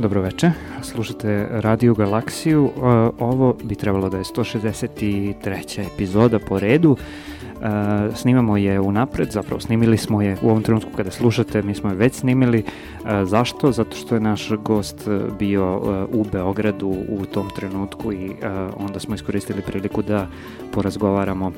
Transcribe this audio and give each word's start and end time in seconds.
dobroveče. 0.00 0.50
Slušate 0.82 1.46
Radio 1.50 1.94
Galaksiju. 1.94 2.64
Uh, 2.64 2.72
ovo 3.18 3.56
bi 3.64 3.74
trebalo 3.74 4.08
da 4.08 4.16
je 4.16 4.24
163. 4.24 5.86
epizoda 5.94 6.38
po 6.38 6.58
redu. 6.58 6.90
Uh, 6.90 8.16
snimamo 8.16 8.56
je 8.56 8.80
unapred, 8.80 9.30
zapravo 9.30 9.60
snimili 9.60 9.98
smo 9.98 10.22
je 10.22 10.36
u 10.42 10.48
ovom 10.50 10.62
trenutku 10.62 10.90
kada 10.96 11.10
slušate, 11.10 11.62
mi 11.62 11.74
smo 11.74 11.90
je 11.90 11.96
već 11.96 12.14
snimili. 12.14 12.62
Uh, 12.62 13.08
zašto? 13.24 13.72
Zato 13.72 13.96
što 13.96 14.14
je 14.14 14.20
naš 14.20 14.50
gost 14.50 15.08
bio 15.38 15.78
u 16.12 16.24
Beogradu 16.32 16.88
u 17.08 17.26
tom 17.26 17.50
trenutku 17.56 18.12
i 18.12 18.32
onda 18.76 19.00
smo 19.00 19.14
iskoristili 19.14 19.62
priliku 19.62 20.02
da 20.02 20.26
porazgovaramo 20.72 21.52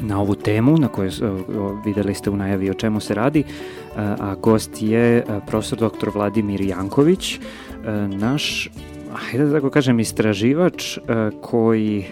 na 0.00 0.20
ovu 0.20 0.34
temu 0.34 0.78
na 0.78 0.88
kojoj 0.88 1.10
videli 1.84 2.14
ste 2.14 2.30
u 2.30 2.36
najavi 2.36 2.70
o 2.70 2.74
čemu 2.74 3.00
se 3.00 3.14
radi, 3.14 3.44
a 3.96 4.34
gost 4.42 4.70
je 4.82 5.24
profesor 5.46 5.78
dr. 5.78 6.08
Vladimir 6.14 6.60
Janković, 6.60 7.38
naš, 8.08 8.70
hajde 9.12 9.44
da 9.44 9.52
tako 9.52 9.70
kažem, 9.70 10.00
istraživač 10.00 10.98
koji 11.40 12.04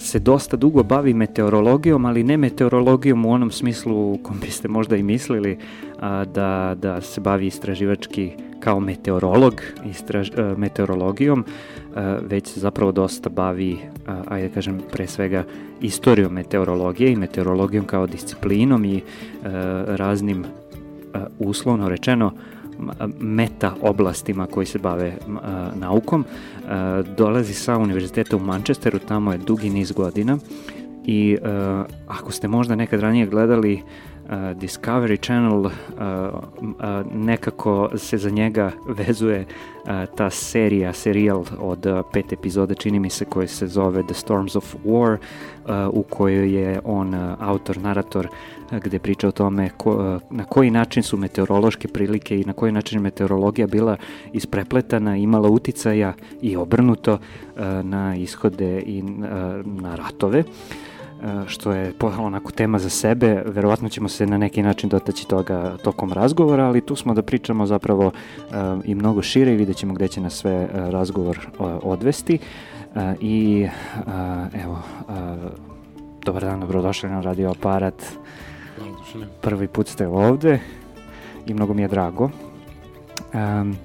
se 0.00 0.18
dosta 0.18 0.56
dugo 0.56 0.82
bavi 0.82 1.14
meteorologijom, 1.14 2.04
ali 2.04 2.24
ne 2.24 2.36
meteorologijom 2.36 3.26
u 3.26 3.32
onom 3.32 3.50
smislu 3.50 4.12
u 4.12 4.18
kom 4.22 4.40
biste 4.40 4.68
možda 4.68 4.96
i 4.96 5.02
mislili 5.02 5.58
a, 6.00 6.24
da, 6.24 6.76
da 6.78 7.00
se 7.00 7.20
bavi 7.20 7.46
istraživački 7.46 8.30
kao 8.60 8.80
meteorolog, 8.80 9.62
istraž, 9.90 10.30
a, 10.36 10.54
meteorologijom, 10.56 11.44
a, 11.94 12.18
već 12.22 12.46
se 12.46 12.60
zapravo 12.60 12.92
dosta 12.92 13.28
bavi, 13.28 13.78
a, 14.06 14.22
ajde 14.28 14.48
da 14.48 14.54
kažem, 14.54 14.80
pre 14.92 15.06
svega 15.06 15.44
istorijom 15.80 16.32
meteorologije 16.32 17.12
i 17.12 17.16
meteorologijom 17.16 17.84
kao 17.84 18.06
disciplinom 18.06 18.84
i 18.84 19.02
a, 19.44 19.84
raznim, 19.86 20.44
uslovno 21.38 21.88
rečeno, 21.88 22.32
meta 23.20 23.74
oblastima 23.82 24.46
koji 24.46 24.66
se 24.66 24.78
bave 24.78 25.16
a, 25.42 25.70
naukom. 25.74 26.24
Dolazi 27.16 27.54
sa 27.54 27.78
univerziteta 27.78 28.36
u 28.36 28.40
Manchesteru, 28.40 28.98
tamo 28.98 29.32
je 29.32 29.38
dugi 29.38 29.70
niz 29.70 29.92
godina 29.92 30.38
i 31.04 31.36
ako 32.06 32.32
ste 32.32 32.48
možda 32.48 32.76
nekad 32.76 33.00
ranije 33.00 33.26
gledali 33.26 33.82
Discovery 34.30 35.20
Channel 35.22 35.70
nekako 37.14 37.90
se 37.96 38.18
za 38.18 38.30
njega 38.30 38.70
vezuje 38.88 39.46
ta 40.16 40.30
serija, 40.30 40.92
serijal 40.92 41.44
od 41.58 41.86
pet 42.12 42.32
epizoda, 42.32 42.74
čini 42.74 43.00
mi 43.00 43.10
se, 43.10 43.24
koji 43.24 43.48
se 43.48 43.66
zove 43.66 44.02
The 44.02 44.14
Storms 44.14 44.56
of 44.56 44.74
War, 44.84 45.16
u 45.92 46.02
kojoj 46.02 46.54
je 46.54 46.80
on 46.84 47.14
autor, 47.38 47.78
narator, 47.78 48.28
gde 48.70 48.98
priča 48.98 49.28
o 49.28 49.32
tome 49.32 49.70
ko, 49.76 49.90
uh, 49.90 50.22
na 50.30 50.44
koji 50.44 50.70
način 50.70 51.02
su 51.02 51.16
meteorološke 51.16 51.88
prilike 51.88 52.40
i 52.40 52.44
na 52.44 52.52
koji 52.52 52.72
način 52.72 53.00
meteorologija 53.00 53.66
bila 53.66 53.96
isprepletana, 54.32 55.16
imala 55.16 55.48
uticaja 55.48 56.14
i 56.42 56.56
obrnuto 56.56 57.12
uh, 57.12 57.60
na 57.82 58.16
ishode 58.16 58.80
i 58.80 59.02
uh, 59.02 59.10
na 59.82 59.94
ratove. 59.94 60.44
Što 61.46 61.72
je 61.72 61.92
onako 62.18 62.52
tema 62.52 62.78
za 62.78 62.90
sebe. 62.90 63.42
Verovatno 63.46 63.88
ćemo 63.88 64.08
se 64.08 64.26
na 64.26 64.38
neki 64.38 64.62
način 64.62 64.88
dotaći 64.88 65.28
toga 65.28 65.76
tokom 65.84 66.12
razgovora, 66.12 66.64
ali 66.66 66.80
tu 66.80 66.96
smo 66.96 67.14
da 67.14 67.22
pričamo 67.22 67.66
zapravo 67.66 68.12
i 68.84 68.94
mnogo 68.94 69.22
šire 69.22 69.52
i 69.52 69.56
vidjet 69.56 69.76
ćemo 69.76 69.94
gde 69.94 70.08
će 70.08 70.20
nas 70.20 70.34
sve 70.34 70.68
razgovor 70.72 71.38
odvesti. 71.82 72.38
I 73.20 73.68
evo, 74.64 74.78
dobar 76.24 76.42
dan, 76.42 76.60
dobrodošli 76.60 77.10
na 77.10 77.20
radio 77.20 77.50
aparat. 77.50 78.04
Prvi 79.40 79.68
put 79.68 79.88
ste 79.88 80.06
ovde 80.08 80.60
i 81.46 81.54
mnogo 81.54 81.74
mi 81.74 81.82
je 81.82 81.88
drago. 81.88 82.30
Um, 83.34 83.76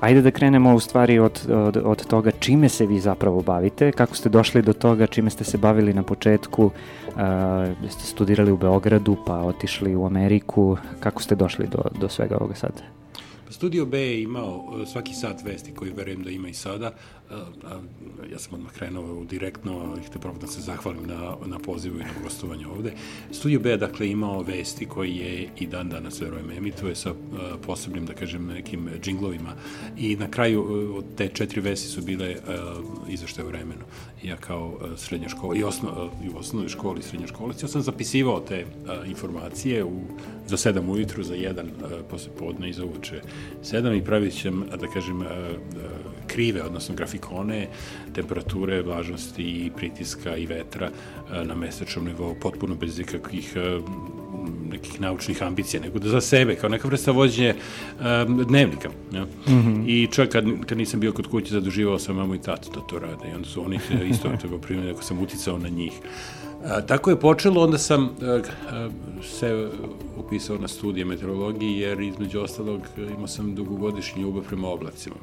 Ajde 0.00 0.22
da 0.22 0.30
krenemo 0.30 0.74
u 0.74 0.80
stvari 0.80 1.18
od, 1.18 1.46
od, 1.50 1.76
od 1.84 2.06
toga 2.06 2.30
čime 2.30 2.68
se 2.68 2.86
vi 2.86 3.00
zapravo 3.00 3.42
bavite, 3.42 3.92
kako 3.92 4.16
ste 4.16 4.28
došli 4.28 4.62
do 4.62 4.72
toga, 4.72 5.06
čime 5.06 5.30
ste 5.30 5.44
se 5.44 5.58
bavili 5.58 5.92
na 5.94 6.02
početku, 6.02 6.64
uh, 6.64 6.72
ste 7.90 8.04
studirali 8.04 8.52
u 8.52 8.56
Beogradu 8.56 9.16
pa 9.26 9.34
otišli 9.34 9.96
u 9.96 10.06
Ameriku, 10.06 10.76
kako 11.00 11.22
ste 11.22 11.34
došli 11.34 11.66
do, 11.66 11.82
do 12.00 12.08
svega 12.08 12.36
ovoga 12.36 12.54
sada? 12.54 12.80
Studio 13.50 13.86
B 13.86 14.00
je 14.00 14.22
imao 14.22 14.64
e, 14.82 14.86
svaki 14.86 15.14
sat 15.14 15.42
vesti 15.44 15.74
koji 15.74 15.92
verujem 15.92 16.22
da 16.22 16.30
ima 16.30 16.48
i 16.48 16.54
sada. 16.54 16.92
Ja 18.32 18.38
sam 18.38 18.54
odmah 18.54 18.72
krenuo 18.72 19.24
direktno 19.24 19.96
i 20.00 20.06
htio 20.06 20.20
pravo 20.20 20.38
da 20.38 20.46
se 20.46 20.60
zahvalim 20.60 21.06
na, 21.06 21.36
na 21.46 21.58
pozivu 21.58 21.96
i 21.96 22.02
na 22.02 22.22
gostovanje 22.22 22.66
ovde. 22.66 22.92
Studio 23.30 23.60
B 23.60 23.70
je 23.70 23.76
dakle 23.76 24.10
imao 24.10 24.42
vesti 24.42 24.86
koji 24.86 25.16
je 25.16 25.48
i 25.58 25.66
dan 25.66 25.88
danas 25.88 26.20
verujem 26.20 26.50
emituje 26.50 26.94
sa 26.94 27.14
posebnim 27.66 28.06
da 28.06 28.14
kažem 28.14 28.46
nekim 28.46 28.88
džinglovima 29.02 29.54
i 29.98 30.16
na 30.16 30.30
kraju 30.30 30.60
a, 30.60 30.98
od 30.98 31.04
te 31.16 31.28
četiri 31.28 31.60
vesti 31.60 31.88
su 31.88 32.02
bile 32.02 32.36
izvešte 33.08 33.42
vremenu. 33.42 33.84
Ja 34.22 34.36
kao 34.36 34.78
a, 34.80 34.96
srednja 34.96 35.28
škola 35.28 35.56
i, 35.56 35.62
osno, 35.62 36.10
i 36.24 36.28
u 36.28 36.38
osnovnoj 36.38 36.68
školi 36.68 37.00
i 37.00 37.02
srednja 37.02 37.26
škola, 37.26 37.54
ja 37.62 37.68
sam 37.68 37.82
zapisivao 37.82 38.40
te 38.40 38.66
informacije 39.06 39.84
u, 39.84 40.00
za 40.46 40.56
sedam 40.56 40.90
ujutru, 40.90 41.22
za 41.22 41.34
jedan 41.34 41.70
posle 42.10 42.30
podne 42.38 42.70
i 42.70 42.72
za 42.72 42.84
uveče 42.84 43.22
sedam 43.62 43.94
i 43.94 44.04
pravit 44.04 44.34
ćem, 44.34 44.64
da 44.80 44.86
kažem, 44.86 45.22
krive, 46.32 46.62
odnosno 46.62 46.94
grafikone, 46.94 47.66
temperature, 48.14 48.82
vlažnosti 48.82 49.42
i 49.42 49.70
pritiska 49.76 50.36
i 50.36 50.46
vetra 50.46 50.90
na 51.44 51.54
mesečnom 51.54 52.04
nivou, 52.04 52.34
potpuno 52.40 52.74
bez 52.74 52.98
ikakvih 52.98 53.56
nekih 54.70 55.00
naučnih 55.00 55.42
ambicija, 55.42 55.82
nego 55.82 55.98
da 55.98 56.08
za 56.08 56.20
sebe, 56.20 56.54
kao 56.54 56.70
neka 56.70 56.88
vrsta 56.88 57.12
vođenje 57.12 57.54
um, 57.54 58.44
dnevnika. 58.44 58.90
Ja? 59.12 59.24
Mm 59.24 59.28
-hmm. 59.46 59.84
I 59.86 60.08
čak 60.12 60.28
kad, 60.28 60.44
kad 60.66 60.78
nisam 60.78 61.00
bio 61.00 61.12
kod 61.12 61.26
kuće, 61.26 61.54
zaduživao 61.54 61.98
sam 61.98 62.16
mamu 62.16 62.34
i 62.34 62.42
tatu 62.42 62.70
da 62.74 62.80
to 62.80 62.98
rade. 62.98 63.30
I 63.32 63.34
onda 63.34 63.48
su 63.48 63.64
oni 63.64 63.78
isto 64.10 64.28
toga 64.42 64.58
primili, 64.58 64.90
ako 64.90 65.02
sam 65.02 65.22
uticao 65.22 65.58
na 65.58 65.68
njih. 65.68 65.92
A, 66.64 66.80
tako 66.80 67.10
je 67.10 67.20
počelo, 67.20 67.62
onda 67.64 67.78
sam 67.78 68.10
a, 68.22 68.40
a, 68.70 68.90
se 69.22 69.70
upisao 70.16 70.58
na 70.58 70.68
studije 70.68 71.04
meteorologije, 71.04 71.80
jer 71.80 72.00
između 72.00 72.40
ostalog 72.40 72.80
imao 73.16 73.28
sam 73.28 73.54
dugogodišnji 73.54 74.22
ljubav 74.22 74.42
prema 74.48 74.68
oblacima. 74.68 75.16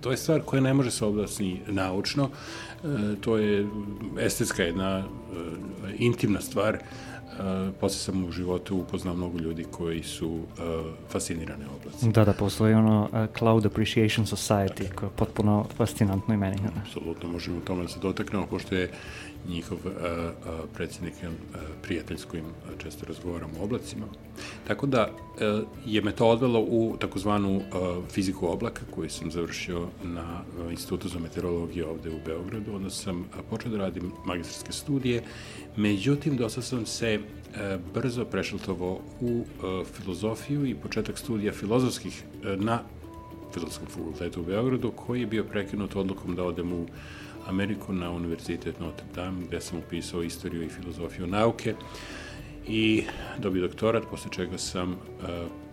To 0.00 0.10
je 0.10 0.16
stvar 0.16 0.40
koja 0.40 0.62
ne 0.62 0.74
može 0.74 0.90
se 0.90 1.04
objasni 1.04 1.60
naučno, 1.66 2.30
e, 2.84 2.86
to 3.20 3.36
je 3.36 3.66
estetska 4.20 4.62
jedna 4.62 4.98
e, 4.98 5.04
intimna 5.98 6.40
stvar, 6.40 6.78
Uh, 7.30 7.74
posle 7.80 7.98
sam 7.98 8.24
u 8.24 8.32
životu 8.32 8.76
upoznao 8.76 9.14
mnogo 9.14 9.38
ljudi 9.38 9.64
koji 9.70 10.02
su 10.02 10.28
uh, 10.28 10.44
fascinirane 11.08 11.64
oblaci. 11.80 12.08
Da, 12.08 12.24
da, 12.24 12.32
postoji 12.32 12.74
ono 12.74 13.08
uh, 13.12 13.38
Cloud 13.38 13.66
Appreciation 13.66 14.26
Society, 14.26 14.94
koje 14.94 15.06
je 15.06 15.12
potpuno 15.16 15.66
fascinantno 15.76 16.34
i 16.34 16.36
meni. 16.36 16.56
Apsolutno, 16.82 17.28
možemo 17.28 17.58
u 17.58 17.60
tome 17.60 17.82
da 17.82 17.88
se 17.88 18.00
dotaknemo, 18.00 18.46
pošto 18.46 18.74
je 18.74 18.90
njihov 19.48 19.78
uh, 19.84 19.92
uh, 19.92 20.68
predsjednik 20.74 21.14
uh, 21.22 21.60
prijatelj 21.82 22.16
s 22.16 22.24
kojim 22.24 22.44
često 22.78 23.06
razgovaramo 23.06 23.52
o 23.60 23.64
oblacima. 23.64 24.06
Tako 24.66 24.86
da 24.86 25.08
uh, 25.10 25.66
je 25.86 26.02
me 26.02 26.12
to 26.12 26.28
odvelo 26.28 26.60
u 26.60 26.96
takozvanu 27.00 27.56
uh, 27.56 27.62
fiziku 28.10 28.46
oblaka 28.46 28.80
koju 28.90 29.10
sam 29.10 29.30
završio 29.30 29.88
na 30.04 30.42
uh, 30.64 30.70
Institutu 30.70 31.08
za 31.08 31.18
meteorologiju 31.18 31.88
ovde 31.88 32.10
u 32.10 32.20
Beogradu. 32.26 32.74
Onda 32.74 32.90
sam 32.90 33.20
uh, 33.20 33.26
počeo 33.50 33.70
da 33.70 33.78
radim 33.78 34.12
magistarske 34.24 34.72
studije, 34.72 35.22
međutim 35.76 36.36
dosta 36.36 36.62
sam 36.62 36.86
se 36.86 37.18
uh, 37.18 37.80
brzo 37.94 38.24
prešaltovo 38.24 39.00
u 39.20 39.30
uh, 39.40 39.86
filozofiju 39.86 40.66
i 40.66 40.74
početak 40.74 41.18
studija 41.18 41.52
filozofskih 41.52 42.24
uh, 42.42 42.64
na 42.64 42.82
Filozofskom 43.52 43.86
fakultetu 43.86 44.40
u 44.40 44.44
Beogradu, 44.44 44.90
koji 44.90 45.20
je 45.20 45.26
bio 45.26 45.44
prekinut 45.44 45.96
odlukom 45.96 46.36
da 46.36 46.44
odem 46.44 46.72
u 46.72 46.86
Ameriku 47.50 47.92
na 47.92 48.10
Univerzitet 48.10 48.80
Notre 48.80 49.06
Dame, 49.14 49.46
gde 49.46 49.60
sam 49.60 49.78
upisao 49.78 50.22
istoriju 50.22 50.62
i 50.62 50.68
filozofiju 50.68 51.26
nauke 51.26 51.74
i 52.66 53.04
dobio 53.38 53.62
doktorat, 53.62 54.02
posle 54.10 54.30
čega 54.32 54.58
sam 54.58 54.92
uh, 54.92 54.96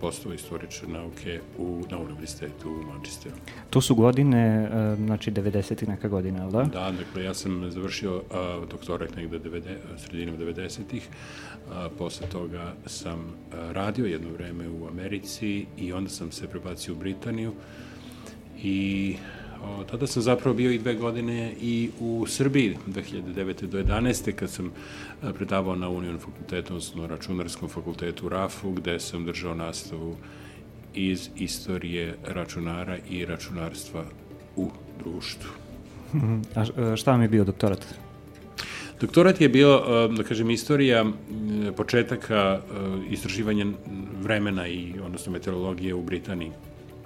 postao 0.02 0.34
istoričar 0.34 0.90
nauke 0.90 1.40
u, 1.58 1.84
na 1.92 1.98
univerzitetu 1.98 2.70
u 2.70 2.84
Manchesteru. 2.84 3.36
To 3.70 3.82
su 3.82 3.96
godine, 3.96 4.70
uh, 4.72 4.98
znači 5.06 5.32
90. 5.32 5.84
i 5.84 5.88
neka 5.88 6.08
godina, 6.08 6.44
ali 6.44 6.52
da? 6.52 6.64
Da, 6.64 6.92
dakle, 6.92 7.24
ja 7.24 7.34
sam 7.34 7.72
završio 7.72 8.16
uh, 8.16 8.70
doktorat 8.70 9.16
negde 9.16 9.40
90, 9.40 9.62
sredinom 9.98 10.38
90-ih, 10.38 11.08
uh, 11.08 11.74
posle 11.98 12.28
toga 12.28 12.74
sam 12.86 13.20
uh, 13.20 13.72
radio 13.72 14.06
jedno 14.06 14.30
vreme 14.30 14.70
u 14.70 14.88
Americi 14.88 15.66
i 15.78 15.94
onda 15.94 16.10
sam 16.10 16.32
se 16.32 16.48
prebacio 16.48 16.94
u 16.94 16.98
Britaniju 16.98 17.54
i 18.64 19.16
O, 19.64 19.84
tada 19.84 20.08
sam 20.08 20.22
zapravo 20.22 20.56
bio 20.56 20.72
i 20.72 20.78
dve 20.78 20.96
godine 20.96 21.54
i 21.62 21.90
u 22.00 22.26
Srbiji, 22.28 22.78
2009. 22.88 23.66
do 23.66 23.80
11. 23.80 24.32
kad 24.32 24.50
sam 24.50 24.72
predavao 25.34 25.76
na 25.76 25.90
Union 25.90 26.20
fakultetu, 26.20 26.74
odnosno 26.74 27.08
računarskom 27.08 27.70
fakultetu 27.70 28.30
RAF-u, 28.30 28.72
gde 28.72 29.00
sam 29.00 29.26
držao 29.26 29.56
nastavu 29.56 30.16
iz 30.94 31.30
istorije 31.36 32.16
računara 32.28 32.98
i 33.10 33.26
računarstva 33.26 34.04
u 34.56 34.70
društvu. 35.00 35.50
A 36.56 36.96
šta 36.96 37.12
vam 37.12 37.22
je 37.22 37.28
bio 37.28 37.44
doktorat? 37.44 37.86
Doktorat 39.02 39.42
je 39.42 39.50
bio, 39.50 39.82
da 40.18 40.24
kažem, 40.24 40.50
istorija 40.50 41.06
početaka 41.76 42.60
istraživanja 43.10 43.66
vremena 44.22 44.68
i, 44.68 44.94
odnosno, 45.06 45.32
meteorologije 45.32 45.94
u 45.94 46.04
Britaniji 46.04 46.52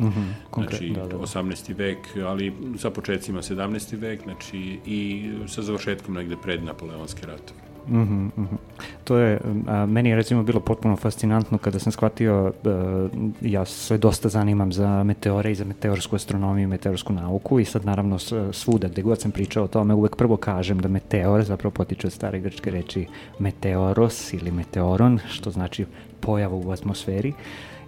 Mm 0.01 0.07
-hmm, 0.07 0.63
znači, 0.67 0.89
da, 0.89 1.01
da, 1.01 1.07
da. 1.07 1.17
18. 1.17 1.77
vek, 1.77 1.97
ali 2.25 2.53
sa 2.77 2.89
početcima 2.89 3.41
17. 3.41 3.99
vek, 3.99 4.23
znači 4.23 4.79
i 4.85 5.29
sa 5.47 5.61
završetkom 5.61 6.13
negde 6.13 6.35
pred 6.43 6.63
Napoleonske 6.63 7.27
ratove. 7.27 7.71
Mm 7.87 7.95
-hmm, 7.95 8.41
mm 8.41 8.47
-hmm. 8.51 8.57
To 9.03 9.17
je, 9.17 9.39
a, 9.67 9.85
meni 9.85 10.09
je 10.09 10.15
recimo 10.15 10.43
bilo 10.43 10.59
potpuno 10.59 10.95
fascinantno 10.95 11.57
kada 11.57 11.79
sam 11.79 11.91
shvatio, 11.91 12.53
a, 12.65 13.07
ja 13.41 13.65
se 13.65 13.97
dosta 13.97 14.29
zanimam 14.29 14.73
za 14.73 15.03
meteore 15.03 15.51
i 15.51 15.55
za 15.55 15.65
meteorsku 15.65 16.15
astronomiju 16.15 16.63
i 16.63 16.67
meteorsku 16.67 17.13
nauku 17.13 17.59
i 17.59 17.65
sad 17.65 17.85
naravno 17.85 18.19
svuda 18.51 18.87
gde 18.87 19.01
god 19.01 19.21
sam 19.21 19.31
pričao 19.31 19.63
o 19.63 19.67
tome 19.67 19.93
uvek 19.93 20.15
prvo 20.15 20.37
kažem 20.37 20.79
da 20.79 20.87
meteor 20.87 21.43
zapravo 21.43 21.71
potiče 21.71 22.07
od 22.07 22.13
stare 22.13 22.39
grčke 22.39 22.71
reči 22.71 23.07
meteoros 23.39 24.33
ili 24.33 24.51
meteoron, 24.51 25.19
što 25.29 25.51
znači 25.51 25.85
pojava 26.19 26.55
u 26.55 26.71
atmosferi 26.71 27.33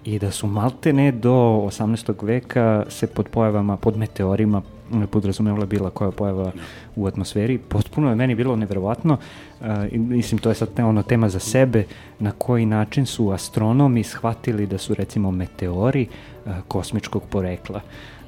i 0.05 0.19
da 0.19 0.31
su 0.31 0.47
maltene 0.47 1.11
do 1.11 1.31
18. 1.31 2.25
veka 2.25 2.85
se 2.89 3.07
pod 3.07 3.27
pojavama, 3.27 3.77
pod 3.77 3.97
meteorima 3.97 4.61
podrazumevala 5.11 5.65
bila 5.65 5.89
koja 5.89 6.11
pojava 6.11 6.51
u 6.95 7.07
atmosferi. 7.07 7.57
Potpuno 7.57 8.09
je 8.09 8.15
meni 8.15 8.35
bilo 8.35 8.55
neverovatno, 8.55 9.17
uh, 9.61 9.67
mislim 9.94 10.39
to 10.39 10.50
je 10.50 10.55
sad 10.55 10.69
ono 10.79 11.03
tema 11.03 11.29
za 11.29 11.39
sebe, 11.39 11.83
na 12.19 12.31
koji 12.31 12.65
način 12.65 13.05
su 13.05 13.31
astronomi 13.31 14.03
shvatili 14.03 14.67
da 14.67 14.77
su 14.77 14.94
recimo 14.94 15.31
meteori 15.31 16.07
uh, 16.45 16.51
kosmičkog 16.67 17.23
porekla. 17.29 17.81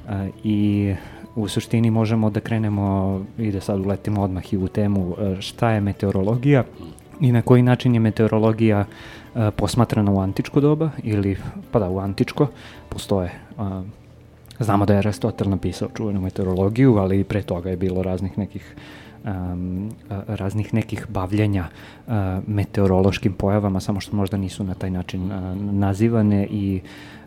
Uh, 0.04 0.12
I 0.44 0.94
u 1.34 1.48
suštini 1.48 1.90
možemo 1.90 2.30
da 2.30 2.40
krenemo 2.40 3.24
i 3.38 3.52
da 3.52 3.60
sad 3.60 3.80
uletimo 3.80 4.22
odmah 4.22 4.52
i 4.52 4.56
u 4.56 4.68
temu 4.68 5.16
šta 5.40 5.70
je 5.70 5.80
meteorologija 5.80 6.64
i 7.20 7.32
na 7.32 7.42
koji 7.42 7.62
način 7.62 7.94
je 7.94 8.00
meteorologija 8.00 8.84
posmatrana 9.56 10.12
u 10.12 10.20
antičko 10.20 10.60
doba 10.60 10.90
ili, 11.02 11.36
pa 11.72 11.78
da, 11.78 11.88
u 11.88 11.98
antičko, 11.98 12.46
postoje 12.88 13.32
Znamo 14.60 14.86
da 14.86 14.92
je 14.92 14.98
Aristotel 14.98 15.50
napisao 15.50 15.88
čuvenu 15.94 16.20
meteorologiju, 16.20 16.96
ali 16.96 17.20
i 17.20 17.24
pre 17.24 17.42
toga 17.42 17.70
je 17.70 17.76
bilo 17.76 18.02
raznih 18.02 18.38
nekih 18.38 18.74
um, 19.24 19.90
raznih 20.26 20.74
nekih 20.74 21.06
bavljenja 21.08 21.66
uh, 22.06 22.14
meteorološkim 22.46 23.32
pojavama, 23.32 23.80
samo 23.80 24.00
što 24.00 24.16
možda 24.16 24.36
nisu 24.36 24.64
na 24.64 24.74
taj 24.74 24.90
način 24.90 25.32
uh, 25.32 25.56
nazivane 25.72 26.46
i 26.50 26.80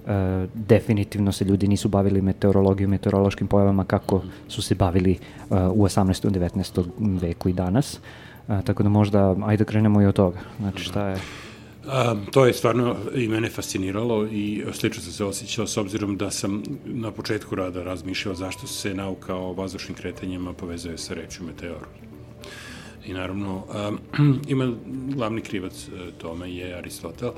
uh, 0.05 0.09
definitivno 0.53 1.31
se 1.31 1.45
ljudi 1.45 1.67
nisu 1.67 1.89
bavili 1.89 2.21
meteorologijom, 2.21 2.91
meteorološkim 2.91 3.47
pojavama 3.47 3.83
kako 3.83 4.21
su 4.47 4.61
se 4.61 4.75
bavili 4.75 5.17
uh, 5.49 5.57
u 5.73 5.83
18. 5.85 6.27
i 6.27 6.39
19. 6.39 6.85
veku 7.21 7.49
i 7.49 7.53
danas. 7.53 7.99
Uh, 8.47 8.61
tako 8.63 8.83
da 8.83 8.89
možda, 8.89 9.35
ajde 9.45 9.63
da 9.63 9.69
krenemo 9.69 10.01
i 10.01 10.05
od 10.05 10.15
toga. 10.15 10.39
Znači 10.59 10.83
šta 10.83 11.07
je... 11.07 11.17
A, 11.91 12.15
to 12.31 12.45
je 12.45 12.53
stvarno 12.53 12.95
i 13.15 13.27
mene 13.27 13.49
fasciniralo 13.49 14.27
i 14.27 14.63
slično 14.71 15.03
sam 15.03 15.13
se 15.13 15.25
osjećao 15.25 15.67
s 15.67 15.77
obzirom 15.77 16.17
da 16.17 16.31
sam 16.31 16.63
na 16.85 17.11
početku 17.11 17.55
rada 17.55 17.83
razmišljao 17.83 18.35
zašto 18.35 18.67
se 18.67 18.93
nauka 18.93 19.35
o 19.35 19.53
vazdušnim 19.53 19.97
kretanjima 19.97 20.53
povezuje 20.53 20.97
sa 20.97 21.13
rečju 21.13 21.45
meteor. 21.45 21.87
I 23.05 23.13
naravno, 23.13 23.63
a, 23.73 23.91
ima 24.47 24.73
glavni 25.15 25.41
krivac 25.41 25.87
e, 25.87 26.11
tome 26.17 26.55
je 26.55 26.75
Aristotel, 26.75 27.31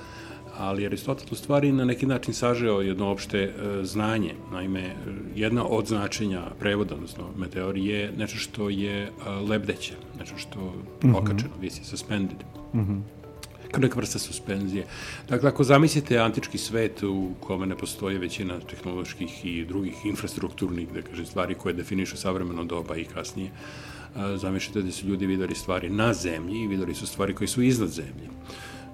ali 0.57 0.85
Aristotel 0.85 1.27
u 1.31 1.35
stvari 1.35 1.71
na 1.71 1.85
neki 1.85 2.05
način 2.05 2.33
sažeo 2.33 2.81
jedno 2.81 3.07
opšte 3.07 3.37
e, 3.37 3.53
znanje. 3.83 4.33
Naime, 4.51 4.95
jedna 5.35 5.65
od 5.65 5.87
značenja 5.87 6.41
prevoda, 6.59 6.95
odnosno 6.95 7.29
meteor, 7.37 7.77
je 7.77 8.13
nešto 8.17 8.37
što 8.37 8.69
je 8.69 9.01
e, 9.01 9.09
lebdeće, 9.49 9.93
nešto 10.19 10.37
što 10.37 10.59
je 10.59 11.09
mhm. 11.09 11.15
okačeno, 11.15 11.49
mm 11.49 11.57
-hmm. 11.57 11.61
visi, 11.61 11.83
suspended. 11.83 12.37
Mm 12.73 12.79
-hmm 12.79 13.20
neka 13.79 13.99
vrsta 13.99 14.19
suspenzije. 14.19 14.85
Dakle, 15.29 15.49
ako 15.49 15.63
zamislite 15.63 16.17
antički 16.17 16.57
svet 16.57 17.03
u 17.03 17.29
kome 17.39 17.65
ne 17.65 17.77
postoji 17.77 18.17
većina 18.17 18.59
tehnoloških 18.59 19.45
i 19.45 19.65
drugih 19.65 20.05
infrastrukturnih, 20.05 20.93
da 20.93 21.01
kaže, 21.01 21.25
stvari 21.25 21.55
koje 21.55 21.73
definišu 21.73 22.17
savremeno 22.17 22.63
doba 22.63 22.95
i 22.95 23.05
kasnije, 23.05 23.51
zamišljate 24.35 24.81
da 24.81 24.91
su 24.91 25.07
ljudi 25.07 25.25
videli 25.25 25.55
stvari 25.55 25.89
na 25.89 26.13
zemlji 26.13 26.61
i 26.61 26.67
videli 26.67 26.95
su 26.95 27.07
stvari 27.07 27.35
koje 27.35 27.47
su 27.47 27.61
iznad 27.61 27.89
zemlje. 27.89 28.29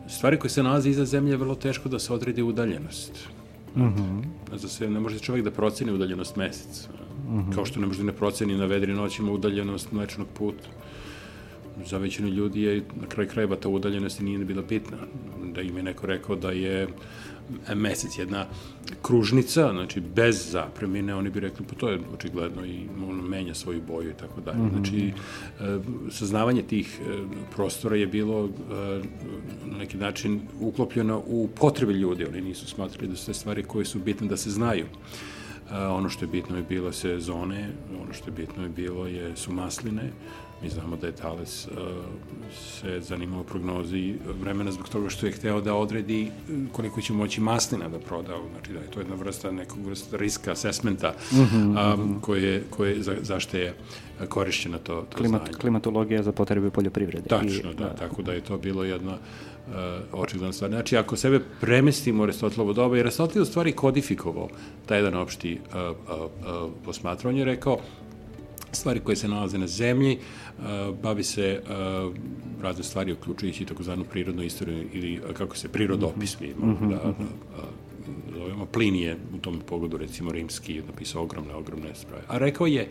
Stvari 0.07 0.39
koje 0.39 0.51
se 0.51 0.63
nalaze 0.63 0.89
iznad 0.89 1.07
zemlje 1.07 1.31
je 1.31 1.38
vrlo 1.38 1.55
teško 1.55 1.89
da 1.89 2.00
se 2.00 2.13
odredi 2.13 2.41
udaljenost. 2.41 3.27
Mm 3.75 3.81
-hmm. 3.81 4.24
Za 4.53 4.67
sve 4.67 4.89
ne 4.89 5.00
može 5.00 5.19
čovjek 5.19 5.46
da 5.46 5.51
proceni 5.51 5.91
udaljenost 5.91 6.36
meseca. 6.36 6.89
Mm 7.27 7.39
-hmm. 7.39 7.55
Kao 7.55 7.65
što 7.65 7.79
ne 7.79 7.88
može 7.88 8.00
da 8.00 8.05
ne 8.05 8.13
proceni 8.13 8.57
na 8.57 8.65
vedri 8.65 8.93
noćima 8.93 9.31
udaljenost 9.31 9.91
mlečnog 9.91 10.27
puta 10.34 10.67
za 11.86 11.98
većinu 11.98 12.27
ljudi 12.27 12.62
je 12.62 12.84
na 13.01 13.07
kraj 13.07 13.27
krajeva 13.27 13.55
ta 13.55 13.69
udaljenost 13.69 14.19
nije 14.22 14.46
bila 14.46 14.62
bitna. 14.62 14.98
Da 15.53 15.62
im 15.62 15.77
je 15.77 15.84
neko 15.84 16.07
rekao 16.07 16.36
da 16.36 16.51
je 16.51 16.88
mesec 17.75 18.17
jedna 18.17 18.46
kružnica, 19.01 19.72
znači 19.72 20.01
bez 20.01 20.51
zapremine, 20.51 21.15
oni 21.15 21.29
bi 21.29 21.39
rekli, 21.39 21.65
pa 21.69 21.75
to 21.75 21.89
je 21.89 22.00
očigledno 22.13 22.65
i 22.65 22.88
ono 23.10 23.24
menja 23.24 23.53
svoju 23.53 23.81
boju 23.88 24.10
i 24.10 24.13
tako 24.13 24.41
dalje. 24.41 24.57
Mhm. 24.57 24.75
Znači, 24.75 25.13
e, 25.60 25.79
saznavanje 26.12 26.62
tih 26.62 27.00
e, 27.01 27.17
prostora 27.55 27.96
je 27.96 28.07
bilo 28.07 28.46
e, 28.46 28.50
na 29.65 29.77
neki 29.77 29.98
način 29.98 30.41
uklopljeno 30.60 31.24
u 31.27 31.50
potrebe 31.55 31.93
ljudi, 31.93 32.25
oni 32.25 32.41
nisu 32.41 32.67
smatrali 32.67 33.07
da 33.07 33.15
su 33.15 33.25
te 33.25 33.34
stvari 33.34 33.63
koje 33.63 33.86
su 33.86 34.00
bitne 34.00 34.27
da 34.27 34.38
se 34.38 34.50
znaju. 34.50 34.86
ono 35.72 36.10
što 36.10 36.25
je 36.25 36.29
bitno 36.29 36.57
je 36.57 36.63
bilo 36.63 36.91
sezone, 36.91 37.69
ono 38.01 38.13
što 38.13 38.29
je 38.29 38.31
bitno 38.31 38.63
je 38.63 38.69
bilo 38.69 39.07
je, 39.07 39.36
su 39.36 39.51
masline, 39.51 40.12
Mi 40.61 40.69
znamo 40.69 40.95
da 40.95 41.07
je 41.07 41.15
Thales 41.15 41.67
uh, 41.67 41.73
se 42.53 42.99
zanimao 43.01 43.43
prognozi 43.43 44.15
vremena 44.41 44.71
zbog 44.71 44.89
toga 44.89 45.09
što 45.09 45.25
je 45.25 45.31
hteo 45.31 45.61
da 45.61 45.75
odredi 45.75 46.31
koliko 46.71 47.01
će 47.01 47.13
moći 47.13 47.41
maslina 47.41 47.89
da 47.89 47.99
proda, 47.99 48.37
znači 48.51 48.73
da 48.73 48.79
je 48.79 48.91
to 48.91 48.99
jedna 48.99 49.15
vrsta 49.15 49.51
nekog 49.51 49.85
vrsta 49.85 50.17
riska 50.17 50.51
assessmenta 50.51 51.13
mm 51.31 51.35
-hmm, 51.35 51.93
um, 51.93 52.19
koje, 52.21 52.63
koje 52.69 53.03
za, 53.03 53.15
zašto 53.21 53.57
je 53.57 53.73
korišćena 54.29 54.77
to, 54.77 55.05
to 55.09 55.17
Klimat, 55.17 55.41
znanje. 55.41 55.57
Klimatologija 55.57 56.23
za 56.23 56.31
potrebe 56.31 56.69
poljoprivrede. 56.69 57.29
Tačno, 57.29 57.71
I, 57.71 57.75
da, 57.75 57.83
da, 57.83 57.95
tako 57.95 58.21
da 58.21 58.33
je 58.33 58.41
to 58.41 58.57
bilo 58.57 58.83
jedna 58.83 59.11
uh, 59.11 59.73
očigledna 60.11 60.53
stvar. 60.53 60.71
Znači, 60.71 60.97
ako 60.97 61.15
sebe 61.15 61.39
premestimo 61.61 62.21
u 62.21 62.23
Aristotelovo 62.23 62.73
doba, 62.73 62.97
jer 62.97 63.05
Aristotel 63.05 63.41
u 63.41 63.45
stvari 63.45 63.71
kodifikovao 63.71 64.49
taj 64.85 64.97
jedan 64.97 65.15
opšti 65.15 65.59
uh, 65.67 65.75
uh, 65.75 66.23
uh, 66.23 66.71
posmatranje, 66.85 67.45
rekao, 67.45 67.77
stvari 68.77 69.00
koje 69.00 69.15
se 69.15 69.27
nalaze 69.27 69.57
na 69.57 69.67
zemlji, 69.67 70.17
uh, 70.17 70.65
bavi 71.01 71.24
se 71.24 71.62
uh, 71.63 72.13
razne 72.62 72.84
stvari, 72.84 73.12
uključujući 73.12 73.65
takozvanu 73.65 74.03
prirodnu 74.03 74.43
istoriju 74.43 74.88
ili 74.93 75.19
uh, 75.19 75.31
kako 75.34 75.55
se 75.57 75.67
prirodopis 75.67 76.39
mi 76.39 76.48
imamo, 76.48 76.77
-hmm. 76.81 76.89
da, 76.89 76.96
da, 76.96 77.12
da, 77.12 77.67
zovemo 78.34 78.65
Plinije, 78.65 79.17
u 79.36 79.38
tom 79.38 79.60
pogodu 79.65 79.98
recimo 79.98 80.31
rimski, 80.31 80.81
napisao 80.88 81.24
ogromne, 81.24 81.53
ogromne 81.53 81.96
sprave. 81.96 82.24
A 82.27 82.38
rekao 82.38 82.67
je, 82.67 82.89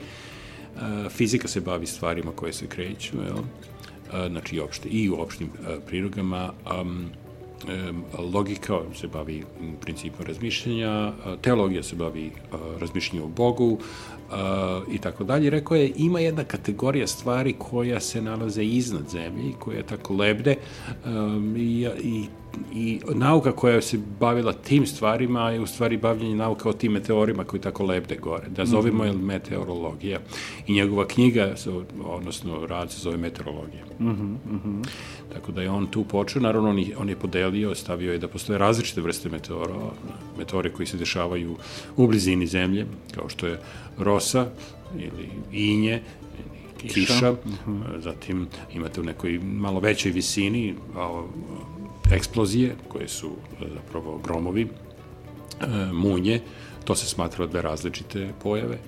fizika 1.09 1.49
se 1.49 1.61
bavi 1.61 1.87
stvarima 1.87 2.33
koje 2.33 2.52
se 2.52 2.66
kreću, 2.66 3.16
jel? 3.16 3.37
znači 4.28 4.57
i, 4.57 4.61
opšte, 4.61 4.88
i 4.88 5.11
u 5.11 5.14
opštim 5.21 5.49
prirodama, 5.87 6.52
um, 6.83 7.11
logika 8.19 8.81
se 8.95 9.09
bavi 9.09 9.45
principom 9.81 10.26
razmišljanja, 10.26 11.12
teologija 11.43 11.83
se 11.83 11.97
bavi 11.97 12.31
razmišljanjem 12.81 13.25
o 13.25 13.35
Bogu, 13.35 13.78
i 14.90 14.99
tako 14.99 15.25
dalje. 15.25 15.50
Rekao 15.50 15.76
je, 15.76 15.92
ima 15.97 16.21
jedna 16.21 16.45
kategorija 16.45 17.06
stvari 17.06 17.54
koja 17.59 18.00
se 18.00 18.23
nalaze 18.23 18.64
iznad 18.64 19.09
zemlje, 19.09 19.52
koja 19.59 19.76
je 19.76 19.87
tako 19.87 20.14
lebde 20.14 20.56
um, 21.04 21.56
i, 21.56 21.88
i 22.02 22.25
i 22.75 23.01
nauka 23.15 23.53
koja 23.53 23.83
se 23.83 23.99
bavila 24.21 24.53
tim 24.53 24.87
stvarima 24.87 25.51
je 25.51 25.61
u 25.61 25.67
stvari 25.67 25.97
bavljanje 25.97 26.35
nauka 26.35 26.69
o 26.69 26.73
tim 26.73 26.93
meteorima 26.93 27.45
koji 27.45 27.61
tako 27.61 27.85
lebde 27.85 28.17
gore. 28.17 28.49
Da 28.49 28.65
zovemo 28.65 29.05
je 29.05 29.13
meteorologija. 29.13 30.21
I 30.67 30.73
njegova 30.73 31.07
knjiga, 31.07 31.55
odnosno 32.05 32.67
rad 32.67 32.91
se 32.93 33.01
zove 33.01 33.17
meteorologija. 33.17 33.85
Mm 34.01 34.07
-hmm. 34.07 34.85
Tako 35.33 35.53
da 35.53 35.63
je 35.63 35.71
on 35.71 35.87
tu 35.87 36.05
počeo, 36.05 36.43
naravno 36.43 36.71
on 36.71 36.79
je, 36.79 36.97
on 36.99 37.09
je 37.09 37.17
podelio, 37.17 37.75
stavio 37.75 38.13
je 38.13 38.19
da 38.19 38.29
postoje 38.29 38.59
različite 38.59 39.01
vrste 39.01 39.29
meteora, 39.29 39.75
meteore 40.39 40.71
koji 40.71 40.87
se 40.87 40.97
dešavaju 40.97 41.57
u 41.97 42.07
blizini 42.07 42.47
zemlje, 42.47 42.87
kao 43.15 43.29
što 43.29 43.47
je 43.47 43.61
rosa 43.99 44.47
ili 44.99 45.29
inje, 45.53 46.03
kiša, 46.79 46.95
kiša. 46.95 47.33
Mm 47.33 47.37
-hmm. 47.67 48.01
zatim 48.01 48.47
imate 48.75 49.01
u 49.01 49.05
nekoj 49.05 49.41
malo 49.43 49.81
većoj 49.81 50.13
visini 50.13 50.75
a, 50.97 51.23
eksplozije, 52.11 52.75
koje 52.89 53.09
su 53.09 53.31
e, 53.61 53.65
zapravo 53.75 54.21
gromovi, 54.25 54.63
e, 55.61 55.67
munje, 55.93 56.41
to 56.85 56.95
se 56.95 57.07
smatra 57.07 57.47
dve 57.47 57.63
različite 57.63 58.33
pojave, 58.43 58.79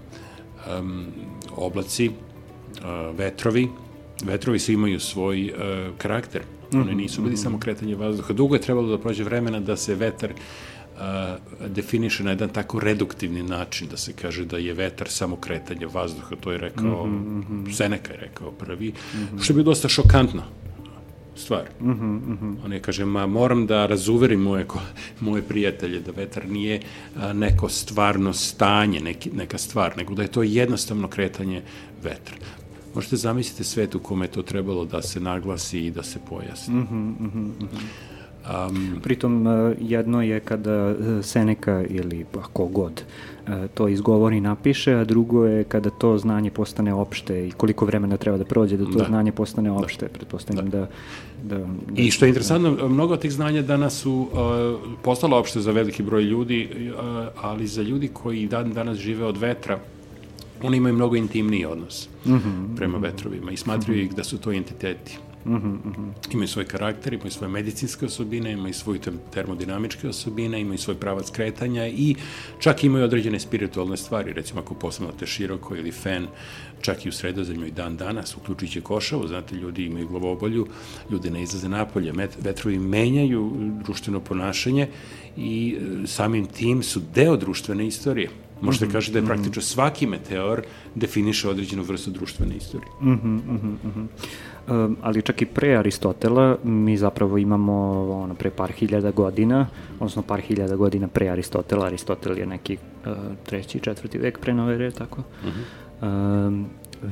oblaci, 1.56 2.06
e, 2.06 2.10
vetrovi, 3.16 3.68
vetrovi 4.24 4.58
svi 4.58 4.74
imaju 4.74 5.00
svoj 5.00 5.52
karakter, 5.98 6.42
One 6.74 6.94
nisu 6.94 7.22
bili 7.22 7.34
-hmm. 7.34 7.42
samo 7.42 7.58
kretanje 7.58 7.94
vazduha. 7.94 8.32
Dugo 8.32 8.54
je 8.54 8.60
trebalo 8.60 8.88
da 8.88 8.98
prođe 8.98 9.24
vremena 9.24 9.60
da 9.60 9.76
se 9.76 9.94
vetar 9.94 10.32
definiše 11.68 12.24
na 12.24 12.30
jedan 12.30 12.48
tako 12.48 12.80
reduktivni 12.80 13.42
način, 13.42 13.88
da 13.88 13.96
se 13.96 14.12
kaže 14.12 14.44
da 14.44 14.58
je 14.58 14.74
vetar 14.74 15.08
samo 15.08 15.36
kretanje 15.36 15.86
vazduha, 15.86 16.36
to 16.40 16.52
je 16.52 16.58
rekao, 16.58 17.06
mm 17.06 17.44
-hmm. 17.50 17.72
Seneka 17.72 18.12
je 18.12 18.20
rekao 18.20 18.50
prvi, 18.50 18.88
mm 18.88 19.16
-hmm. 19.16 19.42
što 19.42 19.52
je 19.52 19.54
bilo 19.54 19.64
dosta 19.64 19.88
šokantno 19.88 20.42
stvar. 21.38 21.62
Mm 21.80 21.90
-hmm, 21.90 22.02
mm 22.02 22.58
-hmm. 22.64 22.72
Je 22.72 22.80
kaže, 22.80 23.04
ma 23.04 23.26
moram 23.26 23.66
da 23.66 23.86
razuverim 23.86 24.40
moje, 24.40 24.66
moje 25.20 25.42
prijatelje 25.42 26.00
da 26.00 26.12
vetar 26.12 26.48
nije 26.48 26.80
a, 27.16 27.32
neko 27.32 27.68
stvarno 27.68 28.32
stanje, 28.32 29.00
neki, 29.00 29.30
neka 29.30 29.58
stvar, 29.58 29.96
nego 29.96 30.14
da 30.14 30.22
je 30.22 30.28
to 30.28 30.42
jednostavno 30.42 31.08
kretanje 31.08 31.62
vetra. 32.02 32.36
Možete 32.94 33.16
zamisliti 33.16 33.64
svet 33.64 33.94
u 33.94 33.98
kome 33.98 34.24
je 34.24 34.30
to 34.30 34.42
trebalo 34.42 34.84
da 34.84 35.02
se 35.02 35.20
naglasi 35.20 35.86
i 35.86 35.90
da 35.90 36.02
se 36.02 36.18
pojasni. 36.28 36.74
Mm 36.74 36.86
-hmm, 36.90 37.22
mm 37.22 37.30
-hmm. 37.32 38.08
Um, 38.48 39.00
Pritom 39.02 39.46
e, 39.46 39.74
jedno 39.80 40.22
je 40.22 40.40
kada 40.40 40.70
e, 40.70 41.22
Seneka 41.22 41.84
ili 41.88 42.26
ako 42.40 42.66
god 42.66 43.04
e, 43.46 43.68
to 43.74 43.88
izgovori 43.88 44.36
i 44.36 44.40
napiše, 44.40 44.94
a 44.94 45.04
drugo 45.04 45.44
je 45.44 45.64
kada 45.64 45.90
to 45.90 46.18
znanje 46.18 46.50
postane 46.50 46.94
opšte 46.94 47.48
i 47.48 47.50
koliko 47.50 47.84
vremena 47.84 48.16
treba 48.16 48.38
da 48.38 48.44
prođe 48.44 48.76
da 48.76 48.84
to 48.84 48.98
da. 48.98 49.04
znanje 49.04 49.32
postane 49.32 49.68
da. 49.68 49.74
opšte. 49.74 50.06
Da. 50.06 50.12
Pretpostavljam 50.12 50.70
da. 50.70 50.78
Da, 50.78 50.86
da, 51.44 51.58
da... 51.58 51.66
I 51.96 52.10
što 52.10 52.24
je 52.24 52.28
interesantno, 52.28 52.70
da. 52.70 52.88
mnogo 52.88 53.16
tih 53.16 53.32
znanja 53.32 53.62
danas 53.62 54.00
su 54.00 54.12
uh, 54.12 54.28
postala 55.02 55.38
opšte 55.38 55.60
za 55.60 55.72
veliki 55.72 56.02
broj 56.02 56.22
ljudi, 56.22 56.68
uh, 56.72 57.26
ali 57.36 57.66
za 57.66 57.82
ljudi 57.82 58.08
koji 58.12 58.46
dan 58.46 58.72
danas 58.72 58.98
žive 58.98 59.24
od 59.24 59.36
vetra, 59.36 59.78
oni 60.62 60.76
imaju 60.76 60.94
mnogo 60.94 61.16
intimniji 61.16 61.64
odnos 61.64 62.08
mm 62.26 62.32
-hmm, 62.32 62.76
prema 62.76 62.98
vetrovima 62.98 63.52
i 63.52 63.56
smatruju 63.56 63.96
mm 63.96 64.00
-hmm. 64.00 64.10
ih 64.10 64.16
da 64.16 64.24
su 64.24 64.38
to 64.38 64.52
entiteti. 64.52 65.18
Mm 65.46 65.54
-hmm. 65.54 66.32
Imaju 66.32 66.48
svoj 66.48 66.64
karakter, 66.64 67.12
imaju 67.12 67.30
svoje 67.30 67.50
medicinske 67.50 68.06
osobine, 68.06 68.52
imaju 68.52 68.74
svoje 68.74 69.00
termodinamičke 69.30 70.08
osobine, 70.08 70.60
imaju 70.60 70.78
svoj 70.78 70.96
pravac 70.96 71.30
kretanja 71.30 71.86
i 71.86 72.14
čak 72.58 72.84
imaju 72.84 73.04
određene 73.04 73.40
spiritualne 73.40 73.96
stvari. 73.96 74.32
Recimo, 74.32 74.60
ako 74.60 74.74
posmate 74.74 75.26
široko 75.26 75.76
ili 75.76 75.92
fen, 75.92 76.26
čak 76.80 77.06
i 77.06 77.08
u 77.08 77.12
sredozemlju 77.12 77.66
i 77.66 77.70
dan 77.70 77.96
danas, 77.96 78.36
uključujući 78.36 78.80
košavu, 78.80 79.28
znate, 79.28 79.54
ljudi 79.54 79.84
imaju 79.84 80.08
glavobolju, 80.08 80.66
ljudi 81.10 81.30
ne 81.30 81.42
izlaze 81.42 81.68
napolje, 81.68 82.12
vetrovi 82.40 82.78
menjaju 82.78 83.52
društveno 83.84 84.20
ponašanje 84.20 84.88
i 85.36 85.76
e, 85.76 86.06
samim 86.06 86.46
tim 86.46 86.82
su 86.82 87.00
deo 87.14 87.36
društvene 87.36 87.86
istorije. 87.86 88.28
Možete 88.60 88.84
mm 88.84 88.88
-hmm, 88.88 88.92
kaži 88.92 89.12
da 89.12 89.18
je 89.18 89.22
mhm. 89.22 89.28
praktično 89.28 89.62
svaki 89.62 90.06
meteor 90.06 90.62
definiše 90.94 91.48
određenu 91.48 91.82
vrstu 91.82 92.10
društvene 92.10 92.56
istorije. 92.56 92.90
Mm 93.00 93.08
-hmm, 93.08 93.40
mm 93.46 93.78
-hmm. 93.84 94.06
Um, 94.68 94.96
ali 95.02 95.22
čak 95.22 95.42
i 95.42 95.46
pre 95.46 95.76
Aristotela 95.76 96.58
mi 96.64 96.96
zapravo 96.96 97.38
imamo 97.38 97.74
ono, 98.12 98.34
pre 98.34 98.50
par 98.50 98.72
hiljada 98.72 99.10
godina, 99.10 99.66
odnosno 99.94 100.22
par 100.22 100.40
hiljada 100.40 100.76
godina 100.76 101.08
pre 101.08 101.28
Aristotela, 101.28 101.86
Aristotel 101.86 102.38
je 102.38 102.46
neki 102.46 102.76
uh, 102.76 103.12
treći, 103.46 103.80
četvrti 103.80 104.18
vek 104.18 104.38
pre 104.38 104.54
nove 104.54 104.74
ere, 104.74 104.90
tako? 104.90 105.20
Mm 105.20 105.46
-hmm. 105.46 105.87
Um, 106.02 106.66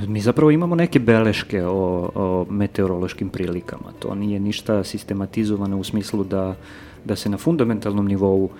mi 0.07 0.21
zapravo 0.21 0.51
imamo 0.51 0.75
neke 0.75 0.99
beleške 0.99 1.65
o, 1.67 2.11
o 2.15 2.47
meteorološkim 2.51 3.29
prilikama. 3.29 3.93
To 3.99 4.15
nije 4.15 4.41
ništa 4.41 4.85
sistematizovano 4.85 5.79
u 5.79 5.85
smislu 5.85 6.25
da 6.25 6.55
da 7.07 7.17
se 7.17 7.29
na 7.29 7.39
fundamentalnom 7.39 8.07
nivou 8.07 8.51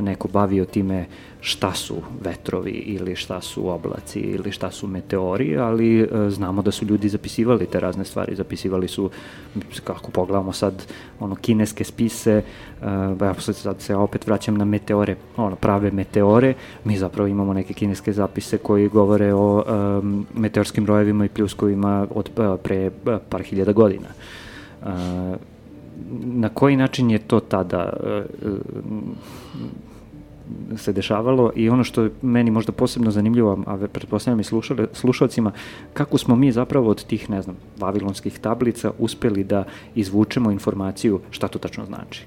neko 0.00 0.28
bavio 0.28 0.64
time 0.64 1.06
šta 1.40 1.74
su 1.74 1.94
vetrovi 2.20 2.70
ili 2.70 3.16
šta 3.16 3.40
su 3.40 3.68
oblaci 3.68 4.20
ili 4.20 4.52
šta 4.52 4.70
su 4.70 4.86
meteori, 4.86 5.56
ali 5.56 6.08
znamo 6.28 6.62
da 6.62 6.70
su 6.70 6.84
ljudi 6.84 7.08
zapisivali 7.08 7.66
te 7.66 7.80
razne 7.80 8.04
stvari, 8.04 8.34
zapisivali 8.36 8.88
su, 8.88 9.10
kako 9.84 10.10
pogledamo 10.10 10.52
sad, 10.52 10.86
ono, 11.20 11.34
kineske 11.34 11.84
spise, 11.84 12.42
ja 13.20 13.34
sad 13.40 13.80
se 13.80 13.96
opet 13.96 14.26
vraćam 14.26 14.56
na 14.56 14.64
meteore, 14.64 15.16
ono, 15.36 15.56
prave 15.56 15.90
meteore, 15.90 16.54
mi 16.84 16.98
zapravo 16.98 17.28
imamo 17.28 17.52
neke 17.52 17.74
kineske 17.74 18.12
zapise 18.12 18.58
koji 18.58 18.88
govore 18.88 19.34
o 19.34 19.64
um, 19.66 20.26
meteorskim 20.34 20.86
rojevima 20.86 21.24
i 21.24 21.28
pljuskovima 21.28 22.06
od 22.14 22.30
pre 22.62 22.90
par 23.28 23.42
hiljada 23.42 23.72
godina. 23.72 24.08
Uh, 24.82 24.88
na 26.24 26.48
koji 26.48 26.76
način 26.76 27.10
je 27.10 27.18
to 27.18 27.40
tada 27.40 27.92
e, 28.04 28.08
e, 28.08 28.24
se 30.76 30.92
dešavalo 30.92 31.52
i 31.56 31.68
ono 31.68 31.84
što 31.84 32.02
je 32.02 32.10
meni 32.22 32.50
možda 32.50 32.72
posebno 32.72 33.10
zanimljivo, 33.10 33.62
a 33.66 33.86
pretpostavljam 33.92 34.40
i 34.40 34.44
slušalcima, 34.92 35.52
kako 35.92 36.18
smo 36.18 36.36
mi 36.36 36.52
zapravo 36.52 36.90
od 36.90 37.04
tih, 37.04 37.30
ne 37.30 37.42
znam, 37.42 37.56
vavilonskih 37.78 38.38
tablica 38.38 38.92
uspeli 38.98 39.44
da 39.44 39.64
izvučemo 39.94 40.50
informaciju 40.50 41.20
šta 41.30 41.48
to 41.48 41.58
tačno 41.58 41.86
znači. 41.86 42.22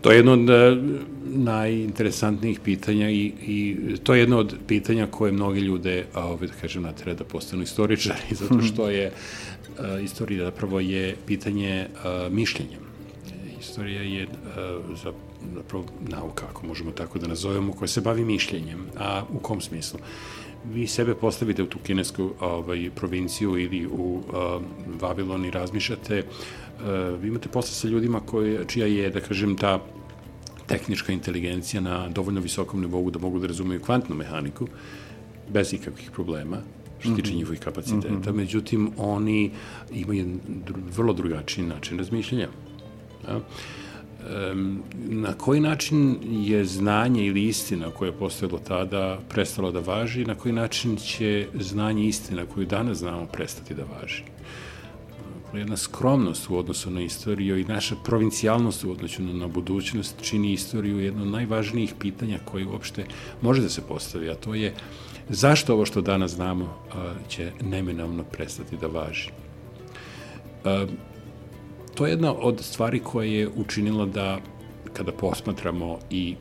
To 0.00 0.10
je 0.10 0.16
jedno 0.16 0.32
od 0.32 0.50
e, 0.50 0.76
najinteresantnijih 1.24 2.60
pitanja 2.60 3.10
i, 3.10 3.32
i 3.46 3.76
to 4.02 4.14
je 4.14 4.20
jedno 4.20 4.38
od 4.38 4.54
pitanja 4.66 5.06
koje 5.06 5.32
mnogi 5.32 5.60
ljude, 5.60 6.04
a 6.14 6.26
ovaj, 6.26 6.46
da 6.46 6.54
kažem, 6.60 6.82
natere 6.82 7.14
da 7.14 7.24
postanu 7.24 7.62
istoričari, 7.62 8.34
zato 8.40 8.62
što 8.62 8.88
je 8.88 9.06
uh, 9.06 9.12
istorija 10.02 10.44
zapravo 10.44 10.80
je 10.80 11.16
pitanje 11.26 11.86
uh, 11.88 12.32
mišljenja. 12.32 12.78
Istorija 13.60 14.02
je 14.02 14.24
uh, 14.24 14.98
za, 15.02 15.12
zapravo 15.54 15.84
nauka, 16.08 16.46
ako 16.50 16.66
možemo 16.66 16.90
tako 16.90 17.18
da 17.18 17.28
nazovemo, 17.28 17.72
koja 17.72 17.88
se 17.88 18.00
bavi 18.00 18.24
mišljenjem. 18.24 18.86
A 18.98 19.22
u 19.32 19.38
kom 19.38 19.60
smislu? 19.60 20.00
vi 20.72 20.86
sebe 20.86 21.14
postavite 21.14 21.62
u 21.62 21.66
tu 21.66 21.78
kinesku 21.78 22.30
ovaj, 22.40 22.90
provinciju 22.94 23.58
ili 23.58 23.86
u 23.86 24.22
uh, 24.28 24.62
Vavilon 25.00 25.44
i 25.44 25.50
razmišljate, 25.50 26.24
vi 27.20 27.28
imate 27.28 27.48
posle 27.48 27.74
sa 27.74 27.88
ljudima 27.88 28.20
koje, 28.20 28.64
čija 28.68 28.86
je, 28.86 29.10
da 29.10 29.20
kažem, 29.20 29.56
ta 29.56 29.80
tehnička 30.70 31.12
inteligencija 31.12 31.80
na 31.80 32.08
dovoljno 32.08 32.40
visokom 32.40 32.80
nivou 32.80 33.10
da 33.10 33.18
mogu 33.18 33.38
da 33.38 33.46
razumeju 33.46 33.80
kvantnu 33.82 34.16
mehaniku 34.16 34.68
bez 35.48 35.72
ikakvih 35.74 36.10
problema, 36.14 36.62
što 37.00 37.14
tiče 37.14 37.28
mhm. 37.28 37.36
njihovih 37.36 37.60
kapaciteta. 37.60 38.14
Mm 38.14 38.22
-hmm. 38.22 38.32
Međutim, 38.32 38.90
oni 38.96 39.50
imaju 39.92 40.38
vrlo 40.96 41.12
drugačiji 41.12 41.66
način 41.66 41.98
razmišljanja. 41.98 42.48
Ja? 43.28 43.40
na 44.94 45.32
koji 45.32 45.60
način 45.60 46.18
je 46.30 46.64
znanje 46.64 47.26
ili 47.26 47.44
istina 47.44 47.90
koja 47.90 48.06
je 48.06 48.18
postojalo 48.18 48.58
tada 48.58 49.18
prestalo 49.28 49.72
da 49.72 49.80
važi, 49.80 50.24
na 50.24 50.34
koji 50.34 50.52
način 50.52 50.96
će 50.96 51.46
znanje 51.54 52.04
i 52.04 52.08
istina 52.08 52.46
koju 52.46 52.66
danas 52.66 52.98
znamo 52.98 53.26
prestati 53.26 53.74
da 53.74 53.82
važi. 53.84 54.22
Jedna 55.54 55.76
skromnost 55.76 56.50
u 56.50 56.56
odnosu 56.56 56.90
na 56.90 57.00
istoriju 57.02 57.58
i 57.58 57.64
naša 57.64 57.96
provincijalnost 58.04 58.84
u 58.84 58.90
odnosu 58.90 59.22
na, 59.22 59.32
na 59.32 59.48
budućnost 59.48 60.22
čini 60.22 60.52
istoriju 60.52 61.00
jedno 61.00 61.22
od 61.22 61.28
najvažnijih 61.28 61.94
pitanja 61.98 62.38
koje 62.44 62.66
uopšte 62.66 63.06
može 63.42 63.62
da 63.62 63.68
se 63.68 63.82
postavi, 63.88 64.30
a 64.30 64.34
to 64.34 64.54
je 64.54 64.74
zašto 65.30 65.74
ovo 65.74 65.86
što 65.86 66.00
danas 66.00 66.30
znamo 66.30 66.76
će 67.28 67.52
neminovno 67.60 68.24
prestati 68.24 68.76
da 68.76 68.86
važi? 68.86 69.30
To 71.94 72.06
je 72.06 72.10
jedna 72.10 72.32
od 72.32 72.60
stvari 72.60 73.00
koja 73.00 73.26
je 73.26 73.48
učinila 73.56 74.06
da 74.06 74.38
kada 74.92 75.12
posmatramo 75.12 75.98
i 76.10 76.36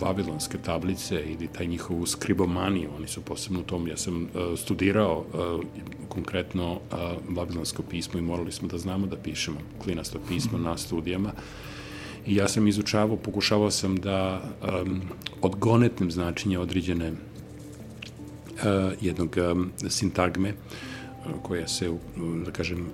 vavilonske 0.00 0.58
tablice 0.58 1.22
ili 1.26 1.48
taj 1.48 1.66
njihovu 1.66 2.06
skribomaniju, 2.06 2.90
oni 2.96 3.08
su 3.08 3.20
posebno 3.20 3.60
u 3.60 3.62
tom, 3.62 3.88
ja 3.88 3.96
sam 3.96 4.22
uh, 4.22 4.28
studirao 4.58 5.18
uh, 5.18 5.64
konkretno 6.08 6.72
uh, 6.72 6.78
vavilonsko 7.36 7.82
pismo 7.82 8.18
i 8.18 8.22
morali 8.22 8.52
smo 8.52 8.68
da 8.68 8.78
znamo 8.78 9.06
da 9.06 9.16
pišemo 9.16 9.58
klinasto 9.82 10.18
pismo 10.28 10.58
na 10.58 10.76
studijama. 10.76 11.32
I 12.26 12.36
ja 12.36 12.48
sam 12.48 12.68
izučavao, 12.68 13.16
pokušavao 13.16 13.70
sam 13.70 13.96
da 13.96 14.42
um, 14.82 15.00
odgonetnem 15.42 16.10
značenje 16.10 16.58
određene 16.58 17.10
uh, 17.10 17.37
jednog 19.00 19.36
um, 19.36 19.72
sintagme 19.88 20.48
uh, 20.48 20.98
koja 21.42 21.68
se, 21.68 21.90
da 22.44 22.50
kažem, 22.50 22.86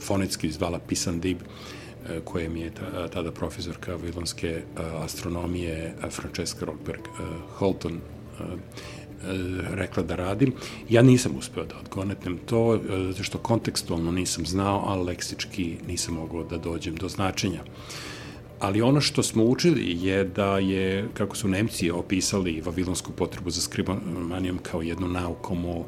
fonetski 0.00 0.50
zvala 0.50 0.78
Pisandib, 0.78 1.38
e, 1.40 2.20
koja 2.24 2.48
mi 2.48 2.60
je 2.60 2.72
tada 3.12 3.32
profesorka 3.32 3.96
vilonske 3.96 4.62
astronomije 5.04 5.94
Francesca 6.10 6.64
Rockberg 6.64 7.00
Holton 7.58 8.00
rekla 9.70 10.02
da 10.02 10.16
radim. 10.16 10.52
Ja 10.88 11.02
nisam 11.02 11.36
uspeo 11.38 11.64
da 11.64 11.78
odgonetnem 11.78 12.38
to, 12.46 12.80
zato 13.10 13.22
što 13.22 13.38
kontekstualno 13.38 14.12
nisam 14.12 14.46
znao, 14.46 14.84
a 14.86 14.96
leksički 14.96 15.76
nisam 15.86 16.14
mogao 16.14 16.44
da 16.44 16.58
dođem 16.58 16.96
do 16.96 17.08
značenja. 17.08 17.62
Ali 18.60 18.82
ono 18.82 19.00
što 19.00 19.22
smo 19.22 19.44
učili 19.44 19.96
je 20.06 20.24
da 20.24 20.58
je, 20.58 21.08
kako 21.14 21.36
su 21.36 21.48
Nemci 21.48 21.90
opisali 21.90 22.60
vavilonsku 22.60 23.12
potrebu 23.12 23.50
za 23.50 23.60
skribomanijom 23.60 24.58
kao 24.58 24.82
jednu 24.82 25.08
naukom 25.08 25.64
o 25.64 25.84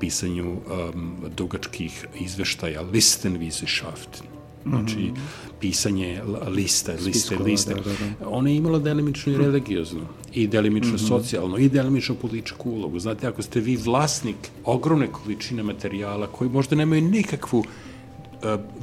pisanju 0.00 0.52
um, 0.52 1.16
dugačkih 1.36 2.06
izveštaja, 2.20 2.82
listen 2.82 3.38
Wissenschaft, 3.38 4.22
znači 4.66 4.96
mm 4.96 5.14
-hmm. 5.14 5.18
pisanje 5.60 6.22
liste, 6.48 6.92
liste, 6.92 7.10
Spiskova, 7.10 7.44
liste. 7.44 7.74
Da, 7.74 7.80
da, 7.80 7.90
da. 7.90 8.28
Ona 8.28 8.50
je 8.50 8.56
imala 8.56 8.78
delimično 8.78 9.32
i 9.32 9.36
mhm. 9.36 9.44
religiozno, 9.44 10.00
i 10.32 10.46
delimično 10.46 10.92
mm 10.92 10.96
-hmm. 10.96 11.08
socijalno, 11.08 11.58
i 11.58 11.68
delimično 11.68 12.14
političku 12.14 12.70
ulogu. 12.70 12.98
Znate, 12.98 13.26
ako 13.26 13.42
ste 13.42 13.60
vi 13.60 13.76
vlasnik 13.76 14.36
ogromne 14.64 15.06
količine 15.12 15.62
materijala 15.62 16.26
koji 16.26 16.50
možda 16.50 16.76
nemaju 16.76 17.02
nikakvu 17.02 17.58
uh, 17.58 17.66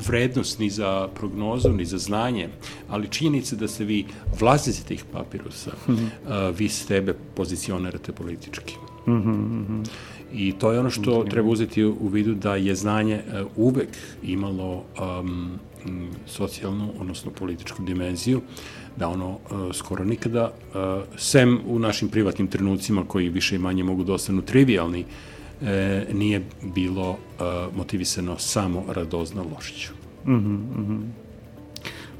vrednost 0.07 0.59
ni 0.59 0.69
za 0.69 1.07
prognozu, 1.15 1.69
ni 1.69 1.85
za 1.85 1.97
znanje, 1.97 2.49
ali 2.89 3.07
činjenica 3.07 3.55
da 3.55 3.67
ste 3.67 3.83
vi 3.85 4.05
vlasnici 4.39 4.85
tih 4.85 5.03
papirusa, 5.13 5.71
mm 5.87 5.93
-hmm. 5.93 6.49
uh, 6.49 6.57
vi 6.57 6.69
sebe 6.69 7.13
pozicionirate 7.35 8.11
politički. 8.11 8.75
Mm 9.07 9.11
-hmm. 9.11 9.85
I 10.33 10.53
to 10.59 10.71
je 10.71 10.79
ono 10.79 10.89
što 10.89 11.23
treba 11.23 11.49
uzeti 11.49 11.83
u 11.83 12.07
vidu 12.07 12.33
da 12.35 12.55
je 12.55 12.75
znanje 12.75 13.21
uh, 13.27 13.47
uvek 13.55 13.89
imalo 14.23 14.83
um, 15.19 15.59
socijalnu, 16.25 16.89
odnosno 16.99 17.31
političku 17.31 17.83
dimenziju, 17.83 18.41
da 18.97 19.09
ono 19.09 19.29
uh, 19.29 19.39
skoro 19.73 20.03
nikada, 20.03 20.51
uh, 20.51 21.03
sem 21.17 21.59
u 21.67 21.79
našim 21.79 22.09
privatnim 22.09 22.47
trenucima 22.47 23.03
koji 23.07 23.29
više 23.29 23.55
i 23.55 23.59
manje 23.59 23.83
mogu 23.83 24.03
da 24.03 24.13
ostanu 24.13 24.41
trivialni, 24.41 25.05
e, 25.61 26.05
nije 26.13 26.41
bilo 26.75 27.09
uh, 27.09 27.17
motivisano 27.75 28.37
samo 28.37 28.83
radoznalošću. 28.87 29.93
Mm 30.25 30.31
-hmm, 30.31 31.25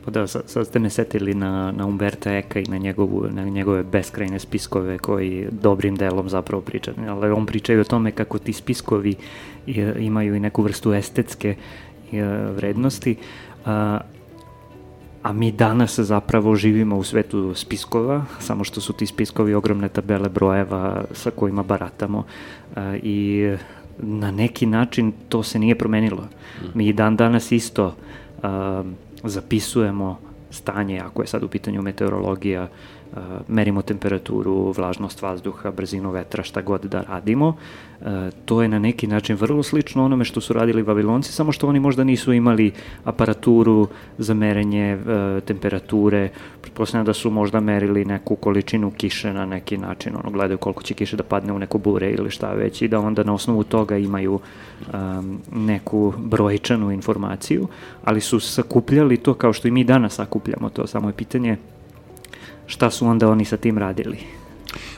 Pa 0.05 0.11
da, 0.11 0.27
sad, 0.27 0.43
sad 0.45 0.67
ste 0.67 0.79
me 0.79 0.89
setili 0.89 1.33
na, 1.33 1.71
na 1.71 1.85
Umberta 1.85 2.33
Eka 2.33 2.59
i 2.59 2.63
na, 2.63 2.77
njegovu, 2.77 3.27
na 3.29 3.43
njegove 3.43 3.83
beskrajne 3.83 4.39
spiskove 4.39 4.97
koji 4.97 5.47
dobrim 5.51 5.95
delom 5.95 6.29
zapravo 6.29 6.61
pričaju. 6.61 6.97
Ali 7.09 7.31
on 7.31 7.45
pričaju 7.45 7.81
o 7.81 7.83
tome 7.83 8.11
kako 8.11 8.39
ti 8.39 8.53
spiskovi 8.53 9.15
imaju 9.99 10.35
i 10.35 10.39
neku 10.39 10.61
vrstu 10.61 10.93
estetske 10.93 11.55
vrednosti, 12.55 13.15
a, 13.65 13.99
a 15.25 15.33
mi 15.33 15.51
danas 15.51 15.99
zapravo 15.99 16.55
živimo 16.55 16.97
u 16.97 17.03
svetu 17.03 17.53
spiskova, 17.55 18.25
samo 18.39 18.63
što 18.63 18.81
su 18.81 18.93
ti 18.93 19.05
spiskovi 19.05 19.53
ogromne 19.53 19.89
tabele 19.89 20.29
brojeva 20.29 21.03
sa 21.11 21.31
kojima 21.31 21.63
baratamo 21.63 22.23
a, 22.75 22.95
i 23.03 23.49
na 23.97 24.31
neki 24.31 24.65
način 24.65 25.13
to 25.29 25.43
se 25.43 25.59
nije 25.59 25.77
promenilo. 25.77 26.27
Mi 26.73 26.93
dan 26.93 27.15
danas 27.15 27.51
isto 27.51 27.95
a, 28.43 28.83
zapisujemo 29.23 30.19
stanje, 30.51 30.99
ako 30.99 31.21
je 31.21 31.27
sad 31.27 31.43
u 31.43 31.47
pitanju 31.47 31.81
meteorologija, 31.81 32.63
Uh, 32.63 32.94
merimo 33.47 33.81
temperaturu, 33.81 34.71
vlažnost 34.71 35.21
vazduha, 35.21 35.71
brzinu 35.71 36.11
vetra, 36.11 36.43
šta 36.43 36.61
god 36.61 36.85
da 36.85 37.01
radimo. 37.01 37.47
Uh, 37.47 38.07
to 38.45 38.61
je 38.61 38.67
na 38.67 38.79
neki 38.79 39.07
način 39.07 39.35
vrlo 39.35 39.63
slično 39.63 40.05
onome 40.05 40.25
što 40.25 40.41
su 40.41 40.53
radili 40.53 40.83
Babilonci, 40.83 41.31
samo 41.31 41.51
što 41.51 41.67
oni 41.67 41.79
možda 41.79 42.03
nisu 42.03 42.33
imali 42.33 42.71
aparaturu 43.03 43.87
za 44.17 44.33
merenje 44.33 44.97
uh, 44.97 45.43
temperature. 45.43 46.29
Pretpostavljam 46.61 47.05
da 47.05 47.13
su 47.13 47.29
možda 47.29 47.59
merili 47.59 48.05
neku 48.05 48.35
količinu 48.35 48.91
kiše 48.91 49.33
na 49.33 49.45
neki 49.45 49.77
način, 49.77 50.15
ono, 50.15 50.31
gledaju 50.31 50.57
koliko 50.57 50.83
će 50.83 50.93
kiše 50.93 51.17
da 51.17 51.23
padne 51.23 51.53
u 51.53 51.59
neko 51.59 51.77
bure 51.77 52.11
ili 52.11 52.31
šta 52.31 52.53
već 52.53 52.81
i 52.81 52.87
da 52.87 52.99
onda 52.99 53.23
na 53.23 53.33
osnovu 53.33 53.63
toga 53.63 53.97
imaju 53.97 54.39
um, 54.93 55.39
neku 55.51 56.13
brojčanu 56.17 56.91
informaciju, 56.91 57.67
ali 58.03 58.21
su 58.21 58.39
sakupljali 58.39 59.17
to 59.17 59.33
kao 59.33 59.53
što 59.53 59.67
i 59.67 59.71
mi 59.71 59.83
danas 59.83 60.13
sakupljamo 60.15 60.69
to, 60.69 60.87
samo 60.87 61.09
je 61.09 61.13
pitanje 61.13 61.57
šta 62.67 62.91
su 62.91 63.07
onda 63.07 63.29
oni 63.29 63.45
sa 63.45 63.57
tim 63.57 63.77
radili? 63.77 64.17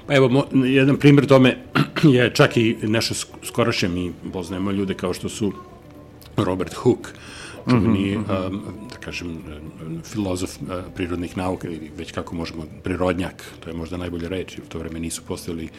Pa 0.08 0.16
evo, 0.16 0.30
mo, 0.30 0.46
jedan 0.66 0.98
primjer 0.98 1.28
tome 1.28 1.58
je 2.16 2.34
čak 2.34 2.58
i 2.58 2.78
nešto 2.82 3.16
skorašnje, 3.44 3.90
mi 3.90 4.14
poznajemo 4.34 4.72
ljude 4.72 4.94
kao 4.94 5.14
što 5.14 5.30
su 5.30 5.52
Robert 6.38 6.74
Hooke, 6.74 7.10
čuveni, 7.70 8.18
mm 8.18 8.26
-hmm. 8.26 8.48
um, 8.48 8.62
da 8.90 8.98
kažem, 8.98 9.38
filozof 10.04 10.50
uh, 10.62 10.68
prirodnih 10.96 11.38
nauka 11.38 11.68
ili 11.68 11.92
već 11.98 12.12
kako 12.12 12.36
možemo, 12.36 12.64
prirodnjak, 12.84 13.44
to 13.60 13.70
je 13.70 13.76
možda 13.76 13.98
najbolja 13.98 14.28
reč, 14.28 14.58
u 14.58 14.70
to 14.70 14.80
vreme 14.80 15.00
nisu 15.00 15.22
postojali 15.28 15.70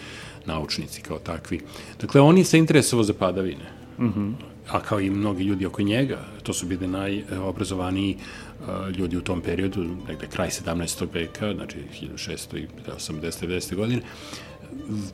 naučnici 0.47 1.03
kao 1.03 1.19
takvi. 1.19 1.61
Dakle, 2.01 2.21
on 2.21 2.39
je 2.39 2.45
se 2.45 2.59
interesovao 2.59 3.05
za 3.05 3.15
padavine. 3.15 3.65
Mm 3.99 4.07
-hmm. 4.07 4.33
A 4.71 4.81
kao 4.81 5.01
i 5.01 5.11
mnogi 5.11 5.45
ljudi 5.45 5.67
oko 5.67 5.83
njega, 5.83 6.19
to 6.43 6.53
su 6.53 6.67
bili 6.67 6.87
najobrazovaniji 6.87 8.17
ljudi 8.97 9.17
u 9.17 9.21
tom 9.21 9.41
periodu, 9.41 9.85
negde 10.09 10.27
kraj 10.27 10.49
17. 10.49 11.07
veka, 11.13 11.55
znači 11.55 11.77
1680. 12.03 13.75
godine, 13.75 14.03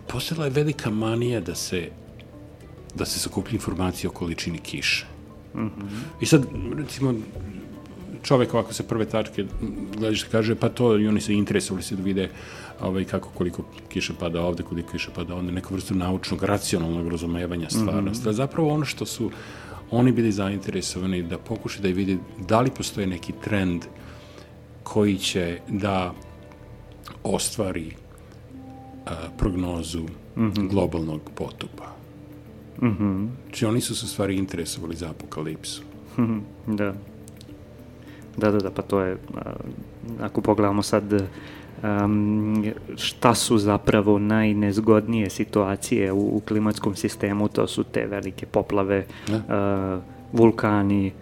postojala 0.07 0.45
je 0.45 0.51
velika 0.51 0.91
manija 0.91 1.41
da 1.41 1.55
se 1.55 1.89
da 2.95 3.05
se 3.05 3.19
sakuplja 3.19 3.55
informacije 3.55 4.11
o 4.11 4.13
količini 4.13 4.59
kiše. 4.59 5.07
Mm 5.55 5.61
-hmm. 5.61 5.71
I 6.21 6.27
sad, 6.27 6.47
recimo, 6.77 7.15
čovek 8.23 8.55
ovako 8.55 8.75
sa 8.75 8.83
prve 8.83 9.05
tačke 9.05 9.45
glediš 9.97 10.23
kaže, 10.23 10.55
pa 10.55 10.69
to 10.69 10.99
i 10.99 11.09
oni 11.09 11.21
se 11.21 11.35
interesovali 11.35 11.83
se 11.83 11.97
da 11.97 12.03
vide 12.03 12.29
ovaj, 12.81 13.05
kako 13.05 13.29
koliko 13.29 13.65
kiše 13.89 14.13
pada 14.21 14.43
ovde, 14.43 14.63
koliko 14.63 14.93
kiše 14.93 15.11
pada 15.15 15.35
ovde, 15.35 15.53
neku 15.53 15.75
vrstu 15.75 15.95
naučnog, 15.95 16.43
racionalnog 16.43 17.09
razumevanja 17.09 17.71
stvarnosti. 17.71 18.29
Mm 18.29 18.31
-hmm. 18.31 18.37
Zapravo 18.37 18.75
ono 18.75 18.85
što 18.85 19.07
su 19.07 19.31
oni 19.91 20.13
bili 20.13 20.33
zainteresovani 20.33 21.23
da 21.23 21.39
pokušaju 21.39 21.83
da 21.83 21.89
vidi 21.89 22.19
da 22.49 22.61
li 22.61 22.71
postoje 22.71 23.07
neki 23.07 23.33
trend 23.45 23.85
koji 24.83 25.19
će 25.19 25.59
da 25.69 26.15
ostvari 27.23 27.93
a, 29.07 29.11
prognozu 29.39 30.03
mm 30.03 30.09
-hmm. 30.37 30.69
globalnog 30.69 31.21
potupa. 31.35 31.87
Mm 32.83 32.87
-hmm. 32.87 33.29
Znači 33.45 33.67
oni 33.67 33.81
su 33.81 33.97
se 33.97 34.07
stvari 34.07 34.37
interesovali 34.37 34.97
za 34.97 35.11
apokalipsu. 35.11 35.83
da. 36.67 36.95
Da, 38.37 38.51
da, 38.51 38.59
da, 38.59 38.71
pa 38.71 38.83
to 38.83 39.01
je, 39.01 39.17
ako 40.21 40.41
pogledamo 40.41 40.83
sad 40.83 41.29
um, 41.85 42.65
šta 42.97 43.35
su 43.35 43.59
zapravo 43.59 44.19
najnezgodnije 44.19 45.31
situacije 45.31 46.13
u, 46.13 46.37
u 46.37 46.41
klimatskom 46.49 46.95
sistemu, 46.95 47.49
to 47.49 47.67
su 47.67 47.85
te 47.85 48.07
velike 48.07 48.47
poplave, 48.47 49.05
uh, 49.29 50.03
vulkani 50.33 51.13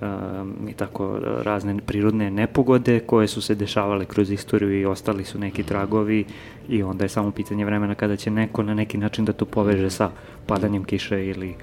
um, 0.00 0.68
i 0.68 0.72
tako 0.72 1.18
razne 1.42 1.76
prirodne 1.86 2.30
nepogode 2.30 3.00
koje 3.00 3.28
su 3.28 3.42
se 3.42 3.54
dešavale 3.54 4.04
kroz 4.04 4.30
istoriju 4.30 4.80
i 4.80 4.84
ostali 4.84 5.24
su 5.24 5.38
neki 5.38 5.62
tragovi 5.62 6.24
i 6.68 6.82
onda 6.82 7.04
je 7.04 7.08
samo 7.08 7.30
pitanje 7.30 7.64
vremena 7.64 7.94
kada 7.94 8.16
će 8.16 8.30
neko 8.30 8.62
na 8.62 8.74
neki 8.74 8.98
način 8.98 9.24
da 9.24 9.32
to 9.32 9.44
poveže 9.44 9.90
sa 9.90 10.10
padanjem 10.46 10.84
kiše 10.84 11.26
ili 11.26 11.54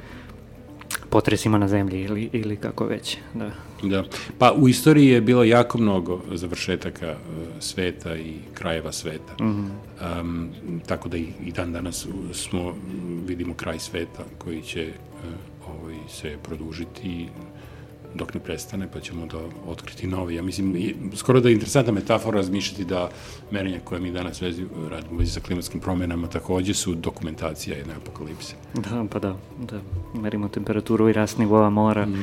potresima 1.10 1.58
na 1.58 1.68
zemlji 1.68 2.02
ili, 2.02 2.30
ili 2.34 2.56
kako 2.56 2.86
već. 2.86 3.18
Da. 3.34 3.52
da. 3.84 4.04
Pa 4.38 4.52
u 4.52 4.68
istoriji 4.68 5.08
je 5.08 5.22
bilo 5.22 5.44
jako 5.44 5.78
mnogo 5.78 6.22
završetaka 6.34 7.10
uh, 7.12 7.48
sveta 7.60 8.16
i 8.16 8.34
krajeva 8.54 8.92
sveta. 8.92 9.44
Mm 9.44 9.46
-hmm. 9.46 10.22
um, 10.22 10.50
tako 10.88 11.10
da 11.10 11.18
i, 11.18 11.28
i 11.46 11.52
dan 11.52 11.74
danas 11.74 12.08
smo, 12.34 12.76
vidimo 13.28 13.54
kraj 13.54 13.80
sveta 13.80 14.24
koji 14.38 14.62
će 14.62 14.88
uh, 14.88 15.76
ovaj, 15.76 15.96
se 16.10 16.38
produžiti 16.44 17.28
dok 18.16 18.34
ne 18.34 18.40
prestane, 18.40 18.88
pa 18.94 19.00
ćemo 19.00 19.26
da 19.26 19.38
otkriti 19.68 20.08
novi. 20.08 20.36
Ja 20.36 20.44
mislim, 20.44 20.94
skoro 21.16 21.40
da 21.40 21.50
je 21.50 21.54
interesantna 21.54 21.94
metafora 21.94 22.38
razmišljati 22.38 22.86
da 22.86 23.10
merenja 23.52 23.80
koje 23.84 24.02
mi 24.02 24.12
danas 24.12 24.42
vezi, 24.42 24.66
radimo 24.90 25.20
vezi 25.20 25.32
sa 25.32 25.40
klimatskim 25.40 25.80
promenama 25.80 26.28
takođe 26.28 26.74
su 26.74 26.96
dokumentacija 26.96 27.78
jedne 27.78 27.94
apokalipse. 27.94 28.56
Da, 28.74 29.06
pa 29.12 29.20
da, 29.20 29.36
da 29.72 29.82
merimo 30.14 30.48
temperaturu 30.48 31.10
i 31.10 31.14
rast 31.14 31.38
nivoa 31.38 31.70
mora 31.70 32.06
da, 32.06 32.14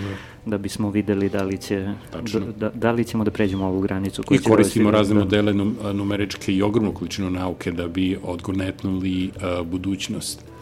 da 0.47 0.59
bismo 0.59 0.91
videli 0.91 1.29
da 1.29 1.43
li, 1.43 1.59
će, 1.59 1.95
da, 2.13 2.41
da, 2.57 2.71
da 2.75 2.93
li 2.93 3.05
ćemo 3.05 3.25
da 3.25 3.31
pređemo 3.31 3.67
ovu 3.67 3.81
granicu. 3.81 4.23
I 4.31 4.39
koristimo 4.39 4.91
razne 4.91 5.15
da... 5.15 5.21
modele 5.21 5.55
numeričke 5.93 6.53
i 6.53 6.63
ogromnu 6.63 6.93
količinu 6.93 7.31
nauke 7.31 7.73
da 7.73 7.89
bi 7.89 8.19
odgonetnuli 8.23 9.31
uh, 9.37 9.67
budućnost 9.67 10.56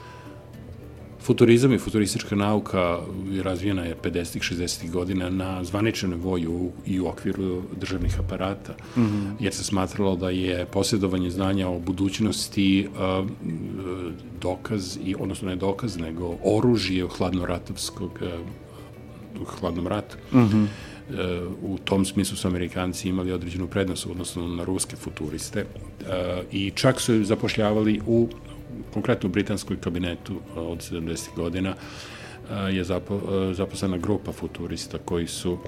Futurizam 1.25 1.73
i 1.73 1.79
futuristička 1.79 2.37
nauka 2.37 2.99
razvijena 3.43 3.85
je 3.85 3.97
50. 4.03 4.55
60. 4.55 4.91
godina 4.91 5.31
na 5.31 5.65
zvaničnom 5.65 6.21
voju 6.21 6.71
i 6.87 7.01
u 7.01 7.07
okviru 7.07 7.63
državnih 7.81 8.21
aparata, 8.21 8.75
mm 8.97 9.01
-hmm. 9.01 9.33
jer 9.41 9.55
se 9.55 9.65
smatralo 9.65 10.17
da 10.17 10.31
je 10.31 10.67
posjedovanje 10.67 11.31
znanja 11.31 11.69
o 11.69 11.79
budućnosti 11.79 12.89
uh, 12.89 13.31
dokaz, 14.41 14.99
i, 15.05 15.15
odnosno 15.19 15.49
ne 15.49 15.57
dokaz, 15.57 15.99
nego 15.99 16.37
oružje 16.45 17.07
hladnoratovskog 17.19 18.19
uh, 19.41 19.49
hladnom 19.61 19.87
ratu. 19.87 20.17
Mm 20.33 20.39
-hmm. 20.39 20.67
u 21.63 21.79
tom 21.79 22.05
smislu 22.05 22.37
su 22.37 22.49
Amerikanci 22.49 23.09
imali 23.09 23.33
određenu 23.33 23.67
prednost 23.67 24.07
odnosno 24.07 24.49
na 24.49 24.65
ruske 24.65 24.97
futuriste 24.97 25.67
i 26.53 26.71
čak 26.71 27.01
su 27.01 27.25
zapošljavali 27.25 28.01
u 28.07 28.29
konkretno 28.95 29.29
u 29.29 29.33
britanskom 29.33 29.77
kabinetu 29.77 30.41
od 30.57 30.79
70. 30.79 31.37
godina 31.37 31.75
je 32.71 32.85
zapo, 32.85 33.21
zaposlena 33.53 33.99
grupa 33.99 34.33
futurista 34.33 34.99
koji 34.99 35.27
su 35.27 35.59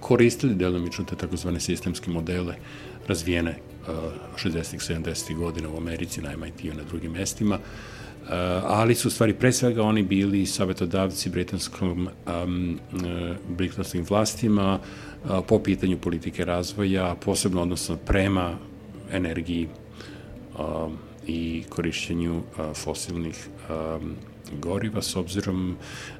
koristili 0.00 0.54
delomično 0.54 1.04
te 1.04 1.16
takozvane 1.16 1.60
sistemske 1.60 2.10
modele 2.10 2.54
razvijene 3.08 3.58
60. 4.36 5.02
70. 5.02 5.36
godina 5.36 5.68
u 5.68 5.76
Americi, 5.76 6.22
na 6.22 6.36
MIT 6.36 6.64
i 6.64 6.68
na 6.68 6.82
drugim 6.82 7.12
mestima, 7.12 7.58
ali 8.62 8.94
su 8.94 9.10
stvari 9.10 9.34
pre 9.34 9.52
svega 9.52 9.82
oni 9.82 10.02
bili 10.02 10.46
savjetodavci 10.46 11.30
britanskom 11.30 12.08
um, 12.44 12.78
britanskim 13.48 14.04
vlastima 14.08 14.78
po 15.48 15.58
pitanju 15.58 15.98
politike 15.98 16.44
razvoja, 16.44 17.14
posebno 17.24 17.62
odnosno 17.62 17.96
prema 17.96 18.58
energiji 19.12 19.68
um, 20.58 20.96
i 21.30 21.64
korišćenju 21.68 22.42
fosilnih 22.74 23.48
goriva, 24.58 25.02
s 25.02 25.16
obzirom 25.16 25.76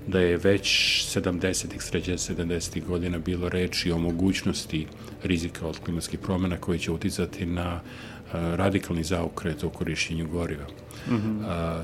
da 0.06 0.20
je 0.20 0.36
već 0.36 0.68
70-ih, 1.16 1.82
sređe 1.82 2.12
70-ih 2.12 2.84
godina 2.84 3.18
bilo 3.18 3.48
reči 3.48 3.92
o 3.92 3.98
mogućnosti 3.98 4.86
rizika 5.22 5.66
od 5.66 5.78
klimatskih 5.78 6.18
promjena 6.18 6.56
koji 6.56 6.78
će 6.78 6.92
uticati 6.92 7.46
na 7.46 7.80
radikalni 8.32 9.04
zaokret 9.04 9.64
u 9.64 9.70
korišćenju 9.70 10.28
goriva. 10.28 10.66
Mm 11.08 11.14
-hmm. 11.14 11.44
a, 11.46 11.82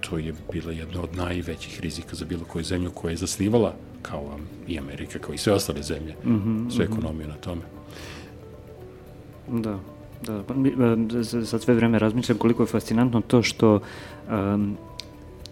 to 0.00 0.18
je 0.18 0.34
bila 0.52 0.72
jedna 0.72 1.02
od 1.02 1.16
najvećih 1.16 1.80
rizika 1.80 2.16
za 2.16 2.24
bilo 2.24 2.44
koju 2.44 2.64
zemlju 2.64 2.90
koja 2.90 3.10
je 3.10 3.16
zasnivala, 3.16 3.74
kao 4.02 4.38
i 4.68 4.78
Amerika, 4.78 5.18
kao 5.18 5.34
i 5.34 5.38
sve 5.38 5.52
ostale 5.52 5.82
zemlje, 5.82 6.14
mm 6.24 6.30
-hmm, 6.30 6.76
sve 6.76 6.84
ekonomiju 6.84 7.28
na 7.28 7.34
tome. 7.34 7.62
Da, 9.48 9.80
da. 10.26 10.42
Pa 10.42 10.54
e, 10.54 11.24
sad 11.44 11.62
sve 11.62 11.74
vreme 11.74 11.98
razmišljam 11.98 12.38
koliko 12.38 12.62
je 12.62 12.66
fascinantno 12.66 13.20
to 13.20 13.42
što 13.42 13.80
um, 14.30 14.76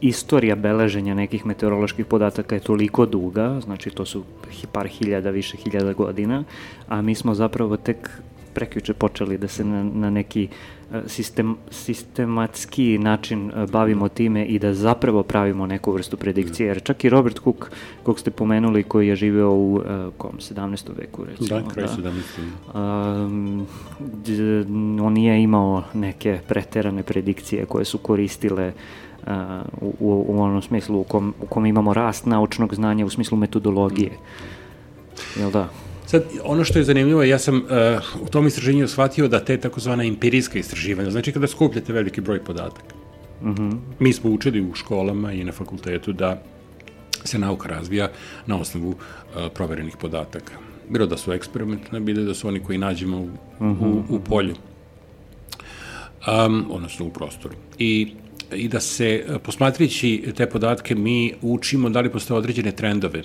istorija 0.01 0.57
beleženja 0.57 1.15
nekih 1.15 1.47
meteoroloških 1.47 2.07
podataka 2.07 2.55
je 2.55 2.61
toliko 2.61 3.07
duga, 3.07 3.61
znači 3.65 3.91
to 3.91 4.05
su 4.05 4.25
par 4.73 4.87
hiljada, 4.89 5.31
više 5.31 5.57
hiljada 5.57 5.93
godina, 5.93 6.45
a 6.89 7.03
mi 7.03 7.15
smo 7.15 7.35
zapravo 7.35 7.77
tek 7.77 8.11
prekjuče 8.55 8.95
počeli 8.95 9.39
da 9.39 9.49
se 9.49 9.65
na, 9.65 9.83
na 9.85 10.11
neki 10.11 10.49
e, 10.93 11.01
sistem, 11.07 11.57
sistematski 11.71 12.99
način 12.99 13.51
e, 13.51 13.67
bavimo 13.67 14.09
time 14.09 14.45
i 14.45 14.59
da 14.59 14.75
zapravo 14.75 15.23
pravimo 15.23 15.67
neku 15.67 15.93
vrstu 15.93 16.17
predikcije. 16.17 16.67
Jer 16.67 16.83
čak 16.83 17.05
i 17.05 17.09
Robert 17.09 17.41
Cook, 17.45 17.71
kog 18.03 18.19
ste 18.19 18.31
pomenuli, 18.31 18.83
koji 18.83 19.09
je 19.09 19.17
živeo 19.17 19.51
u 19.51 19.75
uh, 19.75 19.83
kom, 20.17 20.33
17. 20.39 20.89
veku, 20.99 21.25
recimo. 21.25 21.61
Da, 21.61 21.69
kraj 21.69 21.87
da, 21.87 22.11
17. 22.75 23.25
Um, 23.25 23.67
on 25.03 25.13
nije 25.13 25.43
imao 25.43 25.83
neke 25.95 26.39
preterane 26.49 27.03
predikcije 27.03 27.67
koje 27.67 27.85
su 27.85 27.99
koristile 27.99 28.73
uh, 29.27 29.33
u, 29.81 30.25
u 30.29 30.43
onom 30.43 30.63
smislu 30.63 31.01
u 31.01 31.05
kom, 31.05 31.35
u 31.43 31.47
kom 31.47 31.67
imamo 31.67 31.95
rast 31.95 32.27
naučnog 32.27 32.75
znanja 32.75 33.07
u 33.07 33.11
smislu 33.11 33.39
metodologije. 33.39 34.11
Jel 35.37 35.51
da? 35.51 35.69
Sad, 36.11 36.23
ono 36.45 36.65
što 36.65 36.79
je 36.79 36.85
zanimljivo, 36.85 37.23
ja 37.23 37.39
sam 37.39 37.57
uh, 37.57 37.63
u 38.23 38.27
tom 38.27 38.47
istraženju 38.47 38.89
shvatio 38.89 39.29
da 39.29 39.41
te 39.45 39.57
takozvana 39.57 40.05
empirijska 40.05 40.59
istraživanja, 40.59 41.11
znači 41.11 41.33
kada 41.33 41.47
skupljate 41.47 41.93
veliki 41.93 42.21
broj 42.21 42.45
podataka, 42.45 42.95
uh 43.41 43.47
mhm. 43.47 43.63
-huh. 43.63 43.79
mi 43.99 44.13
smo 44.13 44.31
učili 44.31 44.61
u 44.61 44.75
školama 44.75 45.33
i 45.33 45.45
na 45.45 45.53
fakultetu 45.53 46.13
da 46.13 46.43
se 47.25 47.39
nauka 47.39 47.69
razvija 47.69 48.11
na 48.47 48.61
osnovu 48.61 48.89
uh, 48.89 48.97
proverenih 49.55 49.97
podataka. 49.97 50.53
Bilo 50.89 51.07
da 51.07 51.17
su 51.17 51.33
eksperimentne, 51.33 52.01
bilo 52.01 52.25
da 52.25 52.35
su 52.35 52.49
oni 52.49 52.61
koji 52.61 52.79
nađemo 52.79 53.19
u, 53.19 53.25
uh 53.25 53.31
-huh. 53.61 53.85
u, 53.85 54.03
u 54.09 54.15
mhm. 54.15 54.25
polju, 54.25 54.55
um, 56.27 56.67
odnosno 56.71 57.07
u 57.07 57.11
prostoru. 57.11 57.55
I 57.79 58.13
i 58.55 58.69
da 58.69 58.81
se, 58.81 59.25
posmatrići 59.43 60.33
te 60.37 60.47
podatke, 60.51 60.95
mi 60.95 61.35
učimo 61.43 61.91
da 61.91 62.01
li 62.01 62.11
postoje 62.11 62.39
određene 62.39 62.73
trendove 62.73 63.23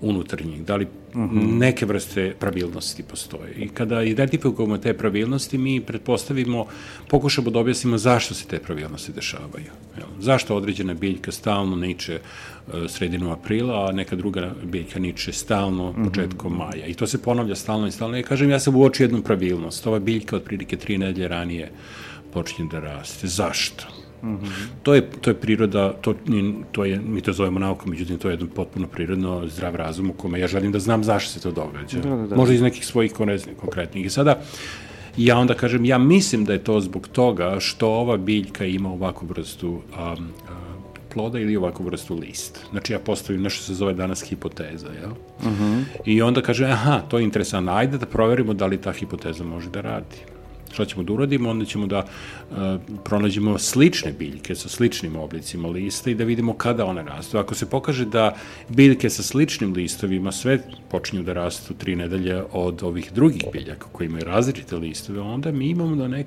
unutarnjih, 0.00 0.64
da 0.64 0.76
li 0.76 0.84
uh 0.84 1.20
mhm. 1.20 1.38
-huh. 1.38 1.58
neke 1.58 1.86
vrste 1.86 2.34
pravilnosti 2.40 3.02
postoje. 3.02 3.54
I 3.56 3.68
kada 3.68 4.02
identifikujemo 4.02 4.78
te 4.78 4.94
pravilnosti, 4.94 5.58
mi 5.58 5.80
pretpostavimo, 5.80 6.66
pokušamo 7.08 7.50
da 7.50 7.58
objasnimo 7.58 7.98
zašto 7.98 8.34
se 8.34 8.46
te 8.46 8.58
pravilnosti 8.58 9.12
dešavaju. 9.12 9.70
Jel? 9.96 10.06
Zašto 10.20 10.56
određena 10.56 10.94
biljka 10.94 11.32
stalno 11.32 11.76
niče 11.76 12.20
uh, 12.66 12.74
sredinom 12.88 13.30
aprila, 13.30 13.86
a 13.88 13.92
neka 13.92 14.16
druga 14.16 14.54
biljka 14.64 14.98
niče 14.98 15.32
stalno 15.32 15.92
mhm. 15.92 16.04
početkom 16.04 16.52
uh 16.52 16.58
-huh. 16.58 16.66
maja. 16.66 16.86
I 16.86 16.94
to 16.94 17.06
se 17.06 17.22
ponavlja 17.22 17.54
stalno 17.54 17.86
i 17.86 17.92
stalno. 17.92 18.18
I 18.18 18.22
kažem, 18.22 18.50
ja 18.50 18.60
sam 18.60 18.76
uočio 18.76 19.04
jednu 19.04 19.22
pravilnost. 19.22 19.86
Ova 19.86 19.98
biljka 19.98 20.36
otprilike 20.36 20.76
tri 20.76 20.98
nedelje 20.98 21.28
ranije 21.28 21.70
počinje 22.32 22.68
da 22.72 22.80
raste. 22.80 23.26
Zašto? 23.26 23.95
Mm 24.22 24.28
-hmm. 24.28 24.66
to, 24.82 24.94
je, 24.94 25.10
to 25.20 25.30
je 25.30 25.34
priroda, 25.34 25.92
to, 25.92 26.14
to 26.72 26.84
je, 26.84 27.00
mi 27.00 27.20
to 27.20 27.32
zovemo 27.32 27.58
naukom, 27.58 27.90
međutim 27.90 28.18
to 28.18 28.28
je 28.28 28.32
jedan 28.32 28.48
potpuno 28.48 28.86
prirodno 28.86 29.48
zdrav 29.48 29.74
razum 29.74 30.10
u 30.10 30.12
kome 30.12 30.40
ja 30.40 30.46
želim 30.46 30.72
da 30.72 30.78
znam 30.78 31.04
zašto 31.04 31.30
se 31.30 31.40
to 31.40 31.50
događa. 31.50 31.98
Da, 31.98 32.16
da, 32.16 32.26
da. 32.26 32.36
Možda 32.36 32.54
iz 32.54 32.62
nekih 32.62 32.86
svojih 32.86 33.12
konkretnih. 33.60 34.06
I 34.06 34.10
sada, 34.10 34.40
ja 35.16 35.38
onda 35.38 35.54
kažem, 35.54 35.84
ja 35.84 35.98
mislim 35.98 36.44
da 36.44 36.52
je 36.52 36.64
to 36.64 36.80
zbog 36.80 37.08
toga 37.08 37.56
što 37.60 37.88
ova 37.88 38.16
biljka 38.16 38.64
ima 38.64 38.92
ovakvu 38.92 39.28
vrstu 39.28 39.68
um, 39.68 39.78
um, 39.78 40.26
ploda 41.14 41.38
ili 41.38 41.56
ovakvu 41.56 41.84
vrstu 41.84 42.14
list. 42.14 42.60
Znači 42.70 42.92
ja 42.92 42.98
postavim 42.98 43.42
nešto 43.42 43.62
se 43.62 43.74
zove 43.74 43.94
danas 43.94 44.22
hipoteza, 44.22 44.88
jel? 45.00 45.10
Uh 45.10 45.46
mhm. 45.46 45.64
-huh. 45.64 45.84
I 46.04 46.22
onda 46.22 46.42
kaže, 46.42 46.64
aha, 46.64 47.00
to 47.08 47.18
je 47.18 47.24
interesantno, 47.24 47.72
ajde 47.72 47.98
da 47.98 48.06
proverimo 48.06 48.54
da 48.54 48.66
li 48.66 48.80
ta 48.80 48.92
hipoteza 48.92 49.44
može 49.44 49.70
da 49.70 49.80
radi 49.80 50.35
šta 50.72 50.84
ćemo 50.84 51.02
da 51.02 51.12
uradimo, 51.12 51.50
onda 51.50 51.64
ćemo 51.64 51.86
da 51.86 51.98
uh, 51.98 52.56
pronađemo 53.04 53.58
slične 53.58 54.12
biljke 54.12 54.54
sa 54.54 54.68
sličnim 54.68 55.16
oblicima 55.16 55.68
lista 55.68 56.10
i 56.10 56.14
da 56.14 56.24
vidimo 56.24 56.54
kada 56.54 56.84
one 56.84 57.02
rastu. 57.02 57.38
Ako 57.38 57.54
se 57.54 57.70
pokaže 57.70 58.04
da 58.04 58.36
biljke 58.68 59.10
sa 59.10 59.22
sličnim 59.22 59.72
listovima 59.72 60.32
sve 60.32 60.58
počinju 60.90 61.22
da 61.22 61.32
rastu 61.32 61.74
tri 61.74 61.96
nedelje 61.96 62.42
od 62.52 62.82
ovih 62.82 63.12
drugih 63.12 63.42
biljaka 63.52 63.86
koji 63.92 64.06
imaju 64.06 64.24
različite 64.24 64.76
listove, 64.76 65.20
onda 65.20 65.52
mi 65.52 65.68
imamo 65.68 65.96
da 65.96 66.08
nek, 66.08 66.26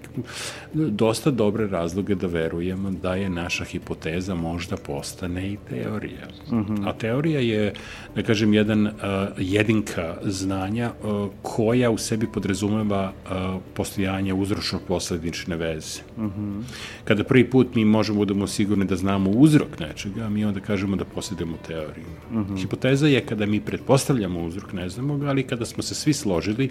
dosta 0.73 1.31
dobre 1.31 1.67
razloge 1.67 2.15
da 2.15 2.27
verujemo 2.27 2.91
da 2.91 3.15
je 3.15 3.29
naša 3.29 3.63
hipoteza 3.63 4.35
možda 4.35 4.77
postane 4.77 5.51
i 5.53 5.57
teorija. 5.69 6.27
Mhm. 6.47 6.57
-huh. 6.57 6.89
A 6.89 6.93
teorija 6.93 7.39
je, 7.39 7.73
da 8.15 8.23
kažem, 8.23 8.53
jedan 8.53 8.87
uh, 8.87 8.91
jedinka 9.37 10.15
znanja 10.23 10.91
uh, 11.03 11.29
koja 11.41 11.89
u 11.89 11.97
sebi 11.97 12.27
podrazumeva 12.33 13.11
uh, 13.11 13.61
postojanje 13.73 14.28
uzročno-posledične 14.33 15.55
veze. 15.55 16.01
Mhm. 16.17 16.25
-huh. 16.25 16.63
Kada 17.03 17.23
prvi 17.23 17.49
put 17.49 17.75
mi 17.75 17.85
možemo 17.85 18.25
da 18.25 18.29
budemo 18.29 18.47
sigurni 18.47 18.85
da 18.85 18.95
znamo 18.95 19.29
uzrok 19.29 19.79
nečega, 19.79 20.29
mi 20.29 20.45
onda 20.45 20.59
kažemo 20.59 20.95
da 20.95 21.05
posjedemo 21.05 21.57
teoriju. 21.67 22.05
Mhm. 22.31 22.39
-huh. 22.39 22.61
Hipoteza 22.61 23.07
je 23.07 23.25
kada 23.25 23.45
mi 23.45 23.61
pretpostavljamo 23.61 24.45
uzrok, 24.45 24.73
ne 24.73 24.89
znamo 24.89 25.17
ga, 25.17 25.29
ali 25.29 25.43
kada 25.43 25.65
smo 25.65 25.83
se 25.83 25.95
svi 25.95 26.13
složili 26.13 26.69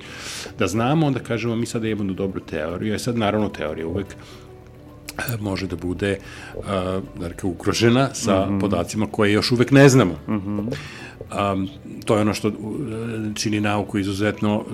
da 0.58 0.66
znamo, 0.66 1.06
onda 1.06 1.18
kažemo 1.18 1.56
mi 1.56 1.66
sada 1.66 1.88
imamo 1.88 2.12
dobru 2.12 2.40
teoriju, 2.40 2.94
a 2.94 2.98
sad 2.98 3.18
naravno 3.18 3.48
teorija 3.48 3.86
uvek 3.86 4.06
e, 5.18 5.36
može 5.40 5.66
da 5.66 5.76
bude 5.76 6.18
uh, 6.56 6.64
da 7.20 7.30
ukrožena 7.42 8.14
sa 8.14 8.46
mm 8.46 8.52
-hmm. 8.52 8.60
podacima 8.60 9.06
koje 9.06 9.32
još 9.32 9.52
uvek 9.52 9.70
ne 9.70 9.88
znamo. 9.88 10.14
Mm 10.28 10.32
-hmm. 10.32 10.72
um, 11.52 11.68
to 12.04 12.14
je 12.14 12.20
ono 12.20 12.34
što 12.34 12.52
čini 13.34 13.60
nauku 13.60 13.98
izuzetno, 13.98 14.64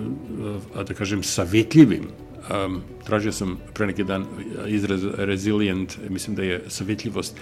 da 0.88 0.94
kažem, 0.94 1.22
savitljivim 1.22 2.08
um, 2.50 2.80
tražio 3.04 3.32
sam 3.32 3.58
pre 3.74 3.86
neki 3.86 4.04
dan 4.04 4.24
izraz 4.66 5.04
resilient, 5.16 5.98
mislim 6.08 6.36
da 6.36 6.42
je 6.42 6.62
savjetljivost 6.68 7.36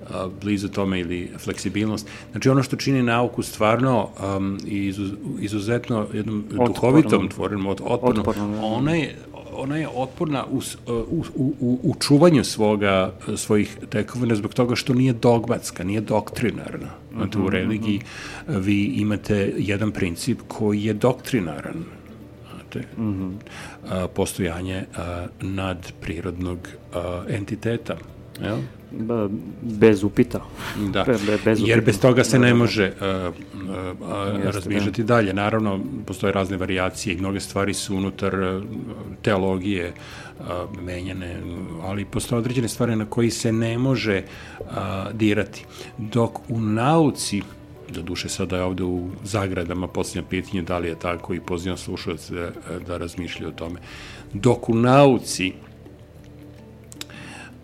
uh, 0.00 0.08
blizu 0.42 0.68
tome 0.68 1.00
ili 1.00 1.30
fleksibilnost. 1.38 2.08
Znači 2.30 2.48
ono 2.48 2.62
što 2.62 2.76
čini 2.76 3.02
nauku 3.02 3.42
stvarno 3.42 4.08
um, 4.36 4.58
izuz, 4.66 5.10
izuzetno 5.40 6.06
jednom 6.12 6.44
otpornom. 6.50 6.72
duhovitom 6.74 7.28
tvorenom, 7.28 7.66
od, 7.66 7.80
otpornom, 7.84 8.20
otpornom 8.20 8.52
da. 8.52 8.62
ona 8.62 8.94
je 8.94 9.16
ona 9.58 9.76
je 9.76 9.88
otporna 9.94 10.44
u, 10.50 10.60
u, 10.86 11.24
u, 11.36 11.80
u 11.82 11.94
čuvanju 12.00 12.44
svoga, 12.44 13.12
svojih 13.36 13.78
tekovina 13.90 14.34
zbog 14.34 14.54
toga 14.54 14.74
što 14.74 14.94
nije 14.94 15.12
dogmatska, 15.12 15.84
nije 15.84 16.00
doktrinarna. 16.00 16.88
Znate, 17.12 17.38
u 17.38 17.40
mhm, 17.40 17.50
religiji 17.50 18.00
mhm. 18.48 18.58
vi 18.60 18.84
imate 18.84 19.52
jedan 19.56 19.90
princip 19.90 20.38
koji 20.48 20.84
je 20.84 20.92
doktrinaran 20.92 21.84
jeste 22.76 23.00
mm 23.02 23.04
-hmm. 23.04 23.32
Postojanje 24.14 24.84
nadprirodnog 25.40 26.68
entiteta. 27.28 27.96
Jel? 28.42 28.58
Bez 29.62 30.04
upita. 30.04 30.40
Da, 30.92 31.04
be, 31.04 31.12
be, 31.12 31.38
bez 31.44 31.58
upita. 31.58 31.70
jer 31.70 31.80
bez 31.84 32.00
toga 32.00 32.24
se 32.24 32.38
ne 32.38 32.54
može 32.54 32.92
uh, 33.00 33.34
uh, 33.54 34.44
razmišljati 34.44 35.02
da. 35.02 35.14
dalje. 35.14 35.34
Naravno, 35.34 35.80
postoje 36.06 36.32
razne 36.32 36.56
variacije 36.56 37.14
i 37.14 37.18
mnoge 37.18 37.40
stvari 37.40 37.74
su 37.74 37.96
unutar 37.96 38.34
uh, 38.34 38.62
teologije 39.22 39.92
uh, 39.92 40.46
menjane, 40.82 41.36
ali 41.82 42.04
postoje 42.04 42.38
određene 42.38 42.68
stvari 42.68 42.96
na 42.96 43.04
koji 43.04 43.30
se 43.30 43.52
ne 43.52 43.78
može 43.78 44.22
uh, 44.60 44.66
dirati. 45.12 45.64
Dok 45.98 46.50
u 46.50 46.60
nauci 46.60 47.42
do 47.88 48.02
duše 48.02 48.28
sada 48.28 48.56
je 48.56 48.62
ovde 48.62 48.84
u 48.84 49.08
zagradama 49.24 49.88
posljednje 49.88 50.28
pitanje 50.30 50.62
da 50.62 50.78
li 50.78 50.88
je 50.88 50.98
tako 50.98 51.34
i 51.34 51.40
pozivam 51.40 51.76
slušalce 51.76 52.34
da, 52.34 52.50
da 52.86 52.96
razmišljaju 52.96 53.48
o 53.48 53.58
tome. 53.58 53.80
Dok 54.32 54.68
u 54.68 54.74
nauci 54.74 55.52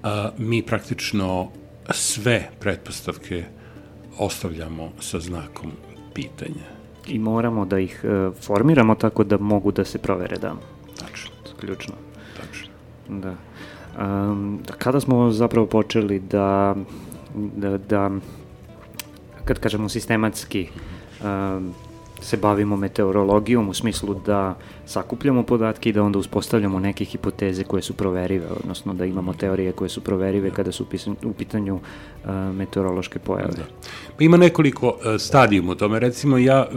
a, 0.03 0.31
mi 0.39 0.63
praktično 0.63 1.49
sve 1.91 2.51
pretpostavke 2.61 3.45
ostavljamo 4.19 4.93
sa 5.01 5.21
znakom 5.21 5.73
pitanja. 6.15 6.73
I 7.09 7.19
moramo 7.19 7.65
da 7.65 7.79
ih 7.79 8.05
e, 8.05 8.31
formiramo 8.41 8.95
tako 8.95 9.25
da 9.25 9.39
mogu 9.39 9.73
da 9.73 9.85
se 9.85 9.99
provere 9.99 10.37
da. 10.37 10.55
Tačno. 10.99 11.31
Ključno. 11.61 11.95
Tačno. 12.37 12.69
Da. 13.09 13.35
Um, 13.99 14.61
kada 14.79 15.01
smo 15.01 15.31
zapravo 15.31 15.67
počeli 15.67 16.21
da, 16.21 16.77
da, 17.35 17.79
da 17.79 18.11
kad 19.45 19.59
kažemo 19.59 19.89
sistematski 19.89 20.69
se 22.21 22.37
bavimo 22.37 22.77
meteorologijom 22.77 23.69
u 23.69 23.75
smislu 23.75 24.15
da 24.27 24.55
sakupljamo 24.87 25.43
podatke 25.43 25.89
i 25.89 25.93
da 25.93 26.03
onda 26.03 26.19
uspostavljamo 26.19 26.79
neke 26.79 27.05
hipoteze 27.05 27.65
koje 27.65 27.83
su 27.83 27.95
proverive, 27.95 28.47
odnosno 28.47 28.95
da 28.95 29.05
imamo 29.05 29.35
teorije 29.35 29.73
koje 29.73 29.89
su 29.89 30.01
proverive 30.01 30.51
kada 30.51 30.73
su 30.73 30.87
u 31.25 31.33
pitanju 31.33 31.75
uh, 31.75 32.31
meteorološke 32.55 33.19
pojave. 33.19 33.53
Da. 33.57 33.65
Pa 34.19 34.25
ima 34.25 34.37
nekoliko 34.37 34.89
uh, 34.89 34.95
stadijuma 35.19 35.73
u 35.73 35.75
tome. 35.75 35.99
Recimo, 35.99 36.39
ja, 36.39 36.69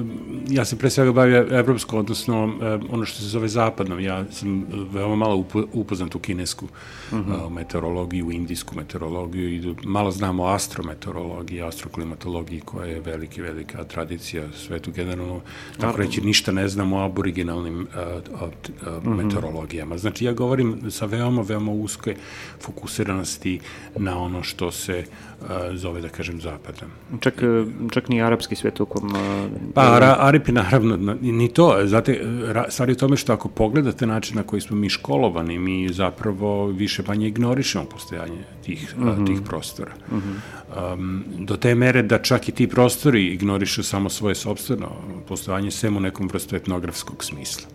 ja 0.50 0.65
se 0.65 0.78
pre 0.78 0.89
svega 0.89 1.12
bavio 1.12 1.48
evropsko, 1.52 1.98
odnosno 2.00 2.46
uh, 2.46 2.52
ono 2.91 3.06
što 3.06 3.20
se 3.20 3.26
zove 3.26 3.48
zapadno. 3.48 4.00
Ja 4.00 4.26
sam 4.32 4.65
veoma 4.91 5.15
malo 5.15 5.36
upo, 5.36 5.63
upoznat 5.74 6.15
u 6.15 6.20
kinesku 6.20 6.65
uh 6.65 7.18
mhm. 7.18 7.32
-huh. 7.32 7.46
uh, 7.46 7.52
meteorologiju, 7.52 8.32
indijsku 8.32 8.76
meteorologiju 8.76 9.50
i 9.50 9.76
malo 9.84 10.12
znamo 10.12 10.44
o 10.44 10.48
astrometeorologiji, 10.48 11.62
astroklimatologiji 11.62 12.60
koja 12.60 12.88
je 12.88 13.00
veliki, 13.00 13.41
velika 13.41 13.84
tradicija 13.84 14.52
svetu 14.52 14.91
generalno. 14.91 15.41
Tako 15.80 15.98
reći, 15.98 16.22
ništa 16.22 16.52
ne 16.52 16.68
znamo 16.68 16.98
o 16.98 17.06
aboriginalnim 17.06 17.88
uh, 17.96 18.34
uh, 18.34 18.42
uh, 18.42 19.04
mhm. 19.04 19.16
meteorologijama. 19.16 19.98
Znači, 19.98 20.26
ja 20.26 20.34
govorim 20.34 20.92
sa 20.92 21.06
veoma, 21.06 21.42
veoma 21.42 21.72
uske 21.72 22.16
fokusiranosti 22.62 23.60
na 23.96 24.20
ono 24.20 24.44
što 24.44 24.72
se 24.72 25.00
uh, 25.00 25.35
zove, 25.74 26.02
da 26.02 26.10
kažem, 26.10 26.41
zapadom. 26.41 26.89
Čak, 27.19 27.34
čak 27.91 28.10
ni 28.10 28.21
arapski 28.21 28.56
svet 28.56 28.78
kom... 28.89 29.06
Uh, 29.06 29.71
pa, 29.74 29.82
Ara, 29.82 30.15
Arapi, 30.19 30.52
naravno, 30.52 31.15
ni 31.21 31.54
to. 31.54 31.82
Znate, 31.86 32.21
stvari 32.69 32.91
u 32.91 32.95
tome 32.95 33.17
što 33.17 33.34
ako 33.34 33.50
pogledate 33.50 34.08
način 34.08 34.36
na 34.36 34.43
koji 34.43 34.62
smo 34.62 34.78
mi 34.78 34.89
školovani, 34.89 35.60
mi 35.60 35.89
zapravo 35.93 36.67
više 36.67 37.04
manje 37.08 37.28
ignorišemo 37.28 37.86
postojanje 37.86 38.43
tih, 38.63 38.95
mm 38.98 39.04
-hmm. 39.04 39.28
tih 39.28 39.41
prostora. 39.45 39.91
Mm 40.12 40.15
-hmm. 40.15 40.93
um, 40.93 41.24
do 41.39 41.58
te 41.58 41.76
mere 41.76 42.04
da 42.04 42.17
čak 42.17 42.50
i 42.50 42.52
ti 42.52 42.67
prostori 42.67 43.28
ignorišu 43.28 43.84
samo 43.84 44.10
svoje 44.10 44.36
sobstveno 44.36 44.91
postojanje, 45.28 45.71
sem 45.71 45.98
u 45.98 46.00
nekom 46.00 46.28
vrstu 46.28 46.56
etnografskog 46.56 47.24
smisla 47.24 47.67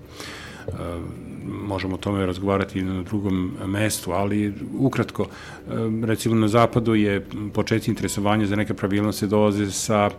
možemo 1.51 1.95
o 1.95 1.99
tome 1.99 2.27
razgovarati 2.27 2.83
na 2.83 3.03
drugom 3.03 3.53
mestu, 3.67 4.13
ali 4.13 4.55
ukratko, 4.79 5.27
recimo 6.05 6.35
na 6.35 6.49
zapadu 6.49 6.95
je 6.95 7.27
početci 7.55 7.91
interesovanja 7.91 8.47
za 8.47 8.57
neke 8.57 8.75
pravilnosti 8.75 9.27
dolaze 9.27 9.71
sa 9.71 10.11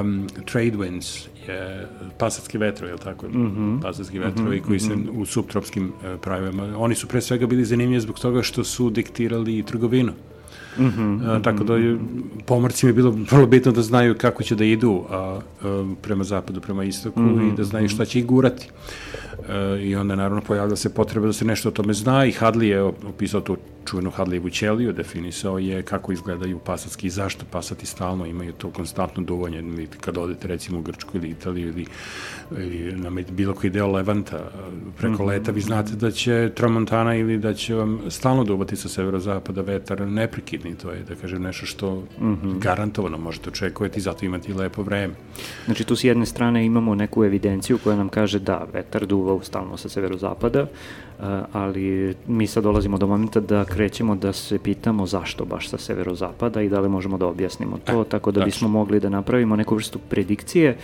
um, 0.00 0.26
trade 0.46 0.76
winds, 0.76 1.28
je 1.48 1.88
pasatski 2.18 2.58
vetrovi, 2.58 2.90
je 2.90 2.94
li 2.94 3.00
tako? 3.00 3.28
Mm 3.28 3.32
-hmm. 3.32 3.82
Pasatski 3.82 4.18
vetrovi 4.18 4.56
mm 4.56 4.60
-hmm. 4.60 4.66
koji 4.66 4.80
se 4.80 4.94
-hmm. 4.96 5.20
u 5.20 5.26
subtropskim 5.26 5.84
uh, 5.84 6.20
pravima, 6.20 6.78
oni 6.78 6.94
su 6.94 7.08
pre 7.08 7.20
svega 7.20 7.46
bili 7.46 7.64
zanimljivi 7.64 8.00
zbog 8.00 8.18
toga 8.18 8.42
što 8.42 8.64
su 8.64 8.90
diktirali 8.90 9.62
trgovinu. 9.62 10.12
Mm 10.78 10.84
-hmm, 10.84 11.30
a, 11.30 11.42
tako 11.42 11.64
da 11.64 11.76
je, 11.76 11.98
pomorcima 12.46 12.90
je 12.90 12.94
bilo 12.94 13.10
vrlo 13.30 13.46
bitno 13.46 13.72
da 13.72 13.82
znaju 13.82 14.14
kako 14.18 14.42
će 14.42 14.54
da 14.54 14.64
idu 14.64 15.04
a, 15.10 15.40
a, 15.62 15.94
prema 16.02 16.24
zapadu, 16.24 16.60
prema 16.60 16.84
istoku 16.84 17.20
mm 17.20 17.38
-hmm, 17.38 17.52
i 17.52 17.56
da 17.56 17.64
znaju 17.64 17.88
šta 17.88 18.04
će 18.04 18.18
ih 18.18 18.26
gurati. 18.26 18.68
I 19.80 19.96
onda 19.96 20.14
naravno 20.14 20.40
pojavila 20.40 20.76
se 20.76 20.94
potreba 20.94 21.26
da 21.26 21.32
se 21.32 21.44
nešto 21.44 21.68
o 21.68 21.72
tome 21.72 21.92
zna 21.92 22.26
i 22.26 22.32
Hadley 22.32 22.62
je 22.62 22.82
opisao 22.82 23.40
tu 23.40 23.56
čuvenu 23.84 24.10
Hadlejevu 24.10 24.50
ćeliju, 24.50 24.92
definisao 24.92 25.58
je 25.58 25.82
kako 25.82 26.12
izgledaju 26.12 26.58
pasatski 26.58 27.06
i 27.06 27.10
zašto 27.10 27.44
pasati 27.50 27.86
stalno 27.86 28.26
imaju 28.26 28.52
to 28.52 28.70
konstantno 28.70 29.22
duvanje, 29.22 29.58
ili 29.58 29.88
kad 30.00 30.18
odete 30.18 30.48
recimo 30.48 30.78
u 30.78 30.82
Grčku 30.82 31.16
ili 31.16 31.28
Italiju 31.28 31.68
ili, 31.68 31.86
ili 32.58 32.96
na 32.96 33.10
bilo 33.30 33.54
koji 33.54 33.70
deo 33.70 33.86
Levanta 33.86 34.50
preko 34.98 35.12
mm 35.12 35.16
-hmm. 35.16 35.26
leta, 35.26 35.52
vi 35.52 35.60
znate 35.60 35.92
da 35.92 36.10
će 36.10 36.50
tramontana 36.54 37.14
ili 37.14 37.38
da 37.38 37.54
će 37.54 37.74
vam 37.74 38.00
stalno 38.08 38.44
duvati 38.44 38.76
sa 38.76 38.88
severozapada 38.88 39.60
vetar 39.60 40.00
neprekidni, 40.00 40.74
to 40.74 40.90
je 40.90 41.02
da 41.08 41.14
kažem 41.14 41.42
nešto 41.42 41.66
što 41.66 41.94
mm 42.20 42.34
-hmm. 42.34 42.58
garantovano 42.58 43.18
možete 43.18 43.50
očekujete 43.50 43.98
i 43.98 44.02
zato 44.02 44.26
imate 44.26 44.50
i 44.50 44.54
lepo 44.54 44.82
vreme. 44.82 45.14
Znači 45.64 45.84
tu 45.84 45.96
s 45.96 46.04
jedne 46.04 46.26
strane 46.26 46.66
imamo 46.66 46.94
neku 46.94 47.24
evidenciju 47.24 47.78
koja 47.84 47.96
nam 47.96 48.08
kaže 48.08 48.38
da 48.38 48.66
vetar 48.72 49.06
duva 49.06 49.31
stalno 49.42 49.76
sa 49.76 49.88
severozapada, 49.88 50.66
ali 51.52 52.14
mi 52.26 52.46
sad 52.46 52.62
dolazimo 52.62 52.98
do 52.98 53.06
momenta 53.06 53.40
da 53.40 53.64
krećemo 53.64 54.14
da 54.14 54.32
se 54.32 54.58
pitamo 54.58 55.06
zašto 55.06 55.44
baš 55.44 55.68
sa 55.68 55.78
severozapada 55.78 56.62
i 56.62 56.68
da 56.68 56.80
li 56.80 56.88
možemo 56.88 57.18
da 57.18 57.26
objasnimo 57.26 57.78
to, 57.84 58.02
e, 58.02 58.04
tako 58.04 58.30
da 58.30 58.38
znači. 58.38 58.48
bismo 58.48 58.68
mogli 58.68 59.00
da 59.00 59.08
napravimo 59.08 59.56
neku 59.56 59.74
vrstu 59.74 59.98
predikcije 59.98 60.76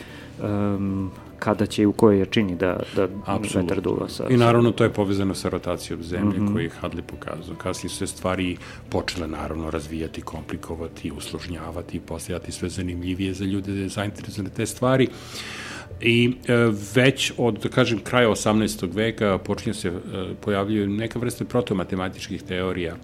um, 0.43 1.11
kada 1.39 1.67
će 1.67 1.83
i 1.83 1.87
u 1.87 1.93
kojoj 1.93 2.19
jačini 2.19 2.57
da, 2.57 2.81
da 2.97 3.09
vetar 3.55 3.81
duva 3.81 4.09
sa... 4.09 4.25
I 4.31 4.37
naravno 4.37 4.71
to 4.71 4.85
je 4.85 4.91
povezano 4.91 5.35
sa 5.35 5.49
rotacijom 5.49 6.03
zemlje 6.03 6.41
mm 6.41 6.49
-hmm. 6.49 6.53
koji 6.53 6.65
je 6.65 6.71
Hadley 6.83 7.03
pokazao. 7.03 7.57
Kasnije 7.57 7.91
su 7.91 7.97
se 7.97 8.07
stvari 8.07 8.57
počele 8.89 9.29
naravno 9.29 9.71
razvijati, 9.71 10.21
komplikovati, 10.21 11.11
usložnjavati 11.11 11.97
i 11.97 12.01
postajati 12.01 12.53
sve 12.53 12.69
zanimljivije 12.69 13.35
za 13.35 13.45
ljude 13.45 13.89
zainteresovane 13.89 14.51
te 14.55 14.67
stvari. 14.67 15.09
Uh, 15.11 15.68
I 16.01 16.35
e, 16.47 16.55
već 16.95 17.33
od, 17.37 17.59
da 17.63 17.69
kažem, 17.69 17.99
kraja 17.99 18.29
18. 18.29 18.95
veka 18.95 19.39
počinje 19.39 19.75
se, 19.75 19.89
e, 19.89 19.93
pojavljaju 20.41 20.89
neka 20.89 21.19
vrste 21.19 21.45
protomatematičkih 21.45 22.43
teorija 22.43 22.95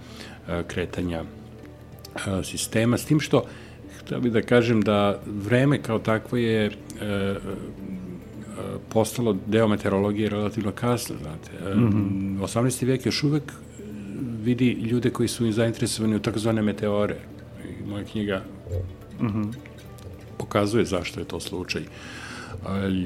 e, 0.49 0.63
kretanja 0.67 1.23
e, 1.23 2.45
sistema, 2.45 2.99
s 2.99 3.05
tim 3.05 3.21
što, 3.21 3.45
htio 3.99 4.21
bih 4.21 4.33
da 4.33 4.43
kažem 4.43 4.81
da 4.81 5.21
vreme 5.27 5.83
kao 5.83 5.99
takvo 5.99 6.39
je 6.39 6.67
e, 6.67 6.71
postalo 8.89 9.37
deo 9.47 9.69
meteorologije 9.69 10.29
relativno 10.29 10.73
kasno, 10.73 11.17
znate. 11.23 11.75
Mm 11.75 11.91
-hmm. 11.91 12.41
18. 12.41 12.87
vek 12.87 13.07
još 13.07 13.23
uvek 13.23 13.53
vidi 14.43 14.71
ljude 14.73 15.11
koji 15.11 15.29
su 15.29 15.53
zainteresovani 15.53 16.17
u 16.17 16.23
takozvane 16.23 16.63
meteore. 16.63 17.17
I 17.65 17.89
moja 17.89 18.05
knjiga 18.05 18.43
mm 19.21 19.27
-hmm. 19.27 19.53
pokazuje 20.39 20.85
zašto 20.85 21.21
je 21.21 21.27
to 21.27 21.41
slučaj. 21.41 21.83
Uh, 21.83 21.89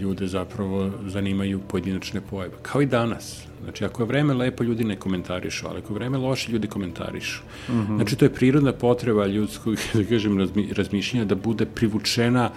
ljude 0.00 0.26
zapravo 0.26 0.90
zanimaju 1.06 1.60
pojedinačne 1.68 2.20
pojave. 2.20 2.54
Kao 2.62 2.82
i 2.82 2.86
danas. 2.86 3.48
Znači, 3.62 3.84
ako 3.84 4.02
je 4.02 4.06
vreme 4.06 4.34
lepo, 4.34 4.64
ljudi 4.64 4.84
ne 4.84 4.96
komentarišu, 4.96 5.66
ali 5.68 5.78
ako 5.78 5.92
je 5.92 5.94
vreme 5.94 6.18
loše, 6.18 6.52
ljudi 6.52 6.68
komentarišu. 6.68 7.42
Mm 7.68 7.72
-hmm. 7.72 7.96
Znači, 7.96 8.16
to 8.16 8.24
je 8.24 8.34
prirodna 8.34 8.72
potreba 8.72 9.26
ljudskog, 9.26 9.76
da 9.94 10.04
kažem, 10.04 10.48
razmišljenja 10.76 11.24
da 11.24 11.34
bude 11.34 11.66
privučena 11.66 12.50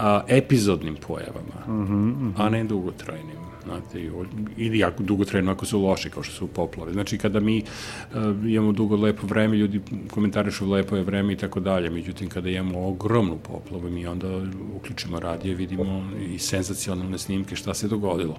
a, 0.00 0.24
epizodnim 0.28 0.96
pojavama, 1.06 1.66
mm 1.66 1.86
-hmm. 1.86 2.32
a 2.36 2.48
ne 2.48 2.64
dugotrajnim 2.64 3.40
znate, 3.64 4.10
ili 4.56 4.78
jako 4.78 5.02
dugotrajno 5.02 5.52
ako 5.52 5.66
su 5.66 5.82
loše, 5.82 6.10
kao 6.10 6.22
što 6.22 6.34
su 6.34 6.46
poplave. 6.46 6.92
Znači, 6.92 7.18
kada 7.18 7.40
mi 7.40 7.62
uh, 7.62 8.16
imamo 8.46 8.72
dugo 8.72 8.96
lepo 8.96 9.26
vreme, 9.26 9.56
ljudi 9.56 9.80
komentarišu 10.10 10.70
lepo 10.70 10.96
je 10.96 11.02
vreme 11.02 11.32
i 11.32 11.36
tako 11.36 11.60
dalje, 11.60 11.90
međutim, 11.90 12.28
kada 12.28 12.50
imamo 12.50 12.88
ogromnu 12.88 13.38
poplavu, 13.38 13.90
mi 13.90 14.06
onda 14.06 14.28
uključimo 14.76 15.20
radije, 15.20 15.54
vidimo 15.54 16.10
i 16.34 16.38
senzacionalne 16.38 17.18
snimke 17.18 17.56
šta 17.56 17.74
se 17.74 17.88
dogodilo. 17.88 18.36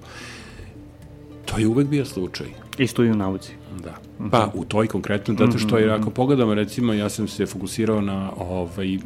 To 1.52 1.58
je 1.58 1.66
uvek 1.66 1.86
bio 1.86 2.04
slučaj. 2.04 2.46
Isto 2.78 3.04
i 3.04 3.10
u 3.10 3.14
nauci. 3.14 3.52
Da. 3.84 3.94
Pa 4.30 4.50
u 4.54 4.64
toj 4.64 4.86
konkretno, 4.86 5.34
zato 5.38 5.58
što 5.58 5.78
je, 5.78 5.90
ako 5.90 6.10
pogledamo, 6.10 6.54
recimo, 6.54 6.92
ja 6.92 7.08
sam 7.08 7.28
se 7.28 7.46
fokusirao 7.46 8.00
na 8.00 8.32
ovaj, 8.36 8.98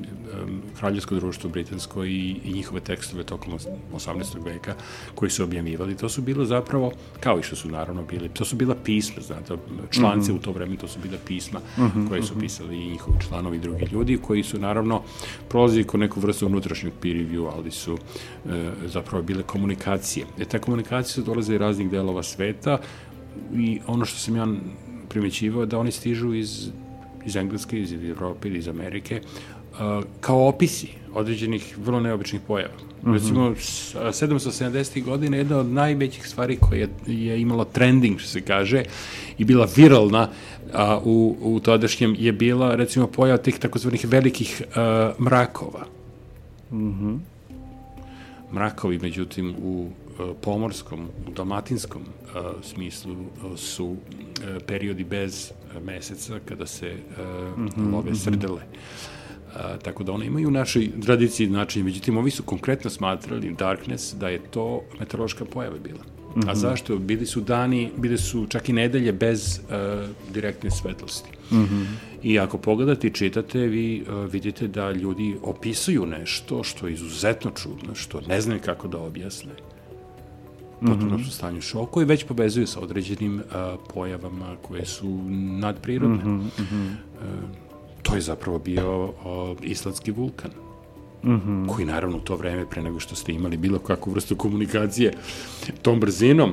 kraljevsko 0.79 1.15
društvo 1.15 1.51
britansko 1.51 2.05
i, 2.05 2.37
i 2.45 2.53
njihove 2.53 2.81
tekstove 2.81 3.25
tokom 3.25 3.53
18. 3.95 4.45
veka 4.45 4.75
koji 5.15 5.31
su 5.31 5.45
objavljivali. 5.45 5.97
To 5.97 6.09
su 6.09 6.23
bilo 6.23 6.45
zapravo, 6.45 6.93
kao 7.21 7.39
i 7.39 7.43
što 7.43 7.57
su 7.57 7.69
naravno 7.69 8.03
bili, 8.03 8.29
to 8.29 8.45
su 8.45 8.57
bila 8.57 8.75
pisma, 8.85 9.23
znate, 9.23 9.55
člance 9.91 10.33
mm 10.33 10.35
-hmm. 10.35 10.39
u 10.39 10.43
to 10.43 10.53
vreme, 10.53 10.77
to 10.77 10.89
su 10.89 10.99
bila 11.03 11.19
pisma 11.27 11.61
mm 11.79 11.83
-hmm, 11.83 12.09
koje 12.09 12.23
su 12.23 12.39
pisali 12.41 12.77
i 12.77 12.91
njihovi 12.91 13.19
članovi 13.29 13.57
i 13.57 13.61
drugi 13.61 13.87
ljudi, 13.93 14.19
koji 14.19 14.43
su 14.43 14.59
naravno 14.59 15.03
prolazili 15.49 15.85
kod 15.85 16.01
neku 16.01 16.21
vrstu 16.21 16.47
unutrašnjeg 16.47 16.93
peer 17.03 17.17
review, 17.17 17.51
ali 17.57 17.71
su 17.71 17.99
e, 18.49 18.71
zapravo 18.87 19.23
bile 19.23 19.43
komunikacije. 19.43 20.27
E, 20.39 20.45
te 20.45 20.59
komunikacije 20.59 21.15
su 21.15 21.23
dolaze 21.23 21.55
iz 21.55 21.61
raznih 21.61 21.91
delova 21.91 22.23
sveta, 22.37 22.79
i 23.55 23.81
ono 23.87 24.05
što 24.05 24.19
sam 24.19 24.37
ja 24.37 24.47
primećivao 25.09 25.63
je 25.63 25.67
da 25.67 25.79
oni 25.79 25.93
stižu 25.93 26.35
iz, 26.35 26.69
iz 27.27 27.37
Engleske, 27.37 27.81
iz 27.81 27.93
Evrope 27.93 28.49
ili 28.49 28.59
iz 28.59 28.69
Amerike, 28.69 29.21
uh, 29.21 30.05
kao 30.21 30.49
opisi 30.49 30.89
određenih 31.15 31.79
vrlo 31.79 32.01
neobičnih 32.01 32.41
pojava. 32.47 32.75
Mm 32.75 33.09
-hmm. 33.09 33.15
Recimo, 33.15 33.55
770. 33.55 35.05
godine 35.05 35.39
jedna 35.39 35.59
od 35.59 35.67
najvećih 35.67 36.27
stvari 36.27 36.57
koja 36.57 36.81
je, 36.81 36.89
je 37.07 37.41
imala 37.41 37.65
trending, 37.65 38.19
što 38.19 38.29
se 38.29 38.41
kaže, 38.41 38.83
i 39.39 39.45
bila 39.45 39.69
viralna 39.77 40.29
a, 40.73 40.99
u, 41.05 41.37
u 41.41 41.61
tadašnjem 41.61 42.17
je 42.19 42.33
bila, 42.33 42.75
recimo, 42.75 43.07
pojava 43.07 43.39
tih 43.39 43.59
takozvanih 43.59 44.05
velikih 44.09 44.63
a, 44.75 45.13
mrakova. 45.21 45.87
Mm 46.73 46.91
-hmm. 46.91 47.19
Mrakovi, 48.53 48.99
međutim, 48.99 49.55
u 49.63 49.89
pomorskom, 50.41 51.09
u 51.29 51.31
dalmatinskom 51.31 52.03
smislu 52.63 53.17
su 53.57 53.97
periodi 54.67 55.05
bez 55.05 55.53
meseca 55.85 56.39
kada 56.45 56.67
se 56.67 56.95
mm 57.57 57.69
-hmm, 57.69 57.93
love 57.93 58.11
mhm. 58.11 58.15
srdele. 58.15 58.63
A, 59.57 59.77
tako 59.77 60.05
da 60.05 60.13
one 60.13 60.27
imaju 60.27 60.49
u 60.49 60.51
našoj 60.51 60.91
tradiciji 61.05 61.47
značenje, 61.47 61.85
međutim 61.85 62.17
ovi 62.17 62.31
su 62.31 62.43
konkretno 62.43 62.91
smatrali 62.91 63.55
Darkness 63.59 64.15
da 64.15 64.29
je 64.29 64.39
to 64.51 64.83
meteorološka 65.01 65.45
pojava 65.45 65.77
bila. 65.79 66.01
Mm 66.37 66.41
-hmm. 66.41 66.51
A 66.51 66.55
zašto? 66.55 66.99
Bili 66.99 67.27
su 67.27 67.41
dani, 67.41 67.91
bili 67.97 68.19
su 68.19 68.47
čak 68.49 68.69
i 68.69 68.73
nedelje 68.73 69.13
bez 69.13 69.61
uh, 69.61 70.09
direktne 70.35 70.71
svetlosti. 70.71 71.31
Mm 71.51 71.57
-hmm. 71.57 71.87
I 72.23 72.39
ako 72.39 72.59
pogledate 72.59 73.07
i 73.07 73.13
čitate, 73.13 73.59
vi 73.59 74.03
uh, 74.03 74.33
vidite 74.33 74.69
da 74.69 74.93
ljudi 74.93 75.37
opisuju 75.43 76.07
nešto 76.07 76.65
što 76.65 76.87
je 76.87 76.93
izuzetno 76.93 77.51
čudno, 77.51 77.95
što 77.95 78.21
ne 78.21 78.41
znaju 78.41 78.61
kako 78.65 78.89
da 78.89 78.99
objasne. 78.99 79.53
Potpuno 80.81 81.17
-hmm. 81.17 81.25
su 81.25 81.31
stanju 81.31 81.61
šoku 81.61 82.03
i 82.03 82.05
već 82.05 82.25
povezuju 82.25 82.67
sa 82.67 82.81
određenim 82.81 83.35
uh, 83.37 83.81
pojavama 83.95 84.57
koje 84.63 84.87
su 84.87 85.09
nadprirodne. 85.61 86.25
Mm 86.25 86.41
-hmm. 86.41 86.91
uh, 86.91 87.27
to 88.03 88.15
je 88.15 88.21
zapravo 88.21 88.59
bio 88.59 89.05
uh, 89.05 89.13
islandski 89.63 90.11
vulkan. 90.11 90.51
Mm 91.25 91.31
-hmm. 91.31 91.69
koji 91.69 91.87
naravno 91.87 92.17
u 92.17 92.21
to 92.21 92.37
vreme 92.37 92.67
pre 92.71 92.83
nego 92.83 93.01
što 93.01 93.15
ste 93.15 93.33
imali 93.33 93.57
bilo 93.57 93.79
kakvu 93.79 94.13
vrstu 94.13 94.37
komunikacije 94.37 95.13
tom 95.83 96.01
brzinom 96.01 96.53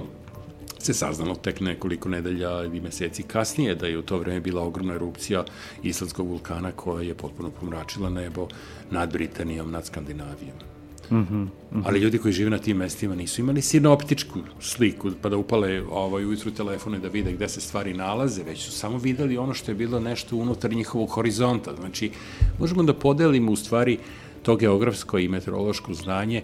se 0.79 0.93
saznalo 0.93 1.35
tek 1.35 1.59
nekoliko 1.59 2.09
nedelja 2.09 2.63
i 2.63 2.81
meseci 2.81 3.23
kasnije 3.23 3.75
da 3.75 3.87
je 3.87 3.97
u 3.97 4.01
to 4.01 4.17
vreme 4.17 4.39
bila 4.39 4.63
ogromna 4.63 4.93
erupcija 4.93 5.43
islandskog 5.83 6.27
vulkana 6.27 6.71
koja 6.71 7.03
je 7.03 7.15
potpuno 7.15 7.51
pomračila 7.59 8.09
nebo 8.09 8.47
nad 8.91 9.13
Britanijom, 9.13 9.71
nad 9.71 9.85
Skandinavijom. 9.85 10.72
Mm 11.13 11.27
-hmm, 11.31 11.33
mm 11.33 11.49
-hmm. 11.71 11.83
Ali 11.85 11.99
ljudi 11.99 12.17
koji 12.17 12.33
žive 12.33 12.49
na 12.49 12.57
tim 12.57 12.77
mestima 12.77 13.15
nisu 13.15 13.41
imali 13.41 13.61
sinoptičku 13.61 14.39
sliku, 14.59 15.11
pa 15.21 15.29
da 15.29 15.37
upale 15.37 15.83
ovaj, 15.91 16.25
ujutru 16.25 16.51
telefone 16.51 16.99
da 16.99 17.07
vide 17.07 17.31
gde 17.31 17.49
se 17.49 17.61
stvari 17.61 17.93
nalaze, 17.93 18.43
već 18.43 18.65
su 18.65 18.71
samo 18.71 18.97
videli 18.97 19.37
ono 19.37 19.53
što 19.53 19.71
je 19.71 19.75
bilo 19.75 19.99
nešto 19.99 20.35
unutar 20.35 20.73
njihovog 20.73 21.09
horizonta. 21.09 21.75
Znači, 21.75 22.11
možemo 22.59 22.83
da 22.83 22.93
podelimo 22.93 23.51
u 23.51 23.55
stvari 23.55 23.97
to 24.41 24.55
geografsko 24.55 25.19
i 25.19 25.27
meteorološko 25.27 25.93
znanje 25.93 26.41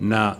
na 0.00 0.36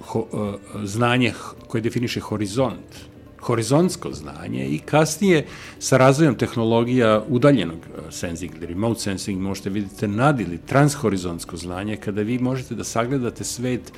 ho, 0.00 0.26
uh, 0.32 0.54
znanje 0.84 1.32
koje 1.66 1.80
definiše 1.80 2.20
horizont, 2.20 3.09
horizontsko 3.40 4.12
znanje 4.12 4.66
i 4.68 4.78
kasnije 4.78 5.46
sa 5.78 5.96
razvojem 5.96 6.34
tehnologija 6.34 7.22
udaljenog 7.28 7.78
uh, 7.78 8.04
sensing 8.10 8.52
ili 8.56 8.66
remote 8.66 9.00
sensing 9.00 9.40
možete 9.40 9.70
vidite 9.70 10.08
nad 10.08 10.40
ili 10.40 10.58
transhorizontsko 10.58 11.56
znanje 11.56 11.96
kada 11.96 12.22
vi 12.22 12.38
možete 12.38 12.74
da 12.74 12.84
sagledate 12.84 13.44
svet 13.44 13.92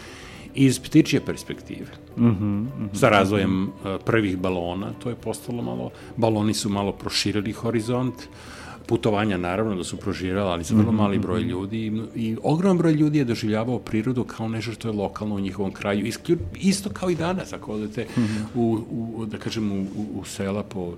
iz 0.54 0.78
ptičje 0.78 1.20
perspektive. 1.20 1.90
Mm 2.16 2.24
-hmm, 2.24 2.40
mm 2.40 2.70
-hmm. 2.80 2.98
Sa 2.98 3.08
razvojem 3.08 3.68
uh, 3.68 3.72
prvih 4.04 4.38
balona 4.38 4.92
to 5.02 5.08
je 5.08 5.14
postalo 5.14 5.62
malo, 5.62 5.90
baloni 6.16 6.54
su 6.54 6.68
malo 6.68 6.92
proširili 6.92 7.52
horizont, 7.52 8.14
uh, 8.14 8.61
putovanja 8.86 9.36
naravno 9.36 9.76
da 9.76 9.84
su 9.84 9.96
prožirala, 9.96 10.52
ali 10.52 10.64
za 10.64 10.74
vrlo 10.76 10.92
mali 10.92 11.18
broj 11.18 11.40
mhm. 11.40 11.48
ljudi 11.48 11.78
i, 11.86 12.02
i 12.14 12.36
ogroman 12.42 12.78
broj 12.78 12.92
ljudi 12.92 13.18
je 13.18 13.24
doživljavao 13.24 13.78
prirodu 13.78 14.24
kao 14.24 14.48
nešto 14.48 14.72
što 14.72 14.88
je 14.88 14.92
lokalno 14.92 15.34
u 15.34 15.40
njihovom 15.40 15.72
kraju, 15.72 16.06
Isklju, 16.06 16.38
isto 16.54 16.90
kao 16.90 17.10
i 17.10 17.14
danas, 17.14 17.52
ako 17.52 17.72
odete 17.72 18.06
mhm. 18.18 18.42
u, 18.54 18.78
u, 18.90 19.26
da 19.26 19.38
kažem, 19.38 19.72
u, 19.72 19.86
u 20.14 20.24
sela 20.24 20.62
po 20.62 20.92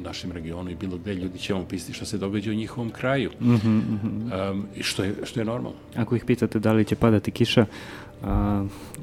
našem 0.00 0.32
regionu 0.32 0.70
i 0.70 0.74
bilo 0.74 0.96
gde 0.98 1.14
ljudi 1.14 1.38
će 1.38 1.52
vam 1.52 1.62
opisati 1.62 1.92
šta 1.92 2.04
se 2.04 2.18
događa 2.18 2.50
u 2.50 2.54
njihovom 2.54 2.90
kraju. 2.90 3.30
Mm 3.40 3.54
-hmm, 3.54 3.82
um, 4.50 4.66
što, 4.80 5.04
je, 5.04 5.14
što 5.24 5.40
je 5.40 5.44
normalno. 5.44 5.78
Ako 5.96 6.16
ih 6.16 6.24
pitate 6.24 6.58
da 6.58 6.72
li 6.72 6.84
će 6.84 6.96
padati 6.96 7.30
kiša, 7.30 7.66
uh, 8.22 8.28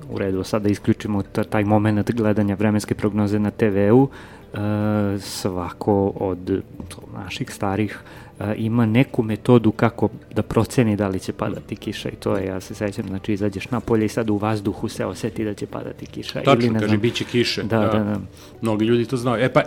u 0.09 0.17
redu, 0.17 0.43
sada 0.43 0.69
isključimo 0.69 1.23
taj 1.23 1.63
moment 1.63 2.11
gledanja 2.11 2.55
vremenske 2.55 2.95
prognoze 2.95 3.39
na 3.39 3.51
TV-u, 3.51 4.09
svako 5.19 6.07
od 6.07 6.63
naših 7.13 7.53
starih 7.53 7.99
ima 8.57 8.85
neku 8.85 9.23
metodu 9.23 9.71
kako 9.71 10.09
da 10.35 10.41
proceni 10.41 10.95
da 10.95 11.07
li 11.07 11.19
će 11.19 11.33
padati 11.33 11.75
kiša 11.75 12.09
i 12.09 12.15
to 12.15 12.37
je, 12.37 12.45
ja 12.45 12.59
se 12.61 12.75
sećam, 12.75 13.07
znači 13.07 13.33
izađeš 13.33 13.71
na 13.71 13.79
polje 13.79 14.05
i 14.05 14.09
sad 14.09 14.29
u 14.29 14.37
vazduhu 14.37 14.89
se 14.89 15.05
oseti 15.05 15.43
da 15.43 15.53
će 15.53 15.65
padati 15.67 16.05
kiša. 16.05 16.41
Tačno, 16.41 16.53
ili, 16.53 16.69
ne 16.69 16.79
kaže, 16.79 16.87
znam, 16.87 17.01
bit 17.01 17.15
će 17.15 17.23
kiše. 17.23 17.63
Da, 17.63 17.79
da, 17.79 17.87
da, 17.87 18.03
da. 18.03 18.19
Mnogi 18.61 18.85
ljudi 18.85 19.05
to 19.05 19.17
znaju. 19.17 19.45
E 19.45 19.53
pa, 19.53 19.61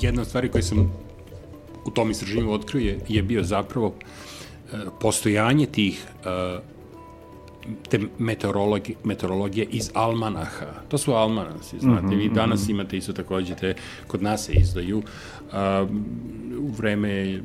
jedna 0.00 0.22
od 0.22 0.28
stvari 0.28 0.48
koje 0.48 0.62
sam 0.62 0.92
u 1.84 1.90
tom 1.90 2.10
istraživanju 2.10 2.52
otkrio 2.52 2.80
je, 2.80 2.98
je 3.08 3.22
bio 3.22 3.42
zapravo 3.42 3.94
e, 3.94 4.76
postojanje 5.00 5.66
tih 5.66 6.04
e, 6.24 6.28
te 7.88 8.00
meteorologi, 8.18 8.94
meteorologije 9.04 9.66
iz 9.70 9.90
almanaha. 9.94 10.66
To 10.88 10.98
su 10.98 11.12
almanasi, 11.12 11.78
znate. 11.78 12.06
Mm 12.06 12.10
-hmm, 12.10 12.18
Vi 12.18 12.28
danas 12.28 12.62
mhm. 12.62 12.70
imate 12.70 12.96
isto 12.96 13.12
takođe 13.12 13.54
te, 13.54 13.74
kod 14.06 14.22
nas 14.22 14.44
se 14.44 14.52
izdaju, 14.52 15.02
a, 15.52 15.86
u 16.58 16.68
vreme 16.68 17.40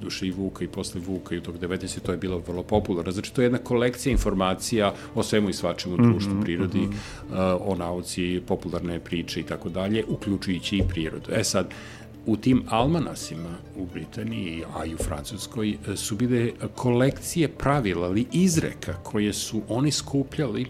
duše 0.00 0.26
i 0.26 0.30
Vuka 0.30 0.64
i 0.64 0.68
posle 0.68 1.00
Vuka 1.00 1.34
i 1.34 1.38
u 1.38 1.40
tog 1.40 1.58
90. 1.58 2.00
to 2.00 2.12
je 2.12 2.18
bilo 2.18 2.38
vrlo 2.38 2.62
popularno. 2.62 3.12
Znači, 3.12 3.34
to 3.34 3.40
je 3.40 3.46
jedna 3.46 3.58
kolekcija 3.58 4.12
informacija 4.12 4.94
o 5.14 5.22
svemu 5.22 5.48
i 5.48 5.52
svačemu 5.52 5.96
društvu, 5.96 6.32
mm 6.32 6.38
-hmm, 6.38 6.42
prirodi, 6.42 6.80
mm 6.80 6.90
-hmm. 7.32 7.58
o 7.60 7.74
nauci, 7.74 8.40
popularne 8.46 9.00
priče 9.00 9.40
i 9.40 9.42
tako 9.42 9.68
dalje, 9.68 10.04
uključujući 10.08 10.76
i 10.76 10.82
prirodu. 10.88 11.32
E 11.32 11.44
sad, 11.44 11.74
u 12.28 12.36
tim 12.36 12.62
almanasima 12.68 13.56
u 13.76 13.86
Britaniji, 13.86 14.64
a 14.76 14.84
i 14.84 14.94
u 14.94 14.98
Francuskoj, 14.98 15.70
e, 15.70 15.96
su 15.96 16.16
bile 16.16 16.50
kolekcije 16.74 17.48
pravila 17.48 18.06
ali 18.06 18.26
izreka 18.32 18.92
koje 19.02 19.32
su 19.32 19.62
oni 19.68 19.90
skupljali 19.90 20.66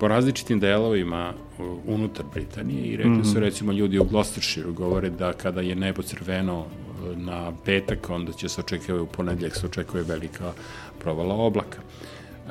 po 0.00 0.08
različitim 0.08 0.60
delovima 0.60 1.32
e, 1.32 1.62
unutar 1.86 2.24
Britanije 2.34 2.86
i 2.86 2.96
rekli 2.96 3.10
mm 3.10 3.22
-hmm. 3.22 3.24
su 3.24 3.30
mhm. 3.30 3.40
recimo 3.40 3.72
ljudi 3.72 3.98
u 3.98 4.04
Gloucestershire 4.04 4.70
govore 4.70 5.10
da 5.10 5.32
kada 5.32 5.60
je 5.60 5.74
nebo 5.74 6.02
crveno 6.02 6.64
e, 6.66 7.16
na 7.16 7.52
petak, 7.64 8.10
onda 8.10 8.32
će 8.32 8.48
se 8.48 8.60
očekivati 8.60 9.02
u 9.02 9.06
ponedljak 9.06 9.56
se 9.56 9.66
očekuje 9.66 10.02
velika 10.02 10.52
provala 11.00 11.34
oblaka. 11.34 11.78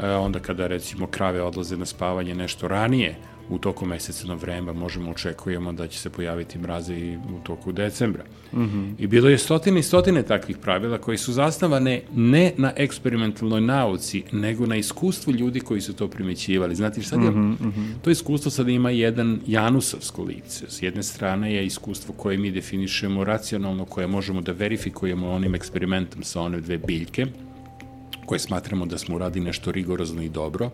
E, 0.02 0.10
onda 0.10 0.40
kada 0.40 0.68
recimo 0.68 1.08
krave 1.08 1.42
odlaze 1.42 1.78
na 1.78 1.86
spavanje 1.86 2.36
nešto 2.36 2.68
ranije, 2.68 3.16
u 3.50 3.58
toku 3.58 3.86
meseca 3.86 4.28
novembra 4.28 4.74
možemo 4.74 5.12
očekujemo 5.12 5.74
da 5.74 5.88
će 5.88 6.00
se 6.00 6.10
pojaviti 6.10 6.60
mraze 6.60 6.96
i 6.96 7.18
u 7.18 7.40
toku 7.44 7.72
decembra. 7.72 8.24
Mm 8.54 8.60
-hmm. 8.60 8.94
I 9.00 9.08
bilo 9.08 9.30
je 9.30 9.38
stotine 9.38 9.80
i 9.80 9.84
stotine 9.84 10.24
takvih 10.24 10.58
pravila 10.58 10.98
koji 10.98 11.18
su 11.18 11.34
zasnovane 11.34 12.02
ne 12.16 12.54
na 12.58 12.74
eksperimentalnoj 12.76 13.62
nauci, 13.62 14.24
nego 14.32 14.66
na 14.66 14.76
iskustvu 14.76 15.34
ljudi 15.34 15.60
koji 15.60 15.82
su 15.82 15.94
to 15.94 16.08
primećivali. 16.08 16.76
Znate, 16.76 17.02
sad 17.02 17.24
je, 17.24 17.32
mm 17.32 17.58
-hmm. 17.58 17.94
to 18.02 18.10
iskustvo 18.10 18.52
sad 18.52 18.70
ima 18.70 18.90
jedan 18.90 19.40
Janusovsko 19.48 20.24
lice. 20.24 20.66
S 20.70 20.82
jedne 20.82 21.04
strane 21.04 21.54
je 21.54 21.66
iskustvo 21.66 22.14
koje 22.14 22.38
mi 22.38 22.52
definišemo 22.52 23.24
racionalno, 23.24 23.86
koje 23.86 24.08
možemo 24.08 24.42
da 24.42 24.52
verifikujemo 24.52 25.30
onim 25.30 25.56
eksperimentom 25.56 26.24
sa 26.24 26.42
one 26.42 26.62
dve 26.62 26.78
biljke, 26.78 27.26
koje 28.26 28.40
smatramo 28.40 28.86
da 28.86 28.98
smo 28.98 29.16
uradili 29.16 29.46
nešto 29.46 29.72
rigorozno 29.72 30.22
i 30.22 30.30
dobro. 30.30 30.70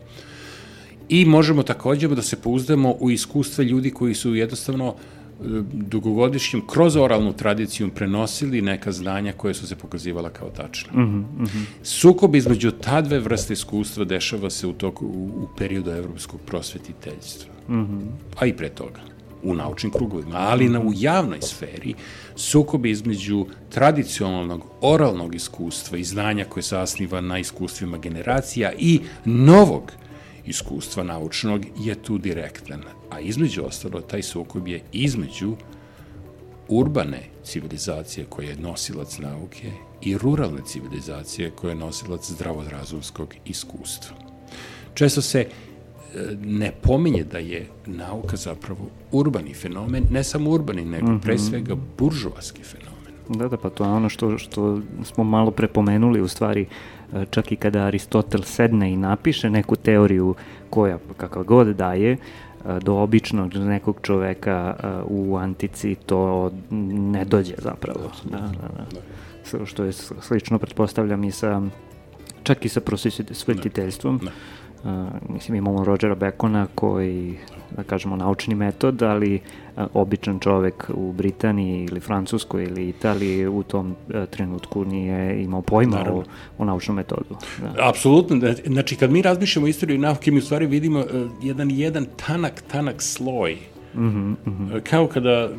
I 1.10 1.26
možemo 1.26 1.64
takođe 1.64 2.08
da 2.08 2.22
se 2.22 2.41
pouzdamo 2.41 2.91
u 2.99 3.12
iskustva 3.12 3.64
ljudi 3.64 3.91
koji 3.91 4.14
su 4.14 4.36
jednostavno 4.36 4.88
e, 4.88 5.43
dugogodišnjim, 5.74 6.68
kroz 6.68 6.95
oralnu 6.95 7.34
tradiciju 7.34 7.89
prenosili 7.95 8.62
neka 8.62 8.91
znanja 8.91 9.34
koje 9.38 9.54
su 9.54 9.68
se 9.68 9.76
pokazivala 9.76 10.30
kao 10.30 10.49
tačna. 10.49 10.93
Mm 10.93 11.06
-hmm, 11.06 11.41
mm 11.41 11.45
-hmm. 11.45 11.66
Sukob 11.84 12.36
između 12.36 12.72
ta 12.72 13.01
dve 13.01 13.20
vrste 13.20 13.54
iskustva 13.54 14.06
dešava 14.06 14.49
se 14.49 14.68
u, 14.68 14.74
toku, 14.74 15.06
u, 15.06 15.26
u 15.43 15.47
periodu 15.58 15.91
evropskog 15.91 16.39
prosvetiteljstva. 16.45 17.54
Mm 17.70 17.74
-hmm. 17.74 18.01
A 18.39 18.45
i 18.45 18.54
pre 18.54 18.70
toga 18.70 19.14
u 19.43 19.54
naučnim 19.54 19.91
krugovima, 19.91 20.38
ali 20.38 20.70
na, 20.70 20.80
u 20.80 20.91
javnoj 20.95 21.41
sferi 21.41 21.93
sukob 22.36 22.86
između 22.86 23.45
tradicionalnog 23.70 24.66
oralnog 24.82 25.36
iskustva 25.36 25.97
i 25.97 26.04
znanja 26.04 26.45
koje 26.45 26.64
se 26.64 26.78
asniva 26.78 27.22
na 27.22 27.39
iskustvima 27.39 27.97
generacija 27.97 28.72
i 28.78 28.99
novog 29.26 29.91
iskustva 30.46 31.04
naučnog 31.04 31.66
je 31.80 31.96
tu 31.96 32.18
direktan. 32.18 32.84
A 33.10 33.20
između 33.20 33.66
ostalo, 33.66 34.02
taj 34.02 34.22
sukob 34.22 34.68
je 34.68 34.82
između 34.91 35.56
urbane 36.68 37.22
civilizacije 37.44 38.26
koja 38.30 38.50
je 38.50 38.56
nosilac 38.56 39.18
nauke 39.18 39.72
i 40.02 40.18
ruralne 40.18 40.62
civilizacije 40.66 41.52
koja 41.52 41.72
je 41.72 41.76
nosilac 41.76 42.32
zdravodrazumskog 42.32 43.36
iskustva. 43.46 44.16
Često 44.94 45.22
se 45.22 45.39
e, 45.39 45.48
ne 46.41 46.72
pominje 46.82 47.24
da 47.24 47.38
je 47.38 47.68
nauka 47.86 48.38
zapravo 48.38 48.89
urbani 49.12 49.54
fenomen, 49.54 50.04
ne 50.12 50.24
samo 50.24 50.50
urbani, 50.50 50.86
nego 50.86 51.08
mm 51.08 51.16
-hmm. 51.16 51.22
pre 51.22 51.38
svega 51.38 51.76
buržovaski 51.98 52.64
fenomen. 52.64 52.94
Da, 53.30 53.48
da, 53.48 53.58
pa 53.58 53.70
to 53.70 53.84
je 53.84 53.89
ono 53.89 54.10
što, 54.10 54.38
što 54.38 54.82
smo 55.04 55.24
malo 55.24 55.52
prepomenuli 55.52 56.22
u 56.22 56.28
stvari 56.28 56.62
E, 56.62 56.68
čak 57.30 57.51
i 57.51 57.55
kada 57.55 57.84
Aristotel 57.84 58.41
sedne 58.41 58.91
i 58.93 58.97
napiše 58.97 59.49
neku 59.49 59.76
teoriju 59.76 60.36
koja 60.70 60.97
kakva 61.18 61.43
god 61.43 61.68
daje, 61.68 62.11
e, 62.11 62.18
do 62.80 62.95
običnog 62.95 63.53
nekog 63.55 63.99
čoveka 64.01 64.76
e, 64.76 64.88
u 65.05 65.38
antici 65.38 65.95
to 65.95 66.51
ne 66.70 67.26
dođe 67.26 67.53
zapravo. 67.57 68.11
Da, 68.24 68.38
da, 68.38 68.86
da. 68.91 69.66
Što 69.66 69.84
je 69.84 69.91
slično, 69.93 70.59
pretpostavljam, 70.59 71.24
i 71.24 71.32
sa 71.32 71.61
čak 72.43 72.66
i 72.66 72.70
sa 72.70 72.82
prosvetiteljstvom. 72.82 74.20
Da. 74.24 75.07
mislim, 75.30 75.55
imamo 75.55 75.84
Rogera 75.84 76.16
Bekona 76.16 76.68
koji, 76.76 77.38
da 77.78 77.84
kažemo, 77.84 78.15
naučni 78.15 78.55
metod, 78.55 79.01
ali 79.01 79.39
a, 79.76 79.88
običan 79.93 80.39
čovek 80.39 80.89
u 80.93 81.11
Britaniji 81.11 81.86
ili 81.86 81.99
Francuskoj 81.99 82.63
ili 82.63 82.89
Italiji 82.89 83.47
u 83.47 83.63
tom 83.63 83.95
a, 84.13 84.26
trenutku 84.26 84.86
nije 84.86 85.43
imao 85.43 85.61
pojma 85.61 86.05
o, 86.11 86.24
o 86.57 86.65
naučnom 86.65 86.97
metodu. 86.97 87.36
Da. 87.61 87.89
Apsolutno. 87.89 88.53
Znači, 88.65 88.95
kad 88.95 89.11
mi 89.11 89.21
razmišljamo 89.21 89.65
o 89.65 89.69
istoriju 89.69 89.99
nauke, 89.99 90.32
mi 90.32 90.38
u 90.38 90.41
stvari 90.41 90.65
vidimo 90.65 90.99
uh, 90.99 91.05
jedan, 91.41 91.71
jedan 91.71 92.05
tanak, 92.26 92.63
tanak 92.71 93.01
sloj. 93.01 93.57
Mm 93.95 93.99
-hmm, 93.99 94.36
mm 94.45 94.69
-hmm. 94.69 94.82
Kao 94.89 95.07
kada 95.07 95.49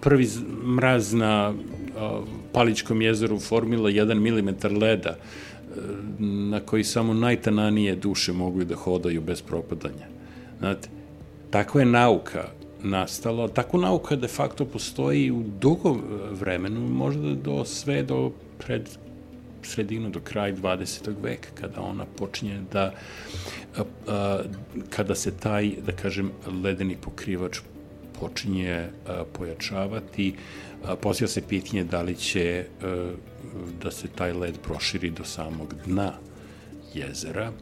prvi 0.00 0.28
mraz 0.64 1.12
na 1.12 1.50
uh, 1.50 2.24
Paličkom 2.52 3.02
jezeru 3.02 3.38
formila 3.38 3.90
1 3.90 4.14
mm 4.14 4.76
leda, 4.76 5.16
na 6.18 6.60
koji 6.60 6.84
samo 6.84 7.14
najtananije 7.14 7.96
duše 7.96 8.32
mogu 8.32 8.64
da 8.64 8.76
hodaju 8.76 9.20
bez 9.20 9.42
propadanja. 9.42 10.06
Znate, 10.58 10.88
takva 11.52 11.80
je 11.80 11.86
nauka 11.86 12.48
nastala, 12.82 13.48
takva 13.48 13.80
nauka 13.80 14.16
de 14.16 14.28
facto 14.28 14.64
postoji 14.64 15.30
u 15.30 15.42
dugo 15.60 15.96
vremenu, 16.30 16.80
možda 16.80 17.34
do 17.34 17.64
sve 17.64 18.02
do 18.02 18.32
pred 18.58 18.88
sredinu 19.62 20.10
do 20.10 20.20
kraja 20.20 20.56
20. 20.56 21.14
veka, 21.22 21.48
kada 21.54 21.80
ona 21.80 22.04
počinje 22.16 22.60
da, 22.72 22.92
a, 23.76 23.82
a, 24.08 24.42
kada 24.90 25.14
se 25.14 25.30
taj, 25.36 25.70
da 25.86 25.92
kažem, 25.92 26.32
ledeni 26.64 26.96
pokrivač 26.96 27.58
počinje 28.20 28.88
a, 29.06 29.24
pojačavati, 29.32 30.34
a, 30.84 30.96
poslija 30.96 31.28
se 31.28 31.42
pitanje 31.48 31.84
da 31.84 32.02
li 32.02 32.16
će 32.16 32.64
da 33.82 33.90
se 33.90 34.08
taj 34.08 34.32
led 34.32 34.58
proširi 34.62 35.10
do 35.10 35.24
samog 35.24 35.74
dna 35.86 36.12
jezera. 36.94 37.52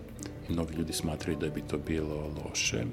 Mnogi 0.48 0.74
ljudi 0.74 0.92
smatraju 0.92 1.38
da 1.38 1.48
bi 1.48 1.62
to 1.62 1.78
bilo 1.78 2.30
loše. 2.44 2.84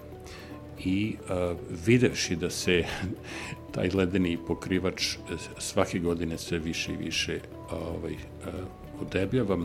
I 0.86 1.16
a, 1.30 1.56
videvši 1.86 2.36
da 2.36 2.50
se 2.50 2.84
taj 3.74 3.90
ledeni 3.90 4.38
pokrivač 4.48 5.18
svake 5.58 6.00
godine 6.00 6.38
sve 6.38 6.60
više 6.60 6.94
i 6.94 6.98
više 6.98 7.40
ovaj, 7.72 8.14
a, 8.46 8.50
odebljava, 9.02 9.58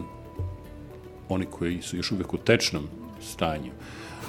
oni 1.28 1.46
koji 1.46 1.82
su 1.82 1.96
još 1.96 2.12
uvek 2.12 2.34
u 2.34 2.38
tečnom 2.38 2.88
stanju, 3.20 3.72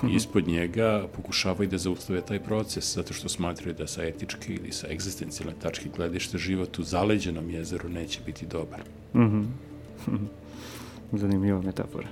Mhm. 0.04 0.16
ispod 0.16 0.48
njega 0.48 1.08
pokušavaju 1.16 1.70
da 1.70 1.78
zaustave 1.78 2.22
taj 2.22 2.40
proces, 2.40 2.96
zato 2.96 3.14
što 3.14 3.30
smatraju 3.30 3.74
da 3.74 3.88
sa 3.88 4.04
etičke 4.04 4.54
ili 4.54 4.72
sa 4.72 4.88
egzistencijalne 4.88 5.56
tačke 5.60 5.90
gledište 5.96 6.38
život 6.38 6.80
u 6.80 6.84
zaleđenom 6.84 7.50
jezeru 7.50 7.90
neće 7.90 8.20
biti 8.26 8.46
dobar. 8.46 8.82
Mm 9.14 9.20
-hmm. 9.20 9.46
Zanimljiva 11.22 11.62
metafora. 11.62 12.08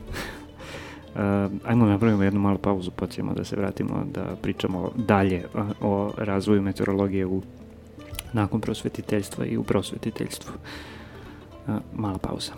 Uh, 1.16 1.22
ajmo 1.66 1.86
napravimo 1.86 2.24
jednu 2.24 2.40
malu 2.40 2.58
pauzu, 2.58 2.92
pa 2.92 3.08
ćemo 3.08 3.34
da 3.34 3.44
se 3.44 3.56
vratimo 3.56 4.04
da 4.14 4.36
pričamo 4.42 4.92
dalje 4.96 5.46
o 5.82 6.12
razvoju 6.18 6.62
meteorologije 6.62 7.26
u 7.26 7.42
nakon 8.34 8.62
prosvetiteljstva 8.62 9.46
i 9.46 9.58
u 9.58 9.64
prosvetiteljstvu. 9.64 10.54
Uh, 11.68 11.76
mala 11.94 12.18
pauza. 12.18 12.52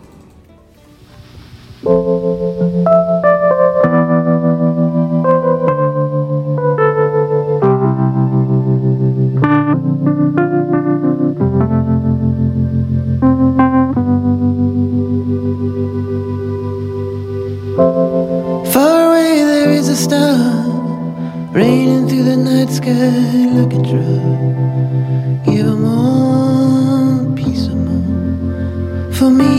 Raining 21.54 22.08
through 22.08 22.24
the 22.24 22.36
night 22.36 22.68
sky 22.68 23.14
like 23.54 23.72
a 23.74 23.82
drug. 23.88 25.44
Give 25.44 25.66
them 25.66 25.84
all 25.84 27.32
peace 27.36 27.68
of 27.68 27.76
mind 27.76 29.14
for 29.14 29.30
me. 29.30 29.54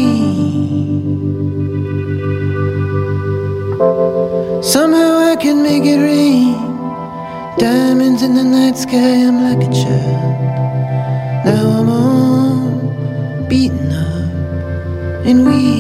Somehow 4.62 5.20
I 5.32 5.38
can 5.40 5.64
make 5.64 5.86
it 5.86 6.02
rain. 6.02 6.56
Diamonds 7.58 8.24
in 8.24 8.34
the 8.36 8.44
night 8.44 8.78
sky, 8.78 8.98
I'm 9.28 9.38
like 9.48 9.66
a 9.66 9.72
child. 9.72 10.36
Now 11.46 11.80
I'm 11.80 11.90
all 11.90 13.48
beaten 13.48 13.94
up 13.94 15.26
and 15.26 15.48
weak. 15.48 15.75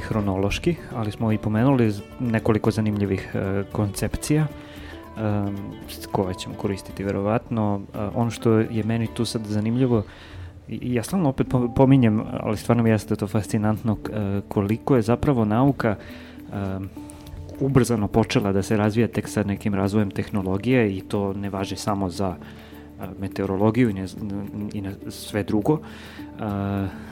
Krenuli 0.00 0.24
hronološki, 0.24 0.76
ali 0.94 1.10
smo 1.10 1.32
i 1.32 1.38
pomenuli 1.38 1.92
nekoliko 2.20 2.70
zanimljivih 2.70 3.34
e, 3.34 3.64
koncepcija 3.72 4.46
e, 4.46 4.48
koje 6.12 6.34
ćemo 6.34 6.54
koristiti 6.54 7.04
verovatno. 7.04 7.80
E, 7.94 7.98
ono 8.14 8.30
što 8.30 8.52
je 8.52 8.84
meni 8.84 9.06
tu 9.14 9.24
sad 9.24 9.46
zanimljivo, 9.46 10.02
i 10.68 10.94
ja 10.94 11.02
stalno 11.02 11.28
opet 11.28 11.46
pominjem, 11.76 12.22
ali 12.40 12.56
stvarno 12.56 12.82
mi 12.82 12.90
jeste 12.90 13.16
to 13.16 13.26
fascinantno, 13.26 13.96
e, 13.96 14.40
koliko 14.48 14.96
je 14.96 15.02
zapravo 15.02 15.44
nauka 15.44 15.96
e, 15.96 16.78
ubrzano 17.60 18.08
počela 18.08 18.52
da 18.52 18.62
se 18.62 18.76
razvija 18.76 19.08
tek 19.08 19.28
sa 19.28 19.42
nekim 19.42 19.74
razvojem 19.74 20.10
tehnologije 20.10 20.96
i 20.96 21.00
to 21.00 21.32
ne 21.32 21.50
važi 21.50 21.76
samo 21.76 22.10
za 22.10 22.36
meteorologiju 23.20 23.90
i, 23.90 23.92
ne, 23.92 24.06
i 24.72 24.80
na 24.80 24.90
sve 25.08 25.42
drugo. 25.42 25.78
I 26.40 27.09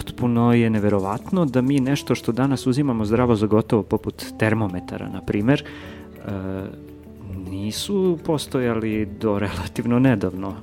potpuno 0.00 0.52
je 0.52 0.70
neverovatno 0.70 1.44
da 1.44 1.60
mi 1.60 1.80
nešto 1.80 2.14
što 2.14 2.32
danas 2.32 2.66
uzimamo 2.66 3.04
zdravo 3.04 3.36
za 3.36 3.46
gotovo, 3.46 3.82
poput 3.82 4.24
termometara, 4.38 5.08
na 5.08 5.20
primer, 5.20 5.64
nisu 7.50 8.18
postojali 8.24 9.08
do 9.20 9.38
relativno 9.38 9.98
nedavno. 9.98 10.54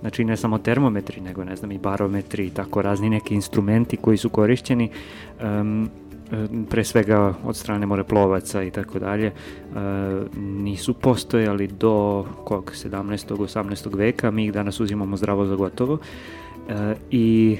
Znači 0.00 0.24
ne 0.24 0.36
samo 0.36 0.58
termometri, 0.58 1.20
nego 1.20 1.44
ne 1.44 1.56
znam 1.56 1.72
i 1.72 1.78
barometri 1.78 2.46
i 2.46 2.50
tako 2.50 2.82
razni 2.82 3.10
neki 3.10 3.34
instrumenti 3.34 3.96
koji 3.96 4.16
su 4.16 4.28
korišćeni. 4.28 4.90
Um, 5.42 5.90
pre 6.70 6.84
svega 6.84 7.34
od 7.44 7.56
strane 7.56 7.86
moreplovaca 7.86 8.62
i 8.62 8.70
tako 8.70 8.98
dalje, 8.98 9.32
nisu 10.36 10.94
postojali 10.94 11.66
do 11.66 12.24
kog 12.44 12.72
17. 12.74 13.36
18. 13.36 13.96
veka, 13.96 14.30
mi 14.30 14.44
ih 14.44 14.52
danas 14.52 14.80
uzimamo 14.80 15.16
zdravo 15.16 15.46
za 15.46 15.56
gotovo 15.56 15.98
i 17.10 17.58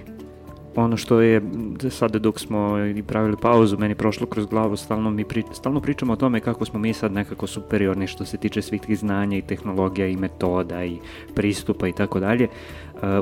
ono 0.76 0.96
što 0.96 1.20
je 1.20 1.42
sada 1.90 2.18
dok 2.18 2.40
smo 2.40 2.78
i 2.78 3.02
pravili 3.02 3.36
pauzu 3.42 3.78
meni 3.78 3.94
prošlo 3.94 4.26
kroz 4.26 4.46
glavu 4.46 4.76
stalno 4.76 5.10
mi 5.10 5.24
pri, 5.24 5.42
stalno 5.52 5.80
pričamo 5.80 6.12
o 6.12 6.16
tome 6.16 6.40
kako 6.40 6.64
smo 6.64 6.78
mi 6.78 6.92
sad 6.92 7.12
nekako 7.12 7.46
superiorni 7.46 8.06
što 8.06 8.24
se 8.24 8.36
tiče 8.36 8.62
svih 8.62 8.80
tih 8.80 8.98
znanja 8.98 9.38
i 9.38 9.42
tehnologija 9.42 10.06
i 10.06 10.16
metoda 10.16 10.84
i 10.84 10.98
pristupa 11.34 11.88
i 11.88 11.92
tako 11.92 12.20
dalje 12.20 12.48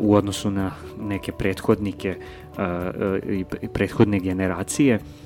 u 0.00 0.14
odnosu 0.14 0.50
na 0.50 0.70
neke 1.00 1.32
prethodnike 1.32 2.16
i 3.28 3.44
prethodne 3.72 4.20
generacije. 4.20 4.94
E, 4.94 5.21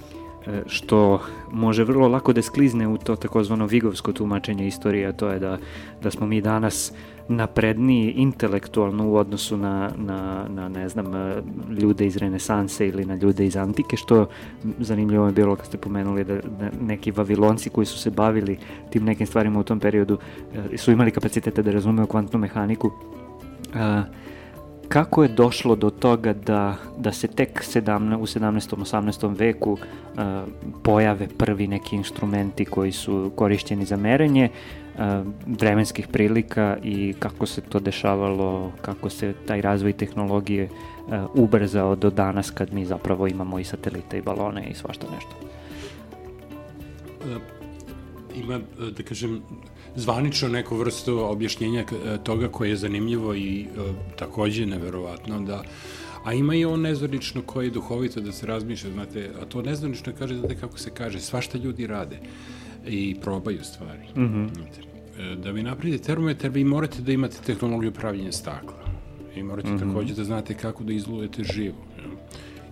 što 0.66 1.20
može 1.52 1.84
vrlo 1.84 2.08
lako 2.08 2.32
da 2.32 2.42
sklizne 2.42 2.88
u 2.88 2.98
to 2.98 3.16
takozvano 3.16 3.66
vigovsko 3.66 4.12
tumačenje 4.12 4.66
istorije, 4.66 5.06
a 5.06 5.12
to 5.12 5.28
je 5.28 5.38
da, 5.38 5.58
da 6.02 6.10
smo 6.10 6.26
mi 6.26 6.40
danas 6.40 6.92
napredniji 7.28 8.10
intelektualno 8.10 9.08
u 9.08 9.16
odnosu 9.16 9.56
na, 9.56 9.90
na, 9.96 10.46
na, 10.48 10.68
ne 10.68 10.88
znam, 10.88 11.14
e, 11.14 11.42
ljude 11.80 12.06
iz 12.06 12.16
renesanse 12.16 12.88
ili 12.88 13.04
na 13.04 13.14
ljude 13.14 13.46
iz 13.46 13.56
antike, 13.56 13.96
što 13.96 14.28
zanimljivo 14.78 15.26
je 15.26 15.32
bilo 15.32 15.56
kad 15.56 15.66
ste 15.66 15.78
pomenuli 15.78 16.24
da, 16.24 16.34
da 16.34 16.70
neki 16.80 17.10
vavilonci 17.10 17.70
koji 17.70 17.86
su 17.86 17.98
se 17.98 18.10
bavili 18.10 18.58
tim 18.90 19.04
nekim 19.04 19.26
stvarima 19.26 19.60
u 19.60 19.64
tom 19.64 19.80
periodu 19.80 20.18
e, 20.72 20.78
su 20.78 20.92
imali 20.92 21.10
kapacitete 21.10 21.62
da 21.62 21.70
razumeju 21.70 22.06
kvantnu 22.06 22.38
mehaniku. 22.38 22.90
Uh, 23.74 24.25
kako 24.88 25.22
je 25.22 25.28
došlo 25.28 25.76
do 25.76 25.90
toga 25.90 26.32
da, 26.32 26.76
da 26.98 27.12
se 27.12 27.28
tek 27.28 27.62
17, 27.62 28.16
u 28.16 28.26
17. 28.26 28.76
18. 28.76 29.38
veku 29.38 29.72
uh, 29.72 29.78
pojave 30.82 31.28
prvi 31.38 31.66
neki 31.66 31.96
instrumenti 31.96 32.64
koji 32.64 32.92
su 32.92 33.32
korišćeni 33.36 33.84
za 33.84 33.96
merenje 33.96 34.48
uh, 34.48 35.02
vremenskih 35.46 36.08
prilika 36.08 36.76
i 36.82 37.14
kako 37.18 37.46
se 37.46 37.60
to 37.60 37.80
dešavalo, 37.80 38.72
kako 38.82 39.10
se 39.10 39.34
taj 39.46 39.60
razvoj 39.60 39.92
tehnologije 39.92 40.64
uh, 40.64 41.12
ubrzao 41.34 41.96
do 41.96 42.10
danas 42.10 42.50
kad 42.50 42.72
mi 42.72 42.84
zapravo 42.84 43.26
imamo 43.26 43.58
i 43.58 43.64
satelite 43.64 44.18
i 44.18 44.22
balone 44.22 44.66
i 44.70 44.74
svašta 44.74 45.06
nešto. 45.14 45.36
Uh, 47.20 47.56
ima, 48.36 48.60
da 48.96 49.02
kažem, 49.02 49.42
zvanično 49.96 50.48
neku 50.48 50.76
vrstu 50.76 51.18
objašnjenja 51.18 51.80
e, 51.80 52.18
toga 52.24 52.48
koje 52.48 52.70
je 52.70 52.76
zanimljivo 52.76 53.34
i 53.34 53.60
e, 53.60 53.66
takođe 54.16 54.66
neverovatno 54.66 55.40
da 55.40 55.62
a 56.24 56.32
ima 56.34 56.54
i 56.54 56.64
on 56.64 56.80
nezvanično 56.80 57.42
koji 57.42 57.66
je 57.66 57.70
duhovito 57.70 58.20
da 58.20 58.32
se 58.32 58.46
razmišlja, 58.46 58.90
znate, 58.92 59.30
a 59.42 59.44
to 59.44 59.62
nezvanično 59.62 60.12
kaže, 60.18 60.34
znate 60.34 60.56
kako 60.56 60.78
se 60.78 60.90
kaže, 60.90 61.20
svašta 61.20 61.58
ljudi 61.58 61.86
rade 61.86 62.18
i 62.86 63.16
probaju 63.22 63.64
stvari. 63.64 64.08
Mm 64.16 64.20
-hmm. 64.20 64.54
znate, 64.54 64.80
e, 65.18 65.36
da 65.36 65.50
vi 65.50 65.62
napravite 65.62 66.04
termometar, 66.04 66.50
vi 66.50 66.64
morate 66.64 67.02
da 67.02 67.12
imate 67.12 67.36
tehnologiju 67.46 67.92
pravljenja 67.92 68.32
stakla. 68.32 68.86
I 69.36 69.42
morate 69.42 69.68
mm 69.68 69.78
-hmm. 69.78 69.88
takođe 69.88 70.14
da 70.14 70.24
znate 70.24 70.54
kako 70.54 70.84
da 70.84 70.92
izlujete 70.92 71.44
živu. 71.44 71.84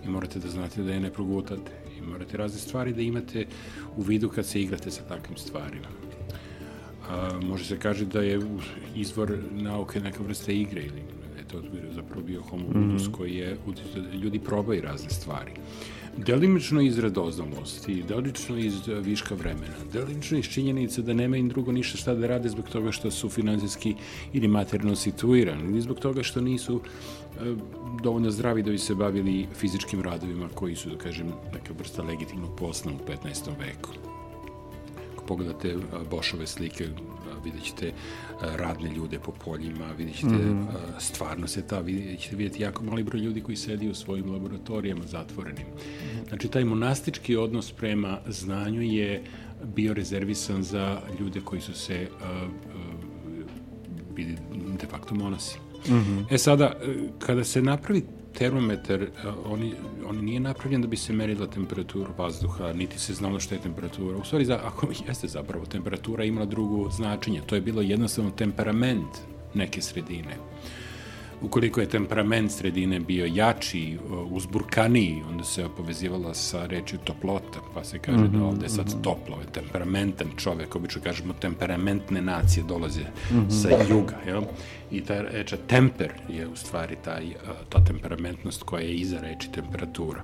I 0.05 0.09
morate 0.09 0.39
da 0.39 0.49
znate 0.49 0.83
da 0.83 0.93
je 0.93 0.99
ne 0.99 1.09
progutate. 1.13 1.71
I 1.97 2.01
morate 2.01 2.37
razne 2.37 2.59
stvari 2.59 2.93
da 2.93 3.01
imate 3.01 3.45
u 3.97 4.01
vidu 4.01 4.29
kad 4.29 4.45
se 4.45 4.61
igrate 4.61 4.91
sa 4.91 5.03
takvim 5.03 5.37
stvarima 5.37 5.87
a, 7.09 7.39
može 7.43 7.65
se 7.65 7.79
kaže 7.79 8.05
da 8.05 8.21
je 8.21 8.39
izvor 8.95 9.37
nauke 9.51 9.99
neka 9.99 10.23
vrsta 10.23 10.51
igre 10.51 10.81
ili 10.81 11.01
da 11.33 11.39
je 11.39 11.47
to 11.47 11.61
zapravo 11.95 12.21
bio 12.21 12.41
homo 12.41 12.65
ludus 12.65 13.07
mm 13.07 13.11
-hmm. 13.11 13.11
koji 13.11 13.35
je, 13.35 13.57
ljudi 14.21 14.39
probaju 14.39 14.81
razne 14.81 15.09
stvari. 15.09 15.51
Delimično 16.17 16.81
iz 16.81 16.99
radoznalosti, 16.99 18.03
delimično 18.07 18.57
iz 18.57 18.73
viška 18.87 19.35
vremena, 19.35 19.75
delimično 19.93 20.37
iz 20.37 20.45
činjenice 20.45 21.01
da 21.01 21.13
nema 21.13 21.37
im 21.37 21.49
drugo 21.49 21.71
ništa 21.71 21.97
šta 21.97 22.15
da 22.15 22.27
rade 22.27 22.49
zbog 22.49 22.69
toga 22.69 22.91
što 22.91 23.11
su 23.11 23.29
finansijski 23.29 23.95
ili 24.33 24.47
materijalno 24.47 24.95
situirani, 24.95 25.63
ili 25.63 25.81
zbog 25.81 25.99
toga 25.99 26.23
što 26.23 26.41
nisu 26.41 26.81
e, 26.81 27.55
dovoljno 28.03 28.31
zdravi 28.31 28.63
da 28.63 28.71
bi 28.71 28.77
se 28.77 28.95
bavili 28.95 29.47
fizičkim 29.55 30.01
radovima 30.01 30.49
koji 30.53 30.75
su, 30.75 30.89
da 30.89 30.97
kažem, 30.97 31.27
neka 31.53 31.73
vrsta 31.79 32.03
legitimnog 32.03 32.57
posla 32.57 32.91
u 32.91 33.27
15. 33.27 33.49
veku 33.59 34.04
pogledate 35.27 35.75
Bošove 36.09 36.47
slike, 36.47 36.87
vidjet 37.43 37.63
ćete 37.63 37.91
radne 38.41 38.89
ljude 38.95 39.19
po 39.19 39.31
poljima, 39.31 39.91
vidjet 39.97 40.15
ćete 40.15 40.27
mm 40.27 40.67
-hmm. 40.67 40.99
stvarno 40.99 41.47
se 41.47 41.67
ta, 41.67 41.79
vidjet 41.79 42.19
ćete 42.19 42.35
vidjeti 42.35 42.63
jako 42.63 42.83
mali 42.83 43.03
broj 43.03 43.21
ljudi 43.21 43.41
koji 43.41 43.55
sedi 43.55 43.89
u 43.89 43.95
svojim 43.95 44.31
laboratorijama 44.31 45.05
zatvorenim. 45.05 45.67
Mm 45.67 45.79
-hmm. 45.79 46.27
Znači, 46.27 46.47
taj 46.47 46.65
monastički 46.65 47.35
odnos 47.35 47.71
prema 47.71 48.19
znanju 48.27 48.81
je 48.81 49.23
bio 49.63 49.93
rezervisan 49.93 50.63
za 50.63 51.01
ljude 51.19 51.41
koji 51.45 51.61
su 51.61 51.73
se 51.73 52.07
uh, 52.11 52.49
uh, 52.49 53.05
bili 54.15 54.37
de 54.81 54.87
facto 54.87 55.15
monasi. 55.15 55.59
Mm 55.87 55.93
-hmm. 55.93 56.25
E 56.31 56.37
sada, 56.37 56.73
kada 57.19 57.43
se 57.43 57.61
napravi 57.61 58.03
termometar, 58.37 59.01
e, 59.01 59.09
on, 59.45 59.71
on 60.07 60.25
nije 60.25 60.39
napravljen 60.39 60.81
da 60.81 60.87
bi 60.87 60.97
se 60.97 61.13
merila 61.13 61.47
temperatura 61.47 62.09
vazduha, 62.17 62.73
niti 62.73 62.99
se 62.99 63.13
znalo 63.13 63.39
što 63.39 63.55
je 63.55 63.61
temperatura. 63.61 64.17
U 64.17 64.23
stvari, 64.23 64.45
za, 64.45 64.59
ako 64.63 64.87
jeste 65.07 65.27
zapravo, 65.27 65.65
temperatura 65.65 66.23
imala 66.23 66.45
drugo 66.45 66.89
značenje. 66.89 67.41
To 67.45 67.55
je 67.55 67.61
bilo 67.61 67.81
jednostavno 67.81 68.31
temperament 68.31 69.17
neke 69.53 69.81
sredine. 69.81 70.37
Ukoliko 71.41 71.81
je 71.81 71.89
temperament 71.89 72.51
sredine 72.51 72.99
bio 72.99 73.25
jači, 73.25 73.97
uzburkaniji, 74.29 75.23
onda 75.29 75.43
se 75.43 75.67
povezivala 75.77 76.33
sa 76.33 76.65
rečju 76.65 76.99
toplota, 77.03 77.59
pa 77.73 77.83
se 77.83 77.99
kaže 77.99 78.17
mm 78.17 78.27
-hmm, 78.27 78.31
da 78.31 78.37
mhm, 78.37 78.45
ovde 78.45 78.65
je 78.65 78.69
sad 78.69 78.85
mm 78.85 78.89
-hmm. 78.89 79.03
toplo, 79.03 79.37
je 79.41 79.51
temperamentan 79.51 80.27
čovek, 80.37 80.75
obično 80.75 81.01
kažemo 81.01 81.33
temperamentne 81.33 82.21
nacije 82.21 82.63
dolaze 82.63 83.01
mm 83.01 83.35
-hmm. 83.35 83.49
sa 83.49 83.69
juga, 83.89 84.17
jel? 84.27 84.43
I 84.91 85.01
ta 85.01 85.21
reča 85.21 85.57
temper 85.67 86.11
je 86.29 86.47
u 86.47 86.55
stvari 86.55 86.95
taj, 87.03 87.25
ta 87.69 87.83
temperamentnost 87.83 88.63
koja 88.63 88.81
je 88.81 88.95
iza 88.95 89.21
reči 89.21 89.51
temperatura. 89.51 90.23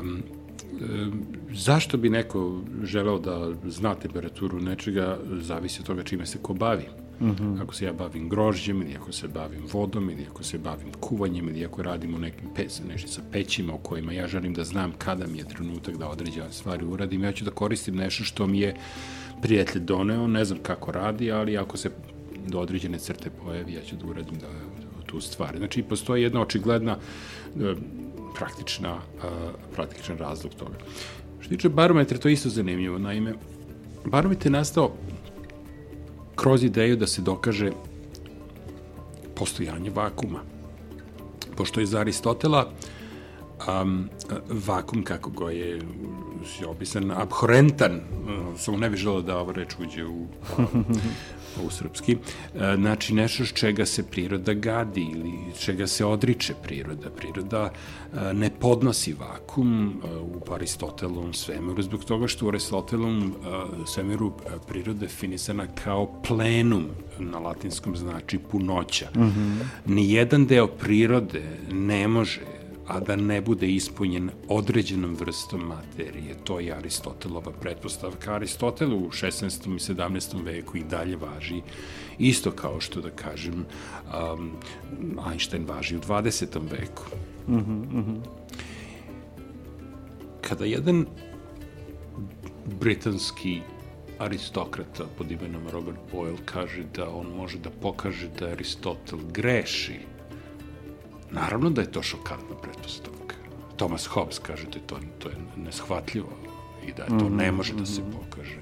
Um, 0.00 0.22
zašto 1.52 1.96
bi 1.96 2.10
neko 2.10 2.60
želeo 2.82 3.18
da 3.18 3.52
zna 3.64 3.94
temperaturu 3.94 4.60
nečega, 4.60 5.18
zavisi 5.40 5.80
od 5.80 5.86
toga 5.86 6.02
čime 6.02 6.26
se 6.26 6.38
ko 6.42 6.54
bavi. 6.54 6.84
Mm 7.20 7.30
-hmm. 7.30 7.62
Ako 7.62 7.74
se 7.74 7.84
ja 7.84 7.92
bavim 7.92 8.28
grožđem 8.28 8.82
ili 8.82 8.96
ako 8.96 9.12
se 9.12 9.28
bavim 9.28 9.62
vodom 9.72 10.10
ili 10.10 10.26
ako 10.30 10.44
se 10.44 10.58
bavim 10.58 10.92
kuvanjem 11.00 11.48
ili 11.48 11.64
ako 11.64 11.82
radim 11.82 12.14
u 12.14 12.18
nekim 12.18 12.48
pe, 12.54 12.66
nešto 12.88 13.08
sa 13.08 13.22
pećima 13.32 13.74
u 13.74 13.78
kojima 13.78 14.12
ja 14.12 14.26
želim 14.28 14.54
da 14.54 14.64
znam 14.64 14.92
kada 14.98 15.26
mi 15.26 15.38
je 15.38 15.48
trenutak 15.48 15.96
da 15.96 16.08
određene 16.08 16.52
stvari 16.52 16.84
uradim, 16.84 17.24
ja 17.24 17.32
ću 17.32 17.44
da 17.44 17.50
koristim 17.50 17.96
nešto 17.96 18.24
što 18.24 18.46
mi 18.46 18.60
je 18.60 18.76
prijatelj 19.42 19.82
doneo, 19.82 20.26
ne 20.26 20.44
znam 20.44 20.58
kako 20.62 20.92
radi, 20.92 21.32
ali 21.32 21.58
ako 21.58 21.76
se 21.76 21.90
do 22.46 22.60
određene 22.60 22.98
crte 22.98 23.30
pojavi, 23.30 23.72
ja 23.72 23.82
ću 23.82 23.96
da 23.96 24.06
uradim 24.06 24.38
da, 24.38 24.46
tu 25.06 25.20
stvar. 25.20 25.56
Znači, 25.56 25.82
postoji 25.82 26.22
jedna 26.22 26.40
očigledna 26.40 26.98
e, 27.60 27.74
praktična, 28.34 28.94
uh, 28.94 29.22
praktičan 29.74 30.18
razlog 30.18 30.54
toga. 30.54 30.76
Što 31.40 31.48
tiče 31.48 31.68
barometra, 31.68 32.18
to 32.18 32.28
je 32.28 32.32
isto 32.32 32.48
zanimljivo. 32.48 32.98
Naime, 32.98 33.34
barometar 34.04 34.46
je 34.46 34.50
nastao 34.50 34.92
kroz 36.36 36.64
ideju 36.64 36.96
da 36.96 37.06
se 37.06 37.22
dokaže 37.22 37.70
postojanje 39.34 39.90
vakuma. 39.90 40.40
Pošto 41.56 41.80
je 41.80 41.86
za 41.86 42.00
Aristotela 42.00 42.70
um, 43.68 44.08
vakum, 44.66 45.02
kako 45.04 45.30
ga 45.30 45.50
je 45.50 45.80
opisan, 46.66 47.10
abhorentan, 47.10 47.92
e, 47.92 48.00
samo 48.58 48.76
ne 48.76 48.90
bih 48.90 48.98
želeo 48.98 49.22
da 49.22 49.38
ova 49.38 49.52
reč 49.52 49.74
uđe 49.78 50.04
u, 50.06 50.26
u 51.66 51.70
srpski, 51.70 52.12
e, 52.54 52.76
znači 52.76 53.14
nešto 53.14 53.46
s 53.46 53.52
čega 53.52 53.86
se 53.86 54.02
priroda 54.02 54.52
gadi 54.52 55.00
ili 55.00 55.32
čega 55.58 55.86
se 55.86 56.04
odriče 56.04 56.54
priroda. 56.62 57.10
Priroda 57.10 57.70
e, 57.70 58.34
ne 58.34 58.50
podnosi 58.60 59.12
vakum 59.12 60.02
u 60.22 60.52
Aristotelovom 60.52 61.32
svemiru, 61.32 61.82
zbog 61.82 62.04
toga 62.04 62.26
što 62.26 62.46
u 62.46 62.48
Aristotelovom 62.48 63.34
svemiru 63.86 64.32
priroda 64.68 65.04
je 65.04 65.08
finisana 65.08 65.66
kao 65.84 66.22
plenum, 66.22 66.86
na 67.18 67.38
latinskom 67.38 67.96
znači 67.96 68.38
punoća. 68.38 69.08
Mm 69.14 69.20
-hmm. 69.20 69.58
Nijedan 69.86 70.46
deo 70.46 70.66
prirode 70.66 71.42
ne 71.70 72.08
može 72.08 72.40
a 72.86 73.00
da 73.00 73.16
ne 73.16 73.40
bude 73.40 73.68
ispunjen 73.68 74.30
određenom 74.48 75.14
vrstom 75.14 75.60
materije. 75.60 76.34
To 76.44 76.60
je 76.60 76.72
Aristotelova 76.72 77.52
pretpostavka. 77.52 78.34
Aristotel 78.34 78.94
u 78.94 79.10
16. 79.10 79.66
i 79.76 79.94
17. 79.94 80.44
veku 80.44 80.76
i 80.76 80.84
dalje 80.84 81.16
važi, 81.16 81.62
isto 82.18 82.50
kao 82.50 82.80
što 82.80 83.00
da 83.00 83.10
kažem 83.10 83.64
um, 84.34 84.50
Einstein 85.30 85.66
važi 85.66 85.96
u 85.96 86.00
20. 86.00 86.70
veku. 86.70 87.04
Mm 87.48 87.54
-hmm, 87.54 87.92
mm 87.92 88.04
-hmm. 88.04 88.18
Kada 90.40 90.64
jedan 90.64 91.06
britanski 92.80 93.60
aristokrata 94.18 95.04
pod 95.18 95.30
imenom 95.30 95.68
Robert 95.72 95.98
Boyle 96.12 96.38
kaže 96.44 96.82
da 96.94 97.10
on 97.10 97.26
može 97.36 97.58
da 97.58 97.70
pokaže 97.70 98.28
da 98.38 98.46
Aristotel 98.46 99.18
greši 99.32 99.98
Naravno 101.30 101.70
da 101.70 101.80
je 101.80 101.92
to 101.92 102.02
šokantna 102.02 102.56
pretpostavka. 102.62 103.36
Thomas 103.76 104.06
Hobbes 104.06 104.38
kaže 104.38 104.64
da 104.64 104.78
je 104.78 104.86
to, 104.86 104.98
to 105.18 105.28
je 105.28 105.36
neshvatljivo 105.56 106.28
i 106.86 106.92
da 106.92 107.06
to 107.06 107.28
ne 107.28 107.52
može 107.52 107.74
da 107.74 107.86
se 107.86 108.00
mhm. 108.00 108.10
pokaže. 108.12 108.56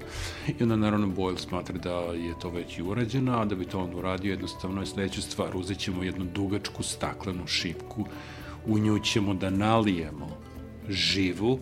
I 0.59 0.63
onda 0.63 0.75
naravno 0.75 1.07
Boyle 1.07 1.37
smatra 1.37 1.77
da 1.77 1.89
je 1.99 2.33
to 2.41 2.49
već 2.49 2.77
i 2.77 2.81
urađeno, 2.81 3.39
a 3.39 3.45
da 3.45 3.55
bi 3.55 3.65
to 3.65 3.79
on 3.79 3.95
uradio 3.95 4.31
jednostavno 4.31 4.81
je 4.81 4.85
sledeća 4.85 5.21
stvar. 5.21 5.55
Uzet 5.55 5.77
ćemo 5.77 6.03
jednu 6.03 6.25
dugačku 6.25 6.83
staklenu 6.83 7.47
šipku, 7.47 8.05
u 8.65 8.77
nju 8.77 8.99
ćemo 8.99 9.33
da 9.33 9.49
nalijemo 9.49 10.29
živu, 10.89 11.59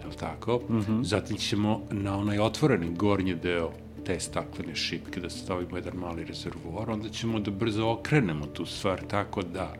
je 0.00 0.06
li 0.06 0.16
tako? 0.16 0.60
Mm 0.68 0.80
-hmm. 0.80 1.04
Zatim 1.04 1.36
ćemo 1.36 1.80
na 1.90 2.18
onaj 2.18 2.38
otvoreni 2.38 2.94
gornji 2.94 3.34
deo 3.34 3.72
te 4.04 4.20
staklene 4.20 4.74
šipke, 4.74 5.20
da 5.20 5.30
stavimo 5.30 5.76
jedan 5.76 5.96
mali 5.96 6.24
rezervoar, 6.24 6.90
onda 6.90 7.08
ćemo 7.08 7.40
da 7.40 7.50
brzo 7.50 7.88
okrenemo 7.88 8.46
tu 8.46 8.66
stvar 8.66 9.00
tako 9.10 9.42
da 9.42 9.74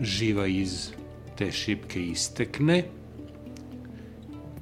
živa 0.00 0.46
iz 0.46 0.90
te 1.36 1.52
šipke 1.52 2.02
istekne 2.02 2.84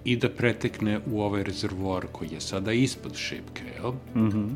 i 0.05 0.17
da 0.17 0.29
pretekne 0.31 1.01
u 1.07 1.21
ovaj 1.21 1.43
rezervoar 1.43 2.07
koji 2.13 2.29
je 2.33 2.41
sada 2.41 2.73
ispod 2.73 3.17
šipke, 3.17 3.63
jel? 3.77 3.93
Mm 3.93 4.31
-hmm. 4.31 4.49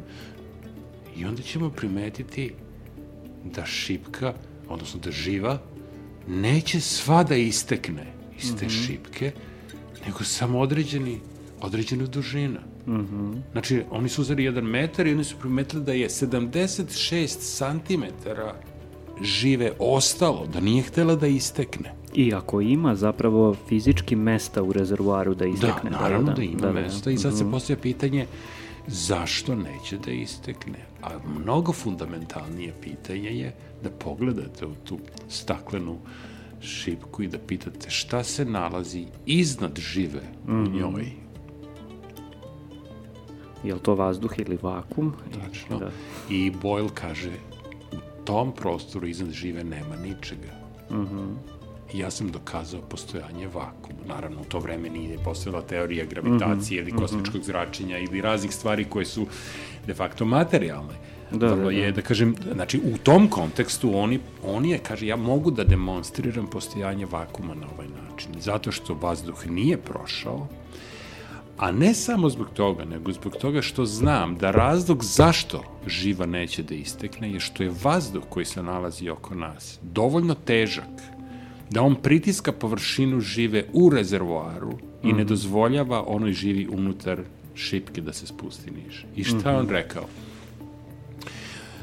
I 1.16 1.24
onda 1.24 1.42
ćemo 1.42 1.70
primetiti 1.70 2.52
da 3.44 3.66
šipka, 3.66 4.34
odnosno 4.68 5.00
da 5.00 5.10
živa, 5.10 5.58
neće 6.28 6.80
sva 6.80 7.24
da 7.24 7.36
istekne 7.36 8.06
iz 8.38 8.56
te 8.56 8.66
mm 8.66 8.68
-hmm. 8.68 8.86
šipke, 8.86 9.32
nego 10.06 10.24
samo 10.24 10.60
određeni, 10.60 11.20
određena 11.60 12.06
dužina. 12.06 12.60
Mm 12.86 12.92
-hmm. 12.92 13.40
Znači, 13.52 13.82
oni 13.90 14.08
su 14.08 14.22
uzeli 14.22 14.44
jedan 14.44 14.64
metar 14.64 15.06
i 15.06 15.12
oni 15.12 15.24
su 15.24 15.36
primetili 15.40 15.84
da 15.84 15.92
je 15.92 16.08
76 16.08 17.26
santimetara 17.26 18.54
žive 19.22 19.72
ostalo, 19.78 20.46
da 20.46 20.60
nije 20.60 20.82
htela 20.82 21.16
da 21.16 21.26
istekne. 21.26 21.92
I 22.14 22.34
ako 22.34 22.60
ima 22.60 22.94
zapravo 22.94 23.56
fizički 23.68 24.16
mesta 24.16 24.62
u 24.62 24.72
rezervoaru 24.72 25.34
da 25.34 25.46
istekne. 25.46 25.90
Da, 25.90 26.00
naravno 26.00 26.26
da, 26.26 26.32
da, 26.32 26.36
da 26.36 26.42
ima 26.42 26.60
da, 26.60 26.72
da, 26.72 26.80
mesta 26.80 27.04
da. 27.04 27.10
i 27.10 27.18
sad 27.18 27.36
se 27.36 27.44
mhm. 27.44 27.52
postoja 27.52 27.76
pitanje 27.76 28.26
zašto 28.86 29.54
neće 29.54 29.98
da 29.98 30.10
istekne. 30.10 30.78
A 31.02 31.08
mnogo 31.40 31.72
fundamentalnije 31.72 32.72
pitanje 32.82 33.30
je 33.30 33.54
da 33.82 33.90
pogledate 33.90 34.66
u 34.66 34.74
tu 34.84 34.98
staklenu 35.28 35.98
šipku 36.60 37.22
i 37.22 37.28
da 37.28 37.38
pitate 37.38 37.90
šta 37.90 38.24
se 38.24 38.44
nalazi 38.44 39.06
iznad 39.26 39.78
žive 39.78 40.20
mm 40.46 40.52
-hmm. 40.52 40.58
u 40.58 40.62
mhm. 40.62 40.76
njoj 40.76 41.12
je 43.64 43.74
li 43.74 43.80
to 43.80 43.94
vazduh 43.94 44.38
ili 44.38 44.58
vakum? 44.62 45.12
Tačno. 45.34 45.78
Da. 45.78 45.90
I 46.30 46.52
Boyle 46.62 46.90
kaže, 46.94 47.30
u 47.92 48.24
tom 48.24 48.52
prostoru 48.52 49.06
iznad 49.06 49.30
žive 49.30 49.64
nema 49.64 49.96
ničega. 49.96 50.52
Uh 50.90 50.96
mhm. 50.96 51.18
-huh. 51.18 51.34
I 51.92 51.98
ja 51.98 52.10
sam 52.10 52.30
dokazao 52.30 52.80
postojanje 52.80 53.46
vakuma. 53.46 53.98
Naravno, 54.06 54.40
u 54.40 54.44
to 54.44 54.58
vreme 54.58 54.90
nije 54.90 55.18
postojala 55.24 55.62
teorija 55.62 56.04
gravitacije 56.04 56.80
uh 56.80 56.86
-huh. 56.86 56.90
ili 56.90 57.00
kosmičkog 57.00 57.34
uh 57.34 57.42
-huh. 57.42 57.46
zračenja 57.46 57.98
ili 57.98 58.20
raznih 58.20 58.54
stvari 58.54 58.84
koje 58.84 59.04
su 59.04 59.26
de 59.86 59.94
facto 59.94 60.24
materijalne. 60.24 60.94
Da, 61.30 61.46
Vrlo 61.46 61.56
da, 61.56 61.62
da. 61.62 61.70
je, 61.70 61.92
da 61.92 62.02
kažem, 62.02 62.34
znači 62.52 62.80
u 62.84 62.98
tom 62.98 63.28
kontekstu 63.28 63.98
oni, 63.98 64.20
oni 64.44 64.70
je, 64.70 64.78
kaže, 64.78 65.06
ja 65.06 65.16
mogu 65.16 65.50
da 65.50 65.64
demonstriram 65.64 66.46
postojanje 66.46 67.06
vakuma 67.06 67.54
na 67.54 67.66
ovaj 67.74 67.86
način. 67.88 68.32
Zato 68.40 68.72
što 68.72 68.94
vazduh 68.94 69.46
nije 69.46 69.76
prošao, 69.76 70.46
A 71.58 71.72
ne 71.72 71.94
samo 71.94 72.28
zbog 72.28 72.46
toga, 72.54 72.84
nego 72.84 73.12
zbog 73.12 73.36
toga 73.36 73.62
što 73.62 73.86
znam 73.86 74.36
da 74.36 74.50
razlog 74.50 75.04
zašto 75.04 75.64
živa 75.86 76.26
neće 76.26 76.62
da 76.62 76.74
istekne 76.74 77.32
je 77.32 77.40
što 77.40 77.62
je 77.62 77.72
vazduh 77.82 78.22
koji 78.28 78.44
se 78.44 78.62
nalazi 78.62 79.10
oko 79.10 79.34
nas 79.34 79.78
dovoljno 79.82 80.34
težak 80.34 81.18
da 81.70 81.82
on 81.82 81.94
pritiska 81.94 82.52
površinu 82.52 83.20
žive 83.20 83.64
u 83.72 83.90
rezervoaru 83.90 84.72
i 84.72 85.06
mm 85.06 85.10
-hmm. 85.10 85.16
ne 85.16 85.22
mhm. 85.22 85.28
dozvoljava 85.28 86.04
onoj 86.06 86.32
živi 86.32 86.68
unutar 86.70 87.20
šipke 87.54 88.00
da 88.00 88.12
se 88.12 88.26
spusti 88.26 88.70
niže. 88.70 89.06
I 89.16 89.24
šta 89.24 89.36
mm 89.36 89.40
-hmm. 89.40 89.58
on 89.58 89.68
rekao? 89.68 90.04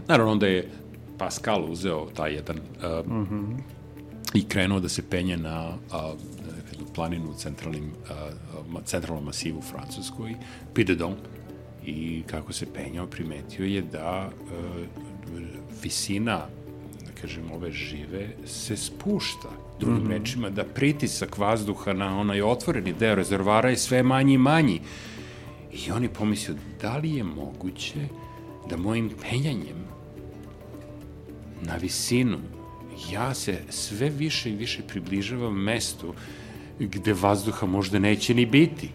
Naravno, 0.07 0.31
onda 0.31 0.47
je 0.47 0.71
Pascal 1.17 1.71
uzeo 1.71 2.07
taj 2.15 2.33
jedan 2.33 2.57
uh, 2.57 3.07
mm 3.07 3.25
-hmm. 3.25 3.57
i 4.33 4.43
krenuo 4.47 4.79
da 4.79 4.89
se 4.89 5.09
penje 5.09 5.37
na 5.37 5.67
uh, 5.67 6.19
planinu 6.95 7.29
u 7.29 7.33
centralnim, 7.33 7.83
uh, 7.83 8.09
centralnom 8.85 9.25
masivu 9.25 9.59
u 9.59 9.61
Francuskoj, 9.61 10.35
Pidedon, 10.73 11.15
i 11.85 12.23
kako 12.27 12.53
se 12.53 12.65
penjao, 12.73 13.07
primetio 13.07 13.65
je 13.65 13.81
da 13.81 14.29
uh, 14.29 14.85
visina 15.83 16.45
da 17.05 17.21
kažem, 17.21 17.51
ove 17.51 17.71
žive 17.71 18.29
se 18.45 18.77
spušta. 18.77 19.49
Drugim 19.79 20.03
mm 20.03 20.07
-hmm. 20.07 20.17
rečima, 20.17 20.49
da 20.49 20.63
pritisak 20.63 21.37
vazduha 21.37 21.93
na 21.93 22.19
onaj 22.19 22.41
otvoreni 22.41 22.93
deo 22.93 23.15
rezervara 23.15 23.69
je 23.69 23.77
sve 23.77 24.03
manji 24.03 24.33
i 24.33 24.37
manji. 24.37 24.81
I 25.73 25.91
on 25.91 26.03
je 26.03 26.09
pomislio, 26.09 26.57
da 26.81 26.97
li 26.97 27.15
je 27.15 27.23
moguće 27.23 28.07
da 28.69 28.77
mojim 28.77 29.11
penjanjem 29.21 29.85
na 31.61 31.75
visinu 31.75 32.37
ja 33.11 33.33
se 33.33 33.61
sve 33.69 34.09
više 34.09 34.51
i 34.51 34.55
više 34.55 34.81
približavam 34.87 35.63
mestu 35.63 36.13
gde 36.79 37.13
vazduha 37.13 37.67
možda 37.67 37.99
neće 37.99 38.33
ni 38.33 38.45
biti. 38.45 38.89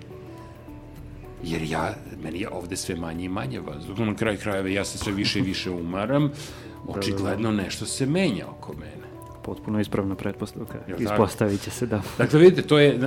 Jer 1.45 1.63
ja, 1.63 1.95
meni 2.23 2.41
je 2.41 2.49
ovde 2.49 2.77
sve 2.77 2.97
manje 2.97 3.25
i 3.25 3.29
manje 3.29 3.61
vazduha. 3.61 4.05
Na 4.05 4.17
kraju 4.17 4.39
krajeva 4.39 4.69
ja 4.69 4.85
se 4.85 4.99
sve 4.99 5.13
više 5.13 5.39
i 5.39 5.43
više 5.43 5.71
umaram. 5.71 6.31
Očigledno 6.87 7.53
nešto 7.53 7.87
se 7.87 8.07
menja 8.07 8.47
oko 8.47 8.73
mene 8.73 9.11
potpuno 9.43 9.81
ispravna 9.81 10.15
pretpostavka. 10.15 10.79
Ispostavit 10.99 11.63
će 11.63 11.71
se, 11.71 11.87
da. 11.87 12.03
Dakle, 12.19 12.39
vidite, 12.39 12.63
to 12.63 12.79
je, 12.79 12.99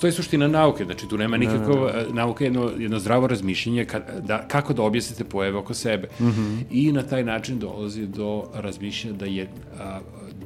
to 0.00 0.06
je 0.06 0.12
suština 0.12 0.48
nauke, 0.48 0.84
znači 0.84 1.08
tu 1.08 1.18
nema 1.18 1.36
nikakvo, 1.36 1.86
da, 1.86 1.92
da, 1.92 2.04
da. 2.04 2.14
nauka 2.14 2.44
jedno, 2.44 2.70
jedno 2.78 2.98
zdravo 2.98 3.26
razmišljenje 3.26 3.84
ka, 3.84 4.00
da, 4.20 4.48
kako 4.48 4.72
da 4.72 4.82
objasnite 4.82 5.24
pojave 5.24 5.58
oko 5.58 5.74
sebe. 5.74 6.08
Mm 6.20 6.26
-hmm. 6.26 6.62
I 6.70 6.92
na 6.92 7.02
taj 7.02 7.24
način 7.24 7.58
dolazi 7.58 8.06
do 8.06 8.44
razmišljanja 8.54 9.16
da 9.16 9.26
je 9.26 9.48
a, 9.80 10.00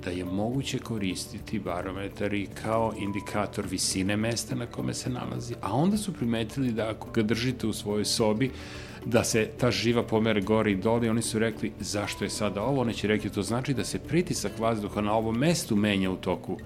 da 0.04 0.10
je 0.10 0.24
moguće 0.24 0.78
koristiti 0.78 1.58
barometar 1.58 2.34
i 2.34 2.48
kao 2.62 2.92
indikator 2.98 3.66
visine 3.66 4.16
mesta 4.16 4.54
na 4.54 4.66
kome 4.66 4.94
se 4.94 5.10
nalazi, 5.10 5.54
a 5.60 5.74
onda 5.74 5.96
su 5.96 6.12
primetili 6.12 6.72
da 6.72 6.90
ako 6.90 7.10
ga 7.10 7.22
držite 7.22 7.66
u 7.66 7.72
svojoj 7.72 8.04
sobi, 8.04 8.50
da 9.04 9.24
se 9.24 9.50
ta 9.60 9.70
živa 9.70 10.02
pomere 10.02 10.40
gore 10.40 10.72
i 10.72 10.76
dole 10.76 11.06
i 11.06 11.10
oni 11.10 11.22
su 11.22 11.38
rekli 11.38 11.72
zašto 11.80 12.24
je 12.24 12.30
sada 12.30 12.62
ovo, 12.62 12.80
oni 12.80 12.94
će 12.94 13.08
rekli 13.08 13.30
to 13.30 13.42
znači 13.42 13.74
da 13.74 13.84
se 13.84 13.98
pritisak 13.98 14.58
vazduha 14.58 15.00
na 15.00 15.12
ovom 15.12 15.38
mestu 15.38 15.76
menja 15.76 16.10
u 16.10 16.16
toku 16.16 16.58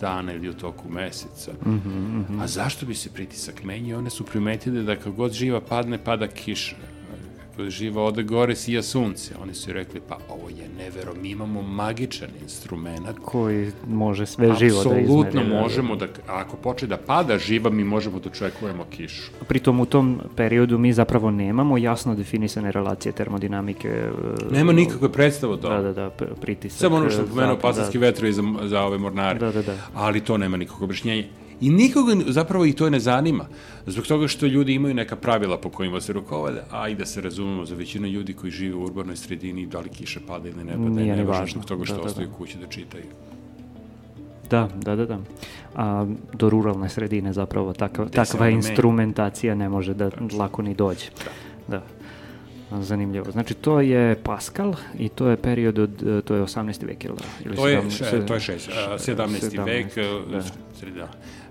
dana 0.00 0.32
ili 0.32 0.48
u 0.48 0.54
toku 0.54 0.88
meseca. 0.88 1.52
Mm 1.52 1.70
-hmm, 1.70 1.88
mm 1.88 2.26
-hmm. 2.30 2.42
A 2.42 2.46
zašto 2.46 2.86
bi 2.86 2.94
se 2.94 3.10
pritisak 3.10 3.64
menjao? 3.64 3.98
One 3.98 4.10
su 4.10 4.24
primetili 4.24 4.84
da 4.84 4.96
kako 4.96 5.12
god 5.12 5.32
živa 5.32 5.60
padne, 5.60 5.98
pada 6.04 6.28
kiša 6.28 6.76
živa 7.68 8.02
ode 8.02 8.22
gore 8.22 8.56
sija 8.56 8.82
sunce. 8.82 9.34
Oni 9.42 9.54
su 9.54 9.72
rekli, 9.72 10.00
pa 10.08 10.18
ovo 10.28 10.48
je 10.48 10.68
nevero, 10.78 11.14
mi 11.22 11.30
imamo 11.30 11.62
magičan 11.62 12.28
instrument. 12.42 13.06
Koji 13.24 13.70
može 13.88 14.26
sve 14.26 14.54
živo 14.58 14.84
da 14.84 14.90
izmeri. 14.90 15.02
Apsolutno 15.04 15.44
da. 15.44 15.60
možemo 15.60 15.96
da, 15.96 16.06
ako 16.26 16.56
počne 16.56 16.88
da 16.88 16.96
pada 16.96 17.38
živa, 17.38 17.70
mi 17.70 17.84
možemo 17.84 18.18
da 18.18 18.28
očekujemo 18.28 18.84
kišu. 18.90 19.30
Pritom 19.48 19.80
u 19.80 19.86
tom 19.86 20.20
periodu 20.36 20.78
mi 20.78 20.92
zapravo 20.92 21.30
nemamo 21.30 21.78
jasno 21.78 22.14
definisane 22.14 22.72
relacije 22.72 23.12
termodinamike. 23.12 23.88
E, 23.88 24.10
Nema 24.50 24.72
nikakve 24.72 25.12
predstave 25.12 25.52
o 25.52 25.56
tome. 25.56 25.82
Da, 25.82 25.92
da, 25.92 26.10
da, 26.18 26.34
pritisak. 26.40 26.80
Samo 26.80 26.96
ono 26.96 27.10
što 27.10 27.20
je 27.20 27.26
pomenuo 27.26 27.58
pasarski 27.58 27.98
da, 27.98 28.06
vetrovi 28.06 28.32
za, 28.32 28.42
za 28.62 28.82
ove 28.82 28.98
mornare. 28.98 29.38
Da, 29.38 29.52
da, 29.52 29.62
da. 29.62 29.76
Ali 29.94 30.20
to 30.20 30.38
nema 30.38 30.56
nikakve 30.56 30.84
objašnjenje. 30.84 31.28
I 31.60 31.70
nikoga 31.70 32.12
zapravo 32.26 32.66
i 32.66 32.72
to 32.72 32.90
ne 32.90 33.00
zanima. 33.00 33.46
Zbog 33.86 34.06
toga 34.06 34.28
što 34.28 34.46
ljudi 34.46 34.74
imaju 34.74 34.94
neka 34.94 35.16
pravila 35.16 35.58
po 35.58 35.70
kojima 35.70 36.00
se 36.00 36.12
rukovode, 36.12 36.62
a 36.70 36.88
i 36.88 36.94
da 36.94 37.06
se 37.06 37.20
razumemo 37.20 37.64
za 37.64 37.74
većinu 37.74 38.08
ljudi 38.08 38.32
koji 38.32 38.50
žive 38.50 38.74
u 38.74 38.84
urbanoj 38.84 39.16
sredini, 39.16 39.66
da 39.66 39.80
li 39.80 39.88
kiša 39.88 40.20
pada 40.26 40.48
ili 40.48 40.64
ne 40.64 40.72
pada, 40.72 40.88
Nije 40.88 41.16
ne 41.16 41.24
važno 41.24 41.46
zbog 41.46 41.64
toga 41.64 41.84
što 41.84 41.94
Da, 41.94 41.98
da, 41.98 42.04
da. 42.04 42.10
ostaju 42.10 42.28
kući 42.38 42.58
da 42.58 42.66
čitaju. 42.66 43.04
Da, 44.50 44.68
da, 44.76 44.96
da, 44.96 45.06
da. 45.06 45.18
A 45.74 46.06
do 46.32 46.50
ruralne 46.50 46.88
sredine 46.88 47.32
zapravo 47.32 47.72
takva, 47.72 48.08
takva 48.08 48.48
instrumentacija 48.48 49.54
ne 49.54 49.68
može 49.68 49.94
da 49.94 50.10
lako 50.38 50.62
ni 50.62 50.74
dođe. 50.74 51.06
Da. 51.68 51.82
A, 52.70 52.82
Zanimljivo. 52.82 53.30
Znači, 53.30 53.54
to 53.54 53.80
je 53.80 54.14
Pascal 54.22 54.74
i 54.98 55.08
to 55.08 55.28
je 55.28 55.36
period 55.36 55.78
od, 55.78 56.22
to 56.24 56.34
je 56.34 56.42
18. 56.42 56.86
vek, 56.86 57.04
ili, 57.04 57.14
ili 57.44 57.56
To 57.56 57.68
je, 57.68 57.82
17? 57.82 58.10
še, 58.10 58.26
to 58.26 58.34
je 58.34 58.40
šest, 58.40 58.68
a, 58.88 58.98
17. 58.98 59.64
vek, 59.64 59.94
da. 60.30 60.42
sreda. 60.80 61.08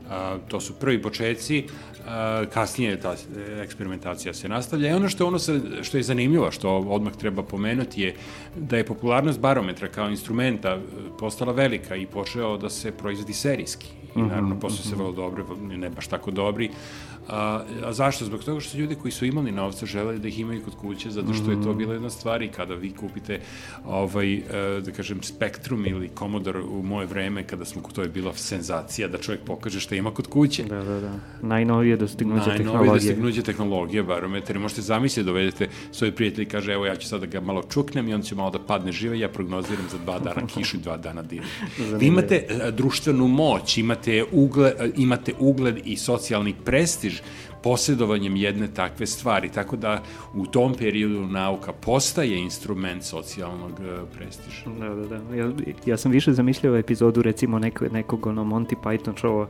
A, 0.10 0.38
to 0.48 0.60
su 0.60 0.74
prvi 0.74 1.02
početci, 1.02 1.64
a, 2.08 2.44
kasnije 2.54 3.00
ta 3.00 3.16
eksperimentacija 3.62 4.34
se 4.34 4.50
nastavlja. 4.50 4.90
I 4.90 4.94
ono 4.94 5.10
što, 5.10 5.28
ono 5.28 5.40
sa, 5.40 5.54
što 5.82 5.98
je 5.98 6.04
zanimljivo, 6.04 6.52
što 6.52 6.78
odmah 6.78 7.14
treba 7.14 7.44
pomenuti 7.44 8.02
je 8.02 8.16
da 8.56 8.78
je 8.78 8.86
popularnost 8.86 9.40
barometra 9.40 9.88
kao 9.88 10.10
instrumenta 10.10 10.70
e, 10.70 10.80
postala 11.20 11.54
velika 11.54 11.96
i 11.96 12.06
počeo 12.06 12.58
da 12.58 12.70
se 12.70 12.92
proizvodi 12.92 13.34
serijski. 13.34 13.88
I 14.16 14.20
Mhm, 14.20 14.28
naravno, 14.28 14.60
posle 14.60 14.86
se 14.86 14.96
vrlo 14.96 15.12
dobri, 15.12 15.44
ne 15.78 15.90
baš 15.90 16.08
tako 16.08 16.32
dobri. 16.32 16.70
A, 17.30 17.62
a 17.84 17.94
zašto? 17.94 18.26
Zbog 18.26 18.44
toga 18.44 18.60
što 18.60 18.70
su 18.70 18.78
ljudi 18.78 18.96
koji 18.96 19.12
su 19.12 19.26
imali 19.26 19.52
novca 19.52 19.86
želeli 19.86 20.20
da 20.20 20.28
ih 20.28 20.40
imaju 20.40 20.62
kod 20.64 20.76
kuće, 20.76 21.10
zato 21.12 21.34
što 21.34 21.52
je 21.52 21.58
Mhm. 21.58 21.64
to 21.64 21.74
bila 21.74 21.94
jedna 21.94 22.10
stvar 22.10 22.42
i 22.42 22.48
kada 22.48 22.74
vi 22.76 22.92
kupite 22.92 23.40
ovaj, 23.86 24.34
e, 24.34 24.42
da 24.82 24.92
kažem, 24.92 25.24
Spectrum 25.24 25.86
ili 25.86 26.10
Commodore 26.18 26.60
u 26.60 26.84
moje 26.84 27.06
vreme, 27.08 27.44
kada 27.44 27.66
smo, 27.66 27.82
to 27.94 28.02
je 28.02 28.10
bila 28.10 28.34
senzacija 28.34 29.08
da 29.08 29.18
čovjek 29.18 29.42
pokaže 29.44 29.80
šta 29.80 29.96
ima 29.96 30.12
kod 30.12 30.28
kuće. 30.28 30.64
Da, 30.64 30.84
da, 30.84 31.00
da. 31.00 31.14
Najnovije 31.42 31.98
dostignuće 31.98 32.38
Najnovije 32.40 32.58
tehnologije. 32.58 32.94
dostignuće 32.94 33.42
tehnologije, 33.42 34.04
barometar. 34.04 34.60
Možete 34.60 34.82
zamisliti, 34.82 35.26
dovedete 35.26 35.68
svoje 35.92 36.12
prijatelji 36.12 36.44
i 36.44 36.50
kaže, 36.50 36.74
evo 36.74 36.86
ja 36.86 36.96
ću 36.96 37.08
sad 37.08 37.20
da 37.20 37.26
ga 37.26 37.42
malo 37.42 37.64
čuknem 37.64 38.08
i 38.10 38.14
on 38.14 38.22
će 38.22 38.36
malo 38.36 38.50
da 38.50 38.60
padne 38.60 38.92
žive, 38.92 39.20
ja 39.20 39.30
prognoziram 39.30 39.86
za 39.92 39.98
dva 39.98 40.20
dana 40.20 40.48
kišu 40.48 40.78
i 40.78 40.82
dva 40.82 40.98
dana 40.98 41.22
divu. 41.22 41.44
Vi 41.98 42.08
imate 42.08 42.36
e, 42.50 42.72
društvenu 42.72 43.28
moć, 43.28 43.78
imate 43.78 44.24
ugled, 44.32 44.74
e, 44.80 44.90
imate 44.98 45.34
ugled 45.40 45.80
i 45.86 45.96
socijalni 45.98 46.54
prestiž 46.66 47.13
posjedovanjem 47.64 48.36
jedne 48.36 48.68
takve 48.74 49.08
stvari, 49.08 49.50
tako 49.50 49.76
da 49.76 50.02
u 50.34 50.46
tom 50.46 50.74
periodu 50.74 51.28
nauka 51.28 51.74
postaje 51.74 52.38
instrument 52.38 53.04
socijalnog 53.04 53.72
e, 53.72 54.18
prestiža. 54.18 54.70
Da, 54.80 54.90
da, 54.90 55.20
da. 55.20 55.36
Ja, 55.36 55.52
ja 55.86 55.98
sam 55.98 56.12
više 56.12 56.34
zamišljao 56.34 56.78
epizodu 56.78 57.22
recimo 57.22 57.60
nek, 57.60 57.82
nekog 57.92 58.26
ono 58.26 58.44
Monty 58.44 58.76
Python 58.84 59.14
showa 59.22 59.48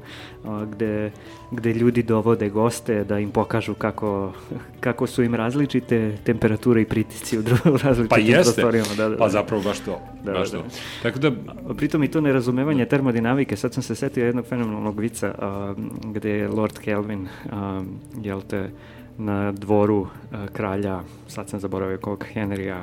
gde, 0.71 1.11
gde 1.55 1.73
ljudi 1.73 2.03
dovode 2.03 2.49
goste 2.49 3.03
da 3.03 3.19
im 3.19 3.31
pokažu 3.31 3.73
kako, 3.73 4.33
kako 4.79 5.07
su 5.07 5.23
im 5.23 5.35
različite 5.35 6.17
temperature 6.23 6.81
i 6.81 6.85
pritisci 6.85 7.37
u, 7.37 7.41
različitim 7.83 8.07
Pa 8.09 8.17
jeste, 8.17 8.61
prostorijama. 8.61 8.95
Da, 8.97 9.09
da, 9.09 9.17
pa 9.17 9.23
da. 9.23 9.29
zapravo 9.29 9.63
baš 9.63 9.79
to. 9.79 9.99
Da, 10.23 10.31
baš 10.31 10.51
da. 10.51 10.57
to. 10.57 10.63
Tako 11.03 11.19
da, 11.19 11.27
A 11.69 11.73
Pritom 11.73 12.03
i 12.03 12.07
to 12.07 12.21
nerazumevanje 12.21 12.85
termodinamike, 12.85 13.55
sad 13.55 13.73
sam 13.73 13.83
se 13.83 13.95
setio 13.95 14.25
jednog 14.25 14.45
fenomenalnog 14.45 14.99
vica 14.99 15.35
a, 15.39 15.73
gde 16.03 16.29
je 16.29 16.47
Lord 16.47 16.77
Kelvin, 16.79 17.27
a, 17.51 17.83
jel 18.21 18.41
te, 18.41 18.69
na 19.17 19.51
dvoru 19.51 20.07
a, 20.31 20.47
kralja, 20.53 20.99
sad 21.27 21.49
sam 21.49 21.59
zaboravio 21.59 21.97
kog, 21.97 22.25
Henrya, 22.33 22.81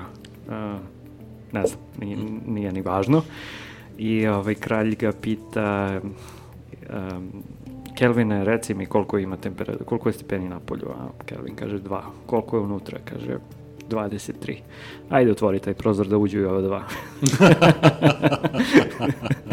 a, 0.48 0.78
ne 1.52 1.66
znam, 1.66 1.80
nije, 1.98 2.16
nije 2.46 2.72
ni 2.72 2.82
važno, 2.82 3.22
i 3.98 4.26
ovaj 4.26 4.54
kralj 4.54 4.94
ga 4.94 5.12
pita, 5.12 6.00
a, 6.90 7.20
Kelvine, 8.00 8.44
reci 8.44 8.74
mi 8.74 8.86
koliko 8.86 9.18
ima 9.18 9.36
temperatura, 9.36 9.84
koliko 9.84 10.08
je 10.08 10.12
stepeni 10.12 10.48
na 10.48 10.60
polju, 10.60 10.88
a 10.88 11.08
Kelvin 11.26 11.56
kaže 11.56 11.78
dva, 11.78 12.02
koliko 12.26 12.56
je 12.56 12.62
unutra, 12.62 12.98
kaže 13.04 13.38
23. 13.90 14.56
Ajde 15.10 15.30
otvori 15.30 15.58
taj 15.58 15.74
prozor 15.74 16.06
da 16.06 16.18
uđu 16.18 16.40
i 16.40 16.44
ova 16.44 16.60
dva. 16.60 16.82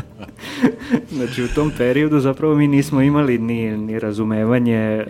znači 1.18 1.44
u 1.44 1.48
tom 1.48 1.72
periodu 1.78 2.20
zapravo 2.20 2.56
mi 2.56 2.68
nismo 2.68 3.02
imali 3.02 3.38
ni, 3.38 3.78
ni 3.78 4.00
razumevanje 4.00 4.76
e, 4.76 5.06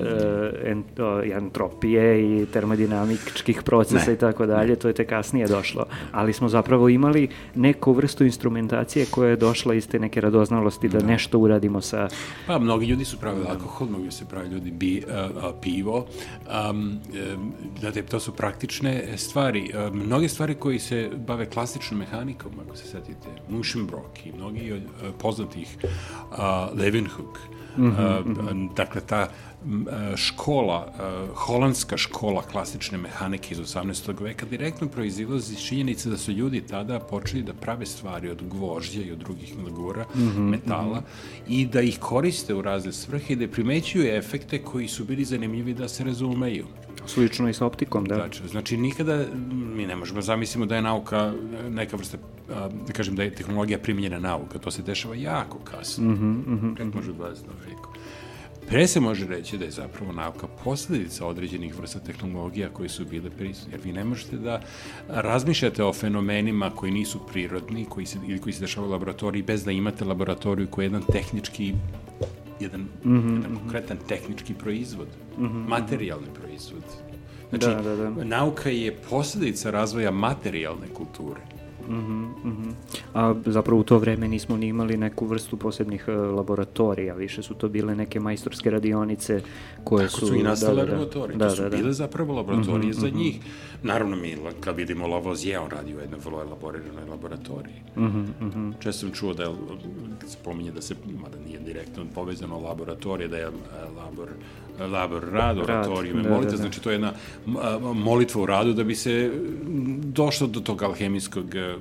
ento, 0.66 1.22
entropije 1.24 2.42
i 2.42 2.46
termodinamičkih 2.46 3.62
procesa 3.64 4.08
Ne. 4.08 4.14
i 4.14 4.18
tako 4.18 4.46
dalje, 4.46 4.76
to 4.76 4.88
je 4.88 4.94
te 4.94 5.06
kasnije 5.06 5.48
došlo. 5.48 5.86
Ali 6.12 6.34
smo 6.34 6.50
zapravo 6.50 6.90
imali 6.90 7.28
neku 7.56 7.94
vrstu 7.94 8.26
instrumentacije 8.26 9.06
koja 9.12 9.30
je 9.30 9.36
došla 9.36 9.74
iz 9.74 9.88
te 9.88 10.00
neke 10.00 10.22
radoznalosti 10.22 10.90
da 10.90 11.00
nešto 11.00 11.40
uradimo 11.40 11.82
sa... 11.82 12.08
Pa, 12.48 12.60
mnogi 12.60 12.86
ljudi 12.86 13.06
su 13.06 13.18
pravili 13.18 13.46
alkohol, 13.50 13.88
mnogi 13.88 14.12
su 14.12 14.26
pravili 14.26 14.54
ljudi 14.54 14.72
bi, 14.72 15.04
a, 15.10 15.30
a, 15.42 15.52
pivo. 15.62 16.08
Um, 16.70 17.00
znate, 17.80 18.02
to 18.02 18.20
su 18.20 18.32
praktične 18.32 19.18
stvari. 19.18 19.72
A, 19.76 19.90
mnoge 19.94 20.30
stvari 20.30 20.56
koji 20.56 20.80
se 20.80 21.10
bave 21.28 21.46
klasičnom 21.46 22.00
mehanikom, 22.00 22.52
ako 22.68 22.76
se 22.76 22.88
setite, 22.88 23.28
Mušenbrock 23.50 24.26
i 24.26 24.32
mnogi 24.32 24.72
od 24.72 24.82
poznatih 25.18 25.78
a, 26.32 26.70
Leeuwenhoek, 26.74 27.39
a, 27.78 28.24
dakle, 28.74 29.01
ta 29.01 29.22
m, 29.22 29.30
a, 29.30 29.47
škola, 30.15 30.93
a, 30.99 31.28
holandska 31.36 31.97
škola 31.97 32.41
klasične 32.41 32.97
mehanike 32.97 33.53
iz 33.53 33.59
18. 33.59 34.22
veka 34.24 34.45
direktno 34.45 34.88
proizilazi 34.88 35.53
iz 35.53 35.59
činjenice 35.59 36.09
da 36.09 36.18
su 36.18 36.32
ljudi 36.32 36.61
tada 36.61 36.99
počeli 36.99 37.43
da 37.43 37.53
prave 37.53 37.86
stvari 37.86 38.30
od 38.30 38.43
gvožđa 38.49 39.01
i 39.01 39.11
od 39.11 39.18
drugih 39.18 39.53
legura, 39.65 40.05
metala, 40.38 41.01
i 41.47 41.65
da 41.65 41.82
ih 41.82 41.99
koriste 41.99 42.53
u 42.53 42.61
razne 42.61 42.93
svrhe 42.93 43.34
i 43.34 43.36
da 43.36 43.47
primećuju 43.47 44.15
efekte 44.15 44.63
koji 44.63 44.88
su 44.88 45.05
bili 45.05 45.26
zanimljivi 45.26 45.74
da 45.74 45.88
se 45.88 46.03
razumeju. 46.03 46.65
Slično 47.05 47.49
i 47.49 47.53
sa 47.53 47.65
optikom, 47.65 48.05
da. 48.05 48.15
Znači, 48.15 48.47
znači 48.47 48.78
nikada 48.78 49.26
mi 49.76 49.86
ne 49.86 49.95
možemo 49.95 50.22
zamislimo 50.22 50.65
da 50.65 50.76
je 50.76 50.82
nauka 50.82 51.34
neka 51.70 51.97
vrsta, 51.97 52.18
a, 52.49 52.70
da 52.88 52.93
kažem 52.93 53.15
da 53.15 53.24
je 53.24 53.36
tehnologija 53.36 53.80
primjenjena 53.80 54.20
nauka, 54.20 54.59
to 54.59 54.72
se 54.72 54.82
dešava 54.82 55.15
jako 55.15 55.57
kasno, 55.57 56.11
mm 56.11 56.45
-hmm, 56.47 56.78
tek 56.78 56.93
može 56.93 57.11
u 57.11 57.13
20. 57.13 57.26
veku. 57.65 57.89
Pre 58.68 58.88
se 58.88 58.99
može 58.99 59.28
reći 59.28 59.57
da 59.57 59.65
je 59.65 59.72
zapravo 59.72 60.11
nauka 60.11 60.47
posledica 60.63 61.26
određenih 61.26 61.80
vrsta 61.80 61.99
tehnologija 61.99 62.70
koji 62.70 62.89
su 62.89 63.05
bile 63.05 63.30
prisutne, 63.30 63.74
jer 63.74 63.82
vi 63.84 63.93
ne 63.93 64.03
možete 64.03 64.38
da 64.38 64.61
razmišljate 65.07 65.84
o 65.84 65.93
fenomenima 65.93 66.70
koji 66.70 66.91
nisu 66.91 67.20
prirodni 67.32 67.86
koji 67.86 68.05
se, 68.05 68.18
ili 68.28 68.39
koji 68.39 68.53
se 68.53 68.61
dešavaju 68.61 68.89
u 68.89 68.91
laboratoriji 68.91 69.43
bez 69.43 69.65
da 69.65 69.72
imate 69.72 70.05
laboratoriju 70.05 70.68
koji 70.68 70.86
je 70.86 70.88
jedan 70.88 71.03
tehnički 71.11 71.74
jedan, 72.59 72.82
mm 72.82 72.88
-hmm. 73.03 73.36
jedan 73.36 73.55
konkretan 73.55 73.97
tehnički 74.07 74.53
proizvod, 74.53 75.07
mm 75.38 75.45
-hmm. 75.45 75.68
materijalni 75.68 76.28
proizvod. 76.34 76.84
Znači, 77.49 77.65
Da, 77.65 77.82
da, 77.82 77.95
da. 77.95 78.24
nauka 78.24 78.70
je 78.70 78.95
posledica 79.09 79.72
razvoja 79.72 80.11
materijalne 80.11 80.88
kulture. 80.93 81.41
A 83.14 83.36
zapravo 83.46 83.82
u 83.82 83.84
to 83.84 83.98
vreme 83.98 84.28
nismo 84.28 84.58
ni 84.58 84.68
imali 84.68 84.98
neku 84.98 85.26
vrstu 85.26 85.58
posebnih 85.58 86.06
e, 86.08 86.12
laboratorija, 86.12 87.14
više 87.14 87.44
su 87.44 87.54
to 87.54 87.70
bile 87.70 87.96
neke 87.96 88.20
majstorske 88.20 88.70
radionice 88.70 89.42
koje 89.84 90.08
Tako 90.08 90.26
su 90.26 90.36
i 90.36 90.44
nastale 90.44 90.84
laboratorije. 90.84 91.38
Da, 91.38 91.50
to 91.50 91.56
su 91.56 91.62
da, 91.62 91.70
da. 91.70 91.78
bile 91.78 91.94
zapravo 91.94 92.34
laboratorije 92.34 92.94
za 92.94 93.10
njih. 93.10 93.40
Naravno, 93.84 94.16
mi 94.16 94.38
kad 94.60 94.76
vidimo 94.76 95.08
Lavoisier, 95.08 95.60
on 95.60 95.70
radi 95.70 95.96
u 95.96 96.00
jednoj 96.00 96.20
vrlo 96.26 96.42
elaboriranoj 96.42 97.06
laboratoriji. 97.10 97.82
Često 98.80 99.00
sam 99.00 99.12
čuo 99.12 99.34
da 99.34 99.44
je, 99.44 99.50
kad 100.20 100.30
se 100.30 100.38
pominje 100.44 100.72
da 100.72 100.82
se, 100.82 100.96
mada 101.22 101.38
nije 101.46 101.60
direktno 101.60 102.06
povezano 102.16 102.60
laboratorije, 102.60 103.28
da 103.28 103.38
je 103.38 103.44
e, 103.44 103.50
labor, 103.98 104.30
labor 104.80 105.24
rad, 105.32 105.58
oratorijum, 105.58 106.24
da, 106.24 106.30
molitva, 106.30 106.52
da, 106.52 106.58
da. 106.58 106.58
znači 106.58 106.82
to 106.82 106.90
je 106.90 106.94
jedna 106.94 107.14
molitva 107.94 108.42
u 108.42 108.46
radu 108.46 108.74
da 108.74 108.84
bi 108.84 108.96
se 108.96 109.32
došlo 110.00 110.48
do 110.48 110.60
tog 110.60 110.84
alhemijskog 110.84 111.56
e, 111.56 111.76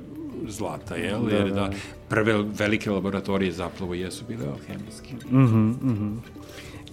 zlata, 0.48 0.96
jel? 0.96 1.20
Da, 1.24 1.36
Jer 1.36 1.48
da. 1.48 1.54
da 1.54 1.70
prve 2.08 2.42
velike 2.58 2.90
laboratorije 2.90 3.52
zapravo 3.52 3.94
jesu 3.94 4.24
bile 4.28 4.46
alhemijske. 4.46 5.14
Mhm, 5.30 5.68
mhm. 5.68 6.16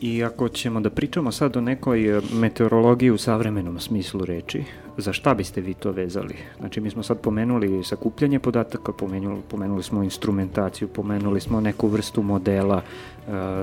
I 0.02 0.24
ako 0.24 0.50
ćemo 0.50 0.82
da 0.82 0.90
pričamo 0.90 1.32
sad 1.32 1.58
o 1.58 1.62
nekoj 1.62 2.18
e, 2.18 2.22
meteorologiji 2.34 3.12
u 3.12 3.18
savremenom 3.18 3.80
smislu 3.80 4.26
reči, 4.26 4.64
za 4.98 5.14
šta 5.14 5.34
biste 5.34 5.62
vi 5.62 5.74
to 5.74 5.92
vezali? 5.92 6.36
Znači, 6.60 6.82
mi 6.82 6.90
smo 6.90 7.04
sad 7.04 7.20
pomenuli 7.22 7.84
sakupljanje 7.84 8.40
podataka, 8.40 8.92
pomenuli, 8.92 9.42
pomenuli 9.48 9.84
smo 9.84 10.04
instrumentaciju, 10.04 10.88
pomenuli 10.88 11.42
smo 11.42 11.62
neku 11.62 11.88
vrstu 11.88 12.24
modela, 12.24 12.82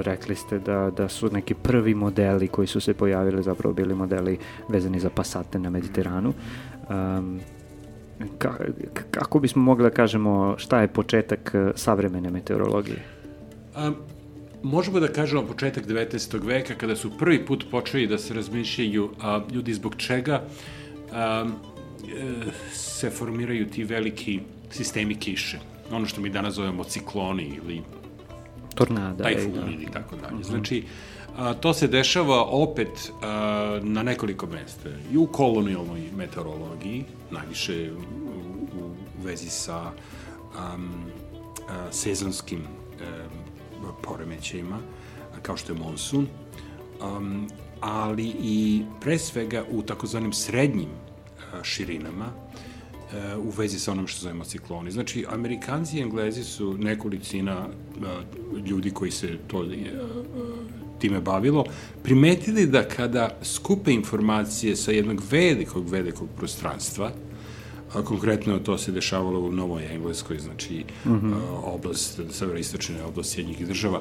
rekli 0.03 0.37
ste 0.37 0.59
da, 0.59 0.91
da 0.97 1.09
su 1.09 1.31
neki 1.33 1.55
prvi 1.55 1.95
modeli 1.95 2.49
koji 2.49 2.67
su 2.67 2.81
se 2.81 2.95
pojavili 2.95 3.43
zapravo 3.43 3.75
bili 3.75 3.95
modeli 3.95 4.39
vezani 4.69 5.01
za 5.01 5.11
pasate 5.11 5.59
na 5.59 5.71
Mediteranu. 5.71 6.33
Um, 6.89 7.41
ka, 8.39 8.55
kako 9.11 9.41
bismo 9.41 9.63
mogli 9.63 9.83
da 9.83 9.91
kažemo 9.91 10.55
šta 10.59 10.81
je 10.81 10.89
početak 10.89 11.51
e, 11.55 11.73
savremene 11.75 12.31
meteorologije? 12.31 13.03
A, 13.75 13.93
možemo 14.63 15.01
da 15.01 15.09
kažemo 15.09 15.47
početak 15.47 15.87
19. 15.87 16.47
veka 16.47 16.75
kada 16.75 16.97
su 16.97 17.19
prvi 17.19 17.47
put 17.47 17.65
počeli 17.71 18.07
da 18.07 18.19
se 18.19 18.35
razmišljaju 18.35 19.11
a, 19.21 19.41
ljudi 19.53 19.75
zbog 19.75 19.95
čega 19.97 20.43
a, 21.13 21.47
e, 21.47 22.51
se 22.73 23.11
formiraju 23.11 23.71
ti 23.71 23.85
veliki 23.85 24.41
sistemi 24.71 25.15
kiše. 25.15 25.59
Ono 25.93 26.07
što 26.07 26.21
mi 26.21 26.31
danas 26.31 26.55
zovemo 26.55 26.85
cikloni 26.85 27.59
ili 27.65 27.83
Tornada. 28.75 29.25
Tajfun 29.25 29.73
ili 29.73 29.89
tako 29.93 30.17
dalje. 30.17 30.45
Znači, 30.45 30.85
a, 31.37 31.55
to 31.55 31.75
se 31.75 31.87
dešava 31.87 32.45
opet 32.45 33.13
a, 33.23 33.81
na 33.83 34.03
nekoliko 34.03 34.47
mesta. 34.47 34.89
I 35.13 35.17
u 35.17 35.27
kolonijalnoj 35.27 36.03
meteorologiji, 36.17 37.05
najviše 37.31 37.93
u, 37.93 38.01
u 38.81 38.91
vezi 39.25 39.51
sa 39.51 39.83
um, 39.83 40.91
a, 41.69 41.93
sezonskim 41.93 42.61
um, 42.61 43.89
poremećajima, 44.03 44.79
kao 45.43 45.57
što 45.57 45.73
je 45.73 45.79
monsun, 45.79 46.27
um, 47.03 47.49
ali 47.81 48.35
i 48.41 48.83
pre 49.01 49.19
svega 49.19 49.65
u 49.71 49.83
takozvanim 49.83 50.33
srednjim 50.33 50.89
a, 51.53 51.65
širinama, 51.65 52.27
a, 52.27 52.50
u 53.39 53.51
vezi 53.51 53.79
sa 53.79 53.93
onom 53.93 54.07
što 54.07 54.21
zovemo 54.21 54.45
cikloni. 54.45 54.91
Znači, 54.91 55.25
Amerikanci 55.29 55.99
i 55.99 56.01
Englezi 56.01 56.45
su 56.45 56.77
nekolicina 56.79 57.53
a, 57.53 58.21
ljudi 58.67 58.91
koji 58.91 59.11
se 59.11 59.39
to 59.47 59.59
a, 59.59 59.65
time 60.99 61.21
bavilo, 61.21 61.65
primetili 62.03 62.67
da 62.67 62.89
kada 62.89 63.39
skupe 63.43 63.93
informacije 63.93 64.77
sa 64.77 64.93
jednog 64.93 65.23
velikog, 65.31 65.89
velikog 65.89 66.29
prostranstva, 66.37 67.13
a 67.93 68.03
konkretno 68.03 68.59
to 68.59 68.79
se 68.79 68.93
dešavalo 68.93 69.41
u 69.41 69.53
Novoj 69.53 69.95
Engleskoj, 69.95 70.39
znači 70.39 70.85
mm 71.05 71.11
-hmm. 71.11 71.35
oblast, 71.65 72.21
severoistočne 72.31 73.05
oblast 73.05 73.33
Sjednjih 73.33 73.67
država, 73.67 74.01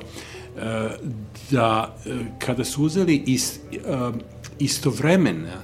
da 1.52 1.98
kada 2.40 2.64
su 2.64 2.84
uzeli 2.84 3.24
ist, 3.26 3.60
istovremena 4.60 5.62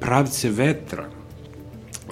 pravce 0.00 0.50
vetra 0.50 1.17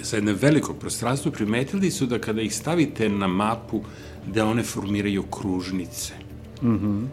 sa 0.01 0.17
jedne 0.17 0.33
velikog 0.33 0.77
prostranstva, 0.79 1.31
primetili 1.31 1.91
su 1.91 2.05
da 2.05 2.19
kada 2.19 2.41
ih 2.41 2.55
stavite 2.55 3.09
na 3.09 3.27
mapu, 3.27 3.81
da 4.27 4.45
one 4.45 4.63
formiraju 4.63 5.23
kružnice. 5.23 6.13
Mm 6.61 7.05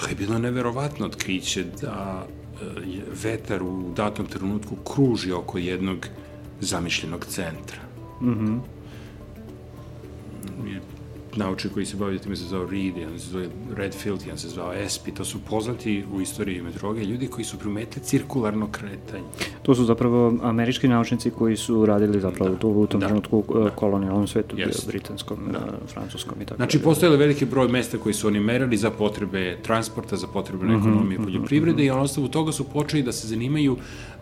to 0.00 0.08
je 0.08 0.14
bilo 0.14 0.38
neverovatno 0.38 1.06
otkriće 1.06 1.64
da 1.80 2.26
je 2.86 3.02
vetar 3.22 3.62
u 3.62 3.92
datom 3.96 4.26
trenutku 4.26 4.76
kruži 4.76 5.32
oko 5.32 5.58
jednog 5.58 6.06
zamišljenog 6.60 7.24
centra. 7.24 7.80
Mm 8.22 8.58
naučnik 11.38 11.74
koji 11.74 11.86
se 11.86 11.96
bavio 11.96 12.18
time 12.18 12.36
se 12.36 12.44
zvao 12.44 12.66
Reed, 12.66 12.96
jedan 12.96 13.18
se 13.18 13.30
zove 13.30 13.48
Redfield, 13.76 14.20
jedan 14.20 14.38
se 14.38 14.48
zvao 14.48 14.72
Espy, 14.72 15.14
to 15.14 15.24
su 15.24 15.38
poznati 15.50 16.04
u 16.12 16.20
istoriji 16.20 16.62
meteorologije 16.62 17.06
ljudi 17.06 17.26
koji 17.26 17.44
su 17.44 17.58
primetili 17.58 18.04
cirkularno 18.04 18.68
kretanje. 18.72 19.24
To 19.62 19.74
su 19.74 19.84
zapravo 19.84 20.34
američki 20.42 20.88
naučnici 20.88 21.30
koji 21.30 21.56
su 21.56 21.86
radili 21.86 22.20
zapravo 22.20 22.50
da, 22.50 22.58
to 22.58 22.68
u 22.68 22.86
tom 22.86 23.00
da, 23.00 23.06
trenutku 23.06 23.44
da. 23.54 23.70
kolonijalnom 23.70 24.26
svetu, 24.26 24.56
yes. 24.56 24.86
britanskom, 24.86 25.38
da. 25.52 25.78
francuskom 25.86 26.42
i 26.42 26.44
tako. 26.44 26.56
Znači, 26.56 26.78
postojali 26.78 27.16
veliki 27.16 27.44
broj 27.44 27.68
mesta 27.68 27.98
koji 27.98 28.14
su 28.14 28.26
oni 28.26 28.40
merali 28.40 28.76
za 28.76 28.90
potrebe 28.90 29.56
transporta, 29.62 30.16
za 30.16 30.26
potrebe 30.26 30.64
mm 30.64 30.68
-hmm, 30.68 30.80
ekonomije 30.80 31.18
i 31.20 31.24
poljoprivrede 31.24 31.82
mm 31.82 31.84
-hmm. 31.84 31.86
i 31.86 31.90
on 31.90 32.00
osnovu 32.00 32.28
toga 32.28 32.52
su 32.52 32.64
počeli 32.64 33.02
da 33.02 33.12
se 33.12 33.28
zanimaju 33.28 33.76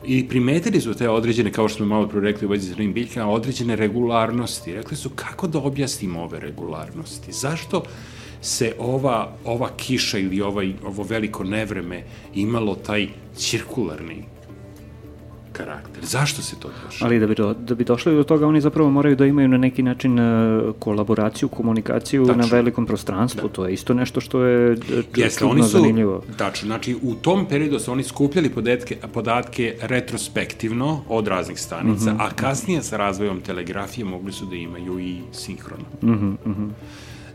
i 0.05 0.29
primetili 0.29 0.81
su 0.81 0.95
te 0.95 1.09
određene, 1.09 1.53
kao 1.53 1.69
što 1.69 1.77
smo 1.77 1.87
malo 1.87 2.09
pre 2.09 2.21
rekli 2.21 2.47
u 2.47 2.51
vezi 2.51 2.75
sa 2.75 2.83
biljkama, 2.83 3.33
određene 3.33 3.77
regularnosti. 3.77 4.75
Rekli 4.75 4.97
su 4.97 5.11
kako 5.11 5.47
da 5.47 5.59
objasnimo 5.59 6.23
ove 6.23 6.41
regularnosti? 6.41 7.33
Zašto 7.33 7.83
se 8.41 8.75
ova, 8.79 9.37
ova 9.45 9.71
kiša 9.77 10.19
ili 10.19 10.41
ovaj, 10.41 10.73
ovo 10.85 11.03
veliko 11.03 11.45
nevreme 11.45 12.03
imalo 12.35 12.75
taj 12.75 13.09
cirkularni 13.37 14.36
karakter. 15.57 16.05
Zašto 16.05 16.43
se 16.43 16.57
to 16.61 16.69
dešava? 16.69 17.09
Ali 17.09 17.21
da 17.21 17.27
bi, 17.27 17.35
do, 17.35 17.55
da 17.55 17.75
bi 17.75 17.85
došli 17.85 18.15
do 18.15 18.25
toga, 18.25 18.47
oni 18.47 18.61
zapravo 18.61 18.91
moraju 18.91 19.17
da 19.17 19.27
imaju 19.27 19.49
na 19.49 19.57
neki 19.57 19.83
način 19.83 20.19
uh, 20.19 20.75
kolaboraciju, 20.79 21.49
komunikaciju 21.49 22.27
tačno. 22.27 22.43
na 22.43 22.49
velikom 22.51 22.87
prostranstvu. 22.87 23.49
Da. 23.49 23.55
To 23.55 23.67
je 23.67 23.75
isto 23.75 23.95
nešto 23.95 24.21
što 24.21 24.43
je 24.43 24.73
e, 24.73 25.03
Jeste, 25.17 25.45
oni 25.45 25.63
su, 25.63 25.69
zanimljivo. 25.69 26.23
Tačno, 26.37 26.67
znači 26.67 26.97
u 27.03 27.15
tom 27.15 27.47
periodu 27.47 27.79
su 27.79 27.93
oni 27.93 28.03
skupljali 28.03 28.51
podatke, 28.51 28.97
podatke 29.13 29.77
retrospektivno 29.81 31.01
od 31.09 31.29
raznih 31.29 31.61
stanica, 31.61 32.13
mm 32.13 32.17
-hmm. 32.17 32.27
a 32.27 32.31
kasnije 32.31 32.83
sa 32.83 32.97
razvojom 32.97 33.41
telegrafije 33.41 34.05
mogli 34.05 34.33
su 34.33 34.47
da 34.47 34.57
imaju 34.57 35.01
i 35.01 35.17
sinhrono. 35.33 35.85
Mm 36.03 36.09
-hmm, 36.09 36.37
mm 36.47 36.55
-hmm. 36.55 36.71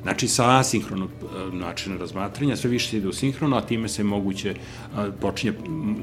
Znači, 0.03 0.27
sa 0.27 0.59
asinhronog 0.59 1.09
e, 1.09 1.55
načina 1.55 1.97
razmatranja, 1.97 2.55
sve 2.55 2.69
više 2.69 2.89
se 2.89 2.97
ide 2.97 3.07
u 3.07 3.13
sinhrono, 3.13 3.57
a 3.57 3.61
time 3.61 3.87
se 3.87 4.03
moguće, 4.03 4.49
e, 4.49 4.55
počinje 5.21 5.53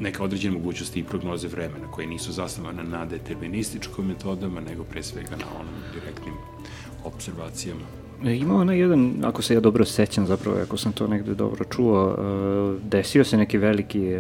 neka 0.01 0.25
određena 0.25 0.55
mogućnost 0.55 0.97
i 0.97 1.03
prognoze 1.03 1.49
vremena, 1.49 1.91
koje 1.91 2.07
nisu 2.07 2.33
zasnovane 2.33 2.85
na 2.85 3.07
determinističkim 3.07 4.07
metodama, 4.07 4.61
nego 4.61 4.85
pre 4.85 5.03
svega 5.03 5.31
na 5.31 5.47
onom 5.61 5.75
direktnim 5.95 6.35
observacijama. 7.05 7.81
E, 8.25 8.37
ima 8.37 8.55
ona 8.55 8.73
jedan, 8.73 9.15
ako 9.25 9.43
se 9.43 9.55
ja 9.55 9.61
dobro 9.61 9.85
sećam 9.85 10.27
zapravo, 10.27 10.59
ako 10.63 10.77
sam 10.77 10.93
to 10.93 11.07
negde 11.07 11.35
dobro 11.35 11.65
čuo, 11.65 12.17
desio 12.83 13.25
se 13.25 13.37
neki 13.37 13.59
veliki 13.59 14.17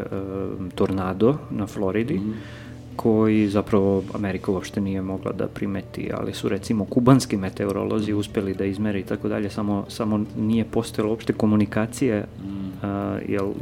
tornado 0.74 1.38
na 1.50 1.66
Floridi, 1.66 2.14
mm 2.14 2.32
-hmm 2.32 2.57
koji 2.98 3.48
zapravo 3.48 4.04
Amerika 4.14 4.50
uopšte 4.50 4.80
nije 4.80 5.02
mogla 5.02 5.32
da 5.32 5.46
primeti, 5.46 6.10
ali 6.14 6.32
su 6.34 6.48
recimo 6.48 6.84
kubanski 6.84 7.36
meteorolozi 7.36 8.12
uspeli 8.12 8.54
da 8.54 8.64
izmere 8.64 9.00
i 9.00 9.02
tako 9.02 9.28
dalje, 9.28 9.50
samo, 9.50 9.84
samo 9.88 10.24
nije 10.38 10.64
postojalo 10.64 11.10
uopšte 11.10 11.32
komunikacije, 11.32 12.26
mm. 12.42 12.48
uh, 12.48 13.28
jel 13.28 13.52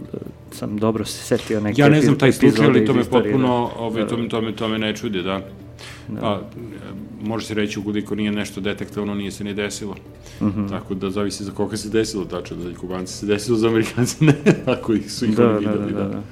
sam 0.53 0.79
dobro 0.79 1.05
se 1.05 1.23
setio 1.25 1.61
neke 1.61 1.81
Ja 1.81 1.89
ne 1.89 2.01
znam 2.03 2.19
taj 2.19 2.33
slučaj, 2.33 2.67
ali 2.67 2.87
to 2.87 2.95
me 2.95 3.05
potpuno, 3.05 3.71
da, 3.77 3.83
ovaj, 3.83 4.07
to, 4.07 4.17
me, 4.17 4.29
to, 4.29 4.41
me, 4.41 4.57
to 4.57 4.69
me 4.69 4.79
ne 4.79 4.97
čudi, 4.97 5.23
da. 5.23 5.41
Da. 6.09 6.21
Pa, 6.21 6.41
može 7.23 7.47
se 7.47 7.55
reći 7.55 7.81
ukoliko 7.81 8.15
nije 8.15 8.33
nešto 8.33 8.61
detektovano, 8.61 9.15
nije 9.15 9.31
se 9.31 9.45
ni 9.45 9.55
desilo. 9.55 9.97
Mm 10.41 10.47
-hmm. 10.47 10.69
Tako 10.69 10.95
da 10.95 11.11
zavisi 11.11 11.45
za 11.45 11.53
koga 11.53 11.77
se 11.77 11.89
desilo, 11.89 12.25
tačno 12.25 12.57
da 12.57 12.79
kubanci 12.79 13.13
se 13.13 13.27
desilo, 13.27 13.59
za 13.59 13.69
amerikanci 13.69 14.25
ne, 14.25 14.35
ako 14.77 14.95
ih 14.95 15.13
su 15.13 15.25
ih 15.25 15.37
da, 15.37 15.45
da, 15.45 15.59
videli, 15.59 15.93
da. 15.93 16.03
da. 16.03 16.09
da. 16.09 16.23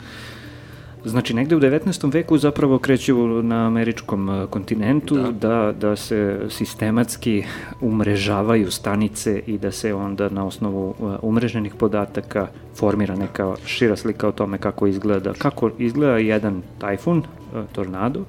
Znači, 1.05 1.35
negde 1.35 1.57
u 1.57 1.61
19. 1.61 2.13
veku 2.13 2.39
zapravo 2.39 2.79
kreću 2.79 3.43
na 3.43 3.67
američkom 3.67 4.31
e, 4.31 4.47
kontinentu 4.51 5.15
da. 5.15 5.31
da, 5.31 5.73
da 5.81 5.97
se 5.97 6.41
sistematski 6.49 7.45
umrežavaju 7.81 8.71
stanice 8.71 9.43
i 9.47 9.59
da 9.59 9.71
se 9.71 9.95
onda 9.95 10.29
na 10.29 10.47
osnovu 10.47 10.95
e, 11.01 11.17
umreženih 11.23 11.75
podataka 11.75 12.49
formira 12.77 13.17
neka 13.17 13.55
šira 13.67 13.97
slika 13.97 14.29
o 14.29 14.33
tome 14.33 14.59
kako 14.59 14.87
izgleda, 14.87 15.33
kako 15.33 15.71
izgleda 15.79 16.19
jedan 16.19 16.63
tajfun, 16.79 17.19
e, 17.19 17.63
tornado, 17.73 18.25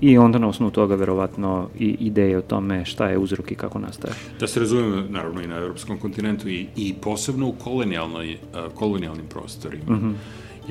i 0.00 0.18
onda 0.18 0.38
na 0.38 0.48
osnovu 0.48 0.70
toga 0.70 0.94
verovatno 0.94 1.68
i 1.78 1.96
ideje 2.00 2.38
o 2.38 2.42
tome 2.42 2.84
šta 2.84 3.08
je 3.08 3.18
uzrok 3.18 3.52
i 3.52 3.54
kako 3.54 3.78
nastaje. 3.78 4.14
Da 4.40 4.46
se 4.46 4.60
razumemo, 4.60 5.02
naravno 5.08 5.42
i 5.42 5.46
na 5.46 5.56
evropskom 5.56 5.98
kontinentu 5.98 6.48
i, 6.48 6.66
i 6.76 6.94
posebno 7.02 7.48
u 7.48 7.52
kolonijalnoj, 7.52 8.38
kolonijalnim 8.74 9.26
prostorima. 9.26 9.96
Mm 9.96 10.00
-hmm 10.00 10.14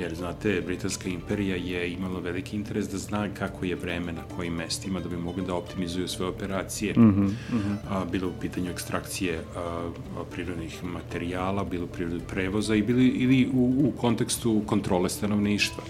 jer 0.00 0.14
znate, 0.14 0.62
Britanska 0.66 1.08
imperija 1.08 1.56
je 1.56 1.92
imala 1.92 2.20
veliki 2.20 2.56
interes 2.56 2.88
da 2.88 2.98
zna 2.98 3.28
kako 3.34 3.64
je 3.64 3.74
vreme 3.74 4.12
na 4.12 4.22
kojim 4.36 4.54
mestima 4.54 5.00
da 5.00 5.08
bi 5.08 5.16
mogli 5.16 5.44
da 5.46 5.54
optimizuju 5.54 6.08
sve 6.08 6.26
operacije. 6.26 6.94
Mm 6.96 7.00
-hmm, 7.00 7.26
mm 7.26 7.58
-hmm. 7.58 7.76
A, 7.90 8.04
bilo 8.04 8.28
u 8.28 8.40
pitanju 8.40 8.70
ekstrakcije 8.70 9.40
a, 9.56 9.90
prirodnih 10.30 10.84
materijala, 10.84 11.64
bilo 11.64 11.86
prirodnih 11.86 12.22
prevoza 12.28 12.74
i 12.74 12.82
bili, 12.82 13.08
ili 13.08 13.50
u, 13.52 13.74
u 13.88 13.92
kontekstu 14.00 14.62
kontrole 14.66 15.08
stanovništva 15.08 15.84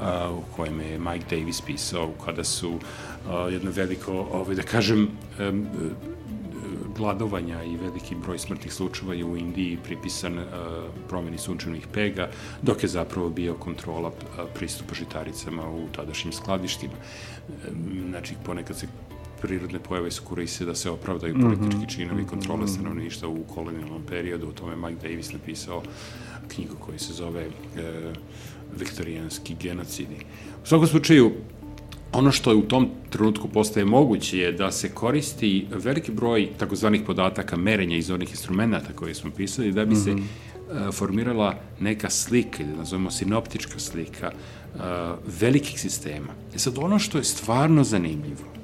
a, 0.00 0.30
u 0.30 0.56
kojem 0.56 0.80
je 0.80 0.98
Mike 0.98 1.36
Davis 1.36 1.60
pisao 1.60 2.12
kada 2.24 2.44
su 2.44 2.78
a, 3.28 3.48
jedno 3.48 3.70
veliko, 3.70 4.12
ovaj, 4.12 4.54
da 4.54 4.62
kažem, 4.62 5.08
a, 5.38 5.52
gladovanja 6.96 7.62
i 7.64 7.76
veliki 7.76 8.14
broj 8.14 8.38
smrtnih 8.38 8.72
slučajeva 8.72 9.14
je 9.14 9.24
u 9.24 9.36
Indiji 9.36 9.78
pripisan 9.84 10.38
uh, 10.38 10.44
promeni 11.08 11.38
sunčanih 11.38 11.86
pega, 11.92 12.30
dok 12.62 12.82
je 12.82 12.88
zapravo 12.88 13.30
bio 13.30 13.54
kontrola 13.54 14.08
uh, 14.08 14.44
pristupa 14.54 14.94
žitaricama 14.94 15.70
u 15.70 15.88
tadašnjim 15.96 16.32
skladištima. 16.32 16.94
Um, 17.48 18.08
znači, 18.10 18.34
ponekad 18.44 18.78
se 18.78 18.86
prirodne 19.42 19.78
pojave 19.78 20.10
su 20.10 20.22
koriste 20.22 20.64
da 20.64 20.74
se 20.74 20.90
opravdaju 20.90 21.34
mm 21.34 21.38
-hmm. 21.38 21.42
politički 21.42 21.94
činovi 21.94 22.22
mhm. 22.22 22.30
kontrole 22.30 22.68
stanovništva 22.68 23.28
u 23.28 23.44
kolonijalnom 23.54 24.02
periodu. 24.08 24.48
O 24.48 24.52
tome 24.52 24.76
Mike 24.76 25.08
Davis 25.08 25.32
napisao 25.32 25.82
knjigu 26.48 26.76
koja 26.80 26.98
se 26.98 27.12
zove 27.12 27.42
e, 27.42 27.50
Viktorijanski 28.78 29.56
genocidi. 29.60 30.16
U 30.64 30.66
svakom 30.66 30.86
slučaju, 30.86 31.32
ono 32.12 32.32
što 32.32 32.50
je 32.50 32.56
u 32.56 32.62
tom 32.62 32.88
trenutku 33.10 33.48
postaje 33.48 33.86
moguće 33.86 34.38
je 34.38 34.52
da 34.52 34.72
se 34.72 34.88
koristi 34.88 35.66
veliki 35.70 36.12
broj 36.12 36.48
takozvanih 36.58 37.02
podataka 37.06 37.56
merenja 37.56 37.96
iz 37.96 38.10
onih 38.10 38.30
instrumenta 38.30 38.92
koje 38.94 39.14
smo 39.14 39.30
pisali 39.30 39.72
da 39.72 39.84
bi 39.84 39.94
mm 39.94 39.98
-hmm. 39.98 40.04
se 40.04 40.12
uh, 40.12 40.94
formirala 40.94 41.54
neka 41.80 42.10
slika 42.10 42.62
ili 42.62 42.76
nazovemo 42.76 43.10
sinoptička 43.10 43.78
slika 43.78 44.32
uh, 44.74 44.80
velikih 45.40 45.80
sistema. 45.80 46.32
E 46.54 46.58
sad 46.58 46.78
ono 46.78 46.98
što 46.98 47.18
je 47.18 47.24
stvarno 47.24 47.84
zanimljivo 47.84 48.55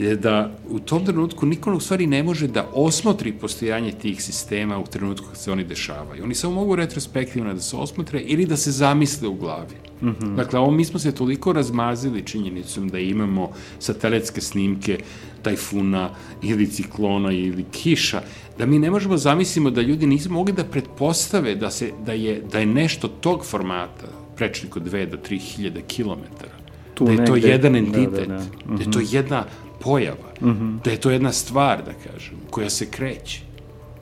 je 0.00 0.16
da 0.16 0.52
u 0.68 0.78
tom 0.78 1.04
trenutku 1.06 1.46
niko 1.46 1.72
u 1.72 1.80
stvari 1.80 2.06
ne 2.06 2.22
može 2.22 2.48
da 2.48 2.68
osmotri 2.74 3.32
postojanje 3.32 3.92
tih 3.92 4.22
sistema 4.22 4.78
u 4.78 4.86
trenutku 4.86 5.26
kad 5.26 5.38
se 5.38 5.52
oni 5.52 5.64
dešavaju. 5.64 6.24
Oni 6.24 6.34
samo 6.34 6.54
mogu 6.54 6.76
retrospektivno 6.76 7.54
da 7.54 7.60
se 7.60 7.76
osmotre 7.76 8.20
ili 8.20 8.46
da 8.46 8.56
se 8.56 8.70
zamisle 8.70 9.28
u 9.28 9.34
glavi. 9.34 9.76
Mm 10.02 10.08
-hmm. 10.08 10.36
Dakle, 10.36 10.58
ovo 10.58 10.70
mi 10.70 10.84
smo 10.84 10.98
se 10.98 11.12
toliko 11.12 11.52
razmazili 11.52 12.22
činjenicom 12.22 12.88
da 12.88 12.98
imamo 12.98 13.50
satelitske 13.78 14.40
snimke 14.40 14.98
tajfuna 15.42 16.10
ili 16.42 16.66
ciklona 16.66 17.32
ili 17.32 17.64
kiša, 17.72 18.22
da 18.58 18.66
mi 18.66 18.78
ne 18.78 18.90
možemo 18.90 19.16
zamislimo 19.16 19.70
da 19.70 19.80
ljudi 19.80 20.06
nisu 20.06 20.32
mogli 20.32 20.52
da 20.52 20.64
pretpostave 20.64 21.54
da, 21.54 21.70
se, 21.70 21.92
da, 22.06 22.12
je, 22.12 22.42
da 22.52 22.58
je 22.58 22.66
nešto 22.66 23.08
tog 23.08 23.44
formata, 23.44 24.06
prečnik 24.36 24.76
od 24.76 24.92
2 24.92 25.10
do 25.10 25.16
3 25.16 25.38
hiljade 25.38 25.82
kilometara, 25.82 26.52
tu 26.94 27.04
da 27.04 27.10
je 27.10 27.16
negde, 27.18 27.40
to 27.40 27.46
jedan 27.46 27.76
entitet, 27.76 28.28
da, 28.28 28.34
da, 28.34 28.34
da. 28.34 28.40
Mm 28.40 28.48
-hmm. 28.68 28.76
da 28.76 28.82
je 28.82 28.90
to 28.90 28.98
mhm. 28.98 29.08
jedna 29.10 29.44
pojava, 29.80 30.30
mm 30.40 30.48
-hmm. 30.48 30.78
da 30.84 30.90
je 30.90 31.00
to 31.00 31.10
jedna 31.10 31.32
stvar, 31.32 31.82
da 31.84 31.92
kažem, 31.92 32.36
koja 32.50 32.70
se 32.70 32.86
kreće. 32.90 33.40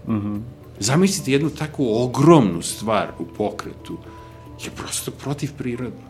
Mm 0.09 0.15
-hmm. 0.15 0.41
Zamislite 0.79 1.33
jednu 1.33 1.51
takvu 1.51 2.03
ogromnu 2.03 2.63
stvar 2.63 3.09
u 3.19 3.25
pokretu, 3.25 3.99
je 4.65 4.71
prosto 4.71 5.11
protiv 5.11 5.51
prirodno. 5.59 6.09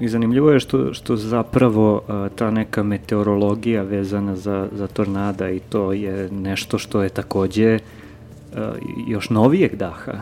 I 0.00 0.08
zanimljivo 0.08 0.50
je 0.50 0.60
što, 0.60 0.94
što 0.94 1.16
zapravo 1.16 2.02
a, 2.08 2.28
ta 2.36 2.50
neka 2.50 2.82
meteorologija 2.82 3.82
vezana 3.82 4.36
za, 4.36 4.68
za 4.72 4.86
tornada 4.86 5.50
i 5.50 5.60
to 5.60 5.92
je 5.92 6.28
nešto 6.32 6.78
što 6.78 7.02
je 7.02 7.08
takođe 7.08 7.78
a, 8.54 8.72
još 9.08 9.30
novijeg 9.30 9.76
daha. 9.76 10.20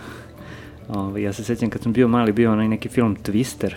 O, 0.89 0.99
ovaj, 1.01 1.23
ja 1.23 1.33
se 1.33 1.45
sećam 1.45 1.71
kad 1.71 1.83
sam 1.83 1.93
bio 1.93 2.09
mali, 2.09 2.33
bio 2.33 2.53
onaj 2.53 2.69
neki 2.69 2.89
film 2.89 3.17
Twister, 3.25 3.75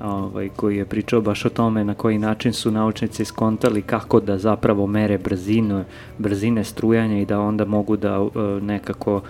ovaj, 0.00 0.48
koji 0.56 0.76
je 0.76 0.84
pričao 0.84 1.20
baš 1.20 1.44
o 1.44 1.48
tome 1.48 1.84
na 1.84 1.94
koji 1.94 2.18
način 2.18 2.52
su 2.52 2.70
naučnici 2.70 3.24
skontali 3.24 3.82
kako 3.82 4.20
da 4.20 4.38
zapravo 4.38 4.86
mere 4.86 5.18
brzinu, 5.18 5.84
brzine 6.18 6.64
strujanja 6.64 7.18
i 7.18 7.26
da 7.26 7.40
onda 7.40 7.64
mogu 7.64 7.96
da 7.96 8.20
uh, 8.20 8.32
nekako 8.62 9.14
uh, 9.14 9.22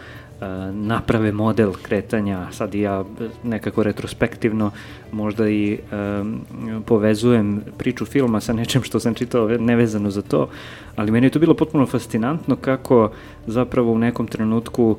naprave 0.73 1.33
model 1.33 1.73
kretanja. 1.83 2.47
Sad 2.53 2.75
ja 2.75 3.05
nekako 3.43 3.83
retrospektivno 3.83 4.71
možda 5.13 5.49
i 5.49 5.79
um, 6.21 6.41
povezujem 6.87 7.63
priču 7.79 8.05
filma 8.05 8.41
sa 8.41 8.53
nečem 8.53 8.83
što 8.83 9.01
sam 9.01 9.15
čitao 9.15 9.49
nevezano 9.49 10.11
za 10.11 10.23
to, 10.23 10.49
ali 10.97 11.11
meni 11.11 11.27
je 11.27 11.31
to 11.31 11.39
bilo 11.39 11.55
potpuno 11.55 11.87
fascinantno 11.87 12.57
kako 12.57 13.11
zapravo 13.47 13.93
u 13.93 13.99
nekom 13.99 14.27
trenutku 14.27 14.91
uh, 14.91 14.99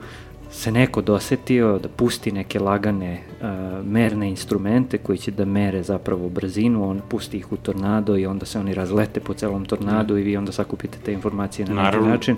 se 0.55 0.71
neko 0.71 1.01
dosetio 1.01 1.79
da 1.79 1.89
pusti 1.89 2.31
neke 2.31 2.59
lagane 2.59 3.19
uh, 3.41 3.47
merne 3.85 4.29
instrumente 4.29 4.97
koji 4.97 5.17
će 5.17 5.31
da 5.31 5.45
mere 5.45 5.83
zapravo 5.83 6.29
brzinu, 6.29 6.89
on 6.89 7.01
pusti 7.09 7.37
ih 7.37 7.51
u 7.51 7.57
tornado 7.57 8.17
i 8.17 8.25
onda 8.25 8.45
se 8.45 8.59
oni 8.59 8.73
razlete 8.73 9.19
po 9.19 9.33
celom 9.33 9.65
tornadu 9.65 10.13
mm. 10.13 10.17
i 10.17 10.21
vi 10.21 10.37
onda 10.37 10.51
sakupite 10.51 10.97
te 11.05 11.13
informacije 11.13 11.65
na 11.65 11.73
Naravno. 11.73 12.07
neki 12.07 12.11
način 12.11 12.37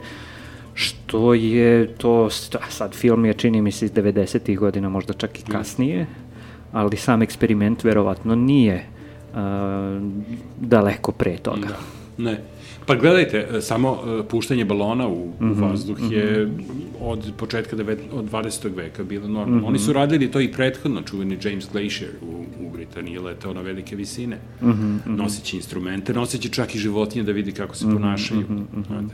što 0.74 1.34
je 1.34 1.88
to, 1.88 2.30
sad 2.70 2.94
film 2.96 3.26
je 3.26 3.34
čini 3.34 3.62
mi 3.62 3.72
se 3.72 3.86
iz 3.86 3.92
90. 3.92 4.58
godina, 4.58 4.90
možda 4.90 5.14
čak 5.14 5.40
i 5.40 5.44
mm. 5.48 5.52
kasnije, 5.52 6.06
ali 6.72 6.98
sam 6.98 7.22
eksperiment 7.22 7.84
verovatno 7.84 8.36
nije 8.36 8.86
uh, 9.34 9.38
daleko 10.58 11.12
pre 11.12 11.38
toga. 11.38 11.68
Da. 11.68 11.78
Ne. 12.18 12.42
Pa 12.88 12.96
gledajte, 12.96 13.48
e, 13.52 13.62
samo 13.62 14.00
e, 14.20 14.24
puštanje 14.28 14.66
balona 14.66 15.08
u, 15.08 15.26
mm 15.26 15.32
-hmm, 15.40 15.52
u 15.52 15.56
mhm, 15.56 15.64
vazduh 15.64 16.00
mm 16.00 16.04
-hmm. 16.04 16.14
je 16.14 16.46
mhm. 16.46 16.62
od 17.02 17.32
početka 17.38 17.76
devet, 17.76 18.00
od 18.14 18.32
20. 18.32 18.76
veka 18.76 19.04
bilo 19.04 19.28
normalno. 19.28 19.56
Mm 19.56 19.62
-hmm. 19.62 19.68
Oni 19.68 19.80
su 19.80 19.94
radili 19.94 20.32
to 20.32 20.40
i 20.40 20.52
prethodno, 20.52 21.02
čuveni 21.02 21.38
James 21.44 21.68
Glacier 21.72 22.10
u, 22.22 22.46
u 22.66 22.70
Britaniji, 22.70 23.20
letao 23.20 23.54
na 23.54 23.62
velike 23.62 23.96
visine, 23.96 24.38
mm 24.62 24.68
-hmm, 24.68 25.18
noseći 25.18 25.56
instrumente, 25.56 26.14
noseći 26.14 26.50
čak 26.50 26.76
i 26.76 26.80
životinje 26.80 27.24
da 27.24 27.32
vidi 27.32 27.52
kako 27.52 27.76
se 27.76 27.86
-hmm, 27.86 27.94
ponašaju. 27.94 28.42
Mm 28.42 28.68
-hmm. 28.90 29.10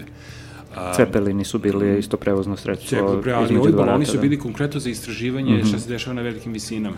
A, 0.76 0.94
Cepelini 0.94 1.44
su 1.44 1.60
bili 1.60 2.00
isto 2.00 2.18
prevozno 2.18 2.58
sredstvo. 2.58 2.88
Cepelini, 2.90 3.32
ali 3.32 3.58
ovi 3.58 3.72
baloni 3.72 4.06
su 4.06 4.20
bili 4.20 4.40
konkretno 4.40 4.80
za 4.80 4.90
istraživanje 4.90 5.52
mm 5.52 5.62
-hmm. 5.62 5.68
šta 5.68 5.80
se 5.80 5.90
dešava 5.90 6.14
na 6.14 6.22
velikim 6.22 6.54
visinama. 6.54 6.98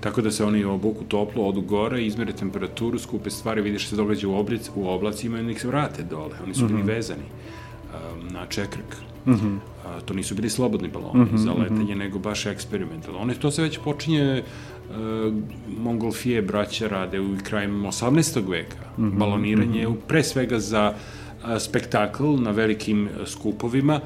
Tako 0.00 0.22
da 0.22 0.30
se 0.30 0.44
oni 0.44 0.64
obuku 0.64 1.04
toplo, 1.04 1.44
odu 1.44 1.60
gore, 1.60 2.04
izmere 2.06 2.32
temperaturu, 2.32 2.98
skupe 2.98 3.30
stvari, 3.30 3.62
vidiš 3.62 3.82
što 3.82 3.90
se 3.90 3.96
događa 3.96 4.28
u, 4.28 4.34
oblic, 4.34 4.70
u 4.74 4.88
oblacima 4.88 5.38
i 5.38 5.40
oni 5.40 5.54
se 5.54 5.68
vrate 5.68 6.02
dole. 6.02 6.34
Oni 6.44 6.54
su 6.54 6.66
bili 6.66 6.82
mm 6.82 6.82
-hmm. 6.82 6.94
vezani 6.94 7.22
um, 7.22 8.28
na 8.28 8.46
čekrk. 8.46 8.96
Mm 9.26 9.32
-hmm. 9.32 9.56
uh, 9.56 10.02
to 10.04 10.14
nisu 10.14 10.34
bili 10.34 10.50
slobodni 10.50 10.88
baloni 10.88 11.20
mm 11.20 11.28
-hmm. 11.32 11.36
za 11.36 11.52
letanje, 11.52 11.82
mm 11.82 11.88
-hmm. 11.88 11.98
nego 11.98 12.18
baš 12.18 12.46
eksperimentalno. 12.46 13.18
Oni, 13.18 13.34
to 13.34 13.50
se 13.50 13.62
već 13.62 13.78
počinje 13.78 14.42
uh, 14.42 15.34
Mongolfije 15.78 16.42
braća 16.42 16.88
rade 16.88 17.20
u 17.20 17.36
krajem 17.42 17.82
18. 17.82 18.50
veka. 18.50 18.76
Mm 18.98 19.04
-hmm. 19.04 19.18
Baloniranje, 19.18 19.88
mm 19.88 19.92
-hmm. 19.92 20.00
pre 20.08 20.22
svega 20.22 20.58
za 20.58 20.94
spektakl 21.58 22.24
na 22.24 22.50
velikim 22.50 23.08
skupovima, 23.26 24.00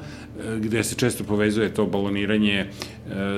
gde 0.59 0.83
se 0.83 0.95
često 0.95 1.23
povezuje 1.23 1.73
to 1.73 1.85
baloniranje 1.85 2.65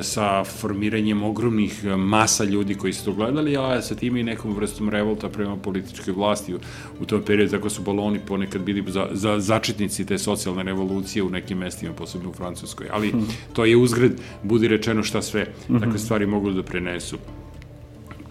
sa 0.02 0.44
formiranjem 0.44 1.24
ogromnih 1.24 1.86
masa 1.86 2.44
ljudi 2.44 2.76
koji 2.76 2.94
su 2.94 3.06
to 3.06 3.14
gledali, 3.14 3.58
a 3.58 3.82
sa 3.82 3.96
tim 3.96 4.18
i 4.18 4.24
nekom 4.24 4.56
vrstom 4.56 4.90
revolta 4.90 5.30
prema 5.30 5.58
političkoj 5.58 6.14
vlasti 6.14 6.56
u, 6.56 6.60
u 7.02 7.06
tom 7.06 7.22
periodu, 7.22 7.52
tako 7.52 7.70
su 7.70 7.82
baloni 7.82 8.20
ponekad 8.20 8.62
bili 8.62 8.84
za, 8.92 9.08
za 9.12 9.40
začetnici 9.40 10.06
te 10.06 10.18
socijalne 10.18 10.64
revolucije 10.64 11.24
u 11.24 11.30
nekim 11.30 11.58
mestima, 11.58 11.94
posebno 11.94 12.30
u 12.30 12.34
Francuskoj. 12.34 12.88
Ali 12.92 13.12
hmm. 13.12 13.28
to 13.54 13.66
je 13.66 13.78
uzgred, 13.78 14.22
budi 14.44 14.68
rečeno 14.68 15.04
šta 15.04 15.22
sve 15.22 15.48
hmm. 15.68 15.80
takve 15.80 16.00
stvari 16.00 16.26
mogu 16.26 16.52
da 16.52 16.64
prenesu. 16.64 17.18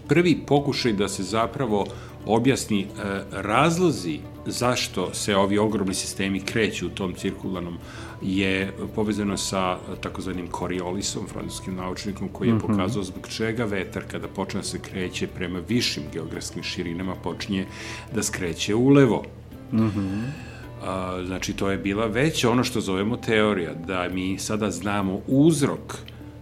Prvi 0.07 0.37
pokušaj 0.47 0.93
da 0.93 1.07
se 1.07 1.23
zapravo 1.23 1.85
objasni 2.25 2.81
e, 2.81 2.87
razlozi 3.31 4.19
zašto 4.45 5.13
se 5.13 5.35
ovi 5.35 5.57
ogromni 5.57 5.93
sistemi 5.93 6.39
kreću 6.39 6.87
u 6.87 6.89
tom 6.89 7.13
cirkularnom 7.13 7.77
je 8.21 8.73
povezano 8.95 9.37
sa 9.37 9.77
takozvanim 10.01 10.47
Coriolisom, 10.59 11.27
francuskim 11.27 11.75
naučnikom, 11.75 12.29
koji 12.29 12.47
je 12.47 12.53
mhm. 12.53 12.67
pokazao 12.67 13.03
zbog 13.03 13.27
čega 13.27 13.65
vetar 13.65 14.03
kada 14.11 14.27
počne 14.27 14.59
da 14.59 14.63
se 14.63 14.79
kreće 14.79 15.27
prema 15.27 15.59
višim 15.69 16.03
geografskim 16.13 16.63
širinama 16.63 17.15
počinje 17.15 17.65
da 18.15 18.23
skreće 18.23 18.75
ulevo. 18.75 19.23
Mm 19.71 19.77
-hmm. 19.77 20.21
A, 20.83 21.23
znači, 21.25 21.53
to 21.53 21.71
je 21.71 21.77
bila 21.77 22.05
već 22.05 22.45
ono 22.45 22.63
što 22.63 22.81
zovemo 22.81 23.17
teorija, 23.17 23.73
da 23.73 24.09
mi 24.09 24.37
sada 24.39 24.71
znamo 24.71 25.21
uzrok 25.27 25.97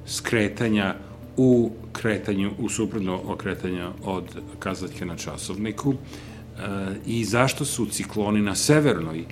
skretanja 0.05 0.95
u 1.37 1.71
kretanju, 1.91 2.51
u 2.59 2.69
suprotno 2.69 3.19
okretanja 3.25 3.91
od 4.03 4.23
kazaljke 4.59 5.05
na 5.05 5.17
časovniku. 5.17 5.93
E, 5.93 5.97
i 7.05 7.25
zašto 7.25 7.65
su 7.65 7.85
cikloni 7.85 8.41
na 8.41 8.55
severnoj 8.55 9.19
e, 9.19 9.25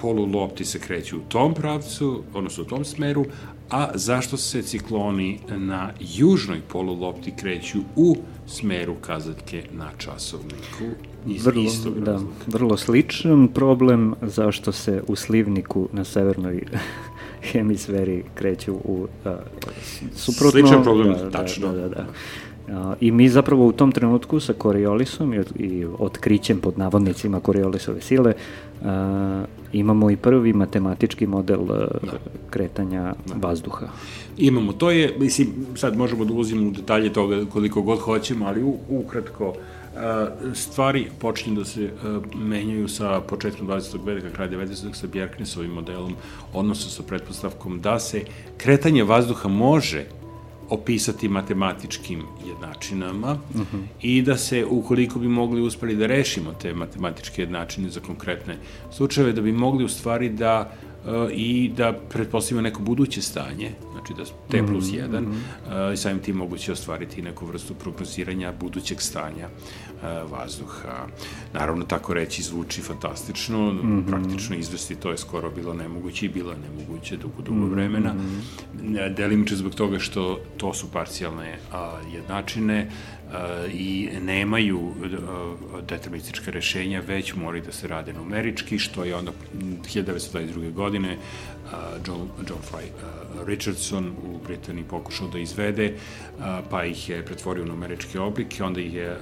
polu 0.00 0.26
lopti 0.26 0.64
se 0.64 0.78
kreću 0.78 1.16
u 1.16 1.28
tom 1.28 1.54
pravcu, 1.54 2.22
odnosno 2.34 2.64
u 2.64 2.66
tom 2.66 2.84
smeru, 2.84 3.24
a 3.70 3.90
zašto 3.94 4.36
se 4.36 4.62
cikloni 4.62 5.40
na 5.48 5.90
južnoj 6.00 6.60
polu 6.68 6.94
lopti 7.00 7.32
kreću 7.40 7.78
u 7.96 8.16
smeru 8.46 8.94
kazaljke 8.94 9.64
na 9.72 9.90
časovniku? 9.98 10.84
Iz 11.26 11.46
vrlo, 11.46 11.62
istog 11.62 12.00
da, 12.00 12.20
vrlo 12.46 12.76
sličan 12.76 13.48
problem 13.48 14.14
zašto 14.22 14.72
se 14.72 15.02
u 15.08 15.16
slivniku 15.16 15.88
na 15.92 16.04
severnoj 16.04 16.64
hemisferi 17.52 18.24
kreću 18.34 18.74
u 18.74 19.06
uh, 19.24 19.32
suprotno. 20.14 20.60
Sličan 20.60 20.82
problem, 20.82 21.12
da, 21.12 21.24
da 21.24 21.30
tačno. 21.30 21.72
Da, 21.72 21.80
da, 21.80 21.88
da. 21.88 22.06
Uh, 22.68 22.94
I 23.00 23.10
mi 23.10 23.28
zapravo 23.28 23.66
u 23.66 23.72
tom 23.72 23.92
trenutku 23.92 24.40
sa 24.40 24.52
Coriolisom 24.62 25.34
i, 25.34 25.40
i 25.56 25.86
otkrićem 25.98 26.58
pod 26.58 26.78
navodnicima 26.78 27.40
Coriolisove 27.46 28.00
sile 28.00 28.32
uh, 28.80 28.86
imamo 29.72 30.10
i 30.10 30.16
prvi 30.16 30.52
matematički 30.52 31.26
model 31.26 31.60
uh, 31.60 31.68
da. 32.02 32.12
kretanja 32.50 33.14
da. 33.26 33.48
vazduha. 33.48 33.86
Imamo, 34.38 34.72
to 34.72 34.90
je, 34.90 35.14
mislim, 35.18 35.48
sad 35.74 35.96
možemo 35.96 36.24
da 36.24 36.32
ulazimo 36.32 36.68
u 36.68 36.70
detalje 36.70 37.12
toga 37.12 37.44
koliko 37.52 37.82
god 37.82 37.98
hoćemo, 37.98 38.46
ali 38.46 38.62
u, 38.62 38.76
ukratko, 38.88 39.48
uh, 39.48 39.54
stvari 40.54 41.06
počinju 41.18 41.54
da 41.54 41.64
se 41.64 41.90
menjaju 42.34 42.88
sa 42.88 43.20
početkom 43.20 43.68
20. 43.68 44.04
veka, 44.04 44.30
kraj 44.30 44.48
19. 44.48 44.94
sa 44.94 45.06
Bjerknesovim 45.06 45.70
modelom, 45.70 46.14
odnosno 46.52 46.90
sa 46.90 47.02
pretpostavkom 47.02 47.80
da 47.80 47.98
se 47.98 48.24
kretanje 48.56 49.04
vazduha 49.04 49.48
može 49.48 50.04
opisati 50.68 51.28
matematičkim 51.28 52.22
jednačinama 52.48 53.32
uh 53.32 53.60
mhm. 53.60 53.76
-huh. 53.76 53.84
i 54.02 54.22
da 54.22 54.36
se, 54.36 54.64
ukoliko 54.64 55.18
bi 55.18 55.28
mogli 55.28 55.60
uspeli 55.60 55.96
da 55.96 56.06
rešimo 56.06 56.52
te 56.62 56.74
matematičke 56.74 57.42
jednačine 57.42 57.88
za 57.88 58.00
konkretne 58.00 58.56
slučajeve, 58.92 59.32
da 59.32 59.40
bi 59.40 59.52
mogli 59.52 59.84
u 59.84 59.88
stvari 59.88 60.28
da 60.28 60.72
uh, 61.04 61.10
i 61.32 61.70
da 61.76 61.92
pretpostavimo 61.92 62.62
neko 62.62 62.82
buduće 62.82 63.22
stanje, 63.22 63.70
znači 64.12 64.32
da 64.48 64.48
T 64.50 64.66
plus 64.66 64.84
1 64.84 65.20
mm 65.20 65.24
-hmm. 65.24 65.86
uh, 65.88 65.94
i 65.94 65.96
samim 65.96 66.18
tim 66.18 66.36
moguće 66.36 66.72
ostvariti 66.72 67.22
neku 67.22 67.46
vrstu 67.46 67.74
prognoziranja 67.74 68.52
budućeg 68.60 69.00
stanja 69.00 69.48
uh, 69.48 70.30
vazduha. 70.30 71.06
Naravno, 71.52 71.84
tako 71.84 72.14
reći 72.14 72.42
zvuči 72.42 72.80
fantastično, 72.80 73.72
mm 73.72 73.78
-hmm. 73.78 74.08
praktično 74.08 74.56
izvesti 74.56 74.94
to 74.94 75.10
je 75.10 75.18
skoro 75.18 75.50
bilo 75.50 75.74
nemoguće 75.74 76.26
i 76.26 76.28
bilo 76.28 76.50
je 76.52 76.58
nemoguće 76.58 77.16
dugo, 77.16 77.42
dugo 77.42 77.60
mm 77.60 77.64
-hmm. 77.64 77.70
vremena. 77.70 78.14
Delimiče 79.16 79.56
zbog 79.56 79.74
toga 79.74 79.98
što 79.98 80.40
to 80.56 80.74
su 80.74 80.92
parcijalne 80.92 81.58
a, 81.72 81.98
jednačine, 82.14 82.90
i 83.72 84.08
nemaju 84.22 84.92
determinističke 85.88 86.50
rešenja, 86.50 87.02
već 87.06 87.34
moraju 87.34 87.62
da 87.66 87.72
se 87.72 87.88
rade 87.88 88.12
numerički, 88.12 88.78
što 88.78 89.04
je 89.04 89.16
onda 89.16 89.32
1922. 89.94 90.72
godine 90.72 91.18
John, 92.06 92.28
John 92.48 92.60
Fry 92.70 92.84
Richardson 93.46 94.08
u 94.08 94.38
Britaniji 94.46 94.84
pokušao 94.84 95.28
da 95.28 95.38
izvede, 95.38 95.94
pa 96.70 96.84
ih 96.84 97.08
je 97.08 97.24
pretvorio 97.24 97.64
u 97.64 97.66
numeričke 97.66 98.20
oblike, 98.20 98.64
onda 98.64 98.80
ih 98.80 98.94
je 98.94 99.16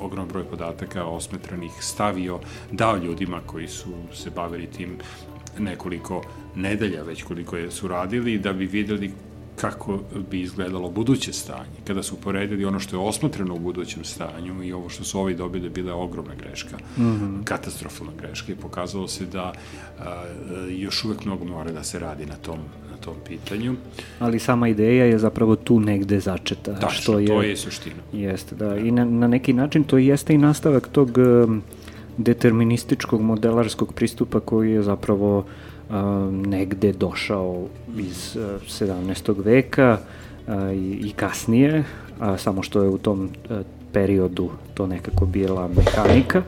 ogrom 0.00 0.28
broj 0.28 0.44
podataka 0.44 1.04
osmetranih 1.04 1.72
stavio, 1.80 2.40
dao 2.70 2.96
ljudima 2.96 3.40
koji 3.46 3.68
su 3.68 3.90
se 4.14 4.30
bavili 4.30 4.66
tim 4.66 4.98
nekoliko 5.58 6.22
nedelja 6.56 7.02
već 7.02 7.22
koliko 7.22 7.70
su 7.70 7.88
radili, 7.88 8.38
da 8.38 8.52
bi 8.52 8.66
videli 8.66 9.12
kako 9.56 9.98
bi 10.30 10.40
izgledalo 10.40 10.90
buduće 10.90 11.32
stanje. 11.32 11.78
Kada 11.86 12.02
su 12.02 12.16
poredili 12.16 12.64
ono 12.64 12.80
što 12.80 12.96
je 12.96 13.08
osmotreno 13.08 13.54
u 13.54 13.58
budućem 13.58 14.04
stanju 14.04 14.62
i 14.62 14.72
ovo 14.72 14.88
što 14.88 15.04
su 15.04 15.20
ovi 15.20 15.34
dobili 15.34 15.68
bila 15.68 15.94
ogromna 15.94 16.34
greška, 16.34 16.76
mm 16.76 17.02
-hmm. 17.02 17.44
katastrofalna 17.44 18.12
greška 18.20 18.52
i 18.52 18.56
pokazalo 18.56 19.08
se 19.08 19.26
da 19.26 19.52
a, 19.98 20.24
još 20.68 21.04
uvek 21.04 21.24
mnogo 21.24 21.44
mora 21.44 21.72
da 21.72 21.84
se 21.84 21.98
radi 21.98 22.26
na 22.26 22.34
tom 22.36 22.58
na 22.90 22.96
tom 22.96 23.14
pitanju. 23.28 23.74
Ali 24.18 24.38
sama 24.38 24.68
ideja 24.68 25.04
je 25.04 25.18
zapravo 25.18 25.56
tu 25.56 25.80
negde 25.80 26.20
začeta. 26.20 26.72
Da, 26.72 26.88
što 26.88 27.18
je, 27.18 27.26
to 27.26 27.42
je 27.42 27.56
suština. 27.56 28.02
Jeste, 28.12 28.54
da. 28.54 28.76
I 28.76 28.90
na, 28.90 29.04
na 29.04 29.28
neki 29.28 29.52
način 29.52 29.84
to 29.84 29.98
jeste 29.98 30.34
i 30.34 30.38
nastavak 30.38 30.88
tog 30.88 31.18
determinističkog 32.16 33.20
modelarskog 33.20 33.92
pristupa 33.92 34.40
koji 34.40 34.72
je 34.72 34.82
zapravo 34.82 35.38
uh, 35.38 35.44
negde 36.30 36.92
došao 36.92 37.66
iz 37.96 38.36
17. 38.36 39.44
veka 39.44 39.98
i, 40.74 41.00
i 41.04 41.12
kasnije, 41.16 41.84
samo 42.38 42.62
što 42.62 42.82
je 42.82 42.88
u 42.88 42.98
tom 42.98 43.30
periodu 43.92 44.50
to 44.74 44.86
nekako 44.86 45.26
bila 45.26 45.68
mehanika 45.68 46.42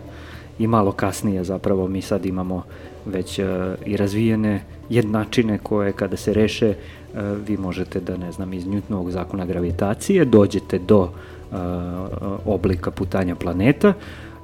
i 0.59 0.67
malo 0.67 0.93
kasnije 0.93 1.45
zapravo 1.45 1.89
mi 1.89 2.03
sad 2.03 2.27
imamo 2.27 2.63
već 3.07 3.39
i 3.87 3.97
razvijene 3.97 4.63
jednačine 4.89 5.59
koje 5.59 5.93
kada 5.93 6.17
se 6.17 6.35
reše 6.35 6.75
vi 7.47 7.57
možete 7.57 8.01
da 8.01 8.17
ne 8.17 8.33
znam 8.33 8.53
iz 8.53 8.65
Newtonovog 8.65 9.11
zakona 9.11 9.47
gravitacije 9.47 10.25
dođete 10.25 10.79
do 10.79 11.11
oblika 12.45 12.91
putanja 12.91 13.35
planeta 13.35 13.93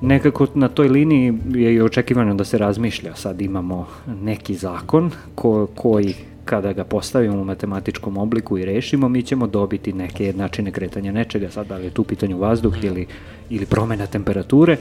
nekako 0.01 0.47
na 0.55 0.69
toj 0.69 0.89
liniji 0.89 1.35
je 1.55 1.75
i 1.75 1.81
očekivano 1.81 2.35
da 2.35 2.45
se 2.45 2.59
razmišlja. 2.59 3.15
Sad 3.15 3.41
imamo 3.41 3.87
neki 4.23 4.55
zakon 4.55 5.11
ko, 5.35 5.67
koji 5.75 6.15
kada 6.45 6.73
ga 6.73 6.85
postavimo 6.85 7.41
u 7.41 7.45
matematičkom 7.45 8.17
obliku 8.17 8.59
i 8.59 8.65
rešimo, 8.65 9.09
mi 9.09 9.23
ćemo 9.23 9.47
dobiti 9.47 9.93
neke 9.93 10.33
načine 10.37 10.73
kretanja 10.73 11.13
nečega, 11.13 11.51
sad 11.51 11.67
da 11.67 11.77
li 11.77 11.85
je 11.85 11.91
tu 11.91 12.05
pitanju 12.05 12.39
vazduh 12.39 12.85
ili, 12.85 13.07
ili 13.51 13.67
promena 13.67 14.07
temperature, 14.07 14.77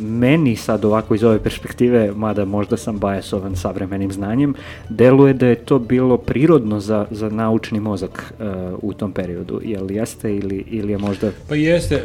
meni 0.00 0.56
sad 0.56 0.84
ovako 0.84 1.14
iz 1.14 1.24
ove 1.24 1.38
perspektive, 1.42 2.12
mada 2.16 2.44
možda 2.44 2.76
sam 2.76 2.98
bajasovan 2.98 3.56
savremenim 3.56 4.12
znanjem, 4.12 4.54
deluje 4.88 5.34
da 5.34 5.46
je 5.46 5.54
to 5.54 5.78
bilo 5.78 6.18
prirodno 6.18 6.80
za, 6.80 7.06
za 7.10 7.30
naučni 7.30 7.80
mozak 7.80 8.34
uh, 8.38 8.78
u 8.82 8.92
tom 8.92 9.12
periodu. 9.12 9.60
Je 9.64 9.80
li 9.80 9.94
jeste 9.94 10.36
ili, 10.36 10.64
ili 10.66 10.92
je 10.92 10.98
možda... 10.98 11.30
Pa 11.48 11.54
jeste, 11.54 12.02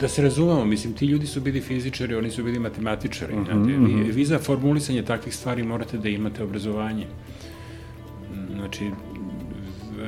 da 0.00 0.08
se 0.08 0.22
razumemo, 0.22 0.64
mislim, 0.64 0.92
ti 0.92 1.06
ljudi 1.06 1.26
su 1.26 1.40
bili 1.40 1.60
fizičari, 1.60 2.14
oni 2.14 2.30
su 2.30 2.44
bili 2.44 2.58
matematičari. 2.58 3.34
Uh 3.34 3.40
-huh, 3.40 3.66
vi, 3.66 3.72
-huh. 3.72 4.12
vi 4.12 4.24
za 4.24 4.38
formulisanje 4.38 5.02
takvih 5.02 5.34
stvari 5.34 5.62
morate 5.62 5.98
da 5.98 6.08
imate 6.08 6.42
obrazovanje. 6.42 7.06
Znači, 8.56 8.90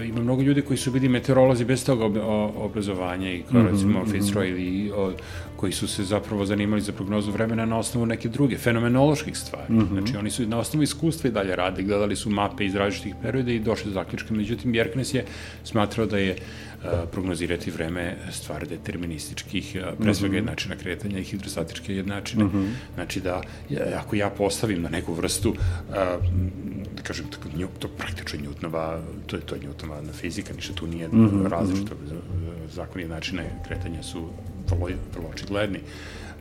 ima 0.05 0.21
mnogo 0.21 0.43
ljudi 0.43 0.63
koji 0.63 0.77
su 0.77 0.91
bili 0.91 1.09
meteorolozi 1.09 1.65
bez 1.65 1.85
toga 1.85 2.05
ob, 2.05 2.17
obrazovanja 2.57 3.33
i 3.33 3.43
kao 3.43 3.61
mm 3.61 3.67
-hmm, 3.67 3.71
recimo 3.71 4.01
mm 4.01 4.07
-hmm. 4.07 4.13
Fitzroy 4.13 4.51
ili 4.51 4.91
o, 4.97 5.13
koji 5.63 5.73
su 5.73 5.89
se 5.89 6.05
zapravo 6.05 6.47
zanimali 6.47 6.83
za 6.83 6.93
prognozu 6.93 7.31
vremena 7.31 7.65
na 7.67 7.79
osnovu 7.79 8.07
neke 8.07 8.29
druge 8.29 8.57
fenomenoloških 8.59 9.37
stvari. 9.39 9.73
Mm 9.73 9.79
-hmm. 9.79 9.89
Znači 9.89 10.17
oni 10.17 10.31
su 10.31 10.47
na 10.47 10.59
osnovu 10.59 10.83
iskustva 10.83 11.29
i 11.29 11.33
dalje 11.33 11.57
radi, 11.57 11.83
gledali 11.83 12.17
su 12.17 12.31
mape 12.31 12.67
iz 12.67 12.75
različitih 12.75 13.15
perioda 13.23 13.53
i 13.53 13.61
došli 13.61 13.91
do 13.91 13.95
zaključka. 13.95 14.35
Međutim, 14.35 14.75
Jerknes 14.75 15.15
je 15.15 15.25
smatrao 15.65 16.07
da 16.07 16.19
je 16.19 16.37
prognozirati 17.13 17.71
vreme 17.71 18.17
stvar 18.31 18.67
determinističkih, 18.69 19.77
pre 20.01 20.15
svega 20.15 20.33
mhm. 20.33 20.37
jednačina 20.37 20.77
kretanja 20.77 21.19
i 21.19 21.25
hidrostatičke 21.25 21.95
jednačine. 21.95 22.45
Mm 22.45 22.51
-hmm. 22.51 22.67
Znači 22.95 23.21
da, 23.21 23.43
ako 23.97 24.17
ja 24.17 24.31
postavim 24.31 24.83
na 24.83 24.89
neku 24.89 25.15
vrstu, 25.15 25.55
da 26.97 27.03
kažem, 27.03 27.27
tako, 27.31 27.49
nju, 27.57 27.69
to 27.79 27.89
praktično 27.89 28.41
Njutnova, 28.41 29.01
to 29.27 29.37
je, 29.37 29.43
to 29.43 29.55
je 29.55 29.61
Njutnova 29.61 30.03
fizika, 30.13 30.55
ništa 30.55 30.75
tu 30.75 30.87
nije 30.87 31.09
mm 31.09 31.13
-hmm. 31.13 31.49
različito. 31.49 31.95
Zakoni 32.73 33.05
jednačine 33.05 33.45
kretanja 33.67 34.03
su 34.03 34.29
vrlo, 34.71 34.89
vrlo 35.15 35.29
očigledni. 35.29 35.81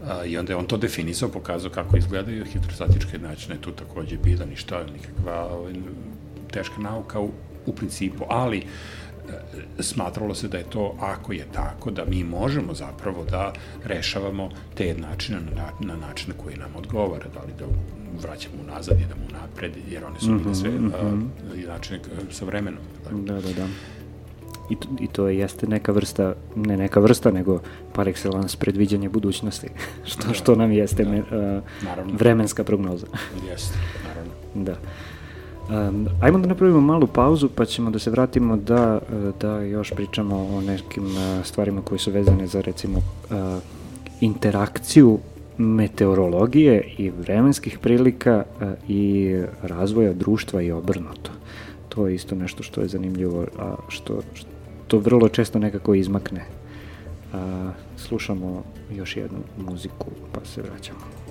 A, 0.08 0.26
I 0.26 0.38
onda 0.38 0.54
je 0.54 0.58
on 0.58 0.66
to 0.66 0.78
definisao, 0.78 1.30
pokazao 1.30 1.72
kako 1.72 1.98
izgledaju 1.98 2.46
hidrostatičke 2.46 3.12
jednačine, 3.14 3.62
tu 3.62 3.72
takođe 3.72 4.18
bila 4.18 4.46
ništa, 4.46 4.84
nikakva 4.94 5.48
ovaj, 5.54 5.74
teška 6.52 6.82
nauka 6.82 7.20
u, 7.20 7.32
u 7.66 7.74
principu, 7.74 8.26
ali 8.30 8.58
uh, 8.58 8.64
smatralo 9.80 10.36
se 10.36 10.48
da 10.48 10.58
je 10.58 10.64
to, 10.64 10.96
ako 11.00 11.34
je 11.34 11.46
tako, 11.54 11.92
da 11.92 12.06
mi 12.06 12.24
možemo 12.24 12.74
zapravo 12.74 13.26
da 13.26 13.54
rešavamo 13.84 14.50
te 14.76 14.88
jednačine 14.88 15.40
na, 15.56 15.70
na 15.80 15.96
način 15.96 16.30
na 16.30 16.44
koji 16.44 16.58
nam 16.58 16.76
odgovara, 16.76 17.26
da 17.34 17.40
li 17.40 17.54
da 17.60 17.66
vraćamo 18.28 18.56
unazad, 18.64 19.00
idemo 19.00 19.22
unapred, 19.30 19.72
jer 19.90 20.06
one 20.06 20.20
su 20.20 20.26
bile 20.26 20.40
mhm, 20.40 20.54
sve 20.54 20.70
mm 20.70 20.92
-hmm. 20.92 21.60
jednačine 21.60 22.00
sa 22.32 22.46
vremenom. 22.46 22.84
Tako. 23.04 23.16
Da, 23.16 23.34
da, 23.34 23.54
da. 23.54 23.68
I 24.72 24.76
to, 24.76 24.88
I 25.00 25.08
to 25.08 25.28
jeste 25.28 25.68
neka 25.68 25.92
vrsta, 25.92 26.34
ne 26.56 26.78
neka 26.78 27.00
vrsta, 27.00 27.32
nego 27.32 27.60
par 27.94 28.08
excellence 28.08 28.58
predviđanje 28.58 29.10
budućnosti, 29.10 29.68
što, 30.10 30.28
da, 30.28 30.34
što 30.34 30.56
nam 30.56 30.72
jeste 30.72 31.04
da, 31.04 31.10
me, 31.10 31.20
uh, 31.20 31.64
vremenska 32.14 32.64
prognoza. 32.64 33.08
Jeste, 33.50 33.78
naravno. 34.08 34.32
Da. 34.56 34.76
Um, 35.70 36.08
ajmo 36.22 36.40
da 36.40 36.48
napravimo 36.48 36.82
malu 36.82 37.08
pauzu 37.08 37.50
pa 37.56 37.66
ćemo 37.66 37.92
da 37.92 38.00
se 38.00 38.10
vratimo 38.10 38.58
da, 38.58 39.00
da 39.42 39.62
još 39.62 39.92
pričamo 39.96 40.36
o 40.36 40.62
nekim 40.62 41.06
uh, 41.06 41.46
stvarima 41.46 41.82
koje 41.82 42.00
su 42.00 42.12
vezane 42.12 42.48
za 42.48 42.62
recimo 42.62 42.98
uh, 42.98 43.36
interakciju 44.22 45.20
meteorologije 45.58 46.94
i 46.98 47.10
vremenskih 47.10 47.80
prilika 47.80 48.44
uh, 48.44 48.68
i 48.88 49.36
razvoja 49.62 50.14
društva 50.14 50.62
i 50.62 50.72
obrnuto. 50.72 51.32
To 51.90 52.08
je 52.08 52.16
isto 52.16 52.36
nešto 52.36 52.64
što 52.64 52.82
je 52.82 52.88
zanimljivo, 52.88 53.46
a 53.60 53.76
što, 53.88 54.22
što 54.34 54.61
vrlo 54.98 55.30
često 55.30 55.60
nekako 55.60 55.94
izmakne. 55.96 56.46
Uh, 57.34 57.40
slušamo 57.98 58.64
još 58.92 59.18
jednu 59.18 59.40
muziku 59.58 60.08
pa 60.34 60.46
se 60.46 60.62
vraćamo. 60.62 61.31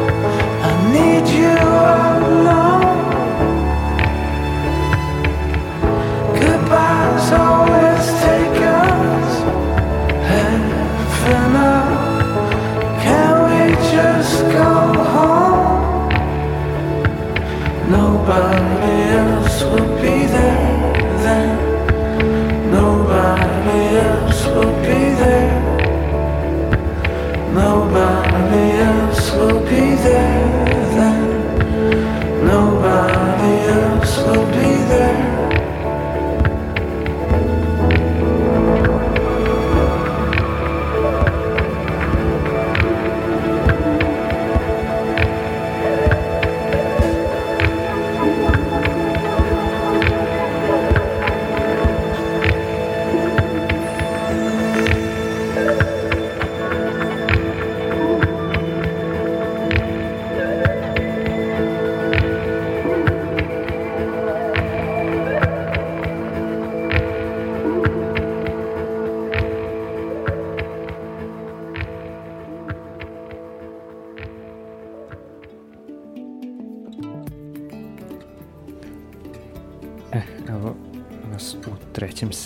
봐. 18.31 18.70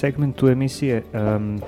Segmentu 0.06 0.48
emisije 0.48 1.04
um, 1.14 1.62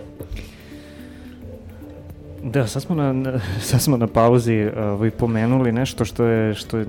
Da, 2.44 2.68
sad 2.68 2.82
smo 2.82 2.96
na, 2.96 3.40
sad 3.70 3.82
smo 3.82 3.98
na 3.98 4.08
pauzi 4.08 4.66
uh, 4.66 5.12
pomenuli 5.18 5.72
nešto 5.72 6.06
što 6.06 6.24
je, 6.24 6.56
što 6.56 6.78
je, 6.78 6.86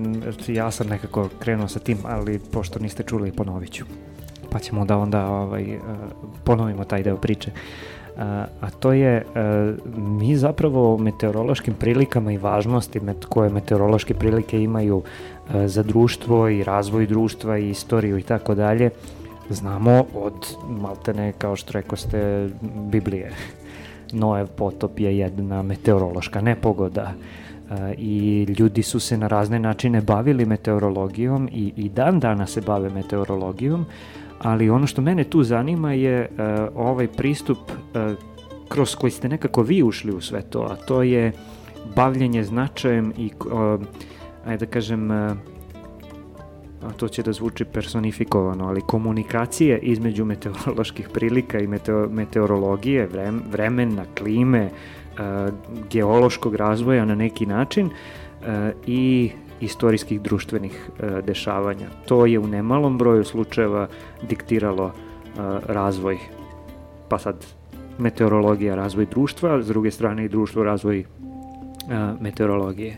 ja 0.47 0.71
sam 0.71 0.87
nekako 0.87 1.29
krenuo 1.39 1.67
sa 1.67 1.79
tim, 1.79 1.97
ali 2.05 2.39
pošto 2.51 2.79
niste 2.79 3.03
čuli, 3.03 3.31
ponovit 3.31 3.71
ću. 3.71 3.85
Pa 4.51 4.59
ćemo 4.59 4.85
da 4.85 4.97
onda 4.97 5.25
ovaj, 5.25 5.75
uh, 5.75 5.81
ponovimo 6.43 6.85
taj 6.85 7.03
deo 7.03 7.17
priče. 7.17 7.51
Uh, 7.51 8.21
a 8.61 8.69
to 8.79 8.93
je, 8.93 9.25
uh, 9.25 9.97
mi 9.97 10.35
zapravo 10.37 10.93
o 10.93 10.97
meteorološkim 10.97 11.73
prilikama 11.73 12.31
i 12.31 12.37
važnosti 12.37 12.99
met, 12.99 13.25
koje 13.25 13.49
meteorološke 13.49 14.13
prilike 14.13 14.61
imaju 14.61 14.97
uh, 14.97 15.03
za 15.65 15.83
društvo 15.83 16.49
i 16.49 16.63
razvoj 16.63 17.07
društva 17.07 17.57
i 17.57 17.69
istoriju 17.69 18.17
i 18.17 18.23
tako 18.23 18.55
dalje, 18.55 18.89
znamo 19.53 20.05
od 20.13 20.55
maltene, 20.69 21.31
kao 21.37 21.55
što 21.55 21.71
rekao 21.71 21.97
ste, 21.97 22.49
Biblije. 22.91 23.31
Noev 24.11 24.47
potop 24.47 24.99
je 24.99 25.17
jedna 25.17 25.61
meteorološka 25.61 26.41
nepogoda 26.41 27.13
i 27.97 28.43
ljudi 28.59 28.83
su 28.83 28.99
se 28.99 29.17
na 29.17 29.27
razne 29.27 29.59
načine 29.59 30.01
bavili 30.01 30.45
meteorologijom 30.45 31.49
i, 31.51 31.73
i 31.75 31.89
dan 31.89 32.19
dana 32.19 32.47
se 32.47 32.61
bave 32.61 32.89
meteorologijom, 32.89 33.85
ali 34.39 34.69
ono 34.69 34.87
što 34.87 35.01
mene 35.01 35.23
tu 35.23 35.43
zanima 35.43 35.93
je 35.93 36.29
uh, 36.31 36.37
ovaj 36.75 37.07
pristup 37.07 37.57
uh, 37.57 38.17
kroz 38.69 38.95
koji 38.95 39.11
ste 39.11 39.29
nekako 39.29 39.61
vi 39.61 39.83
ušli 39.83 40.11
u 40.11 40.21
sve 40.21 40.41
to, 40.41 40.61
a 40.61 40.75
to 40.75 41.03
je 41.03 41.31
bavljenje 41.95 42.43
značajem 42.43 43.13
i, 43.17 43.31
uh, 43.45 43.81
ajde 44.45 44.65
da 44.65 44.71
kažem, 44.71 45.11
uh, 45.11 45.37
a 46.83 46.91
to 46.91 47.07
će 47.07 47.23
da 47.23 47.33
zvuči 47.33 47.65
personifikovano, 47.65 48.67
ali 48.67 48.81
komunikacije 48.81 49.79
između 49.79 50.25
meteoroloških 50.25 51.09
prilika 51.13 51.59
i 51.59 51.67
meteo, 51.67 52.09
meteorologije, 52.09 53.07
vrem, 53.07 53.41
vremena, 53.51 54.05
klime, 54.17 54.59
e, 54.61 54.71
geološkog 55.89 56.55
razvoja 56.55 57.05
na 57.05 57.15
neki 57.15 57.45
način 57.45 57.89
e, 57.89 58.71
i 58.87 59.31
istorijskih 59.61 60.21
društvenih 60.21 60.89
e, 60.99 61.21
dešavanja. 61.21 61.87
To 62.05 62.25
je 62.25 62.39
u 62.39 62.47
nemalom 62.47 62.97
broju 62.97 63.23
slučajeva 63.23 63.87
diktiralo 64.29 64.91
razvoj, 65.65 66.17
pa 67.09 67.19
sad 67.19 67.45
meteorologija 67.97 68.75
razvoj 68.75 69.05
društva, 69.05 69.61
s 69.61 69.67
druge 69.67 69.91
strane 69.91 70.25
i 70.25 70.29
društvo 70.29 70.63
razvoj 70.63 71.03
meteorologije. 72.19 72.97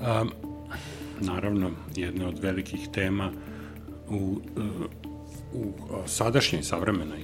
Um, 0.00 0.30
naravno 1.20 1.70
jedna 1.96 2.28
od 2.28 2.38
velikih 2.38 2.88
tema 2.92 3.32
u, 4.08 4.40
u 5.52 5.72
sadašnjoj 6.06 6.62
savremenoj 6.62 7.20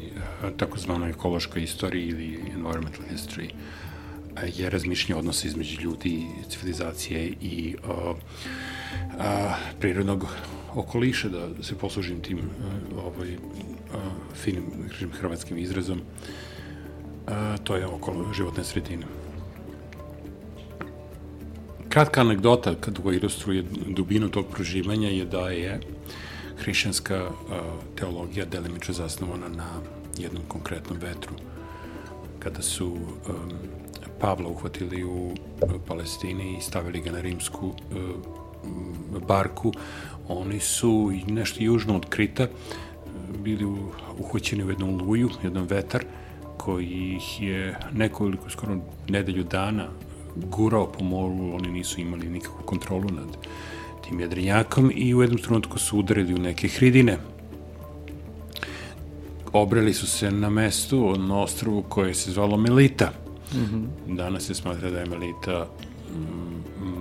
takozvanoj 0.57 1.11
ekološkoj 1.11 1.63
istoriji 1.63 2.09
ili 2.09 2.41
environmental 2.55 3.05
history 3.13 3.51
je 4.45 4.71
razmišljanje 4.71 5.19
odnosa 5.19 5.49
između 5.49 5.81
ljudi, 5.81 6.27
civilizacije 6.49 7.33
i 7.41 7.77
a, 7.89 8.15
a, 9.19 9.55
prirodnog 9.81 10.27
okoliša, 10.75 11.29
da 11.29 11.63
se 11.63 11.79
poslužim 11.79 12.21
tim 12.21 12.39
ovaj, 12.97 13.37
finim 14.35 14.65
hrvatskim 15.13 15.59
izrazom, 15.59 16.01
a, 17.27 17.57
to 17.65 17.77
je 17.77 17.87
okolo 17.87 18.33
životne 18.33 18.65
sredine. 18.65 19.07
Kratka 21.89 22.21
anegdota 22.21 22.75
kad 22.75 22.99
go 23.01 23.13
ilustruje 23.13 23.65
dubinu 23.87 24.29
tog 24.29 24.47
proživanja 24.47 25.09
je 25.09 25.25
da 25.25 25.49
je 25.51 25.81
hrišćanska 26.59 27.31
teologija 27.95 28.45
delimično 28.45 28.95
zasnovana 28.95 29.49
na 29.49 29.69
jednom 30.19 30.43
konkretnom 30.49 30.99
vetru. 30.99 31.35
Kada 32.39 32.63
su 32.63 32.87
um, 32.87 33.03
Pavla 34.21 34.49
uhvatili 34.49 35.05
u 35.05 35.27
uh, 35.27 35.71
Palestini 35.87 36.57
i 36.59 36.61
stavili 36.61 37.01
ga 37.01 37.13
na 37.13 37.21
rimsku 37.21 37.67
uh, 37.67 39.23
barku, 39.29 39.73
oni 40.29 40.61
su 40.61 41.13
nešto 41.27 41.65
južno 41.65 41.97
od 41.97 42.07
Krita 42.09 42.47
bili 43.45 43.65
uhvaćeni 44.19 44.65
u 44.65 44.71
jednom 44.71 45.01
luju, 45.01 45.31
jednom 45.43 45.67
vetar, 45.67 46.05
koji 46.57 47.17
ih 47.17 47.43
je 47.43 47.79
nekoliko, 47.93 48.51
skoro 48.51 48.77
nedelju 49.09 49.45
dana 49.45 49.89
gurao 50.37 50.87
po 50.87 51.05
moru, 51.05 51.55
oni 51.55 51.69
nisu 51.69 52.01
imali 52.01 52.29
nikakvu 52.29 52.63
kontrolu 52.65 53.09
nad 53.11 53.37
tim 54.09 54.21
jedrenjakom 54.21 54.93
i 54.95 55.15
u 55.15 55.23
jednom 55.23 55.41
trenutku 55.41 55.79
su 55.79 55.99
udarili 55.99 56.35
u 56.35 56.39
neke 56.39 56.69
hridine. 56.69 57.19
Obreli 59.53 59.95
su 59.95 60.07
se 60.07 60.31
na 60.31 60.51
mestu, 60.51 61.17
na 61.19 61.43
ostrovu 61.43 61.83
koje 61.83 62.15
se 62.15 62.33
zvalo 62.33 62.57
Melita. 62.57 63.13
Mm 63.55 63.59
-hmm. 63.59 64.17
Danas 64.17 64.43
se 64.43 64.55
smatra 64.55 64.91
da 64.91 65.01
je 65.01 65.07
Melita 65.07 65.69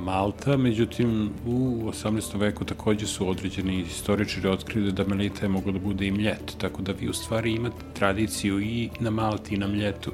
Malta, 0.05 0.57
međutim 0.57 1.29
u 1.45 1.81
18. 1.89 2.39
veku 2.39 2.65
takođe 2.65 3.07
su 3.07 3.29
određeni 3.29 3.79
istoričari 3.81 4.47
otkrili 4.47 4.91
da 4.91 5.07
Melita 5.07 5.45
je 5.45 5.49
mogla 5.49 5.71
da 5.71 5.79
bude 5.79 6.07
i 6.07 6.11
mljet, 6.11 6.55
tako 6.57 6.81
da 6.81 6.91
vi 6.91 7.09
u 7.09 7.13
stvari 7.13 7.51
imate 7.51 7.75
tradiciju 7.93 8.59
i 8.59 8.89
na 8.99 9.09
Malti 9.09 9.55
i 9.55 9.57
na 9.57 9.67
mljetu 9.67 10.11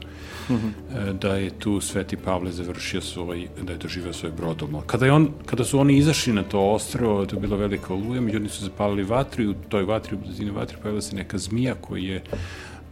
mm 0.49 0.53
-hmm. 0.53 1.13
da 1.13 1.35
je 1.35 1.59
tu 1.59 1.81
Sveti 1.81 2.17
Pavle 2.17 2.51
završio 2.51 3.01
svoj, 3.01 3.47
da 3.61 3.71
je 3.71 3.77
doživao 3.77 4.13
svoj 4.13 4.31
brodom. 4.31 4.81
Kada, 4.87 5.05
je 5.05 5.11
on, 5.11 5.29
kada 5.45 5.63
su 5.63 5.79
oni 5.79 5.97
izašli 5.97 6.33
na 6.33 6.43
to 6.43 6.59
ostrovo, 6.59 7.25
to 7.25 7.35
je 7.35 7.39
bila 7.39 7.57
velika 7.57 7.93
oluja, 7.93 8.21
međutim 8.21 8.49
su 8.49 8.63
zapalili 8.63 9.03
vatru 9.03 9.43
i 9.43 9.47
u 9.47 9.53
toj 9.69 9.83
vatri, 9.83 10.15
u 10.15 10.19
blizini 10.19 10.51
vatri 10.51 10.77
pojavila 10.81 11.01
se 11.01 11.15
neka 11.15 11.37
zmija 11.37 11.75
koji 11.81 12.03
je 12.03 12.23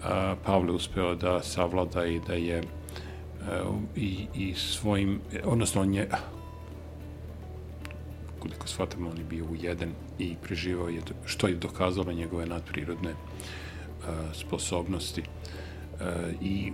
a, 0.03 0.35
Pavle 0.45 0.71
uspeo 0.71 1.15
da 1.15 1.43
savlada 1.43 2.05
i 2.05 2.19
da 2.27 2.33
je 2.33 2.63
i, 3.95 4.27
i 4.35 4.53
svojim, 4.55 5.21
odnosno 5.43 5.81
on 5.81 5.93
je 5.93 6.09
koliko 8.39 8.67
shvatamo, 8.67 9.09
on 9.09 9.17
je 9.17 9.23
bio 9.23 9.45
ujeden 9.45 9.91
i 10.19 10.35
preživao 10.43 10.89
je, 10.89 11.01
što 11.25 11.47
je 11.47 11.55
dokazalo 11.55 12.13
njegove 12.13 12.45
nadprirodne 12.45 13.11
uh, 13.11 14.07
sposobnosti. 14.33 15.23
i, 16.41 16.71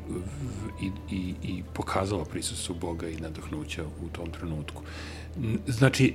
i, 0.82 0.92
i, 1.12 1.34
i 1.44 1.64
pokazala 1.74 2.26
prisutstvo 2.26 2.76
Boga 2.76 3.10
i 3.10 3.16
nadahnuća 3.16 3.84
u 3.84 4.10
tom 4.10 4.32
trenutku. 4.32 4.84
Znači, 5.68 6.14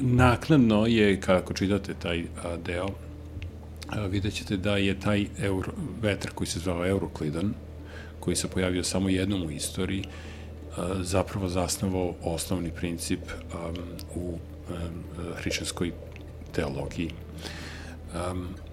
naknadno 0.00 0.86
je, 0.86 1.20
kako 1.20 1.54
čitate 1.54 1.94
taj 1.94 2.24
a, 2.44 2.56
deo, 2.56 2.88
a, 3.88 4.06
vidjet 4.06 4.34
ćete 4.34 4.56
da 4.56 4.76
je 4.76 5.00
taj 5.00 5.26
euro, 5.38 5.72
vetar 6.02 6.30
koji 6.34 6.48
se 6.48 6.58
zvao 6.58 6.86
Euroklidan, 6.86 7.54
koji 8.24 8.36
se 8.36 8.48
pojavio 8.48 8.84
samo 8.84 9.08
jednom 9.08 9.42
u 9.42 9.50
istoriji, 9.50 10.04
zapravo 11.00 11.48
zasnovao 11.48 12.14
osnovni 12.22 12.70
princip 12.70 13.20
u 14.14 14.38
hrišćanskoj 15.36 15.92
teologiji 16.52 17.10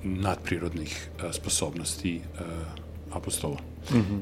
nadprirodnih 0.04 1.10
sposobnosti 1.32 2.22
apostola. 3.12 3.58
Mm 3.92 3.96
-hmm. 3.96 4.22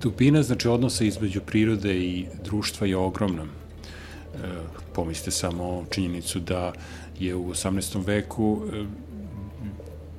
Dubina, 0.00 0.42
znači, 0.42 0.68
odnosa 0.68 1.04
između 1.04 1.40
prirode 1.40 1.94
i 1.96 2.26
društva 2.44 2.86
je 2.86 2.96
ogromna 2.96 3.46
E, 4.34 4.46
pomislite 4.92 5.30
samo 5.30 5.84
činjenicu 5.90 6.40
da 6.40 6.72
je 7.18 7.34
u 7.34 7.50
18. 7.50 8.06
veku 8.06 8.62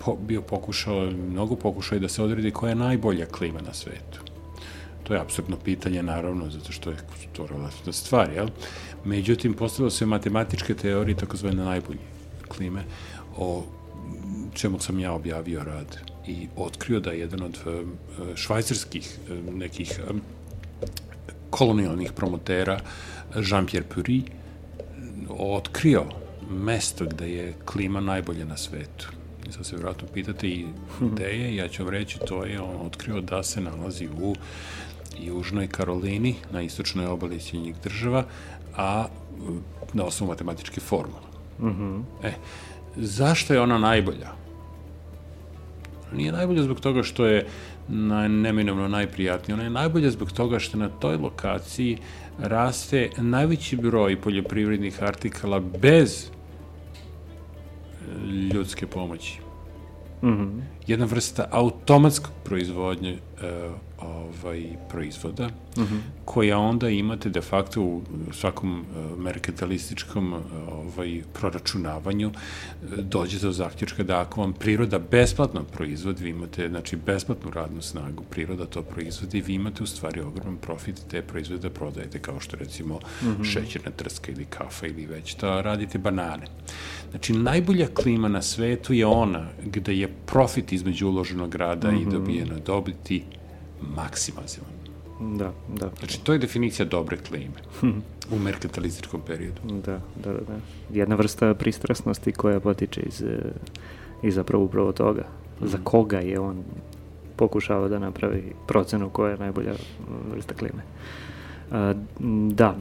po, 0.05 0.15
bio 0.15 0.41
pokušao, 0.41 1.11
mnogo 1.11 1.55
pokušao 1.55 1.99
da 1.99 2.09
se 2.09 2.23
odredi 2.23 2.51
koja 2.51 2.69
je 2.69 2.75
najbolja 2.75 3.25
klima 3.25 3.61
na 3.61 3.73
svetu. 3.73 4.19
To 5.03 5.13
je 5.13 5.19
absurdno 5.19 5.57
pitanje, 5.57 6.03
naravno, 6.03 6.49
zato 6.49 6.71
što 6.71 6.89
je 6.89 6.97
to 7.33 7.47
relativna 7.47 7.93
stvar, 7.93 8.31
jel? 8.33 8.47
Međutim, 9.05 9.53
postavilo 9.53 9.89
se 9.89 10.05
matematičke 10.05 10.73
teorije, 10.73 11.17
takozvane 11.17 11.63
najbolje 11.63 11.99
klime, 12.47 12.83
o 13.37 13.63
čemu 14.53 14.79
sam 14.79 14.99
ja 14.99 15.13
objavio 15.13 15.63
rad 15.63 15.97
i 16.27 16.47
otkrio 16.55 16.99
da 16.99 17.11
je 17.11 17.19
jedan 17.19 17.41
od 17.41 17.57
e, 17.67 17.83
švajcarskih 18.35 19.19
nekih 19.51 19.99
kolonijalnih 21.49 22.11
promotera 22.11 22.79
Jean-Pierre 23.35 23.93
Curie 23.93 24.23
otkrio 25.29 26.03
mesto 26.49 27.05
gde 27.05 27.29
je 27.29 27.53
klima 27.65 27.99
najbolje 27.99 28.45
na 28.45 28.57
svetu. 28.57 29.07
I 29.49 29.51
sad 29.51 29.65
se 29.65 29.77
vratno 29.77 30.07
pitate 30.13 30.47
i 30.47 30.65
gde 30.99 31.25
je, 31.25 31.55
ja 31.55 31.67
ću 31.67 31.83
vam 31.83 31.93
reći, 31.93 32.19
to 32.27 32.43
je 32.45 32.61
on 32.61 32.85
otkrio 32.85 33.21
da 33.21 33.43
se 33.43 33.61
nalazi 33.61 34.07
u 34.21 34.35
Južnoj 35.19 35.67
Karolini, 35.67 36.35
na 36.51 36.61
istočnoj 36.61 37.05
obali 37.05 37.39
Sjednjih 37.39 37.75
država, 37.83 38.23
a 38.77 39.07
na 39.93 40.03
osnovu 40.03 40.31
matematičke 40.31 40.81
formule. 40.81 41.25
Mm 41.59 41.67
-hmm. 41.67 42.03
E, 42.23 42.33
zašto 42.95 43.53
je 43.53 43.61
ona 43.61 43.77
najbolja? 43.77 44.31
Nije 46.13 46.31
najbolja 46.31 46.63
zbog 46.63 46.79
toga 46.79 47.03
što 47.03 47.25
je 47.25 47.45
na, 47.87 48.27
neminovno 48.27 48.87
najprijatnije. 48.87 49.53
Ona 49.53 49.63
je 49.63 49.69
najbolja 49.69 50.11
zbog 50.11 50.31
toga 50.31 50.59
što 50.59 50.77
na 50.77 50.89
toj 50.89 51.17
lokaciji 51.17 51.97
raste 52.39 53.09
najveći 53.17 53.75
broj 53.75 54.21
poljoprivrednih 54.21 55.03
artikala 55.03 55.59
bez 55.59 56.29
ljudske 58.53 58.87
pomoći. 58.87 59.39
Mm 60.21 60.27
-hmm. 60.27 60.61
Jedna 60.87 61.05
vrsta 61.05 61.47
automatskog 61.51 62.31
proizvodnje 62.43 63.17
e, 63.41 63.69
ovaj, 64.01 64.65
proizvoda, 64.89 65.49
mhm. 65.77 65.95
-huh. 65.95 65.99
koja 66.25 66.57
onda 66.59 66.89
imate 66.89 67.29
de 67.29 67.41
facto 67.41 67.81
u 67.81 68.01
svakom 68.33 68.79
uh, 68.79 69.19
merkantilističkom 69.19 70.33
uh, 70.33 70.41
ovaj, 70.67 71.21
proračunavanju, 71.33 72.27
uh, 72.27 72.89
dođete 72.97 73.45
do 73.45 73.51
zaključka 73.51 74.03
da 74.03 74.21
ako 74.21 74.41
vam 74.41 74.53
priroda 74.53 74.99
besplatno 74.99 75.63
proizvodi, 75.63 76.23
vi 76.23 76.29
imate 76.29 76.69
znači, 76.69 76.95
besplatnu 76.95 77.51
radnu 77.51 77.81
snagu, 77.81 78.23
priroda 78.23 78.65
to 78.65 78.81
proizvodi, 78.81 79.41
vi 79.41 79.53
imate 79.53 79.83
u 79.83 79.87
stvari 79.87 80.21
ogroman 80.21 80.57
profit 80.57 81.01
te 81.11 81.21
proizvode 81.21 81.61
da 81.61 81.73
prodajete, 81.73 82.19
kao 82.19 82.39
što 82.39 82.57
recimo 82.57 82.99
mhm. 83.21 83.31
-huh. 83.31 83.53
šećerna 83.53 83.91
trska 83.91 84.31
ili 84.31 84.45
kafa 84.45 84.87
ili 84.87 85.05
već 85.05 85.37
da 85.37 85.61
radite 85.61 85.97
banane. 85.97 86.45
Znači, 87.09 87.33
najbolja 87.33 87.87
klima 87.87 88.27
na 88.27 88.41
svetu 88.41 88.93
je 88.93 89.05
ona 89.05 89.47
gde 89.65 89.97
je 89.97 90.07
profit 90.25 90.73
između 90.73 91.07
uloženog 91.07 91.55
rada 91.55 91.87
uh 91.87 91.93
-huh. 91.93 92.01
i 92.01 92.01
mhm. 92.01 92.11
dobijena 92.11 92.55
dobiti 92.65 93.23
maksimazivan. 93.95 94.75
Da, 95.19 95.53
da. 95.75 95.89
Znači, 95.99 96.23
to 96.23 96.33
je 96.33 96.39
definicija 96.39 96.85
dobre 96.85 97.17
klime 97.17 97.61
u 98.35 98.39
merkantilističkom 98.39 99.21
periodu. 99.27 99.61
Da, 99.63 100.01
da, 100.23 100.33
da, 100.33 100.39
da. 100.39 100.59
Jedna 100.93 101.15
vrsta 101.15 101.53
pristrasnosti 101.53 102.31
koja 102.31 102.59
potiče 102.59 103.01
iz, 103.01 103.23
iz 104.23 104.35
zapravo 104.35 104.63
upravo 104.63 104.91
toga. 104.91 105.23
Mm. 105.61 105.67
Za 105.67 105.77
koga 105.83 106.19
je 106.19 106.39
on 106.39 106.63
pokušao 107.35 107.89
da 107.89 107.99
napravi 107.99 108.53
procenu 108.67 109.09
koja 109.09 109.31
je 109.31 109.37
najbolja 109.37 109.73
vrsta 110.31 110.53
klime. 110.53 110.83
Da, 112.55 112.75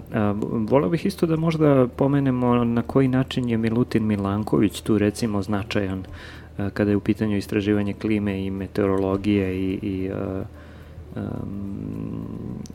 volao 0.69 0.91
bih 0.91 1.07
isto 1.07 1.27
da 1.27 1.37
možda 1.37 1.89
pomenemo 1.97 2.65
na 2.65 2.83
koji 2.83 3.09
način 3.09 3.49
je 3.49 3.59
Milutin 3.59 4.07
Milanković 4.07 4.81
tu 4.81 4.99
recimo 4.99 5.43
značajan 5.43 6.05
kada 6.75 6.91
je 6.91 6.97
u 6.97 7.01
pitanju 7.01 7.37
istraživanje 7.37 7.93
klime 7.93 8.45
i 8.45 8.51
meteorologije 8.51 9.57
i, 9.57 9.79
i 9.83 10.11
um, 11.17 11.85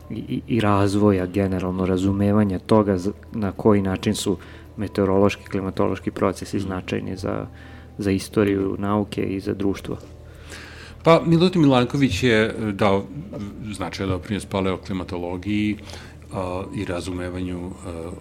i, 0.10 0.41
i 0.48 0.60
razvoja 0.60 1.26
generalno 1.26 1.86
razumevanja 1.86 2.60
toga 2.60 2.98
na 3.31 3.52
koji 3.52 3.81
način 3.81 4.15
su 4.15 4.38
meteorološki, 4.77 5.44
klimatološki 5.44 6.11
procesi 6.11 6.57
mm. 6.57 6.60
značajni 6.60 7.15
za, 7.15 7.45
za 7.98 8.11
istoriju 8.11 8.76
nauke 8.80 9.23
i 9.23 9.40
za 9.40 9.53
društvo. 9.53 9.98
Pa, 11.10 11.22
Milutin 11.26 11.61
Milanković 11.61 12.23
je 12.23 12.53
dao 12.73 13.06
značajan 13.73 14.10
doprinos 14.10 14.45
paleoklimatologiji 14.45 15.77
a, 16.34 16.64
i 16.76 16.86
razumevanju 16.86 17.72
a, 17.86 18.11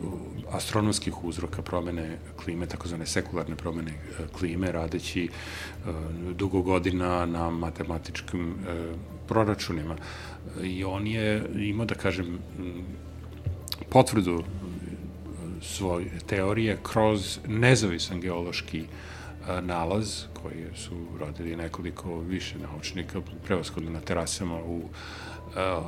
astronomskih 0.51 1.25
uzroka 1.25 1.63
promene 1.63 2.19
klime, 2.45 2.67
takozvane 2.67 3.07
sekularne 3.07 3.57
promene 3.57 3.93
klime, 4.39 4.73
radeći 4.73 5.29
a, 5.29 5.93
dugo 6.33 6.63
godina 6.63 7.27
na 7.27 7.51
matematičkim 7.51 8.55
a, 8.55 8.95
proračunima. 9.27 9.97
I 10.63 10.85
on 10.85 11.07
je 11.07 11.45
imao, 11.59 11.87
da 11.87 11.95
kažem, 11.95 12.39
potvrdu 13.91 14.43
svoje 15.63 16.19
teorije 16.27 16.79
kroz 16.83 17.39
nezavisan 17.49 18.21
geološki 18.21 18.85
nalaz 19.63 20.25
koji 20.43 20.65
su 20.77 20.95
radili 21.21 21.57
nekoliko 21.57 22.19
više 22.19 22.59
naučnika, 22.59 23.21
prevaskodno 23.45 23.91
na 23.91 24.01
terasama 24.01 24.57
u 24.65 24.83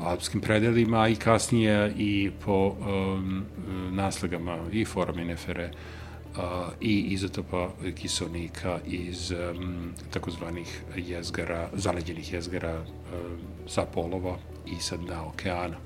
alpskim 0.04 0.40
predelima, 0.40 1.08
i 1.08 1.16
kasnije 1.16 1.92
i 1.96 2.30
po 2.44 2.68
um, 2.68 3.44
naslegama 3.90 4.58
i 4.72 4.84
foraminefere 4.84 5.70
a, 6.36 6.68
i 6.80 7.00
izotopa 7.00 7.70
kiselnika 7.94 8.78
iz 8.86 9.30
um, 9.30 9.92
takozvanih 10.10 10.82
jezgara, 10.96 11.68
zaleđenih 11.72 12.32
jezgara 12.32 12.80
um, 12.80 12.86
sa 13.68 13.82
polova 13.94 14.36
i 14.66 14.80
sa 14.80 14.96
dna 14.96 15.26
okeana. 15.26 15.76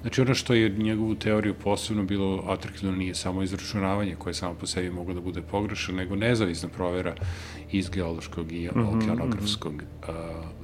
Znači 0.00 0.20
ono 0.20 0.34
što 0.34 0.54
je 0.54 0.68
njegovu 0.68 1.14
teoriju 1.14 1.54
posebno 1.54 2.02
bilo 2.02 2.44
atraktivno 2.48 2.96
nije 2.96 3.14
samo 3.14 3.42
izračunavanje 3.42 4.16
koje 4.18 4.34
samo 4.34 4.54
po 4.54 4.66
sebi 4.66 4.90
moglo 4.90 5.14
da 5.14 5.20
bude 5.20 5.42
pogrešno, 5.42 5.94
nego 5.94 6.16
nezavisna 6.16 6.68
provera 6.68 7.14
iz 7.72 7.90
geološkog 7.90 8.52
i 8.52 8.68
mhm, 8.68 8.80
okeanografskog 8.80 9.72
mm 9.72 9.86
-hmm 10.02 10.60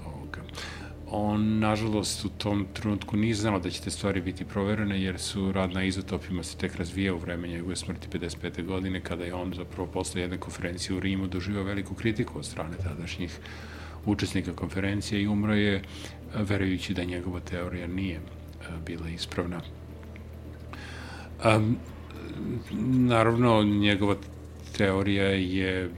on, 1.11 1.59
nažalost, 1.59 2.25
u 2.25 2.29
tom 2.29 2.67
trenutku 2.73 3.17
nije 3.17 3.35
znao 3.35 3.59
da 3.59 3.71
će 3.71 3.83
te 3.83 3.91
stvari 3.91 4.21
biti 4.21 4.45
proverene, 4.45 5.03
jer 5.03 5.19
su 5.19 5.53
rad 5.53 5.73
na 5.73 5.85
izotopima 5.85 6.43
se 6.43 6.57
tek 6.57 6.77
razvija 6.77 7.15
u 7.15 7.19
vreme 7.19 7.49
njegove 7.49 7.77
smrti 7.77 8.19
55. 8.19 8.65
godine, 8.65 9.01
kada 9.01 9.25
je 9.25 9.35
on 9.35 9.55
zapravo 9.55 9.91
posle 9.93 10.21
jedne 10.21 10.39
konferencije 10.39 10.97
u 10.97 11.01
Rimu 11.01 11.27
doživao 11.27 11.65
veliku 11.65 11.95
kritiku 11.95 12.39
od 12.39 12.47
strane 12.47 12.77
tadašnjih 12.77 13.39
učesnika 14.07 14.53
konferencije 14.53 15.23
i 15.23 15.29
umro 15.29 15.55
je 15.55 15.83
verujući 16.35 16.95
da 16.95 17.05
njegova 17.05 17.41
teorija 17.41 17.87
nije 17.87 18.21
bila 18.87 19.09
ispravna. 19.09 19.61
Um, 21.45 21.77
naravno, 23.09 23.63
njegova 23.63 24.17
teorija 24.77 25.25
je 25.29 25.91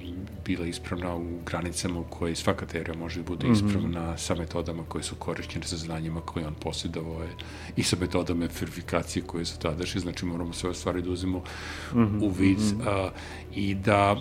bila 0.45 0.67
ispravna 0.67 1.17
u 1.17 1.39
granicama 1.47 2.01
u 2.01 2.05
kojoj 2.05 2.35
svaka 2.35 2.67
teorija 2.67 2.97
može 2.97 3.21
da 3.21 3.27
bude 3.27 3.49
ispravna 3.49 4.01
mm 4.01 4.13
-hmm. 4.13 4.17
sa 4.17 4.35
metodama 4.35 4.83
koje 4.89 5.03
su 5.03 5.15
korišćene 5.15 5.67
sa 5.67 5.77
znanjima 5.77 6.21
koje 6.21 6.47
on 6.47 6.55
posjedovao 6.55 7.23
je 7.23 7.31
i 7.77 7.83
sa 7.83 7.97
metodama 8.01 8.49
verifikacije 8.61 9.23
koje 9.23 9.45
su 9.45 9.59
tadašnje, 9.59 10.01
znači 10.01 10.27
moramo 10.27 10.53
sve 10.53 10.75
stvari 10.75 11.03
da 11.03 11.11
uzimo 11.11 11.39
mm 11.39 11.99
-hmm. 11.99 12.23
u 12.23 12.31
vid 12.31 12.59
mm 12.59 12.81
-hmm. 12.81 12.89
a, 12.89 13.11
i 13.55 13.75
da 13.75 14.11
a, 14.11 14.19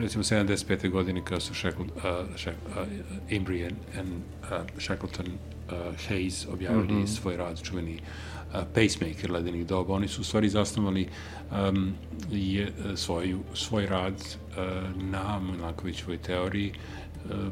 recimo 0.00 0.24
75. 0.24 0.90
godine 0.90 1.22
kada 1.24 1.40
su 1.40 1.54
Shackle, 1.54 1.86
a, 2.04 2.24
Shack, 2.36 2.56
a, 2.76 2.84
Embry 3.30 3.66
and, 3.66 3.76
and 3.98 4.08
uh, 4.42 4.80
Shackleton 4.80 5.26
uh, 5.68 5.74
Hayes 6.08 6.52
objavili 6.52 6.92
mm 6.92 7.02
-hmm. 7.02 7.06
svoj 7.06 7.36
rad, 7.36 7.62
čuveni 7.62 7.94
uh, 7.94 8.60
pacemaker 8.74 9.30
ledenih 9.30 9.66
doba, 9.66 9.94
oni 9.94 10.08
su 10.08 10.20
u 10.20 10.24
stvari 10.24 10.48
zasnovali 10.48 11.08
um, 11.50 11.92
je, 12.30 12.72
svoj, 12.94 13.36
svoj 13.54 13.86
rad 13.86 14.14
uh, 14.14 15.02
na 15.02 15.40
Milankovićevoj 15.40 16.18
teoriji 16.18 16.72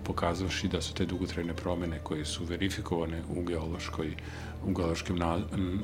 pokazavši 0.05 0.69
da 0.69 0.81
su 0.81 0.95
te 0.95 1.07
dugotrajne 1.07 1.55
promene 1.55 1.99
koje 2.03 2.25
su 2.25 2.45
verifikovane 2.45 3.23
u 3.29 3.43
geološkoj 3.43 4.15
u 4.67 4.73
geološkim 4.75 5.19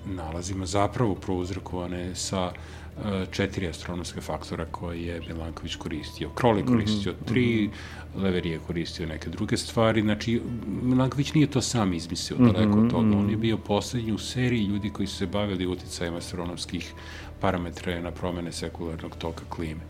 nalazima 0.05 0.67
zapravo 0.67 1.15
prouzrokovane 1.15 2.15
sa 2.15 2.53
četiri 3.31 3.69
astronomske 3.69 4.21
faktora 4.21 4.65
koje 4.65 5.03
je 5.03 5.21
Milanković 5.29 5.77
koristio. 5.77 6.31
Krol 6.31 6.57
je 6.57 6.65
mhm, 6.65 6.73
koristio 6.73 7.13
mm 7.13 7.17
-hmm. 7.17 7.29
tri, 7.29 7.71
Lever 8.17 8.47
je 8.47 8.59
koristio 8.59 9.07
neke 9.07 9.31
druge 9.31 9.57
stvari, 9.57 10.03
znači 10.03 10.43
Milanković 10.83 11.35
nije 11.35 11.47
to 11.47 11.61
sam 11.61 11.93
izmislio 11.93 12.39
daleko 12.39 12.79
od 12.79 12.91
toga, 12.91 13.17
on 13.17 13.31
je 13.31 13.37
mhm. 13.37 13.41
bio 13.41 13.57
poslednji 13.57 14.13
u 14.13 14.19
seriji 14.19 14.65
ljudi 14.65 14.91
koji 14.91 15.07
su 15.07 15.17
se 15.17 15.27
bavili 15.27 15.67
uticajem 15.67 16.15
astronomskih 16.15 16.93
parametra 17.41 18.01
na 18.01 18.11
promene 18.11 18.53
sekularnog 18.53 19.17
toka 19.17 19.45
klime 19.49 19.81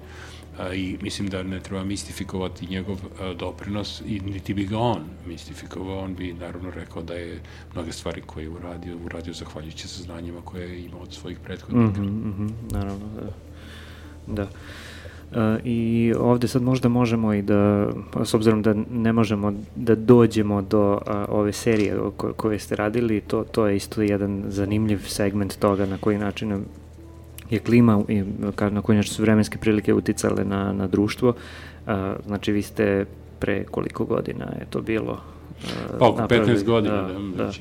i 0.74 0.99
mislim 1.03 1.28
da 1.28 1.43
ne 1.43 1.61
treba 1.61 1.85
mistifikovati 1.85 2.66
njegov 2.66 3.01
doprinos 3.39 4.03
i 4.07 4.20
niti 4.20 4.55
bi 4.55 4.65
ga 4.65 4.78
on 4.78 5.01
mistifikovao, 5.27 5.99
on 5.99 6.15
bi 6.15 6.33
naravno 6.33 6.70
rekao 6.70 7.03
da 7.03 7.15
je 7.15 7.41
mnoge 7.74 7.93
stvari 7.93 8.23
koje 8.27 8.45
je 8.45 8.51
uradio, 8.51 8.97
uradio 9.05 9.35
zahvaljujući 9.35 9.89
saznanjima 9.89 10.41
koje 10.45 10.70
je 10.70 10.85
imao 10.85 11.01
od 11.01 11.12
svojih 11.12 11.39
prethodnika. 11.39 12.01
Mm 12.01 12.07
-hmm, 12.07 12.27
mm 12.27 12.35
-hmm, 12.39 12.73
naravno, 12.73 13.07
da. 13.16 14.43
da. 14.43 14.49
Uh, 15.31 15.61
I 15.65 16.12
ovde 16.19 16.49
sad 16.49 16.62
možda 16.62 16.89
možemo 16.89 17.35
i 17.35 17.43
da, 17.43 17.91
s 18.24 18.35
obzirom 18.35 18.62
da 18.62 18.74
ne 18.91 19.12
možemo 19.12 19.53
da 19.77 19.95
dođemo 19.95 20.62
do 20.62 20.93
uh, 20.93 21.15
ove 21.28 21.53
serije 21.53 21.97
ko, 22.16 22.33
koje 22.33 22.59
ste 22.59 22.77
radili, 22.77 23.20
to, 23.20 23.45
to 23.45 23.66
je 23.66 23.77
isto 23.77 24.03
jedan 24.03 24.45
zanimljiv 24.49 24.99
segment 24.99 25.59
toga 25.59 25.87
na 25.87 25.99
koji 25.99 26.19
način 26.19 26.65
je 27.51 27.59
klima 27.59 28.02
i 28.09 28.23
na 28.70 28.82
koji 28.82 28.97
način 28.97 29.14
su 29.14 29.23
vremenske 29.23 29.59
prilike 29.59 29.94
uticale 29.94 30.44
na, 30.44 30.73
na 30.73 30.86
društvo. 30.86 31.35
Znači 32.27 32.52
vi 32.52 32.62
ste 32.62 33.06
pre 33.39 33.64
koliko 33.64 34.05
godina 34.05 34.44
je 34.44 34.66
to 34.70 34.81
bilo? 34.81 35.20
Pa 35.98 36.09
oko 36.09 36.23
15 36.23 36.64
godina, 36.64 37.02
da, 37.02 37.12
da, 37.12 37.44
da, 37.44 37.52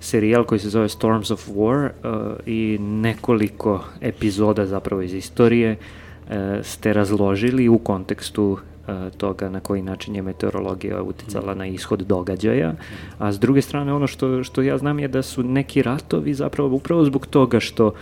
serijal 0.00 0.44
koji 0.44 0.58
se 0.58 0.68
zove 0.68 0.88
Storms 0.88 1.30
of 1.30 1.48
War 1.48 1.88
uh, 1.88 2.36
i 2.46 2.78
nekoliko 2.80 3.84
epizoda 4.00 4.66
zapravo 4.66 5.02
iz 5.02 5.14
istorije 5.14 5.76
uh, 5.76 6.34
ste 6.62 6.92
razložili 6.92 7.68
u 7.68 7.78
kontekstu 7.78 8.44
uh, 8.44 8.94
toga 9.16 9.48
na 9.48 9.60
koji 9.60 9.82
način 9.82 10.16
je 10.16 10.22
meteorologija 10.22 11.02
uticala 11.02 11.54
na 11.54 11.66
ishod 11.66 12.00
događaja, 12.00 12.74
a 13.18 13.32
s 13.32 13.38
druge 13.38 13.62
strane 13.62 13.92
ono 13.92 14.06
što, 14.06 14.44
što 14.44 14.62
ja 14.62 14.78
znam 14.78 14.98
je 14.98 15.08
da 15.08 15.22
su 15.22 15.42
neki 15.42 15.82
ratovi 15.82 16.34
zapravo 16.34 16.76
upravo 16.76 17.04
zbog 17.04 17.26
toga 17.26 17.60
što 17.60 17.86
uh, 17.86 17.92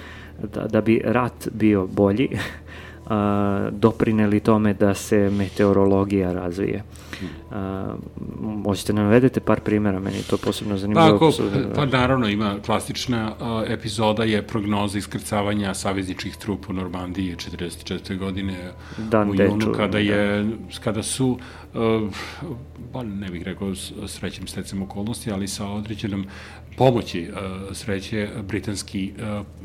da, 0.55 0.67
da 0.67 0.81
bi 0.81 1.01
rat 1.05 1.49
bio 1.53 1.87
bolji, 1.87 2.29
a, 3.07 3.69
doprineli 3.73 4.41
tome 4.41 4.75
da 4.75 4.95
se 4.95 5.31
meteorologija 5.31 6.33
razvije. 6.33 6.83
A, 7.51 7.95
možete 8.41 8.93
nam 8.93 9.05
navedete 9.05 9.41
par 9.41 9.61
primjera, 9.61 10.01
meni 10.01 10.23
to 10.31 10.37
posebno 10.37 10.77
zanimljivo. 10.77 11.19
Pa, 11.19 11.27
ako, 11.27 11.33
pa 11.75 11.87
naravno 11.87 12.29
ima 12.29 12.57
klasična 12.67 13.33
a, 13.41 13.65
epizoda 13.69 14.25
je 14.25 14.43
prognoza 14.47 14.99
iskrcavanja 14.99 15.75
savezničkih 15.75 16.37
trupa 16.37 16.67
u 16.71 16.73
Normandiji 16.73 17.37
44. 17.37 18.19
godine 18.19 18.73
Dan 18.99 19.31
u 19.31 19.35
junu, 19.35 19.73
kada, 19.77 19.99
je, 19.99 20.43
da. 20.43 20.51
kada 20.85 21.03
su 21.03 21.39
pa 22.93 23.03
ne 23.03 23.29
bih 23.29 23.43
rekao 23.43 23.75
srećem 24.07 24.47
stecem 24.47 24.83
okolnosti, 24.83 25.33
ali 25.33 25.49
sa 25.49 25.67
određenom 25.67 26.27
pomoći 26.81 27.29
sreće 27.73 28.29
britanski 28.49 29.13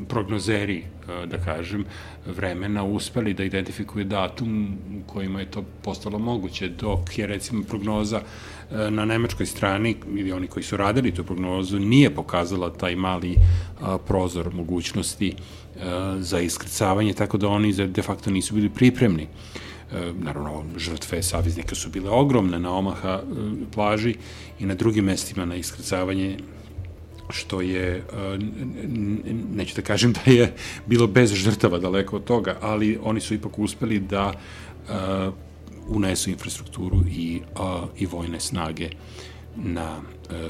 prognozeri, 0.08 0.82
da 1.26 1.38
kažem, 1.38 1.84
vremena 2.26 2.84
uspeli 2.84 3.34
da 3.34 3.44
identifikuju 3.44 4.04
datum 4.04 4.76
u 4.98 5.12
kojima 5.12 5.40
je 5.40 5.50
to 5.50 5.64
postalo 5.82 6.18
moguće, 6.18 6.68
dok 6.68 7.18
je 7.18 7.26
recimo 7.26 7.62
prognoza 7.68 8.20
na 8.70 9.04
nemačkoj 9.04 9.46
strani 9.46 9.96
ili 10.16 10.32
oni 10.32 10.46
koji 10.46 10.62
su 10.62 10.76
radili 10.76 11.14
tu 11.14 11.24
prognozu 11.24 11.78
nije 11.78 12.14
pokazala 12.14 12.72
taj 12.72 12.96
mali 12.96 13.36
prozor 14.06 14.54
mogućnosti 14.54 15.34
za 16.18 16.40
iskrcavanje, 16.40 17.12
tako 17.12 17.38
da 17.38 17.48
oni 17.48 17.72
de 17.72 18.02
facto 18.02 18.30
nisu 18.30 18.54
bili 18.54 18.68
pripremni. 18.68 19.26
E, 19.92 20.12
naravno, 20.18 20.64
žrtve 20.76 21.22
saveznika 21.22 21.74
su 21.74 21.90
bile 21.90 22.10
ogromne 22.10 22.58
na 22.58 22.76
Omaha 22.76 23.08
e, 23.08 23.22
plaži 23.74 24.14
i 24.60 24.66
na 24.66 24.74
drugim 24.74 25.04
mestima 25.04 25.44
na 25.44 25.56
iskrcavanje 25.56 26.38
što 27.30 27.60
je, 27.60 27.96
e, 27.96 28.02
neću 29.54 29.76
da 29.76 29.82
kažem 29.82 30.12
da 30.12 30.30
je 30.30 30.54
bilo 30.86 31.06
bez 31.06 31.32
žrtava 31.32 31.78
daleko 31.78 32.16
od 32.16 32.24
toga, 32.24 32.56
ali 32.60 32.98
oni 33.02 33.20
su 33.20 33.34
ipak 33.34 33.58
uspeli 33.58 34.00
da 34.00 34.32
unesu 35.88 36.30
infrastrukturu 36.30 37.00
i, 37.10 37.40
i 37.98 38.06
vojne 38.06 38.40
snage 38.40 38.90
na 39.56 39.96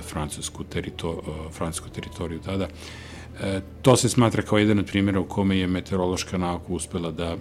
francusku, 0.02 0.64
terito, 0.64 1.22
francusku 1.52 1.88
teritoriju 1.88 2.40
tada. 2.40 2.68
E, 3.40 3.60
to 3.82 3.96
se 3.96 4.08
smatra 4.08 4.42
kao 4.42 4.58
jedan 4.58 4.78
od 4.78 4.86
primjera 4.86 5.20
u 5.20 5.24
kome 5.24 5.58
je 5.58 5.66
meteorološka 5.66 6.38
nauka 6.38 6.64
uspela 6.68 7.10
da 7.10 7.24
e, 7.24 7.36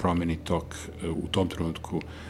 promeni 0.00 0.36
tok 0.36 0.64
e, 0.74 1.08
u 1.08 1.26
tom 1.30 1.48
trenutku 1.48 2.00
e, 2.00 2.29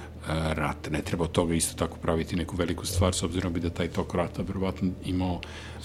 rata. 0.53 0.91
Ne 0.91 1.03
treba 1.03 1.25
od 1.25 1.33
toga 1.33 1.55
isto 1.55 1.77
tako 1.77 1.97
praviti 1.97 2.37
neku 2.37 2.57
veliku 2.57 2.87
stvar, 2.87 3.15
s 3.15 3.23
obzirom 3.23 3.53
bi 3.53 3.61
da 3.61 3.71
taj 3.71 3.89
tok 3.89 4.15
rata 4.15 4.43
verovatno 4.43 4.91
imao 5.05 5.41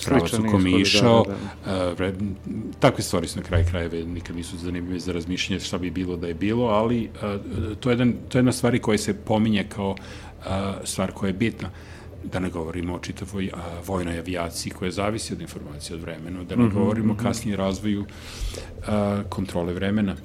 pravac 0.05 0.33
u 0.33 0.51
kome 0.51 0.71
je 0.71 0.81
išao. 0.81 1.25
Da, 1.65 1.93
da. 1.95 2.11
takve 2.79 3.03
stvari 3.03 3.27
su 3.27 3.39
na 3.39 3.45
kraj 3.45 3.65
krajeve 3.65 4.05
nikad 4.05 4.35
nisu 4.35 4.57
zanimljive 4.57 4.99
za 4.99 5.11
razmišljanje 5.11 5.59
šta 5.59 5.77
bi 5.77 5.89
bilo 5.89 6.15
da 6.15 6.27
je 6.27 6.33
bilo, 6.33 6.65
ali 6.65 7.09
to, 7.79 7.89
je 7.89 7.93
jedan, 7.93 8.13
to 8.29 8.37
je 8.37 8.39
jedna 8.39 8.51
stvari 8.51 8.79
koja 8.79 8.97
se 8.97 9.13
pominje 9.13 9.65
kao 9.69 9.95
stvar 10.83 11.11
koja 11.11 11.27
je 11.27 11.33
bitna 11.33 11.69
da 12.31 12.39
ne 12.39 12.49
govorimo 12.49 12.95
o 12.95 12.99
čitavoj 12.99 13.51
a, 13.53 13.57
vojnoj 13.85 14.19
avijaciji 14.19 14.71
koja 14.71 14.91
zavisi 14.91 15.33
od 15.33 15.41
informacije 15.41 15.95
od 15.95 16.01
vremena, 16.01 16.43
da 16.43 16.55
ne 16.55 16.63
mm 16.63 16.69
-hmm, 16.69 16.73
govorimo 16.73 17.13
o 17.13 17.15
mm 17.15 17.19
-hmm. 17.19 17.23
kasnije 17.23 17.57
razvoju 17.57 18.05
a, 18.87 19.23
kontrole 19.29 19.73
vremena. 19.73 20.15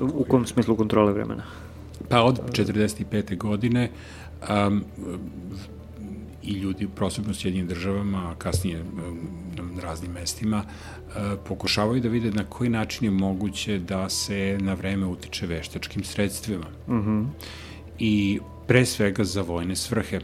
U 0.00 0.24
kom 0.24 0.46
smislu 0.46 0.76
kontrole 0.76 1.12
vremena? 1.12 1.42
Pa 2.08 2.22
od 2.22 2.40
45. 2.52 3.36
godine 3.36 3.90
um, 4.48 4.84
i 6.42 6.52
ljudi, 6.52 6.88
prosebno 6.96 7.34
s 7.34 7.44
jednim 7.44 7.66
državama, 7.66 8.30
a 8.30 8.34
kasnije 8.34 8.84
na 9.74 9.80
raznim 9.82 10.12
mestima, 10.12 10.64
pokušavaju 11.48 12.00
da 12.00 12.08
vide 12.08 12.30
na 12.30 12.44
koji 12.44 12.70
način 12.70 13.04
je 13.04 13.10
moguće 13.10 13.78
da 13.78 14.08
se 14.08 14.58
na 14.60 14.74
vreme 14.74 15.06
utiče 15.06 15.46
veštačkim 15.46 16.04
sredstvima. 16.04 16.66
Mm 16.88 16.92
-hmm. 16.92 17.26
I 17.98 18.40
pre 18.66 18.86
svega 18.86 19.24
za 19.24 19.42
vojne 19.42 19.76
svrhe 19.76 20.20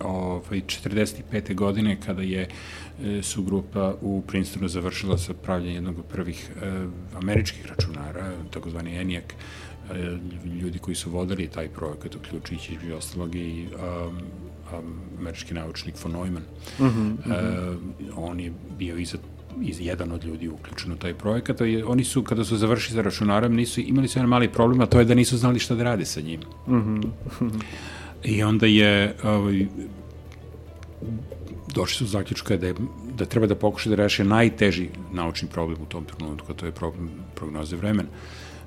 ovaj, 0.00 0.60
45. 0.60 1.54
godine 1.54 2.00
kada 2.06 2.22
je 2.22 2.48
su 3.22 3.42
grupa 3.42 3.94
u 4.00 4.22
Princetonu 4.26 4.68
završila 4.68 5.18
sa 5.18 5.34
pravljanjem 5.34 5.74
jednog 5.74 5.98
od 5.98 6.04
prvih 6.04 6.50
e, 6.62 6.86
američkih 7.16 7.66
računara, 7.66 8.32
takozvani 8.50 8.96
ENIAC, 8.96 9.24
e, 9.24 10.18
ljudi 10.62 10.78
koji 10.78 10.94
su 10.94 11.10
vodili 11.10 11.48
taj 11.48 11.68
projekat, 11.68 12.14
uključujući 12.14 12.74
između 12.74 12.96
ostalog 12.96 13.34
i 13.34 13.66
um, 13.66 14.18
američki 15.18 15.54
naučnik 15.54 15.94
von 16.04 16.12
Neumann. 16.12 16.44
Uh 16.78 16.86
-huh, 16.86 17.12
uh 17.12 17.26
-huh. 17.26 18.12
on 18.16 18.40
je 18.40 18.52
bio 18.78 18.96
iza 18.96 19.18
iz 19.62 19.80
jedan 19.80 20.12
od 20.12 20.24
ljudi 20.24 20.48
uključen 20.48 20.92
u 20.92 20.96
taj 20.96 21.14
projekat, 21.14 21.60
i 21.60 21.82
oni 21.82 22.04
su, 22.04 22.22
kada 22.22 22.44
su 22.44 22.56
završili 22.56 22.96
sa 22.96 23.02
računarom, 23.02 23.54
nisu, 23.54 23.80
imali 23.80 24.08
su 24.08 24.18
jedan 24.18 24.28
mali 24.28 24.48
problem, 24.48 24.80
a 24.80 24.86
to 24.86 24.98
je 24.98 25.04
da 25.04 25.14
nisu 25.14 25.36
znali 25.36 25.58
šta 25.58 25.74
da 25.74 25.82
rade 25.82 26.04
sa 26.04 26.20
njim. 26.20 26.40
Uh 26.66 26.72
-huh. 26.72 27.10
I 28.24 28.42
onda 28.42 28.66
je 28.66 29.14
ovaj, 29.24 29.66
došli 31.74 31.96
su 31.96 32.06
zaključka 32.06 32.56
da, 32.56 32.66
je, 32.66 32.74
da 33.18 33.24
treba 33.24 33.46
da 33.46 33.54
pokuša 33.54 33.90
da 33.90 33.96
reše 33.96 34.24
najteži 34.24 34.88
naučni 35.12 35.48
problem 35.48 35.82
u 35.82 35.86
tom 35.86 36.04
trenutku, 36.04 36.52
a 36.52 36.54
to 36.54 36.66
je 36.66 36.72
problem 36.72 37.10
prognoze 37.34 37.76
vremena. 37.76 38.08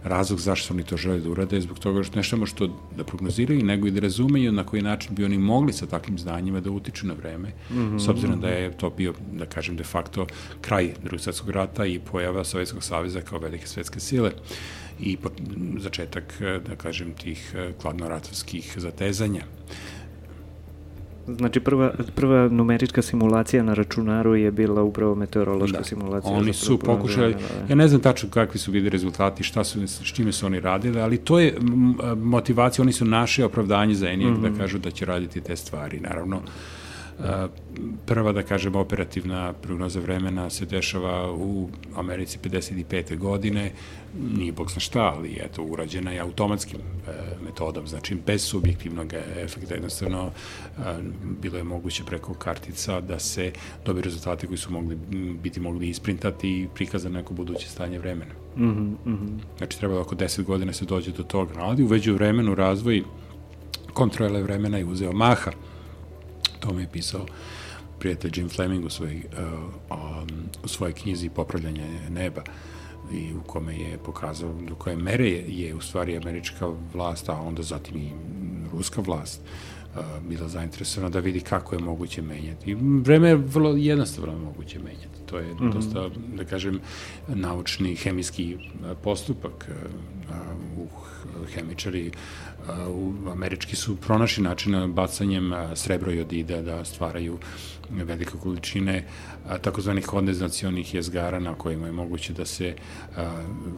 Razlog 0.05 0.39
zašto 0.39 0.73
oni 0.73 0.83
to 0.83 0.97
žele 0.97 1.19
da 1.19 1.29
urade 1.29 1.55
je 1.55 1.61
zbog 1.61 1.79
toga 1.79 2.03
što 2.03 2.15
ne 2.15 2.23
samo 2.23 2.45
što 2.45 2.67
da 2.97 3.03
prognoziraju, 3.03 3.63
nego 3.65 3.87
i 3.87 3.91
da 3.91 3.99
razumeju 3.99 4.51
na 4.51 4.63
koji 4.63 4.81
način 4.81 5.15
bi 5.15 5.25
oni 5.25 5.37
mogli 5.37 5.73
sa 5.73 5.85
takvim 5.85 6.19
znanjima 6.19 6.59
da 6.59 6.71
utiču 6.71 7.07
na 7.07 7.13
vreme, 7.13 7.49
mm 7.49 7.73
-hmm. 7.73 7.99
s 7.99 8.07
obzirom 8.07 8.41
da 8.41 8.49
je 8.49 8.77
to 8.77 8.89
bio, 8.89 9.13
da 9.31 9.45
kažem, 9.45 9.77
de 9.77 9.83
facto 9.83 10.27
kraj 10.61 10.93
drugog 11.03 11.19
svetskog 11.19 11.49
rata 11.49 11.85
i 11.85 11.99
pojava 11.99 12.43
Sovjetskog 12.43 12.83
saveza 12.83 13.21
kao 13.21 13.39
velike 13.39 13.67
svetske 13.67 13.99
sile 13.99 14.31
i 14.99 15.17
začetak, 15.79 16.37
da 16.67 16.75
kažem, 16.75 17.13
tih 17.13 17.55
kladnoratovskih 17.81 18.73
zatezanja. 18.77 19.41
Znači 21.27 21.59
prva, 21.59 21.93
prva 22.15 22.47
numerička 22.47 23.01
simulacija 23.01 23.63
na 23.63 23.73
računaru 23.73 24.35
je 24.35 24.51
bila 24.51 24.83
upravo 24.83 25.15
meteorološka 25.15 25.77
da. 25.77 25.83
simulacija. 25.83 26.33
Oni 26.33 26.53
su 26.53 26.77
pokušali, 26.79 27.33
da, 27.33 27.39
da. 27.39 27.69
ja 27.69 27.75
ne 27.75 27.87
znam 27.87 28.01
tačno 28.01 28.29
kakvi 28.29 28.59
su 28.59 28.71
bili 28.71 28.89
rezultati, 28.89 29.43
šta 29.43 29.63
su, 29.63 29.87
s 29.87 30.03
čime 30.03 30.31
su 30.31 30.45
oni 30.45 30.59
radili, 30.59 31.01
ali 31.01 31.17
to 31.17 31.39
je 31.39 31.57
motivacija, 32.17 32.83
oni 32.83 32.93
su 32.93 33.05
naše 33.05 33.45
opravdanje 33.45 33.95
za 33.95 34.09
ENIAC 34.09 34.31
mm 34.31 34.35
-hmm. 34.35 34.41
da 34.41 34.49
mhm. 34.49 34.59
kažu 34.59 34.77
da 34.77 34.91
će 34.91 35.05
raditi 35.05 35.41
te 35.41 35.55
stvari. 35.55 35.99
Naravno, 35.99 36.41
Prva, 38.05 38.31
da 38.31 38.43
kažem, 38.43 38.75
operativna 38.75 39.53
prognoza 39.53 39.99
vremena 39.99 40.49
se 40.49 40.65
dešava 40.65 41.31
u 41.31 41.69
Americi 41.95 42.39
55. 42.43 43.17
godine, 43.17 43.71
nije 44.37 44.51
bog 44.51 44.71
zna 44.71 44.79
šta, 44.79 45.13
ali 45.17 45.39
eto, 45.41 45.63
urađena 45.63 46.11
je 46.11 46.19
automatskim 46.19 46.79
e, 46.79 47.11
metodom, 47.45 47.87
znači 47.87 48.15
bez 48.25 48.43
subjektivnog 48.43 49.13
efekta, 49.37 49.73
jednostavno 49.73 50.31
e, 50.31 50.81
bilo 51.41 51.57
je 51.57 51.63
moguće 51.63 52.03
preko 52.03 52.33
kartica 52.33 53.01
da 53.01 53.19
se 53.19 53.51
dobi 53.85 54.01
rezultate 54.01 54.47
koji 54.47 54.57
su 54.57 54.71
mogli, 54.71 54.95
biti 55.43 55.59
mogli 55.59 55.89
isprintati 55.89 56.49
i 56.49 56.67
prikazati 56.75 57.13
neko 57.13 57.33
buduće 57.33 57.69
stanje 57.69 57.99
vremena. 57.99 58.33
Mm 58.57 58.97
-hmm. 59.05 59.27
Znači, 59.57 59.77
trebalo 59.77 60.01
oko 60.01 60.15
10 60.15 60.43
godina 60.43 60.73
se 60.73 60.85
dođe 60.85 61.11
do 61.11 61.23
toga, 61.23 61.53
ali 61.57 61.83
uveđu 61.83 62.13
vremenu 62.13 62.55
razvoj 62.55 63.03
kontrole 63.93 64.41
vremena 64.41 64.77
je 64.77 64.85
uzeo 64.85 65.11
maha, 65.11 65.51
to 65.51 65.74
mi 66.73 66.81
je 66.81 66.87
pisao 66.91 67.25
prijatelj 67.99 68.31
Jim 68.35 68.49
Fleming 68.49 68.85
u 68.85 68.89
svojoj, 68.89 69.15
uh, 69.15 69.97
um, 69.97 70.27
u 70.63 70.67
svojoj 70.67 70.93
knjizi 70.93 71.29
Popravljanje 71.29 71.99
neba 72.09 72.43
i 73.13 73.33
u 73.33 73.41
kome 73.47 73.77
je 73.77 73.97
pokazao 73.97 74.53
do 74.67 74.75
koje 74.75 74.95
mere 74.95 75.29
je, 75.29 75.45
je 75.47 75.75
u 75.75 75.81
stvari 75.81 76.17
američka 76.17 76.69
vlast, 76.93 77.29
a 77.29 77.41
onda 77.41 77.63
zatim 77.63 77.97
i 77.97 78.11
ruska 78.71 79.01
vlast 79.01 79.41
uh, 79.41 80.01
bila 80.29 80.47
zainteresovana 80.47 81.09
da 81.09 81.19
vidi 81.19 81.39
kako 81.39 81.75
je 81.75 81.81
moguće 81.81 82.21
menjati. 82.21 82.71
I 82.71 82.75
vreme 82.79 83.29
je 83.29 83.35
vrlo 83.35 83.75
jednostavno 83.75 84.39
moguće 84.39 84.79
menjati. 84.79 85.21
To 85.25 85.37
je 85.37 85.53
mm 85.53 85.57
-hmm. 85.57 85.73
dosta, 85.73 86.09
da 86.35 86.45
kažem, 86.45 86.79
naučni 87.27 87.95
hemijski 87.95 88.57
postupak. 89.03 89.69
Uh, 89.69 89.75
u 90.77 90.87
hemičari 91.53 92.11
američki 93.31 93.75
su 93.75 93.95
pronašli 93.95 94.43
način 94.43 94.93
bacanjem 94.93 95.53
srebrojodida 95.75 96.61
da 96.61 96.85
stvaraju 96.85 97.37
velike 97.89 98.31
količine 98.43 99.03
takozvanih 99.61 100.05
kondenzacionih 100.05 100.93
jezgara 100.93 101.39
na 101.39 101.55
kojima 101.55 101.85
je 101.85 101.91
moguće 101.91 102.33
da 102.33 102.45
se 102.45 102.75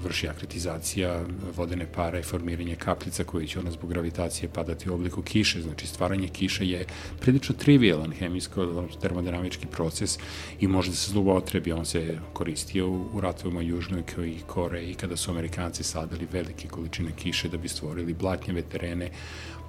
vrši 0.04 0.28
akretizacija 0.28 1.24
vodene 1.56 1.88
pare 1.96 2.20
i 2.20 2.24
formiranje 2.24 2.76
kapljica 2.76 3.24
koji 3.24 3.48
će 3.48 3.60
ona 3.60 3.72
zbog 3.72 3.90
gravitacije 3.90 4.50
padati 4.50 4.90
u 4.90 4.94
obliku 4.94 5.22
kiše. 5.22 5.62
Znači 5.62 5.88
stvaranje 5.88 6.28
kiše 6.28 6.68
je 6.68 6.86
prilično 7.20 7.56
trivialan 7.56 8.12
hemijsko 8.12 8.88
termodinamički 9.02 9.68
proces 9.68 10.18
i 10.60 10.68
može 10.68 10.90
da 10.90 10.96
se 10.96 11.12
zlobotrebi. 11.12 11.72
On 11.72 11.86
se 11.86 12.18
koristio 12.34 12.90
u 12.90 13.22
ratovima 13.22 13.62
Južnoj 13.62 14.04
i 14.26 14.40
Koreji 14.48 14.94
kada 14.94 15.18
su 15.18 15.32
Amerikanci 15.32 15.84
sadali 15.84 16.28
velike 16.32 16.68
količine 16.68 17.12
kiše 17.16 17.50
da 17.50 17.58
bi 17.58 17.68
stvorili 17.68 18.14
blatnjeve 18.14 18.62
terene 18.62 19.12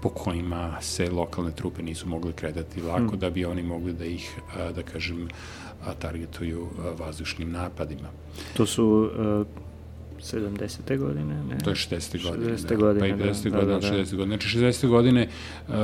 po 0.02 0.08
kojima 0.08 0.80
se 0.80 1.10
lokalne 1.10 1.50
trupe 1.52 1.82
nisu 1.82 2.08
mogli 2.08 2.32
kredati 2.32 2.82
lako, 2.82 3.10
hmm. 3.10 3.18
da 3.18 3.30
bi 3.30 3.44
oni 3.44 3.62
mogli 3.62 3.92
da 3.92 4.04
ih, 4.04 4.40
da 4.74 4.82
kažem, 4.82 5.28
targetuju 5.98 6.68
vazdušnim 6.98 7.52
napadima. 7.52 8.08
To 8.56 8.66
su 8.66 9.10
uh, 9.40 9.46
70. 10.20 10.98
godine, 10.98 11.44
ne? 11.44 11.58
To 11.58 11.70
je 11.70 11.76
60. 11.76 12.30
godine. 12.30 12.52
60. 12.52 12.68
Da. 12.68 12.76
godine, 12.76 13.00
pa 13.00 13.24
i 13.24 13.28
50. 13.28 13.44
da, 13.44 13.50
godine, 13.50 13.80
da, 13.80 13.80
da, 13.80 13.96
60. 13.96 14.16
godine. 14.16 14.36
Znači 14.36 14.58
60. 14.58 14.88
godine 14.88 15.28
uh, 15.68 15.74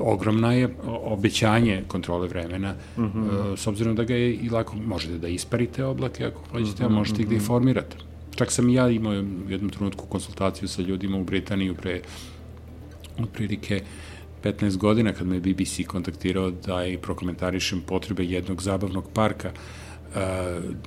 ogromna 0.00 0.52
je 0.52 0.68
obećanje 0.86 1.82
kontrole 1.88 2.28
vremena, 2.28 2.74
uh 2.96 3.04
-huh. 3.04 3.52
uh, 3.52 3.58
s 3.58 3.66
obzirom 3.66 3.96
da 3.96 4.04
ga 4.04 4.14
je 4.14 4.34
i 4.34 4.50
lako, 4.50 4.76
možete 4.76 5.18
da 5.18 5.28
isparite 5.28 5.84
oblake 5.84 6.24
ako 6.24 6.40
hoćete, 6.50 6.84
uh 6.84 6.90
-huh, 6.90 6.92
a 6.92 6.98
možete 6.98 7.14
uh 7.14 7.18
-huh. 7.18 7.22
ih 7.22 7.28
da 7.28 7.34
ih 7.34 7.42
formirate. 7.42 7.96
Čak 8.34 8.52
sam 8.52 8.68
i 8.68 8.74
ja 8.74 8.88
imao 8.88 9.12
u 9.12 9.50
jednom 9.50 9.70
trenutku 9.70 10.06
konsultaciju 10.06 10.68
sa 10.68 10.82
ljudima 10.82 11.18
u 11.18 11.24
Britaniju 11.24 11.74
pre 11.74 12.00
otprilike 13.24 13.82
15 14.42 14.76
godina 14.76 15.12
kad 15.12 15.26
me 15.26 15.40
BBC 15.40 15.86
kontaktirao 15.86 16.50
da 16.50 16.86
i 16.86 16.98
prokomentarišem 16.98 17.80
potrebe 17.80 18.24
jednog 18.24 18.62
zabavnog 18.62 19.04
parka 19.14 19.50
uh, 19.52 20.16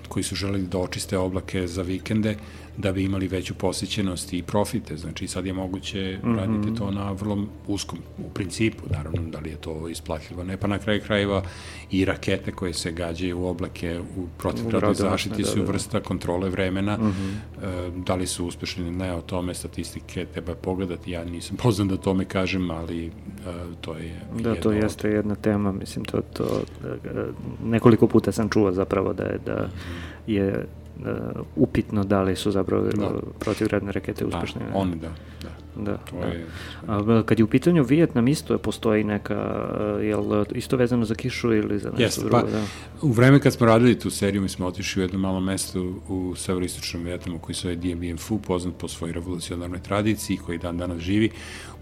koji 0.08 0.24
su 0.24 0.36
želeli 0.36 0.68
da 0.68 0.78
očiste 0.78 1.18
oblake 1.18 1.68
za 1.68 1.82
vikende 1.82 2.36
da 2.78 2.92
bi 2.92 3.04
imali 3.04 3.28
veću 3.28 3.56
posjećenost 3.56 4.34
i 4.34 4.44
profite. 4.44 4.98
Znači 4.98 5.28
sad 5.28 5.46
je 5.46 5.54
moguće 5.54 6.20
mm 6.24 6.28
-hmm. 6.28 6.36
raditi 6.36 6.76
to 6.76 6.92
na 6.92 7.12
vrlo 7.12 7.46
uskom, 7.68 8.00
u 8.18 8.30
principu, 8.30 8.84
naravno 8.90 9.22
da 9.22 9.40
li 9.40 9.50
je 9.50 9.56
to 9.56 9.88
isplatljivo, 9.90 10.44
ne 10.44 10.58
pa 10.58 10.68
na 10.68 10.80
kraju 10.80 11.02
krajeva 11.06 11.44
i 11.92 12.06
rakete 12.06 12.52
koje 12.52 12.74
se 12.74 12.92
gađaju 12.92 13.40
u 13.40 13.46
oblake 13.46 14.00
u 14.18 14.28
protivgradnoj 14.38 14.94
zaštiti 14.94 15.42
da, 15.42 15.48
su 15.48 15.60
da, 15.60 15.66
da. 15.66 15.72
vrsta 15.72 16.00
kontrole 16.00 16.50
vremena. 16.50 16.98
Mm 16.98 17.02
-hmm. 17.02 18.04
da 18.04 18.16
li 18.16 18.28
su 18.28 18.46
uspešni 18.46 18.92
ne, 18.92 19.14
o 19.14 19.22
tome 19.22 19.54
statistike 19.54 20.26
treba 20.26 20.56
pogledati, 20.56 21.12
ja 21.12 21.24
nisam 21.24 21.58
poznan 21.58 21.88
da 21.88 21.98
tome 21.98 22.26
kažem, 22.26 22.72
ali 22.72 23.06
e, 23.06 23.12
to 23.82 23.94
je... 23.98 24.22
Da, 24.40 24.56
to 24.56 24.72
jeste 24.72 25.10
jedna 25.10 25.36
tema, 25.36 25.72
mislim, 25.72 26.06
to, 26.06 26.22
to 26.34 26.62
e, 26.84 27.26
nekoliko 27.64 28.08
puta 28.08 28.32
sam 28.32 28.50
čuo 28.50 28.72
zapravo 28.72 29.14
da 29.14 29.24
je, 29.24 29.40
da 29.46 29.70
je 30.28 30.50
uh, 30.50 30.83
upitno 31.56 32.04
da 32.04 32.22
li 32.22 32.36
su 32.36 32.52
zapravo 32.52 32.84
da. 32.84 33.12
protivgradne 33.40 33.92
rakete 33.92 34.26
da, 34.26 34.38
uspešne. 34.38 34.62
Da, 34.72 34.78
oni 34.78 34.96
da, 34.96 35.10
da. 35.42 35.64
Da, 35.76 35.98
to 35.98 36.16
da. 36.16 36.26
Je, 36.26 36.46
A, 36.88 37.24
kad 37.26 37.40
je 37.40 37.46
u 37.46 37.48
pitanju 37.48 37.84
Vijetnam 37.84 38.28
isto 38.28 38.58
postoji 38.58 39.04
neka, 39.04 39.68
uh, 39.98 40.04
jel 40.04 40.46
isto 40.56 40.78
vezano 40.78 41.06
za 41.06 41.16
kišu 41.16 41.54
ili 41.54 41.80
za 41.80 41.90
nešto 41.90 42.04
Jeste, 42.04 42.22
drugo? 42.22 42.42
Pa, 42.42 42.52
da. 42.52 42.64
U 43.02 43.12
vreme 43.12 43.40
kad 43.40 43.54
smo 43.54 43.66
radili 43.66 44.00
tu 44.00 44.10
seriju, 44.10 44.42
mi 44.42 44.50
smo 44.50 44.66
otišli 44.66 45.02
u 45.02 45.04
jedno 45.04 45.20
malo 45.20 45.40
mesto 45.40 45.82
u 46.10 46.36
severistočnom 46.36 47.04
Vijetnamu 47.04 47.40
koji 47.40 47.56
se 47.56 47.62
zove 47.62 47.76
Dien 47.76 48.00
Bien 48.00 48.18
Phu, 48.18 48.40
poznat 48.40 48.74
po 48.78 48.88
svojoj 48.88 49.14
revolucionarnoj 49.14 49.80
tradiciji, 49.80 50.38
koji 50.38 50.58
dan 50.58 50.78
danas 50.78 51.00
živi 51.00 51.30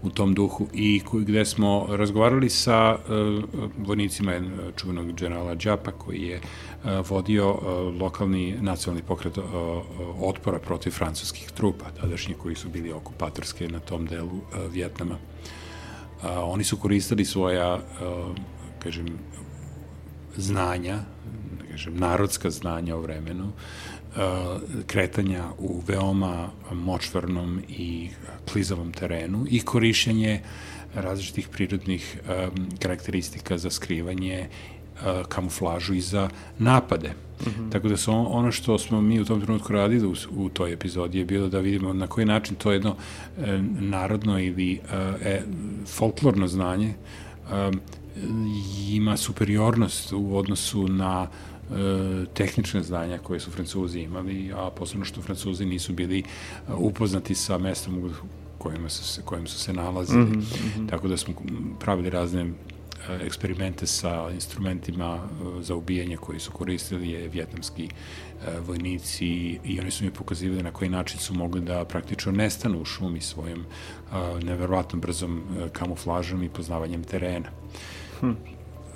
u 0.02 0.10
tom 0.10 0.34
duhu 0.34 0.66
i 0.72 1.00
koji, 1.00 1.24
gde 1.24 1.44
smo 1.44 1.86
razgovarali 1.88 2.50
sa 2.50 2.94
uh, 2.94 3.44
vojnicima 3.78 4.32
čuvenog 4.76 5.12
generala 5.12 5.56
Džapa 5.56 5.90
koji 5.90 6.22
je 6.22 6.40
uh, 6.40 7.10
vodio 7.10 7.58
lokalni 8.00 8.56
nacionalni 8.60 9.02
pokret 9.02 9.38
otpora 10.20 10.58
protiv 10.58 10.90
francuskih 10.90 11.50
trupa, 11.50 11.84
tadašnji 12.00 12.34
koji 12.34 12.54
su 12.54 12.68
bili 12.68 12.92
okupatorske 12.92 13.68
na 13.68 13.80
tom 13.80 14.06
delu 14.06 14.40
Vjetnama. 14.70 15.18
Oni 16.22 16.64
su 16.64 16.76
koristili 16.76 17.24
svoja, 17.24 17.80
kažem, 18.78 19.06
znanja, 20.36 20.98
da 21.58 21.70
kažem, 21.70 21.96
narodska 21.96 22.50
znanja 22.50 22.96
o 22.96 23.00
vremenu, 23.00 23.52
kretanja 24.86 25.44
u 25.58 25.82
veoma 25.86 26.48
močvarnom 26.72 27.62
i 27.68 28.08
klizavom 28.52 28.92
terenu 28.92 29.46
i 29.50 29.60
korišćenje 29.60 30.40
različitih 30.94 31.48
prirodnih 31.48 32.20
um, 32.20 32.68
karakteristika 32.78 33.58
za 33.58 33.70
skrivanje 33.70 34.48
uh, 34.48 35.26
kamuflažu 35.28 35.94
i 35.94 36.00
za 36.00 36.28
napade. 36.58 37.08
Mm 37.08 37.44
-hmm. 37.44 37.72
Tako 37.72 37.88
da 37.88 37.96
su 37.96 38.12
ono 38.12 38.52
što 38.52 38.78
smo 38.78 39.00
mi 39.00 39.20
u 39.20 39.24
tom 39.24 39.40
trenutku 39.40 39.72
radili 39.72 40.06
u, 40.06 40.14
u 40.36 40.48
toj 40.48 40.72
epizodi 40.72 41.18
je 41.18 41.24
bilo 41.24 41.48
da 41.48 41.58
vidimo 41.58 41.92
na 41.92 42.06
koji 42.06 42.26
način 42.26 42.56
to 42.56 42.72
jedno 42.72 42.96
e, 43.38 43.58
narodno 43.80 44.40
ili 44.40 44.72
e, 44.72 44.78
e 45.22 45.42
folklorno 45.86 46.48
znanje 46.48 46.88
e, 46.88 47.70
ima 48.88 49.16
superiornost 49.16 50.12
u 50.12 50.36
odnosu 50.36 50.88
na 50.88 51.26
e, 51.30 51.51
tehnične 52.34 52.82
znanja 52.82 53.18
koje 53.18 53.40
su 53.40 53.50
Francuzi 53.50 54.00
imali, 54.00 54.52
a 54.56 54.70
posebno 54.70 55.04
što 55.04 55.22
Francuzi 55.22 55.64
nisu 55.64 55.92
bili 55.92 56.18
e, 56.18 56.72
upoznati 56.72 57.34
sa 57.34 57.58
mestom 57.58 57.98
u 57.98 58.10
kojima 58.58 58.88
su 58.88 59.04
se, 59.04 59.22
kojim 59.22 59.46
su 59.46 59.58
se 59.58 59.72
nalazili. 59.72 60.24
Mm 60.24 60.42
-hmm. 60.42 60.88
Tako 60.88 61.08
da 61.08 61.16
smo 61.16 61.34
pravili 61.80 62.10
razne 62.10 62.52
E, 63.08 63.26
eksperimente 63.26 63.86
sa 63.86 64.30
instrumentima 64.30 65.18
e, 65.18 65.62
za 65.62 65.74
ubijanje 65.74 66.16
koji 66.16 66.40
su 66.40 66.52
koristili 66.52 67.10
je 67.10 67.28
vjetnamski 67.28 67.84
e, 67.84 68.60
vojnici 68.66 69.26
i 69.64 69.80
oni 69.80 69.90
su 69.90 70.04
mi 70.04 70.10
pokazivali 70.10 70.62
na 70.62 70.70
koji 70.70 70.90
način 70.90 71.18
su 71.18 71.34
mogli 71.34 71.60
da 71.60 71.84
praktično 71.84 72.32
nestanu 72.32 72.80
u 72.80 72.84
šumi 72.84 73.20
svojom 73.20 73.64
neverovatno 74.42 74.98
brzom 74.98 75.42
kamuflažom 75.72 76.42
i 76.42 76.48
poznavanjem 76.48 77.04
terena. 77.04 77.48
Hm 78.20 78.51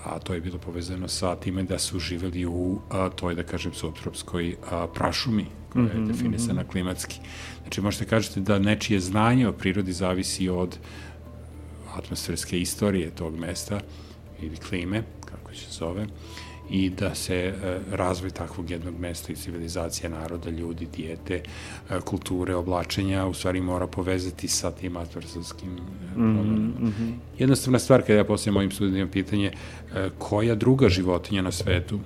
a 0.07 0.19
to 0.19 0.35
je 0.35 0.41
bilo 0.41 0.59
povezano 0.59 1.09
sa 1.09 1.37
time 1.37 1.63
da 1.63 1.79
su 1.79 1.99
živeli 1.99 2.47
u 2.47 2.79
a, 2.91 3.09
toj, 3.09 3.35
da 3.35 3.43
kažem, 3.43 3.73
subtropskoj 3.75 4.57
a, 4.71 4.87
prašumi, 4.95 5.47
koja 5.73 5.83
je 5.83 5.95
mm 5.95 6.05
-hmm, 6.05 6.07
definisana 6.07 6.63
mm 6.63 6.65
-hmm. 6.65 6.71
klimatski. 6.71 7.21
Znači, 7.63 7.81
možete 7.81 8.05
kažete 8.05 8.41
da 8.41 8.59
nečije 8.59 9.01
znanje 9.01 9.49
o 9.49 9.53
prirodi 9.53 9.93
zavisi 9.93 10.49
od 10.49 10.79
atmosferske 11.95 12.61
istorije 12.61 13.11
tog 13.11 13.39
mesta 13.39 13.81
ili 14.41 14.57
klime, 14.57 15.03
kako 15.25 15.55
se 15.55 15.71
zove, 15.71 16.07
i 16.71 16.91
da 16.91 17.15
se 17.15 17.35
e, 17.37 17.53
razvoj 17.91 18.31
takvog 18.31 18.71
jednog 18.71 18.99
mesta 18.99 19.33
i 19.33 19.37
civilizacija 19.37 20.11
naroda, 20.11 20.51
ljudi, 20.51 20.87
dijete, 20.97 21.43
e, 21.91 22.01
kulture, 22.01 22.55
oblačenja, 22.55 23.27
u 23.27 23.35
stvari 23.35 23.61
mora 23.61 23.87
povezati 23.87 24.49
sa 24.49 24.71
tim 24.71 24.97
atmosferskim 24.97 25.73
mm 26.17 26.23
-hmm. 26.23 27.13
Jednostavna 27.39 27.79
stvar, 27.79 28.01
kada 28.01 28.15
ja 28.15 28.25
poslije 28.25 28.53
mojim 28.53 28.71
studentima 28.71 29.11
pitanje 29.11 29.53
e, 29.95 30.11
koja 30.19 30.55
druga 30.55 30.89
životinja 30.89 31.43
na 31.43 31.53
svetu 31.53 32.01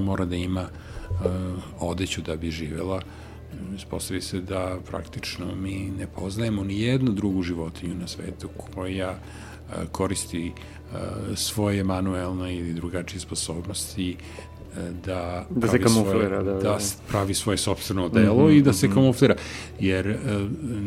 mora 0.00 0.24
da 0.24 0.36
ima 0.36 0.68
odeću 1.78 2.22
da 2.22 2.36
bi 2.36 2.50
živela, 2.50 3.02
ispostavi 3.76 4.20
se 4.20 4.40
da 4.40 4.78
praktično 4.90 5.54
mi 5.54 5.92
ne 5.98 6.06
poznajemo 6.06 6.64
ni 6.64 6.80
jednu 6.80 7.12
drugu 7.12 7.42
životinju 7.42 7.94
na 7.94 8.06
svetu 8.06 8.48
koja 8.74 9.18
koristi 9.92 10.52
svoje 11.36 11.84
manuelne 11.84 12.56
ili 12.56 12.72
drugačije 12.72 13.20
sposobnosti 13.20 14.16
da, 15.06 15.46
da 15.50 15.68
se 15.68 15.78
kamuflira, 15.82 16.28
svoje, 16.28 16.28
da, 16.28 16.52
da, 16.52 16.60
da. 16.60 16.78
pravi 17.08 17.34
svoje 17.34 17.56
sobstveno 17.56 18.08
delo 18.08 18.44
mm 18.44 18.48
-hmm, 18.48 18.58
i 18.58 18.62
da 18.62 18.72
se 18.72 18.86
mm 18.86 18.90
-hmm. 18.90 18.94
kamuflira, 18.94 19.34
jer 19.80 20.08
uh, 20.08 20.16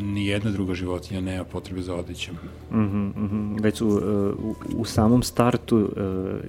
ni 0.03 0.27
jedna 0.27 0.51
druga 0.51 0.73
životinja 0.73 1.21
nema 1.21 1.43
potrebe 1.43 1.81
za 1.81 1.95
odećem. 1.95 2.35
Mm 2.71 2.77
-hmm, 2.77 3.17
mm 3.17 3.29
-hmm. 3.29 3.63
Već 3.63 3.81
u, 3.81 3.87
u, 3.87 4.55
u 4.75 4.85
samom 4.85 5.23
startu 5.23 5.77
uh, 5.77 5.89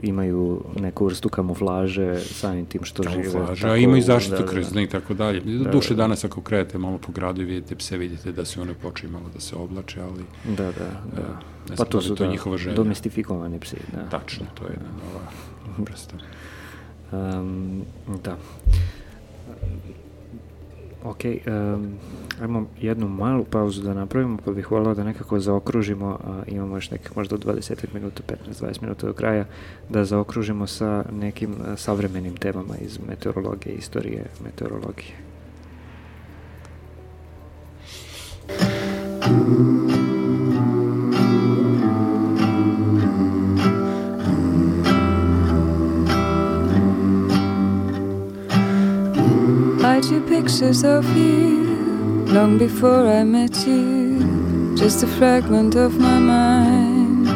imaju 0.03 0.65
neku 0.81 1.07
vrstu 1.07 1.29
kamuflaže 1.29 2.21
samim 2.21 2.67
tim 2.67 2.85
što 2.85 3.03
kamuflaže, 3.03 3.31
žive. 3.31 3.33
Kamuflaže, 3.33 3.69
a 3.69 3.77
imaju 3.77 4.03
zaštitu 4.03 4.43
da, 4.43 4.47
krzna 4.47 4.75
da, 4.75 4.81
i 4.81 4.87
tako 4.87 5.15
dalje. 5.15 5.41
Da, 5.41 5.71
Duše 5.71 5.95
da. 5.95 6.03
danas 6.03 6.25
ako 6.25 6.41
krenete 6.41 6.79
malo 6.79 6.99
po 6.99 7.13
gradu 7.13 7.43
i 7.43 7.45
vidite 7.45 7.77
pse, 7.77 7.97
vidite 7.97 8.33
da 8.33 8.45
se 8.45 8.61
one 8.61 8.75
počaju 8.75 9.13
malo 9.13 9.25
da 9.35 9.41
se 9.41 9.57
oblače, 9.57 10.01
ali... 10.01 10.25
Da, 10.57 10.65
da, 10.65 10.91
da. 11.17 11.23
Uh, 11.71 11.77
pa 11.77 11.85
to 11.85 12.01
su 12.01 12.15
to 12.15 12.25
da, 12.25 12.31
njihova 12.31 12.57
želja. 12.57 12.77
domestifikovani 12.77 13.61
psi, 13.61 13.77
da. 13.93 14.19
Tačno, 14.19 14.47
to 14.55 14.65
je 14.65 14.71
jedna 14.71 14.89
nova 14.89 15.25
vrsta. 15.79 16.17
Um, 17.13 17.83
da. 18.25 18.37
Ok, 21.05 21.25
um, 21.25 21.99
ajmo 22.41 22.67
jednu 22.81 23.09
malu 23.09 23.45
pauzu 23.45 23.83
da 23.83 23.95
napravimo, 23.95 24.39
pa 24.45 24.53
bih 24.53 24.71
volao 24.71 24.95
da 24.95 25.05
nekako 25.05 25.41
zaokružimo, 25.41 26.19
a 26.25 26.43
imamo 26.47 26.77
još 26.77 26.91
nekih 26.91 27.17
možda 27.17 27.37
20 27.37 27.85
minuta, 27.95 28.23
15-20 28.51 28.83
minuta 28.83 29.07
do 29.07 29.13
kraja, 29.13 29.45
da 29.89 30.05
zaokružimo 30.05 30.67
sa 30.67 31.05
nekim 31.13 31.55
savremenim 31.77 32.37
temama 32.37 32.77
iz 32.77 32.99
meteorologije, 33.09 33.75
istorije 33.75 34.25
meteorologije. 34.45 35.15
I 49.85 50.01
drew 50.01 50.27
pictures 50.27 50.83
of 50.83 51.05
you 51.15 52.25
long 52.33 52.57
before 52.57 53.07
I 53.07 53.23
met 53.23 53.67
you, 53.67 54.75
just 54.75 55.03
a 55.03 55.07
fragment 55.07 55.75
of 55.75 55.99
my 55.99 56.19
mind. 56.19 57.29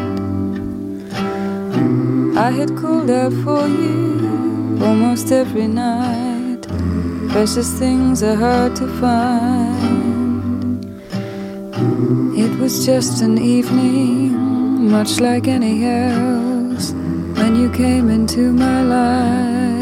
I 2.38 2.50
had 2.50 2.74
called 2.74 3.10
out 3.10 3.34
for 3.44 3.68
you 3.68 4.78
almost 4.82 5.30
every 5.30 5.68
night. 5.68 6.62
Precious 7.28 7.70
things 7.78 8.22
are 8.22 8.36
hard 8.36 8.74
to 8.76 8.86
find. 8.98 10.82
It 12.34 12.58
was 12.58 12.86
just 12.86 13.20
an 13.20 13.36
evening, 13.36 14.90
much 14.90 15.20
like 15.20 15.46
any 15.46 15.84
else, 15.84 16.92
when 17.38 17.56
you 17.56 17.70
came 17.70 18.08
into 18.08 18.52
my 18.52 18.82
life 18.82 19.77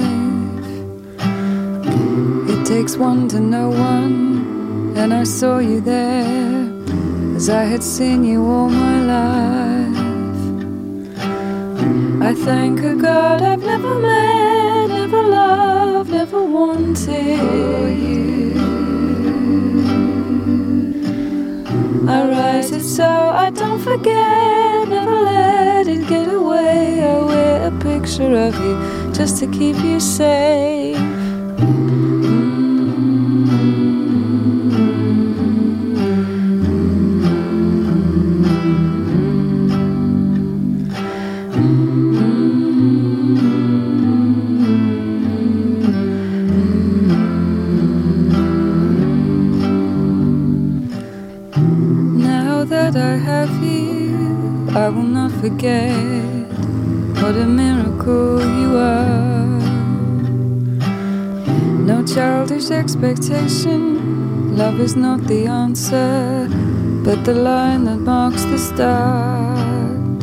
takes 2.67 2.97
one 2.97 3.29
to 3.29 3.39
know 3.39 3.69
one, 3.69 4.93
and 4.97 5.15
I 5.15 5.23
saw 5.23 5.59
you 5.59 5.81
there 5.81 6.67
as 7.37 7.49
I 7.49 7.63
had 7.63 7.81
seen 7.81 8.25
you 8.25 8.45
all 8.45 8.69
my 8.69 8.99
life. 9.15 9.97
I 12.21 12.35
thank 12.35 12.81
a 12.81 12.97
God 12.97 13.41
I've 13.41 13.63
never 13.63 13.95
met, 14.01 14.89
never 14.89 15.23
loved, 15.23 16.11
never 16.11 16.43
wanted 16.43 17.39
you. 18.03 18.55
I 22.09 22.29
write 22.29 22.73
it 22.73 22.83
so 22.83 23.07
I 23.45 23.51
don't 23.51 23.79
forget, 23.79 24.89
never 24.89 25.21
let 25.23 25.87
it 25.87 26.09
get 26.09 26.35
away. 26.35 27.01
I 27.01 27.23
wear 27.23 27.69
a 27.69 27.71
picture 27.79 28.37
of 28.49 28.59
you 28.59 29.13
just 29.13 29.39
to 29.39 29.47
keep 29.47 29.77
you 29.85 30.01
safe. 30.01 30.97
Expectation, 62.97 64.57
love 64.57 64.81
is 64.81 64.97
not 64.97 65.21
the 65.27 65.47
answer, 65.47 66.49
but 67.05 67.25
the 67.25 67.35
line 67.35 67.85
that 67.85 67.99
marks 67.99 68.45
the 68.45 68.59
start. 68.59 70.23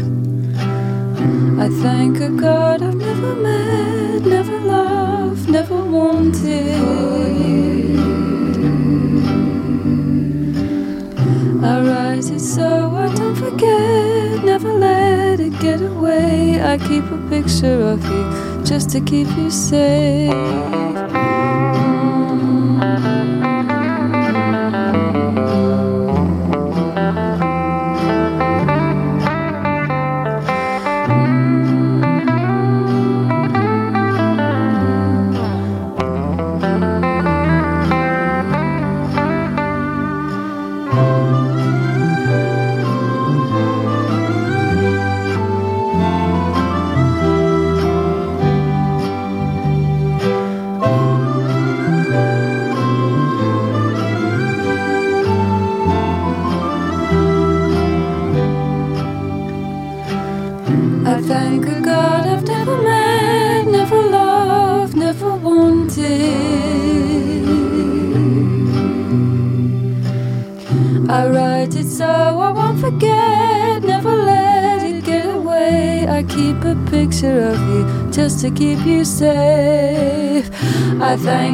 I 1.59 1.69
thank 1.83 2.19
a 2.19 2.29
God 2.29 2.81
I've 2.81 2.95
never 2.95 3.35
met, 3.35 4.23
never 4.23 4.59
loved, 4.59 5.49
never 5.49 5.75
wanted. 5.75 6.73
I 11.63 11.79
write 11.79 12.31
it 12.31 12.39
so 12.39 12.95
I 12.95 13.13
don't 13.13 13.35
forget, 13.35 14.43
never 14.43 14.73
let 14.73 15.39
it 15.39 15.59
get 15.59 15.79
away. 15.81 16.59
I 16.59 16.79
keep 16.79 17.05
a 17.05 17.17
picture 17.29 17.81
of 17.81 18.03
you 18.03 18.63
just 18.65 18.89
to 18.91 18.99
keep 18.99 19.27
you 19.37 19.51
safe. 19.51 20.82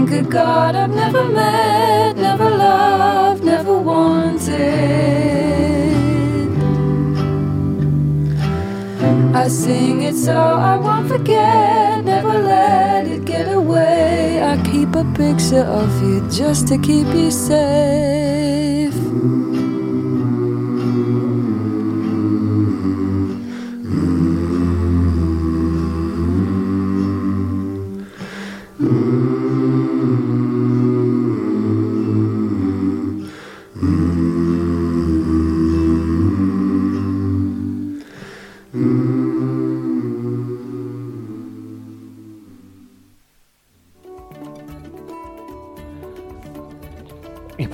Thank 0.08 0.28
a 0.28 0.30
God 0.30 0.76
I've 0.76 0.92
never 0.92 1.26
met, 1.26 2.16
never 2.16 2.50
loved, 2.50 3.44
never 3.44 3.78
wanted. 3.78 4.58
I 9.36 9.48
sing 9.48 10.04
it 10.04 10.16
so 10.16 10.38
I 10.38 10.78
won't 10.78 11.08
forget, 11.10 12.06
never 12.06 12.34
let 12.40 13.08
it 13.08 13.26
get 13.26 13.52
away. 13.52 14.42
I 14.42 14.56
keep 14.64 14.96
a 14.96 15.04
picture 15.16 15.66
of 15.66 15.90
you 16.02 16.28
just 16.30 16.68
to 16.70 16.78
keep 16.78 17.08
you 17.08 17.32
safe. 17.32 18.19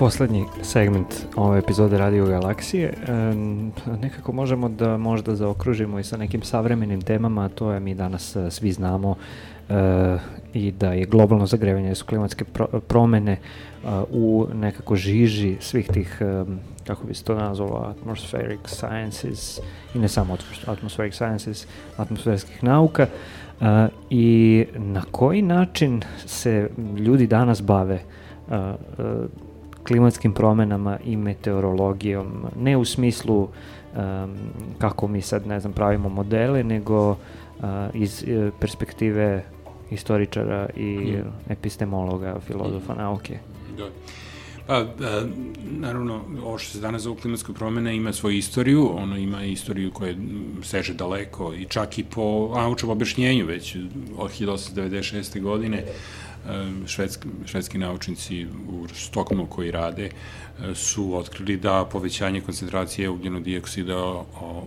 Poslednji 0.05 0.45
segment 0.61 1.25
ove 1.35 1.59
epizode 1.59 1.97
Radio 1.97 2.25
Galaksije, 2.25 2.93
e, 3.07 3.35
nekako 4.01 4.31
možemo 4.31 4.69
da 4.69 4.97
možda 4.97 5.35
zaokružimo 5.35 5.99
i 5.99 6.03
sa 6.03 6.17
nekim 6.17 6.41
savremenim 6.41 7.01
temama, 7.01 7.49
to 7.49 7.71
je 7.71 7.79
mi 7.79 7.95
danas 7.95 8.35
e, 8.35 8.51
svi 8.51 8.71
znamo 8.71 9.15
e, 9.69 10.17
i 10.53 10.71
da 10.71 10.93
je 10.93 11.05
globalno 11.05 11.45
zagrevanje 11.45 11.95
su 11.95 12.05
klimatske 12.05 12.45
pro, 12.45 12.67
promene 12.87 13.37
u 14.09 14.47
nekako 14.53 14.95
žiži 14.95 15.57
svih 15.59 15.87
tih, 15.87 16.21
kako 16.87 17.07
bi 17.07 17.13
se 17.13 17.23
to 17.23 17.35
nazvalo, 17.35 17.93
atmospheric 17.97 18.59
sciences 18.65 19.59
i 19.95 19.99
ne 19.99 20.07
samo 20.07 20.37
atmospheric 20.65 21.13
sciences, 21.13 21.67
atmosferskih 21.97 22.63
nauka 22.63 23.07
i 24.09 24.65
na 24.75 25.01
koji 25.11 25.41
način 25.41 26.01
se 26.25 26.69
ljudi 26.97 27.27
danas 27.27 27.61
bave 27.61 27.99
klimatskim 29.87 30.33
promenama 30.33 30.97
i 31.05 31.17
meteorologijom, 31.17 32.45
ne 32.59 32.77
u 32.77 32.85
smislu 32.85 33.41
um, 33.41 33.49
kako 34.77 35.07
mi 35.07 35.21
sad, 35.21 35.47
ne 35.47 35.59
znam, 35.59 35.73
pravimo 35.73 36.09
modele, 36.09 36.63
nego 36.63 37.09
uh, 37.09 37.15
iz 37.93 38.23
uh, 38.27 38.53
perspektive 38.59 39.43
istoričara 39.91 40.69
i 40.75 40.97
mm. 40.97 41.51
epistemologa, 41.51 42.39
filozofa 42.47 42.93
mm. 42.93 42.97
nauke. 42.97 43.39
Da. 43.77 43.89
Pa, 44.67 44.83
da, 44.99 45.23
naravno, 45.79 46.21
ovo 46.43 46.57
što 46.57 46.71
se 46.71 46.79
danas 46.79 47.01
zove 47.01 47.19
klimatske 47.21 47.53
promene 47.53 47.95
ima 47.95 48.13
svoju 48.13 48.37
istoriju, 48.37 48.97
ono 48.97 49.17
ima 49.17 49.43
istoriju 49.43 49.91
koja 49.91 50.13
seže 50.63 50.93
daleko 50.93 51.53
i 51.53 51.65
čak 51.65 51.99
i 51.99 52.03
po 52.03 52.51
naučnom 52.55 52.91
objašnjenju 52.91 53.45
već 53.45 53.75
od 54.17 54.31
1896. 54.31 55.41
godine 55.41 55.83
švedski, 56.87 57.27
švedski 57.45 57.77
naučnici 57.77 58.47
u 58.69 58.87
Stokholmu 58.93 59.45
koji 59.45 59.71
rade 59.71 60.09
su 60.73 61.15
otkrili 61.17 61.57
da 61.57 61.85
povećanje 61.91 62.41
koncentracije 62.41 63.09
ugljenog 63.09 63.43
dioksida 63.43 64.23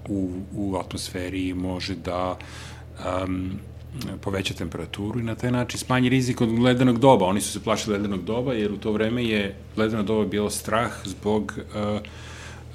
u, 0.08 0.32
u 0.54 0.76
atmosferi 0.76 1.54
može 1.54 1.94
da 1.94 2.38
um, 3.24 3.50
poveća 4.20 4.54
temperaturu 4.54 5.20
i 5.20 5.22
na 5.22 5.34
taj 5.34 5.50
način 5.50 5.78
smanji 5.78 6.08
rizik 6.08 6.40
od 6.40 6.58
ledenog 6.58 6.98
doba. 6.98 7.26
Oni 7.26 7.40
su 7.40 7.52
se 7.52 7.64
plašili 7.64 7.96
ledenog 7.96 8.24
doba 8.24 8.54
jer 8.54 8.72
u 8.72 8.76
to 8.76 8.92
vreme 8.92 9.24
je 9.24 9.56
ledeno 9.76 10.02
doba 10.02 10.24
bilo 10.24 10.50
strah 10.50 10.92
zbog, 11.04 11.58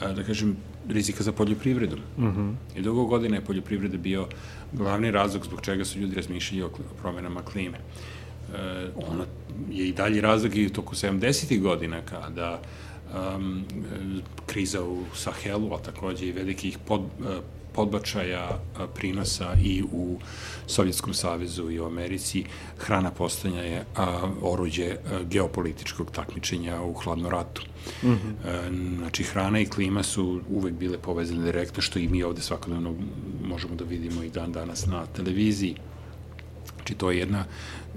uh, 0.01 0.13
da 0.15 0.23
kažem, 0.23 0.57
rizika 0.89 1.23
za 1.23 1.31
poljoprivredu. 1.31 1.97
Uh 2.17 2.23
mhm. 2.23 2.41
-huh. 2.41 2.53
I 2.75 2.81
dugo 2.81 3.05
godine 3.05 3.37
je 3.37 3.45
poljoprivreda 3.45 3.97
bio 3.97 4.27
glavni 4.71 5.11
razlog 5.11 5.45
zbog 5.45 5.61
čega 5.61 5.85
su 5.85 5.99
ljudi 5.99 6.15
razmišljali 6.15 6.63
o 6.63 6.69
promenama 7.01 7.41
klime. 7.41 7.77
Uh, 7.77 7.83
e, 7.83 8.22
ona 8.95 9.25
je 9.71 9.87
i 9.87 9.93
dalje 9.93 10.21
razlog 10.21 10.55
i 10.55 10.69
toku 10.69 10.95
70. 10.95 11.61
godina 11.61 12.01
kada 12.01 12.61
um, 13.13 13.63
kriza 14.45 14.83
u 14.83 15.03
Sahelu, 15.15 15.73
a 15.73 15.77
takođe 15.77 16.27
i 16.27 16.31
velikih 16.31 16.77
pod, 16.85 17.01
e, 17.01 17.39
podbačaja 17.73 18.59
prinosa 18.95 19.53
i 19.63 19.83
u 19.91 20.19
Sovjetskom 20.67 21.13
savezu 21.13 21.71
i 21.71 21.79
u 21.79 21.85
Americi, 21.85 22.43
hrana 22.77 23.11
postanja 23.11 23.61
je 23.61 23.85
a, 23.95 24.31
oruđe 24.41 24.91
a, 24.91 25.23
geopolitičkog 25.23 26.11
takmičenja 26.11 26.81
u 26.81 26.93
hladnom 26.93 27.31
ratu. 27.31 27.61
Mm 28.03 28.07
-hmm. 28.09 28.97
znači, 28.97 29.23
hrana 29.23 29.59
i 29.59 29.65
klima 29.65 30.03
su 30.03 30.41
uvek 30.49 30.73
bile 30.73 30.97
povezane 30.97 31.43
direktno, 31.43 31.81
što 31.81 31.99
i 31.99 32.07
mi 32.07 32.23
ovde 32.23 32.41
svakodnevno 32.41 32.95
možemo 33.43 33.75
da 33.75 33.83
vidimo 33.83 34.23
i 34.23 34.29
dan 34.29 34.51
danas 34.51 34.85
na 34.85 35.05
televiziji. 35.05 35.75
Znači, 36.83 36.95
to 36.95 37.11
je 37.11 37.19
jedna 37.19 37.45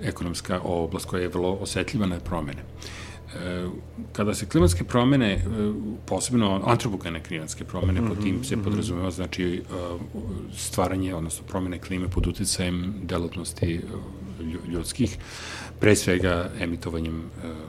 ekonomska 0.03 0.61
oblast 0.61 1.07
koja 1.07 1.23
je 1.23 1.29
vrlo 1.29 1.53
osetljiva 1.61 2.07
na 2.07 2.21
promene. 2.21 2.63
E, 2.63 3.67
kada 4.13 4.35
se 4.35 4.47
klimatske 4.47 4.85
promene, 4.85 5.33
e, 5.33 5.41
posebno 6.07 6.63
antropogene 6.67 7.23
klimatske 7.23 7.65
promene, 7.65 8.01
mm 8.01 8.05
-hmm, 8.05 8.09
pod 8.09 8.23
tim 8.23 8.45
se 8.45 8.57
mm 8.57 8.61
-hmm. 8.61 8.65
podrazumeva 8.65 9.11
znači 9.11 9.45
e, 9.45 9.63
stvaranje, 10.57 11.15
odnosno 11.15 11.47
promene 11.49 11.79
klime 11.79 12.09
pod 12.09 12.27
uticajem 12.27 12.95
delotnosti 13.03 13.81
ljudskih, 14.69 15.19
pre 15.81 15.97
svega 15.97 16.51
emitovanjem 16.61 17.23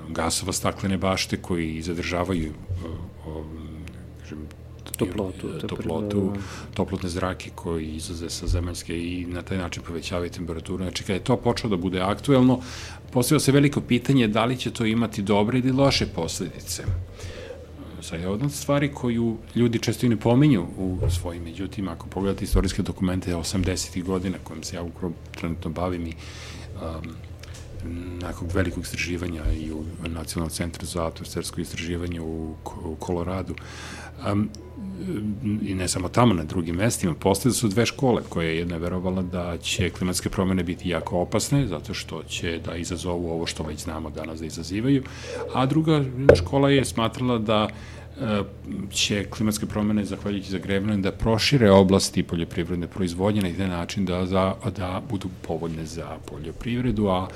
gasova 0.09 0.53
staklene 0.53 0.97
bašte 0.97 1.37
koji 1.37 1.81
zadržavaju 1.81 2.53
toplotu, 4.97 5.47
toplotu, 5.67 6.33
toplotne 6.73 7.09
zrake 7.09 7.49
koji 7.55 7.87
izlaze 7.87 8.29
sa 8.29 8.47
zemaljske 8.47 8.97
i 8.97 9.25
na 9.25 9.41
taj 9.41 9.57
način 9.57 9.83
povećavaju 9.83 10.29
temperaturu. 10.29 10.83
Znači, 10.83 11.03
kada 11.03 11.13
je 11.13 11.23
to 11.23 11.37
počelo 11.37 11.75
da 11.75 11.81
bude 11.81 12.01
aktuelno, 12.01 12.59
postavio 13.11 13.39
se 13.39 13.51
veliko 13.51 13.81
pitanje 13.81 14.27
da 14.27 14.45
li 14.45 14.57
će 14.57 14.71
to 14.71 14.85
imati 14.85 15.21
dobre 15.21 15.59
ili 15.59 15.71
loše 15.71 16.05
posledice. 16.05 16.83
Sad 18.01 18.19
je 18.19 18.27
od 18.27 18.51
stvari 18.51 18.91
koju 18.93 19.37
ljudi 19.55 19.79
često 19.79 20.05
i 20.05 20.09
ne 20.09 20.17
pominju 20.17 20.67
u 20.77 20.99
svojim, 21.09 21.43
međutim, 21.43 21.87
ako 21.87 22.07
pogledate 22.07 22.43
istorijske 22.43 22.81
dokumente 22.81 23.35
80. 23.35 24.03
godina 24.03 24.37
kojim 24.43 24.63
se 24.63 24.75
ja 24.75 24.83
ukrop 24.83 25.13
trenutno 25.31 25.71
bavim 25.71 26.07
i 26.07 26.13
um, 26.81 27.15
nekog 28.21 28.51
velikog 28.53 28.83
istraživanja 28.83 29.43
i 29.59 29.71
u 29.71 29.83
Nacionalnom 30.07 30.49
centru 30.49 30.85
za 30.85 31.07
atmosfersko 31.07 31.61
istraživanje 31.61 32.21
u, 32.21 32.55
u 32.85 32.95
Koloradu. 32.99 33.55
Um, 34.31 34.49
i 35.61 35.75
ne 35.75 35.87
samo 35.87 36.09
tamo, 36.09 36.33
na 36.33 36.43
drugim 36.43 36.75
mestima, 36.75 37.13
postoje 37.13 37.53
su 37.53 37.67
dve 37.67 37.85
škole 37.85 38.21
koje 38.29 38.57
jedna 38.57 38.75
je 38.75 38.79
verovala 38.79 39.21
da 39.21 39.57
će 39.57 39.89
klimatske 39.89 40.29
promene 40.29 40.63
biti 40.63 40.89
jako 40.89 41.17
opasne, 41.17 41.67
zato 41.67 41.93
što 41.93 42.23
će 42.23 42.59
da 42.65 42.75
izazovu 42.75 43.31
ovo 43.31 43.45
što 43.45 43.63
već 43.63 43.83
znamo 43.83 44.09
danas 44.09 44.39
da 44.39 44.45
izazivaju, 44.45 45.03
a 45.53 45.65
druga 45.65 46.03
škola 46.35 46.69
je 46.69 46.85
smatrala 46.85 47.37
da 47.37 47.67
e, 47.67 48.43
će 48.91 49.25
klimatske 49.29 49.65
promene, 49.65 50.05
zahvaljujući 50.05 50.51
zagrevanju, 50.51 51.01
da 51.01 51.11
prošire 51.11 51.71
oblasti 51.71 52.23
poljoprivredne 52.23 52.87
proizvodnje 52.87 53.41
na 53.41 53.47
jedan 53.47 53.69
način 53.69 54.05
da, 54.05 54.25
za, 54.25 54.53
da 54.77 55.01
budu 55.09 55.29
povoljne 55.41 55.85
za 55.85 56.17
poljoprivredu, 56.31 57.07
a 57.07 57.27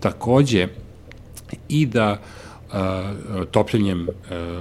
takođe 0.00 0.68
i 1.68 1.86
da 1.86 2.12
uh, 2.12 2.47
topljenjem 3.50 4.08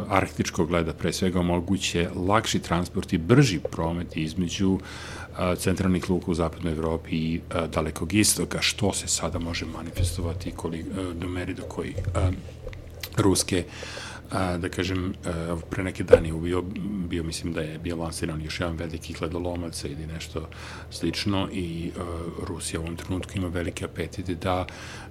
arktičkog 0.09 0.71
leda 0.71 0.93
pre 0.93 1.13
svega 1.13 1.39
omoguće 1.39 2.09
lakši 2.15 2.59
transport 2.59 3.13
i 3.13 3.17
brži 3.17 3.59
promet 3.71 4.17
između 4.17 4.79
centralnih 5.57 6.09
luka 6.09 6.31
u 6.31 6.33
zapadnoj 6.33 6.73
Evropi 6.73 7.15
i 7.15 7.41
dalekog 7.73 8.13
istoka, 8.13 8.61
što 8.61 8.93
se 8.93 9.07
sada 9.07 9.39
može 9.39 9.65
manifestovati 9.65 10.53
do 11.13 11.27
meri 11.27 11.53
do 11.53 11.63
koji 11.63 11.95
ruske 13.17 13.63
a, 13.63 14.06
da 14.31 14.69
kažem, 14.69 15.13
a, 15.25 15.55
pre 15.69 15.83
neke 15.83 16.03
dani 16.03 16.31
bio, 16.31 16.61
bio, 17.09 17.23
mislim 17.23 17.53
da 17.53 17.61
je 17.61 17.79
bio 17.79 17.95
lansiran 17.95 18.41
još 18.41 18.59
jedan 18.59 18.75
veliki 18.75 19.13
hledolomac 19.13 19.83
ili 19.83 20.07
nešto 20.07 20.49
slično 20.91 21.49
i 21.51 21.91
a, 21.99 22.01
Rusija 22.47 22.79
u 22.79 22.83
ovom 22.83 22.95
trenutku 22.95 23.31
ima 23.35 23.47
velike 23.47 23.85
apetite 23.85 24.35
da, 24.35 24.65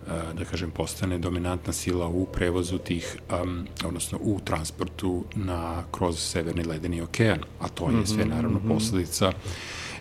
a, 0.08 0.32
da 0.38 0.44
kažem, 0.44 0.70
postane 0.70 1.18
dominantna 1.18 1.72
sila 1.72 2.08
u 2.08 2.26
prevozu 2.26 2.78
tih, 2.78 3.16
a, 3.30 3.44
odnosno 3.84 4.18
u 4.22 4.40
transportu 4.44 5.24
na, 5.34 5.82
kroz 5.92 6.18
Severni 6.18 6.64
ledeni 6.64 7.00
okean, 7.00 7.38
a 7.60 7.68
to 7.68 7.90
je 7.90 8.06
sve 8.06 8.24
mhm, 8.24 8.34
naravno 8.34 8.58
mhm. 8.58 8.68
posledica 8.68 9.32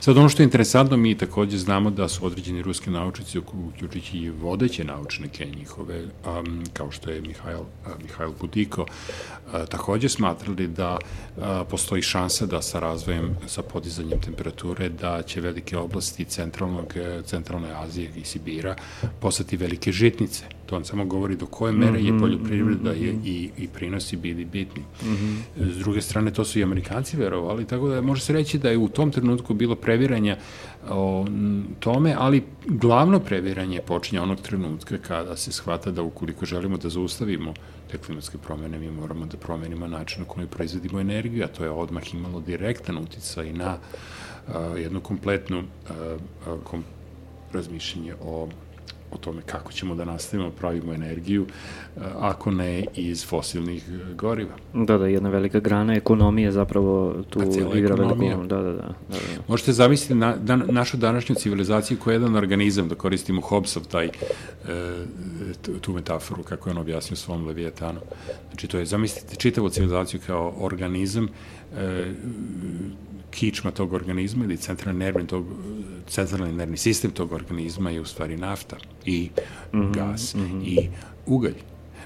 Sad 0.05 0.17
ono 0.17 0.29
što 0.29 0.43
je 0.43 0.45
interesantno, 0.45 0.97
mi 0.97 1.17
takođe 1.17 1.57
znamo 1.57 1.89
da 1.89 2.07
su 2.07 2.25
određeni 2.25 2.61
ruski 2.61 2.89
naučnici, 2.89 3.39
uključujući 3.39 4.17
i 4.17 4.29
vodeće 4.29 4.83
naučnike 4.83 5.45
njihove, 5.45 6.03
um, 6.03 6.63
kao 6.73 6.91
što 6.91 7.09
je 7.09 7.21
Mihajl, 7.21 7.59
uh, 7.59 8.01
Mihajl 8.01 8.31
Budiko, 8.41 8.81
uh, 8.81 9.65
takođe 9.69 10.09
smatrali 10.09 10.67
da 10.67 10.97
uh, 10.97 11.43
postoji 11.69 12.01
šansa 12.01 12.45
da 12.45 12.61
sa 12.61 12.79
razvojem, 12.79 13.37
sa 13.47 13.61
podizanjem 13.61 14.21
temperature, 14.21 14.89
da 14.89 15.21
će 15.21 15.41
velike 15.41 15.77
oblasti 15.77 16.25
centralnog, 16.25 16.93
centralne 17.25 17.71
Azije 17.75 18.11
i 18.15 18.23
Sibira 18.23 18.75
postati 19.19 19.57
velike 19.57 19.91
žitnice. 19.91 20.43
To 20.65 20.75
on 20.75 20.85
samo 20.85 21.05
govori 21.05 21.35
do 21.35 21.45
koje 21.45 21.73
mere 21.73 22.01
je 22.01 22.11
mhm, 22.11 22.19
poljoprivreda 22.19 22.91
mm 22.91 22.95
-hmm. 22.95 23.19
i, 23.25 23.49
i 23.57 23.67
prinosi 23.67 24.17
bili 24.17 24.45
bitni. 24.45 24.81
Mm 24.81 25.07
-hmm. 25.07 25.71
S 25.73 25.77
druge 25.77 26.01
strane, 26.01 26.31
to 26.31 26.45
su 26.45 26.59
i 26.59 26.63
Amerikanci 26.63 27.17
verovali, 27.17 27.65
tako 27.65 27.87
da 27.87 28.01
može 28.01 28.21
se 28.21 28.33
reći 28.33 28.57
da 28.57 28.69
je 28.69 28.77
u 28.77 28.87
tom 28.89 29.11
trenutku 29.11 29.53
bilo 29.53 29.75
previranja 29.75 30.37
o 30.89 31.25
tome, 31.79 32.15
ali 32.17 32.43
glavno 32.65 33.19
previranje 33.19 33.81
počinje 33.81 34.21
onog 34.21 34.41
trenutka 34.41 34.97
kada 34.97 35.37
se 35.37 35.51
shvata 35.51 35.91
da 35.91 36.01
ukoliko 36.01 36.45
želimo 36.45 36.77
da 36.77 36.89
zaustavimo 36.89 37.53
te 37.91 37.97
klimatske 37.97 38.37
promene, 38.37 38.79
mi 38.79 38.91
moramo 38.91 39.25
da 39.25 39.37
promenimo 39.37 39.87
način 39.87 40.21
na 40.21 40.27
koji 40.27 40.47
proizvodimo 40.47 40.99
energiju, 40.99 41.43
a 41.43 41.47
to 41.47 41.63
je 41.63 41.69
odmah 41.69 42.13
imalo 42.13 42.39
direktan 42.39 42.97
uticaj 42.97 43.53
na 43.53 43.77
a, 44.47 44.59
jednu 44.77 44.99
kompletnu 44.99 45.63
a, 45.89 45.93
a, 46.47 46.57
kom, 46.63 46.83
razmišljenje 47.53 48.13
o 48.23 48.47
o 49.11 49.17
tome 49.17 49.41
kako 49.45 49.71
ćemo 49.71 49.95
da 49.95 50.05
nastavimo 50.05 50.51
pravimo 50.51 50.93
energiju, 50.93 51.45
ako 52.19 52.51
ne 52.51 52.85
iz 52.95 53.25
fosilnih 53.25 53.89
goriva. 54.15 54.53
Da, 54.73 54.97
da, 54.97 55.07
jedna 55.07 55.29
velika 55.29 55.59
grana 55.59 55.95
ekonomije 55.95 56.51
zapravo 56.51 57.15
tu 57.29 57.39
pa 57.39 57.77
igra 57.77 57.95
veliku 57.95 58.47
da, 58.47 58.55
da, 58.55 58.63
da, 58.63 58.71
da, 58.71 58.83
da. 59.09 59.23
Možete 59.47 59.73
zamisliti 59.73 60.15
na, 60.15 60.35
da, 60.35 60.55
našu 60.55 60.97
današnju 60.97 61.35
civilizaciju 61.35 61.97
koja 62.03 62.13
je 62.13 62.15
jedan 62.15 62.35
organizam, 62.35 62.87
da 62.87 62.95
koristimo 62.95 63.41
Hobbesov 63.41 63.83
taj, 63.87 64.05
e, 64.05 64.11
tu 65.81 65.93
metaforu 65.93 66.43
kako 66.43 66.69
je 66.69 66.71
on 66.71 66.81
objasnio 66.81 67.15
svom 67.15 67.47
Levijetanu. 67.47 67.99
Znači, 68.49 68.67
to 68.67 68.77
je, 68.77 68.85
zamislite 68.85 69.35
čitavu 69.35 69.69
civilizaciju 69.69 70.19
kao 70.27 70.53
organizam, 70.59 71.27
e, 71.77 72.13
kičma 73.35 73.71
tog 73.71 73.93
organizma 73.93 74.45
ili 74.45 74.57
centralni 74.57 74.99
nervni, 74.99 75.27
tog, 75.27 75.45
centralni 76.07 76.53
nervni 76.53 76.77
sistem 76.77 77.11
tog 77.11 77.31
organizma 77.31 77.89
je 77.89 78.01
u 78.01 78.05
stvari 78.05 78.37
nafta 78.37 78.77
i 79.05 79.29
mm 79.73 79.79
-hmm, 79.79 79.93
gas 79.93 80.35
mm 80.35 80.39
-hmm. 80.39 80.63
i 80.65 80.89
ugalj. 81.25 81.55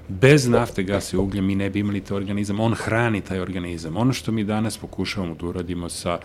Bez 0.08 0.48
nafte, 0.48 0.84
gasa 0.84 1.18
i 1.18 1.20
uglja 1.20 1.42
mi 1.42 1.56
ne 1.56 1.70
bi 1.70 1.80
imali 1.80 2.02
taj 2.02 2.18
organizam. 2.18 2.60
On 2.60 2.74
hrani 2.74 3.22
taj 3.22 3.40
organizam. 3.40 3.98
Ono 3.98 4.14
što 4.14 4.32
mi 4.32 4.44
danas 4.44 4.78
pokušavamo 4.78 5.36
da 5.36 5.46
uradimo 5.46 5.90
sa 5.90 6.20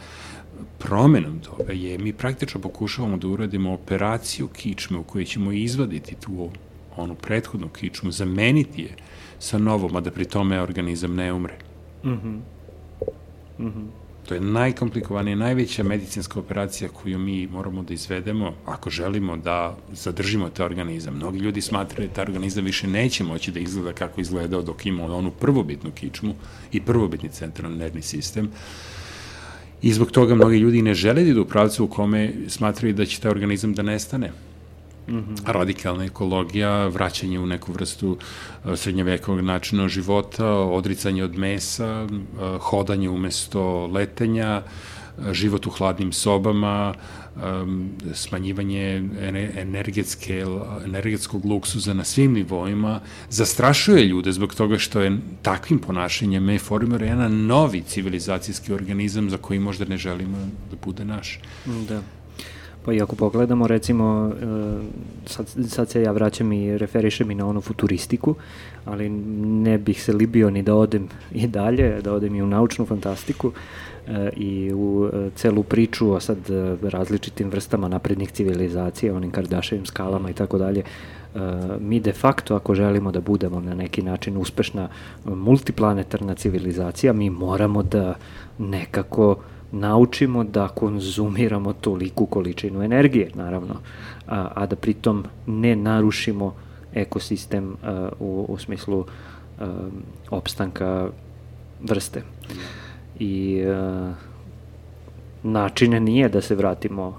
promenom 0.78 1.40
toga 1.40 1.72
je, 1.72 1.98
mi 1.98 2.12
praktično 2.12 2.60
pokušavamo 2.60 3.16
da 3.16 3.28
uradimo 3.28 3.72
operaciju 3.72 4.48
kičme 4.48 4.98
u 4.98 5.02
kojoj 5.02 5.24
ćemo 5.24 5.52
izvaditi 5.52 6.14
tu 6.14 6.50
onu 6.96 7.14
prethodnu 7.14 7.68
kičmu, 7.68 8.10
zameniti 8.10 8.82
je 8.82 8.96
sa 9.38 9.58
novom, 9.58 9.96
a 9.96 10.00
da 10.00 10.10
pri 10.10 10.24
tome 10.24 10.60
organizam 10.60 11.14
ne 11.14 11.32
umre. 11.32 11.58
Mhm. 12.04 12.28
Mm 13.58 13.66
mhm. 13.66 13.78
Mm 13.78 14.03
To 14.28 14.34
je 14.34 14.40
najkomplikovanija, 14.40 15.36
najveća 15.36 15.82
medicinska 15.82 16.38
operacija 16.38 16.88
koju 16.88 17.18
mi 17.18 17.46
moramo 17.46 17.82
da 17.82 17.94
izvedemo 17.94 18.52
ako 18.66 18.90
želimo 18.90 19.36
da 19.36 19.76
zadržimo 19.92 20.48
taj 20.48 20.66
organizam. 20.66 21.14
Mnogi 21.14 21.38
ljudi 21.38 21.60
smatraju 21.60 22.08
da 22.08 22.14
taj 22.14 22.22
organizam 22.22 22.64
više 22.64 22.86
neće 22.86 23.24
moći 23.24 23.52
da 23.52 23.60
izgleda 23.60 23.92
kako 23.92 24.20
izgledao 24.20 24.62
dok 24.62 24.86
ima 24.86 25.04
onu 25.04 25.30
prvobitnu 25.30 25.90
kičmu 25.90 26.34
i 26.72 26.80
prvobitni 26.80 27.28
centralni 27.28 27.78
nervni 27.78 28.02
sistem. 28.02 28.50
I 29.82 29.92
zbog 29.92 30.10
toga 30.10 30.34
mnogi 30.34 30.58
ljudi 30.58 30.82
ne 30.82 30.94
žele 30.94 31.24
da 31.24 31.30
idu 31.30 31.42
u 31.42 31.46
pravcu 31.46 31.84
u 31.84 31.88
kome 31.88 32.32
smatraju 32.48 32.94
da 32.94 33.04
će 33.04 33.20
taj 33.20 33.30
organizam 33.30 33.74
da 33.74 33.82
nestane. 33.82 34.32
Mm 35.08 35.12
-hmm. 35.12 35.52
radikalna 35.52 36.04
ekologija, 36.04 36.86
vraćanje 36.86 37.38
u 37.40 37.46
neku 37.46 37.72
vrstu 37.72 38.10
uh, 38.10 38.76
srednjevekovog 38.76 39.40
načina 39.40 39.88
života, 39.88 40.48
odricanje 40.50 41.24
od 41.24 41.38
mesa, 41.38 42.04
uh, 42.04 42.60
hodanje 42.60 43.08
umesto 43.08 43.86
letenja, 43.86 44.62
uh, 44.64 44.72
život 45.32 45.66
u 45.66 45.70
hladnim 45.70 46.12
sobama, 46.12 46.94
smanjivanje 48.14 49.02
energetske, 49.56 50.44
energetskog 50.84 51.44
luksuza 51.44 51.94
na 51.94 52.04
svim 52.04 52.32
nivoima, 52.32 53.00
zastrašuje 53.30 54.04
ljude 54.04 54.32
zbog 54.32 54.54
toga 54.54 54.78
što 54.78 55.00
je 55.00 55.18
takvim 55.42 55.78
ponašanjem 55.78 56.44
me 56.44 56.58
formira 56.58 57.06
jedan 57.06 57.46
novi 57.46 57.82
civilizacijski 57.82 58.72
organizam 58.72 59.30
za 59.30 59.36
koji 59.36 59.58
možda 59.58 59.84
ne 59.84 59.96
želimo 59.96 60.38
da 60.70 60.76
bude 60.84 61.04
naš. 61.04 61.40
Da. 61.88 62.02
Pa 62.84 62.92
i 62.92 63.02
ako 63.02 63.16
pogledamo, 63.16 63.66
recimo, 63.66 64.32
e, 64.42 64.46
sad, 65.26 65.46
sad 65.68 65.90
se 65.90 66.02
ja 66.02 66.12
vraćam 66.12 66.52
i 66.52 66.78
referišem 66.78 67.30
i 67.30 67.34
na 67.34 67.46
onu 67.46 67.60
futuristiku, 67.60 68.34
ali 68.84 69.08
ne 69.08 69.78
bih 69.78 70.02
se 70.02 70.12
libio 70.12 70.50
ni 70.50 70.62
da 70.62 70.74
odem 70.74 71.08
i 71.32 71.46
dalje, 71.46 72.02
da 72.02 72.12
odem 72.12 72.34
i 72.34 72.42
u 72.42 72.46
naučnu 72.46 72.86
fantastiku 72.86 73.52
e, 74.06 74.30
i 74.36 74.72
u 74.74 75.10
e, 75.12 75.30
celu 75.34 75.62
priču 75.62 76.10
o 76.10 76.20
sad 76.20 76.38
različitim 76.82 77.50
vrstama 77.50 77.88
naprednih 77.88 78.32
civilizacija, 78.32 79.16
onim 79.16 79.30
Kardaševim 79.30 79.86
skalama 79.86 80.30
i 80.30 80.34
tako 80.34 80.58
dalje, 80.58 80.82
mi 81.80 82.00
de 82.00 82.12
facto 82.12 82.56
ako 82.56 82.74
želimo 82.74 83.12
da 83.12 83.20
budemo 83.20 83.60
na 83.60 83.74
neki 83.74 84.02
način 84.02 84.36
uspešna 84.36 84.88
multiplanetarna 85.24 86.34
civilizacija, 86.34 87.12
mi 87.12 87.30
moramo 87.30 87.82
da 87.82 88.14
nekako 88.58 89.30
uh, 89.30 89.53
naučimo 89.74 90.44
da 90.44 90.68
konzumiramo 90.68 91.72
toliku 91.72 92.26
količinu 92.26 92.82
energije, 92.82 93.30
naravno, 93.34 93.74
a, 94.26 94.48
a 94.54 94.66
da 94.66 94.76
pritom 94.76 95.24
ne 95.46 95.76
narušimo 95.76 96.54
ekosistem 96.94 97.76
a, 97.82 98.08
u, 98.20 98.46
u 98.48 98.58
smislu 98.58 99.04
a, 99.60 99.66
opstanka 100.30 101.08
vrste. 101.82 102.22
I 103.18 103.64
a, 103.66 104.12
načine 105.42 106.00
nije 106.00 106.28
da 106.28 106.40
se 106.40 106.54
vratimo 106.54 107.18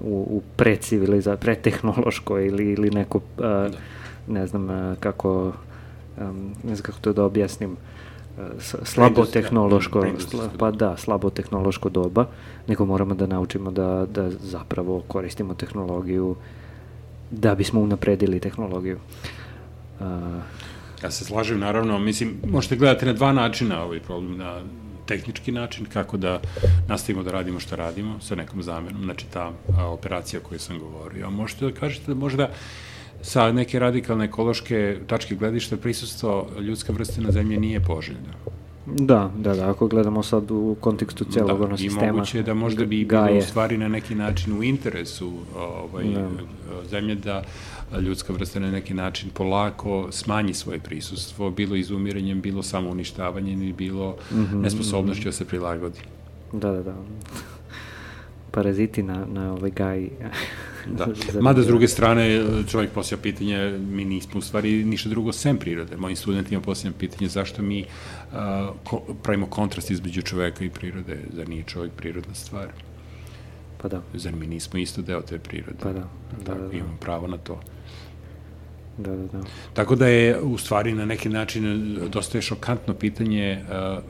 u, 0.00 0.26
u 0.30 0.42
preciviliza, 0.56 1.36
pretehnološko 1.36 2.40
ili, 2.40 2.72
ili 2.72 2.90
neko, 2.90 3.20
a, 3.38 3.68
ne 4.28 4.46
znam 4.46 4.96
kako, 5.00 5.52
ne 6.64 6.74
znam 6.74 6.82
kako 6.82 6.98
to 7.00 7.12
da 7.12 7.24
objasnim, 7.24 7.76
slabo 8.84 9.24
tehnološko, 9.24 10.06
pa 10.58 10.70
da, 10.70 10.96
slabo 10.96 11.30
tehnološko 11.30 11.88
doba, 11.88 12.26
nego 12.66 12.86
moramo 12.86 13.14
da 13.14 13.26
naučimo 13.26 13.70
da, 13.70 14.06
da 14.14 14.30
zapravo 14.30 15.02
koristimo 15.08 15.54
tehnologiju 15.54 16.36
da 17.30 17.54
bismo 17.54 17.80
unapredili 17.80 18.40
tehnologiju. 18.40 18.98
Uh, 20.00 20.06
ja 21.02 21.10
se 21.10 21.24
slažem, 21.24 21.58
naravno, 21.58 21.98
mislim, 21.98 22.36
možete 22.46 22.76
gledati 22.76 23.06
na 23.06 23.12
dva 23.12 23.32
načina 23.32 23.82
ovaj 23.84 24.00
problem, 24.00 24.36
na 24.38 24.60
tehnički 25.06 25.52
način, 25.52 25.86
kako 25.86 26.16
da 26.16 26.40
nastavimo 26.88 27.22
da 27.22 27.30
radimo 27.30 27.60
što 27.60 27.76
radimo 27.76 28.20
sa 28.20 28.34
nekom 28.34 28.62
zamenom, 28.62 29.04
znači 29.04 29.26
ta 29.32 29.52
a, 29.78 29.86
operacija 29.86 30.40
koju 30.40 30.58
sam 30.58 30.78
govorio. 30.78 31.26
A 31.26 31.30
možete 31.30 31.64
da 31.64 31.72
kažete 31.80 32.06
da 32.06 32.14
možda 32.14 32.50
sa 33.22 33.52
neke 33.52 33.78
radikalne 33.78 34.24
ekološke 34.24 34.98
tačke 35.06 35.34
gledišta 35.34 35.76
prisustvo 35.76 36.46
ljudske 36.60 36.92
vrste 36.92 37.20
na 37.20 37.30
zemlji 37.30 37.58
nije 37.58 37.80
poželjno. 37.80 38.58
Da, 38.96 39.30
da, 39.36 39.54
da, 39.54 39.70
ako 39.70 39.86
gledamo 39.86 40.22
sad 40.22 40.50
u 40.50 40.76
kontekstu 40.80 41.24
celog 41.24 41.58
da, 41.58 41.64
ono 41.64 41.76
sistema. 41.76 42.06
I 42.06 42.12
moguće 42.12 42.42
da 42.42 42.54
možda 42.54 42.84
bi 42.84 43.04
bilo 43.04 43.38
u 43.38 43.42
stvari 43.42 43.78
na 43.78 43.88
neki 43.88 44.14
način 44.14 44.58
u 44.58 44.62
interesu 44.62 45.32
ovaj, 45.56 46.04
da. 46.04 46.28
zemlje 46.90 47.14
da 47.14 47.42
ljudska 48.00 48.32
vrsta 48.32 48.60
na 48.60 48.70
neki 48.70 48.94
način 48.94 49.30
polako 49.30 50.08
smanji 50.10 50.54
svoje 50.54 50.78
prisustvo, 50.78 51.50
bilo 51.50 51.76
izumiranjem, 51.76 52.40
bilo 52.40 52.62
samo 52.62 52.90
uništavanjem 52.90 53.62
i 53.62 53.72
bilo 53.72 54.16
mm 54.30 54.36
-hmm, 54.36 54.62
nesposobnošću 54.62 55.24
da 55.24 55.32
se 55.32 55.44
prilagodi. 55.44 56.00
Da, 56.52 56.72
da, 56.72 56.82
da. 56.82 56.94
Paraziti 58.50 59.02
na, 59.02 59.26
na 59.26 59.52
ovaj 59.52 59.70
gaj 59.70 60.08
Da. 60.92 61.06
Mada 61.40 61.62
s 61.62 61.66
druge 61.66 61.88
strane 61.88 62.44
čovjek 62.70 62.90
poslija 62.90 63.18
pitanje, 63.18 63.78
mi 63.78 64.04
nismo 64.04 64.38
u 64.38 64.42
stvari 64.42 64.84
ništa 64.84 65.08
drugo 65.08 65.32
sem 65.32 65.58
prirode. 65.58 65.96
Mojim 65.96 66.16
studentima 66.16 66.60
posljedam 66.60 66.98
pitanje 66.98 67.28
zašto 67.28 67.62
mi 67.62 67.80
uh, 67.82 68.38
ko, 68.84 69.02
pravimo 69.22 69.46
kontrast 69.46 69.90
između 69.90 70.22
čoveka 70.22 70.64
i 70.64 70.70
prirode, 70.70 71.18
zar 71.32 71.48
nije 71.48 71.62
čovjek 71.62 71.92
prirodna 71.92 72.34
stvar? 72.34 72.68
Pa 73.82 73.88
da. 73.88 74.02
Zar 74.14 74.34
mi 74.36 74.46
nismo 74.46 74.78
isto 74.78 75.02
deo 75.02 75.20
te 75.20 75.38
prirode? 75.38 75.78
Pa 75.82 75.92
da. 75.92 76.08
Da, 76.44 76.54
da, 76.54 76.68
da. 76.68 76.76
Imam 76.76 76.96
pravo 77.00 77.26
na 77.26 77.36
to. 77.36 77.60
Da, 78.98 79.16
da, 79.16 79.26
da. 79.26 79.40
Tako 79.74 79.94
da 79.94 80.06
je 80.06 80.40
u 80.40 80.58
stvari 80.58 80.92
na 80.92 81.04
neki 81.04 81.28
način 81.28 81.94
dosta 82.12 82.38
je 82.38 82.42
šokantno 82.42 82.94
pitanje 82.94 83.62
uh, 83.62 84.02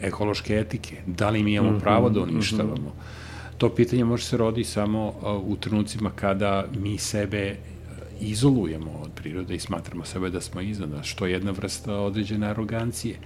ekološke 0.00 0.54
etike. 0.54 0.96
Da 1.06 1.30
li 1.30 1.42
mi 1.42 1.52
imamo 1.54 1.70
mm 1.70 1.76
-hmm, 1.76 1.80
pravo 1.80 2.10
da 2.10 2.20
mhm. 2.20 2.30
uništavamo? 2.30 2.74
Mm 2.74 2.86
-hmm 2.86 3.21
to 3.62 3.74
pitanje 3.74 4.04
može 4.04 4.24
se 4.24 4.36
rodi 4.36 4.64
samo 4.64 5.14
u 5.46 5.56
trenucima 5.56 6.10
kada 6.10 6.64
mi 6.78 6.98
sebe 6.98 7.56
izolujemo 8.20 8.90
od 9.02 9.10
prirode 9.14 9.54
i 9.54 9.60
smatramo 9.60 10.04
sebe 10.04 10.30
da 10.30 10.40
smo 10.40 10.60
iznad, 10.60 10.90
što 11.02 11.26
je 11.26 11.32
jedna 11.32 11.50
vrsta 11.50 11.94
određene 11.94 12.46
arogancije. 12.46 13.16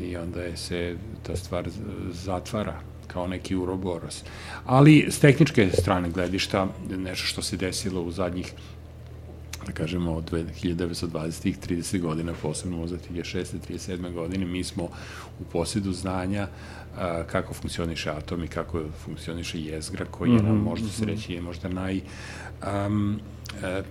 I 0.00 0.16
onda 0.16 0.42
je 0.42 0.56
se 0.56 0.96
ta 1.22 1.36
stvar 1.36 1.68
zatvara 2.12 2.80
kao 3.06 3.26
neki 3.26 3.56
uroboros. 3.56 4.24
Ali 4.64 5.06
s 5.10 5.18
tehničke 5.18 5.70
strane 5.70 6.10
gledišta, 6.10 6.68
nešto 6.96 7.26
što 7.26 7.42
se 7.42 7.56
desilo 7.56 8.02
u 8.02 8.10
zadnjih 8.10 8.54
da 9.66 9.72
kažemo 9.72 10.12
od 10.12 10.30
1920. 10.30 11.54
30 11.68 12.00
godina, 12.00 12.32
posebno 12.42 12.86
za 12.86 12.96
2006. 13.10 13.44
37. 13.68 14.12
godine, 14.12 14.46
mi 14.46 14.64
smo 14.64 14.84
u 15.40 15.44
posjedu 15.52 15.92
znanja 15.92 16.48
a, 16.98 17.22
kako 17.26 17.54
funkcioniše 17.54 18.10
atom 18.10 18.44
i 18.44 18.48
kako 18.48 18.82
funkcioniše 19.04 19.60
jezgra, 19.60 20.04
koji 20.04 20.30
je 20.30 20.42
nam, 20.42 20.56
mhm, 20.56 20.64
možda 20.64 20.88
se 20.88 21.02
mhm. 21.02 21.10
reći, 21.10 21.32
je 21.32 21.40
možda 21.40 21.68
naj 21.68 22.00
um, 22.86 23.20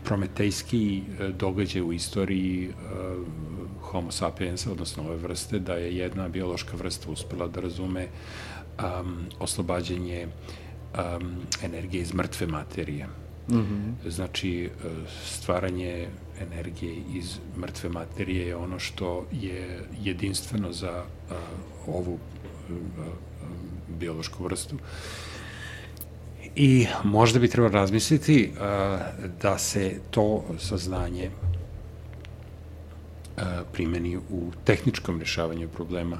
prometejski 0.03 1.01
e, 1.19 1.27
događaj 1.27 1.81
u 1.81 1.93
istoriji 1.93 2.69
uh, 2.69 3.27
homo 3.81 4.11
sapiens, 4.11 4.67
odnosno 4.67 5.03
ove 5.03 5.15
vrste, 5.15 5.59
da 5.59 5.73
je 5.73 5.97
jedna 5.97 6.27
biološka 6.27 6.77
vrsta 6.77 7.11
uspela 7.11 7.47
da 7.47 7.61
razume 7.61 8.07
um, 8.07 9.17
oslobađanje 9.39 10.27
um, 10.27 11.35
energije 11.63 12.01
iz 12.01 12.13
mrtve 12.13 12.47
materije. 12.47 13.07
Mm 13.49 13.55
-hmm. 13.55 14.09
Znači, 14.09 14.69
stvaranje 15.25 16.07
energije 16.41 16.95
iz 17.13 17.39
mrtve 17.57 17.89
materije 17.89 18.47
je 18.47 18.55
ono 18.55 18.79
što 18.79 19.25
je 19.31 19.83
jedinstveno 20.03 20.71
za 20.71 21.03
uh, 21.03 21.95
ovu 21.95 22.19
biološku 23.99 24.43
vrstu. 24.43 24.75
I 26.55 26.87
možda 27.03 27.39
bi 27.39 27.47
trebalo 27.47 27.73
razmisliti 27.73 28.51
uh, 28.51 28.61
da 29.41 29.57
se 29.57 29.99
to 30.11 30.43
saznanje 30.59 31.29
uh, 33.37 33.43
primeni 33.73 34.17
u 34.17 34.51
tehničkom 34.63 35.19
rešavanju 35.19 35.67
problema 35.67 36.17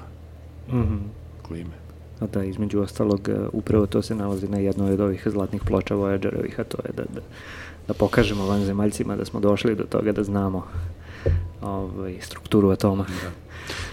mm 0.68 0.82
-hmm. 0.82 0.98
klime. 1.42 1.82
A 2.20 2.26
da, 2.26 2.44
između 2.44 2.80
ostalog, 2.80 3.28
upravo 3.52 3.86
to 3.86 4.02
se 4.02 4.14
nalazi 4.14 4.48
na 4.48 4.58
jednoj 4.58 4.92
od 4.92 5.00
ovih 5.00 5.22
zlatnih 5.26 5.62
ploča 5.66 5.94
Voyagerovih, 5.94 6.60
a 6.60 6.64
to 6.64 6.78
je 6.84 6.92
da, 6.96 7.02
da, 7.02 7.20
da 7.88 7.94
pokažemo 7.94 8.46
vanzemaljcima 8.46 9.16
da 9.16 9.24
smo 9.24 9.40
došli 9.40 9.74
do 9.74 9.84
toga 9.84 10.12
da 10.12 10.24
znamo 10.24 10.66
ovaj, 11.62 12.16
strukturu 12.20 12.70
atoma. 12.70 13.04
Da. 13.04 13.30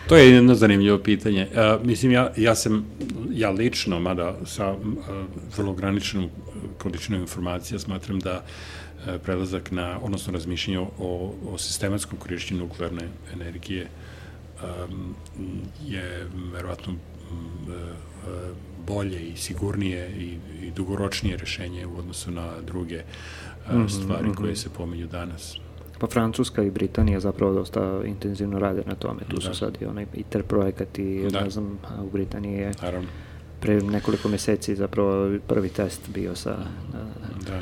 To 0.08 0.16
je 0.16 0.32
jedno 0.32 0.56
zanimljivo 0.56 0.98
pitanje. 0.98 1.48
Uh, 1.52 1.86
mislim, 1.86 2.12
ja, 2.12 2.32
ja 2.38 2.56
sam, 2.56 2.86
ja 3.32 3.50
lično, 3.50 4.00
mada 4.00 4.36
sa 4.46 4.72
uh, 4.72 4.80
vrlo 5.58 5.72
ograničenom 5.72 6.30
količinom 6.78 7.22
informacija, 7.22 7.80
smatram 7.80 8.20
da 8.20 8.34
uh, 8.36 9.14
prelazak 9.24 9.72
na, 9.72 10.00
odnosno 10.02 10.34
razmišljanje 10.34 10.80
o, 10.80 11.34
o 11.50 11.58
sistematskom 11.58 12.20
korišćenju 12.20 12.60
nuklearne 12.60 13.08
energije 13.34 13.88
um, 14.64 15.16
je 15.86 16.28
verovatno 16.54 16.94
um, 16.94 17.00
bolje 18.88 19.28
i 19.28 19.36
sigurnije 19.36 20.10
i, 20.10 20.38
i 20.66 20.72
dugoročnije 20.72 21.38
rešenje 21.38 21.86
u 21.86 21.98
odnosu 21.98 22.32
na 22.32 22.62
druge 22.62 23.02
uh, 23.04 23.90
stvari 23.90 24.28
mm 24.28 24.32
-hmm. 24.32 24.36
koje 24.36 24.56
se 24.56 24.70
pominju 24.70 25.08
danas. 25.08 25.58
Pa 26.00 26.08
Francuska 26.08 26.64
i 26.64 26.72
Britanija 26.72 27.20
zapravo 27.20 27.54
dosta 27.54 28.02
intenzivno 28.06 28.60
rade 28.60 28.84
na 28.86 28.96
tome. 28.96 29.20
Tu 29.30 29.36
da. 29.36 29.42
su 29.42 29.54
sad 29.54 29.78
i 29.82 29.86
onaj 29.86 30.06
ITER 30.14 30.44
projekat 30.44 31.00
i 31.00 31.28
da. 31.32 31.42
ne 31.42 31.50
znam, 31.50 31.80
u 32.02 32.10
Britaniji 32.10 32.54
je 32.54 32.72
Naravno. 32.82 33.08
pre 33.60 33.82
nekoliko 33.82 34.30
meseci 34.30 34.76
zapravo 34.76 35.38
prvi 35.48 35.70
test 35.70 36.10
bio 36.14 36.36
sa... 36.36 36.58
Da. 37.48 37.60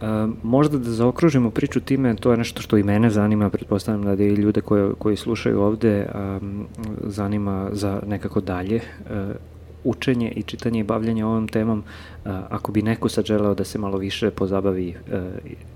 Uh, 0.00 0.34
možda 0.42 0.78
da 0.78 0.90
zaokružimo 0.90 1.50
priču 1.50 1.80
time, 1.80 2.16
to 2.16 2.30
je 2.30 2.36
nešto 2.36 2.62
što 2.62 2.76
i 2.76 2.82
mene 2.82 3.10
zanima, 3.10 3.50
pretpostavljam 3.50 4.16
da 4.16 4.24
i 4.24 4.28
ljude 4.28 4.60
koje, 4.60 4.92
koji 4.98 5.16
slušaju 5.16 5.60
ovde 5.60 6.06
um, 6.14 6.66
zanima 7.04 7.68
za 7.72 8.02
nekako 8.06 8.40
dalje. 8.40 8.80
Uh, 9.00 9.36
učenje 9.84 10.32
i 10.36 10.42
čitanje 10.42 10.80
i 10.80 10.84
bavljanje 10.84 11.24
ovom 11.24 11.48
temom, 11.48 11.82
ako 12.24 12.72
bi 12.72 12.82
neko 12.82 13.08
sad 13.08 13.24
želeo 13.24 13.54
da 13.54 13.64
se 13.64 13.78
malo 13.78 13.98
više 13.98 14.30
pozabavi 14.30 14.88
e, 14.88 15.16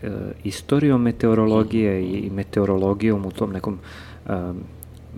e, 0.02 0.10
istorijom 0.44 1.02
meteorologije 1.02 2.02
i 2.02 2.30
meteorologijom 2.30 3.26
u 3.26 3.30
tom 3.30 3.52
nekom 3.52 3.78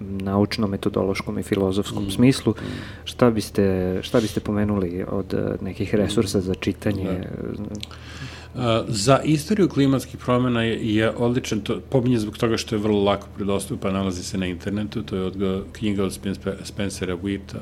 naučno-metodološkom 0.00 1.38
i 1.38 1.42
filozofskom 1.42 2.04
mm. 2.04 2.10
smislu, 2.10 2.52
mm. 2.52 2.64
šta 3.04 3.30
biste, 3.30 3.98
šta 4.02 4.20
biste 4.20 4.40
pomenuli 4.40 5.04
od 5.10 5.34
e, 5.34 5.56
nekih 5.60 5.94
resursa 5.94 6.40
za 6.40 6.54
čitanje? 6.54 7.24
Da. 8.54 8.84
za 8.88 9.20
istoriju 9.24 9.68
klimatskih 9.68 10.20
promjena 10.20 10.62
je, 10.62 10.94
je 10.94 11.10
odličan, 11.10 11.60
to 11.60 11.80
pominje 11.90 12.18
zbog 12.18 12.38
toga 12.38 12.56
što 12.56 12.74
je 12.74 12.80
vrlo 12.80 13.04
lako 13.04 13.26
predostupan, 13.36 13.94
nalazi 13.94 14.22
se 14.22 14.38
na 14.38 14.46
internetu, 14.46 15.02
to 15.02 15.16
je 15.16 15.22
od 15.22 15.64
knjiga 15.72 16.04
od 16.04 16.18
Spencera 16.64 17.16
Whipta, 17.16 17.60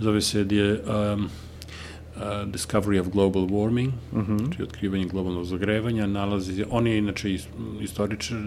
zove 0.00 0.20
se 0.20 0.46
je, 0.50 0.72
um, 0.72 1.24
uh, 1.24 2.52
Discovery 2.52 3.00
of 3.00 3.08
Global 3.08 3.42
Warming, 3.42 3.92
mhm. 4.12 4.20
-huh. 4.20 4.44
znači 4.44 4.62
otkrivanje 4.62 5.04
globalnog 5.04 5.44
zagrevanja, 5.44 6.06
nalazi, 6.06 6.64
on 6.70 6.86
je 6.86 6.98
inače 6.98 7.38
istoričar 7.80 8.38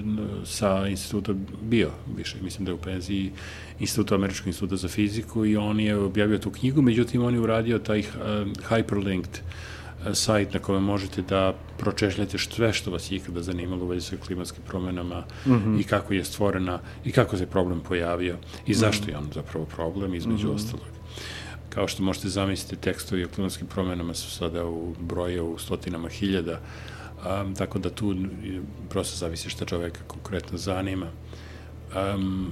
sa 0.46 0.88
instituta 0.88 1.34
bio, 1.62 1.90
više, 2.18 2.38
mislim 2.42 2.66
da 2.66 2.72
je 2.72 2.76
u 2.76 2.82
penziji 2.82 3.32
instituta, 3.80 4.16
Američkog 4.16 4.48
instituta 4.48 4.76
za 4.76 4.88
fiziku 4.88 5.46
i 5.46 5.58
on 5.58 5.80
je 5.80 5.98
objavio 5.98 6.38
tu 6.38 6.52
knjigu, 6.52 6.82
međutim 6.82 7.24
on 7.24 7.34
je 7.34 7.40
uradio 7.40 7.80
taj 7.80 8.00
uh, 8.00 8.06
hyperlinked 8.70 9.40
uh, 9.40 9.74
sajt 10.14 10.54
na 10.54 10.60
kome 10.60 10.80
možete 10.80 11.22
da 11.22 11.54
pročešljate 11.78 12.38
sve 12.38 12.74
što 12.74 12.92
vas 12.92 13.12
je 13.12 13.16
ikada 13.16 13.42
zanimalo 13.42 13.84
u 13.84 13.88
vezi 13.88 14.06
sa 14.06 14.16
klimatskim 14.18 14.64
promenama 14.68 15.24
mm 15.46 15.52
-hmm. 15.52 15.80
i 15.80 15.84
kako 15.84 16.14
je 16.14 16.24
stvorena 16.24 16.80
i 17.06 17.12
kako 17.12 17.38
se 17.38 17.46
problem 17.46 17.80
pojavio 17.80 18.38
i 18.68 18.74
zašto 18.74 19.04
mm 19.04 19.08
-hmm. 19.08 19.12
je 19.12 19.18
on 19.18 19.30
zapravo 19.34 19.66
problem 19.66 20.16
između 20.16 20.48
mm 20.48 20.52
-hmm. 20.52 20.56
ostalog. 20.56 20.86
Kao 21.74 21.88
što 21.88 22.04
možete 22.04 22.30
zamisliti, 22.30 22.82
tekstovi 22.82 23.26
o 23.26 23.30
klimatskim 23.36 23.68
promenama 23.68 24.14
su 24.14 24.32
sada 24.32 24.66
u 24.66 24.96
broje 25.00 25.42
u 25.42 25.58
stotinama 25.58 26.10
hiljada, 26.10 26.60
um, 27.42 27.56
tako 27.56 27.80
da 27.80 27.90
tu 27.90 28.16
prosto 28.90 29.18
zavisi 29.18 29.50
šta 29.50 29.66
čoveka 29.66 30.00
konkretno 30.08 30.58
zanima. 30.58 31.08
Um, 32.16 32.52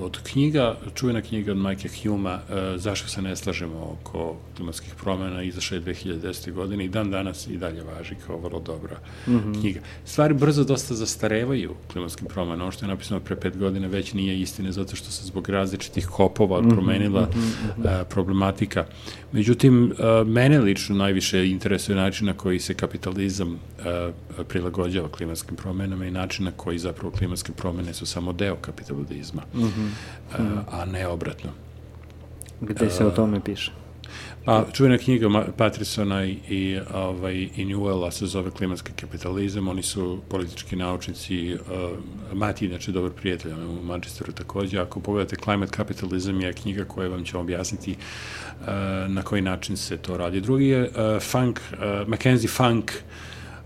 od 0.00 0.18
knjiga, 0.22 0.76
čuvena 0.94 1.20
knjiga 1.20 1.52
od 1.52 1.58
Majke 1.58 1.88
Huma, 2.02 2.34
uh, 2.34 2.80
zašto 2.80 3.08
se 3.08 3.22
ne 3.22 3.36
slažemo 3.36 3.96
oko 4.00 4.36
klimatskih 4.56 4.94
promena, 4.94 5.42
izašla 5.42 5.76
je 5.76 5.82
2010. 5.82 6.52
godine 6.52 6.84
i 6.84 6.88
dan 6.88 7.10
danas 7.10 7.46
i 7.46 7.56
dalje 7.56 7.82
važi 7.82 8.14
kao 8.26 8.38
vrlo 8.38 8.60
dobra 8.60 8.96
mm 9.26 9.32
-hmm. 9.32 9.60
knjiga. 9.60 9.80
Stvari 10.04 10.34
brzo 10.34 10.64
dosta 10.64 10.94
zastarevaju 10.94 11.74
klimatskim 11.92 12.26
promena. 12.26 12.64
Ono 12.64 12.72
što 12.72 12.84
je 12.84 12.88
napisano 12.88 13.20
pre 13.20 13.36
pet 13.36 13.58
godina 13.58 13.86
već 13.86 14.12
nije 14.12 14.40
istine, 14.40 14.72
zato 14.72 14.96
što 14.96 15.10
se 15.10 15.24
zbog 15.24 15.48
različitih 15.48 16.06
kopova 16.06 16.60
mm 16.60 16.64
-hmm, 16.64 16.70
promenila 16.70 17.22
mm 17.22 17.38
-hmm. 17.38 18.00
uh, 18.00 18.06
problematika. 18.08 18.86
Međutim, 19.32 19.84
uh, 19.84 20.28
mene 20.28 20.58
lično 20.58 20.96
najviše 20.96 21.46
interesuje 21.46 21.96
način 21.96 22.26
na 22.26 22.32
koji 22.32 22.58
se 22.58 22.74
kapitalizam 22.74 23.52
uh, 23.52 24.44
prilagođava 24.48 25.08
klimatskim 25.08 25.56
promenama 25.56 26.06
i 26.06 26.10
način 26.10 26.44
na 26.44 26.52
koji 26.56 26.78
zapravo 26.78 27.10
klimatske 27.10 27.52
promene 27.52 27.94
su 27.94 28.06
samo 28.06 28.32
deo 28.32 28.56
kapitalizma. 28.56 28.79
Mm 29.54 29.60
-hmm. 29.62 30.60
a 30.70 30.84
ne 30.84 31.06
obratno. 31.06 31.50
Gde 32.60 32.90
se 32.90 33.06
o 33.06 33.10
tome 33.10 33.40
piše? 33.40 33.72
Pa, 34.44 34.64
čuvena 34.72 34.98
knjiga 34.98 35.44
Patrisona 35.56 36.24
i, 36.24 36.38
i, 36.48 36.78
ovaj, 36.94 37.34
i 37.34 37.64
Newella 37.64 38.10
se 38.10 38.26
zove 38.26 38.50
Klimatski 38.50 38.92
kapitalizam, 38.92 39.68
oni 39.68 39.82
su 39.82 40.20
politički 40.28 40.76
naučnici, 40.76 41.54
uh, 41.54 41.58
Mati 42.32 42.66
inače 42.66 42.92
dobar 42.92 43.10
prijatelj 43.10 43.52
u 43.52 43.82
Manchesteru 43.82 44.32
takođe, 44.32 44.78
ako 44.78 45.00
pogledate 45.00 45.36
Climate 45.36 45.72
Capitalism 45.76 46.40
je 46.40 46.52
knjiga 46.52 46.84
koja 46.84 47.08
vam 47.08 47.24
će 47.24 47.38
objasniti 47.38 47.96
uh, 48.60 48.66
na 49.08 49.22
koji 49.22 49.42
način 49.42 49.76
se 49.76 49.96
to 49.96 50.16
radi. 50.16 50.40
Drugi 50.40 50.66
je 50.66 50.82
uh, 50.82 51.22
Funk, 51.22 51.60
uh, 51.72 52.08
Mackenzie 52.08 52.48
Funk, 52.48 52.92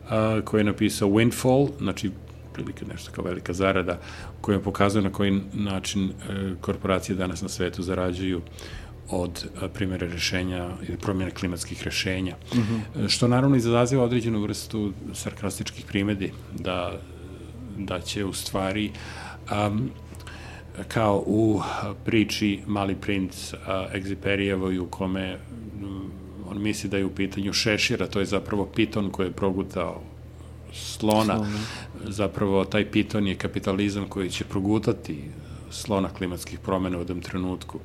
uh, 0.05 0.45
koji 0.45 0.61
je 0.61 0.65
napisao 0.65 1.09
Windfall, 1.09 1.70
znači 1.78 2.11
prilike 2.55 2.85
nešto 2.85 3.12
kao 3.12 3.24
velika 3.24 3.52
zarada, 3.52 3.98
koja 4.40 4.60
pokazuje 4.60 5.02
na 5.02 5.12
koji 5.12 5.40
način 5.52 6.10
e, 6.10 6.12
korporacije 6.60 7.16
danas 7.16 7.43
na 7.43 7.48
svetu 7.48 7.82
zarađuju 7.82 8.43
od 9.10 9.47
e, 9.62 9.68
primjera 9.68 10.06
rešenja 10.06 10.70
ili 10.89 10.98
promjene 10.98 11.31
klimatskih 11.31 11.82
rešenja. 11.82 12.36
Mm 12.55 12.59
-hmm. 12.59 13.09
Što 13.09 13.28
naravno 13.28 13.56
izaziva 13.56 14.05
određenu 14.05 14.40
vrstu 14.40 14.93
sarkastičkih 15.12 15.85
primedi 15.85 16.32
da, 16.59 17.01
da 17.78 18.01
će 18.01 18.24
u 18.24 18.32
stvari 18.32 18.90
um, 19.51 19.90
kao 20.89 21.24
u 21.26 21.60
priči 22.05 22.60
Mali 22.66 22.94
princ 22.94 23.52
uh, 23.52 23.59
Egziperijevoj 23.94 24.78
u 24.78 24.86
kome 24.86 25.39
um, 25.82 26.10
on 26.51 26.62
misli 26.62 26.90
da 26.90 26.97
je 26.97 27.05
u 27.05 27.14
pitanju 27.14 27.52
šešira, 27.52 28.06
to 28.06 28.20
je 28.20 28.26
zapravo 28.26 28.66
piton 28.66 29.10
koji 29.10 29.26
je 29.26 29.32
progutao 29.32 30.02
slona. 30.75 31.35
slona. 31.35 31.59
Zapravo 32.05 32.65
taj 32.65 32.91
piton 32.91 33.27
je 33.27 33.35
kapitalizam 33.35 34.09
koji 34.09 34.31
će 34.31 34.45
progutati 34.45 35.31
slona 35.71 36.09
klimatskih 36.09 36.59
promena 36.59 36.97
u 36.97 37.01
jednom 37.01 37.21
trenutku. 37.21 37.79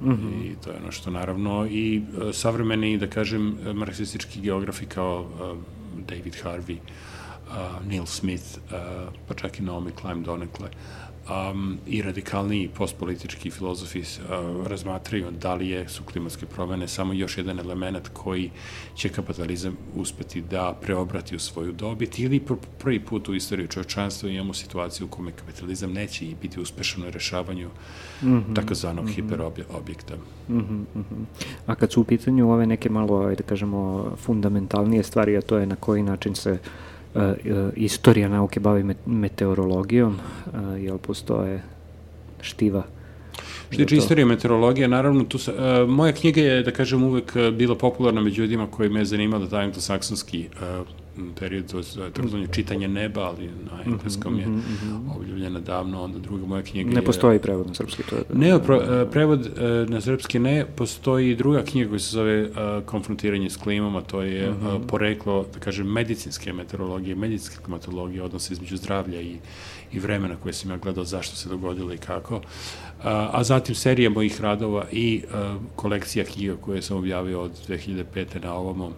Mm 0.00 0.10
-hmm. 0.10 0.44
I 0.44 0.56
to 0.64 0.70
je 0.70 0.76
ono 0.76 0.92
što 0.92 1.10
naravno 1.10 1.66
i 1.66 1.96
e, 1.96 2.32
savremeni, 2.32 2.98
da 2.98 3.06
kažem, 3.06 3.58
marksistički 3.74 4.40
geografi 4.40 4.86
kao 4.86 5.20
uh, 5.20 5.58
David 6.06 6.34
Harvey, 6.44 6.76
uh, 6.76 7.86
Neil 7.86 8.06
Smith, 8.06 8.44
uh, 8.56 9.12
pa 9.28 9.34
čak 9.34 9.58
i 9.58 9.62
Naomi 9.62 9.90
Klein 9.90 10.22
donekle, 10.22 10.68
um, 11.30 11.78
i 11.86 12.02
radikalniji 12.02 12.68
postpolitički 12.68 13.50
filozofi 13.50 14.00
uh, 14.00 14.66
razmatraju 14.66 15.30
da 15.30 15.54
li 15.54 15.68
je, 15.68 15.88
su 15.88 16.04
klimatske 16.04 16.46
promene 16.46 16.88
samo 16.88 17.12
još 17.12 17.38
jedan 17.38 17.58
element 17.58 18.08
koji 18.12 18.50
će 18.94 19.08
kapitalizam 19.08 19.76
uspeti 19.94 20.40
da 20.40 20.78
preobrati 20.82 21.36
u 21.36 21.38
svoju 21.38 21.72
dobit 21.72 22.18
ili 22.18 22.40
pr 22.40 22.54
prvi 22.78 23.00
put 23.00 23.28
u 23.28 23.34
istoriji 23.34 23.68
čovečanstva 23.68 24.28
imamo 24.28 24.54
situaciju 24.54 25.06
u 25.06 25.10
kome 25.10 25.32
kapitalizam 25.32 25.92
neće 25.92 26.26
biti 26.42 26.60
uspešan 26.60 27.02
u 27.02 27.10
rešavanju 27.10 27.68
mm 28.22 28.26
-hmm, 28.26 28.54
takozvanog 28.54 29.04
mm 29.04 29.08
-hmm. 29.08 29.14
hiperobjekta. 29.14 30.14
Mm 30.48 30.58
-hmm, 30.58 30.84
mm 30.94 31.04
-hmm. 31.10 31.24
A 31.66 31.74
kad 31.74 31.92
su 31.92 32.00
u 32.00 32.04
pitanju 32.04 32.52
ove 32.52 32.66
neke 32.66 32.90
malo, 32.90 33.34
da 33.34 33.42
kažemo, 33.42 34.12
fundamentalnije 34.16 35.02
stvari, 35.02 35.36
a 35.36 35.40
to 35.40 35.58
je 35.58 35.66
na 35.66 35.76
koji 35.76 36.02
način 36.02 36.34
se 36.34 36.52
uh, 36.52 36.58
istorija 37.76 38.28
nauke 38.28 38.60
bavi 38.60 38.94
meteorologijom, 39.06 40.16
e, 40.16 40.80
jel 40.80 40.98
postoje 40.98 41.62
štiva 42.40 42.82
Što 43.70 43.76
tiče 43.76 43.96
istorije 43.96 44.24
meteorologije, 44.24 44.88
naravno, 44.88 45.24
tu 45.24 45.36
uh, 45.36 45.88
moja 45.88 46.12
knjiga 46.12 46.40
je, 46.40 46.62
da 46.62 46.70
kažem, 46.70 47.02
uvek 47.02 47.36
bila 47.52 47.74
popularna 47.74 48.20
među 48.20 48.42
ljudima 48.42 48.66
koji 48.70 48.88
me 48.88 49.00
je 49.00 49.04
zanimala 49.04 49.48
taj 49.48 49.64
anglosaksonski 49.64 50.48
uh, 50.80 50.86
period, 51.40 51.64
je 51.74 52.12
takozvanje 52.12 52.46
čitanje 52.52 52.88
neba, 52.88 53.20
ali 53.20 53.46
na 53.46 53.80
mhm, 53.80 53.90
engleskom 53.90 54.38
je 54.38 54.46
mm 54.46 54.62
-hmm. 54.62 55.16
objavljena 55.16 55.60
davno, 55.60 56.02
onda 56.02 56.18
druga 56.18 56.46
moja 56.46 56.62
knjiga 56.62 56.90
Ne 56.90 57.02
postoji 57.02 57.38
prevod 57.38 57.66
na 57.66 57.74
srpski, 57.74 58.02
to 58.02 58.16
je... 58.16 58.22
Ne, 58.34 58.62
pro, 58.62 58.76
e, 58.76 59.10
prevod 59.10 59.46
e, 59.46 59.86
na 59.88 60.00
srpski 60.00 60.38
ne, 60.38 60.66
postoji 60.76 61.36
druga 61.36 61.62
knjiga 61.62 61.88
koja 61.88 61.98
se 61.98 62.10
zove 62.10 62.42
uh, 62.42 62.48
Konfrontiranje 62.86 63.50
s 63.50 63.56
klimom, 63.56 63.96
a 63.96 64.00
to 64.00 64.22
je 64.22 64.50
mm 64.50 64.54
-hmm. 64.54 64.76
uh, 64.76 64.82
poreklo, 64.86 65.46
da 65.54 65.60
kažem, 65.60 65.86
medicinske 65.86 66.52
meteorologije, 66.52 67.14
medicinske 67.14 67.64
klimatologije, 67.64 68.22
odnose 68.22 68.52
između 68.52 68.76
zdravlja 68.76 69.20
i, 69.20 69.36
i 69.92 69.98
vremena 69.98 70.36
koje 70.36 70.52
sam 70.52 70.70
ja 70.70 70.76
gledao 70.76 71.04
zašto 71.04 71.36
se 71.36 71.48
dogodilo 71.48 71.92
i 71.92 71.98
kako. 71.98 72.40
A, 73.02 73.30
a 73.32 73.44
zatim 73.44 73.74
serija 73.74 74.10
mojih 74.10 74.40
radova 74.40 74.84
i 74.92 75.22
uh, 75.24 75.62
kolekcija 75.76 76.24
knjiga 76.24 76.56
koje 76.56 76.82
sam 76.82 76.96
objavio 76.96 77.42
od 77.42 77.52
2005. 77.68 78.42
na 78.42 78.54
ovamo, 78.54 78.92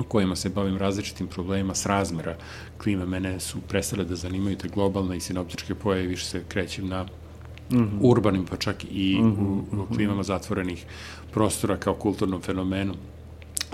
u 0.00 0.04
kojima 0.04 0.36
se 0.36 0.48
bavim 0.48 0.76
različitim 0.76 1.26
problemima 1.26 1.74
s 1.74 1.86
razmera 1.86 2.36
klime. 2.82 3.06
Mene 3.06 3.40
su 3.40 3.58
prestale 3.68 4.04
da 4.04 4.16
zanimaju 4.16 4.56
te 4.56 4.68
globalne 4.68 5.16
i 5.16 5.20
sinoptičke 5.20 5.74
pojave, 5.74 6.06
više 6.06 6.24
se 6.24 6.42
krećem 6.48 6.88
na 6.88 7.02
mm 7.02 7.76
-hmm. 7.76 7.98
urbanim, 8.00 8.46
pa 8.46 8.56
čak 8.56 8.84
i 8.90 9.18
mm 9.20 9.36
-hmm. 9.36 9.38
u, 9.38 9.64
u 9.72 9.82
mhm. 9.82 9.94
klimama 9.94 10.22
zatvorenih 10.22 10.86
prostora 11.32 11.76
kao 11.76 11.94
kulturnom 11.94 12.42
fenomenu 12.42 12.94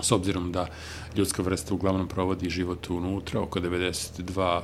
s 0.01 0.11
obzirom 0.11 0.51
da 0.51 0.67
ljudska 1.15 1.41
vrsta 1.41 1.73
uglavnom 1.73 2.07
provodi 2.07 2.49
život 2.49 2.89
unutra, 2.89 3.41
oko 3.41 3.59
92, 3.59 4.61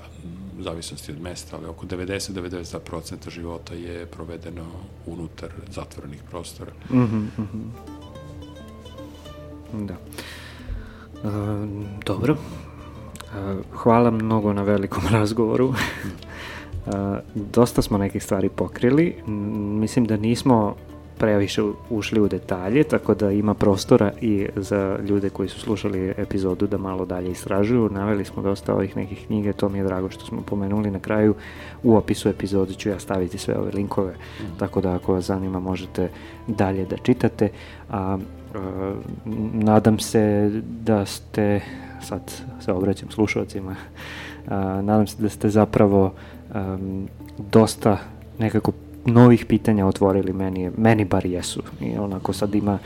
zavisnosti 0.59 1.11
od 1.11 1.21
mesta, 1.21 1.57
ali 1.57 1.67
oko 1.67 1.85
90-92% 1.85 3.29
života 3.29 3.73
je 3.73 4.05
provedeno 4.05 4.65
unutar 5.05 5.49
zatvorenih 5.69 6.23
prostora. 6.29 6.71
Mm 6.89 6.97
-hmm. 6.97 7.27
Da. 9.87 9.95
E, 11.23 11.27
dobro. 12.05 12.33
E, 12.33 12.37
hvala 13.73 14.11
mnogo 14.11 14.53
na 14.53 14.63
velikom 14.63 15.03
razgovoru. 15.17 15.73
E, 15.73 16.91
dosta 17.35 17.81
smo 17.81 17.97
nekih 17.97 18.23
stvari 18.23 18.49
pokrili. 18.49 19.15
Mislim 19.79 20.05
da 20.05 20.17
nismo 20.17 20.75
previše 21.21 21.61
ušli 21.89 22.21
u 22.21 22.27
detalje, 22.27 22.83
tako 22.83 23.13
da 23.13 23.31
ima 23.31 23.53
prostora 23.53 24.11
i 24.21 24.47
za 24.55 24.99
ljude 25.07 25.29
koji 25.29 25.49
su 25.49 25.59
slušali 25.59 26.13
epizodu 26.17 26.67
da 26.67 26.77
malo 26.77 27.05
dalje 27.05 27.31
istražuju. 27.31 27.89
Naveli 27.91 28.25
smo 28.25 28.43
dosta 28.43 28.73
ovih 28.73 28.97
nekih 28.97 29.25
knjige, 29.25 29.53
to 29.53 29.69
mi 29.69 29.77
je 29.77 29.83
drago 29.83 30.09
što 30.09 30.25
smo 30.25 30.41
pomenuli 30.41 30.91
na 30.91 30.99
kraju. 30.99 31.35
U 31.83 31.95
opisu 31.95 32.29
epizode 32.29 32.73
ću 32.73 32.89
ja 32.89 32.99
staviti 32.99 33.37
sve 33.37 33.57
ove 33.57 33.71
linkove, 33.71 34.11
mm. 34.11 34.57
tako 34.59 34.81
da 34.81 34.95
ako 34.95 35.13
vas 35.13 35.25
zanima 35.25 35.59
možete 35.59 36.09
dalje 36.47 36.85
da 36.85 36.97
čitate. 36.97 37.49
A, 37.89 37.97
a 37.99 38.17
nadam 39.53 39.99
se 39.99 40.49
da 40.63 41.05
ste, 41.05 41.61
sad 42.01 42.21
se 42.61 42.71
obraćam 42.71 43.11
slušalcima, 43.11 43.75
a, 44.47 44.81
nadam 44.81 45.07
se 45.07 45.21
da 45.21 45.29
ste 45.29 45.49
zapravo 45.49 46.13
a, 46.53 46.77
dosta 47.51 47.97
nekako 48.39 48.71
novih 49.05 49.45
pitanja 49.45 49.85
otvorili 49.85 50.33
meni, 50.33 50.71
meni 50.77 51.05
bar 51.05 51.25
jesu. 51.25 51.63
I 51.81 51.97
onako 51.97 52.33
sad 52.33 52.55
ima 52.55 52.73
uh, 52.73 52.79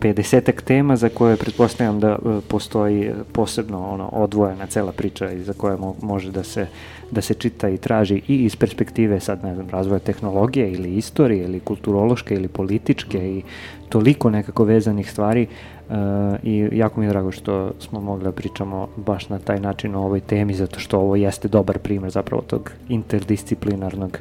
50 0.00 0.62
tema 0.64 0.96
za 0.96 1.08
koje 1.08 1.36
pretpostavljam 1.36 2.00
da 2.00 2.18
postoji 2.48 3.12
posebno 3.32 3.90
ono 3.90 4.08
odvojena 4.08 4.66
cela 4.66 4.92
priča 4.92 5.30
i 5.30 5.42
za 5.42 5.52
koje 5.52 5.76
mo 5.76 5.94
može 6.02 6.30
da 6.30 6.42
se 6.42 6.66
da 7.10 7.20
se 7.20 7.34
čita 7.34 7.68
i 7.68 7.76
traži 7.76 8.22
i 8.28 8.44
iz 8.44 8.56
perspektive 8.56 9.20
sad 9.20 9.44
ne 9.44 9.54
znam 9.54 9.68
razvoja 9.70 9.98
tehnologije 9.98 10.72
ili 10.72 10.96
istorije 10.96 11.44
ili 11.44 11.60
kulturološke 11.60 12.34
ili 12.34 12.48
političke 12.48 13.18
i 13.18 13.42
toliko 13.88 14.30
nekako 14.30 14.64
vezanih 14.64 15.10
stvari 15.10 15.46
uh, 15.88 15.94
i 16.42 16.68
jako 16.72 17.00
mi 17.00 17.06
je 17.06 17.10
drago 17.10 17.32
što 17.32 17.72
smo 17.78 18.00
mogli 18.00 18.24
da 18.24 18.32
pričamo 18.32 18.88
baš 18.96 19.28
na 19.28 19.38
taj 19.38 19.60
način 19.60 19.94
o 19.94 20.04
ovoj 20.04 20.20
temi 20.20 20.54
zato 20.54 20.80
što 20.80 20.98
ovo 20.98 21.16
jeste 21.16 21.48
dobar 21.48 21.78
primer 21.78 22.10
zapravo 22.10 22.42
tog 22.42 22.70
interdisciplinarnog 22.88 24.18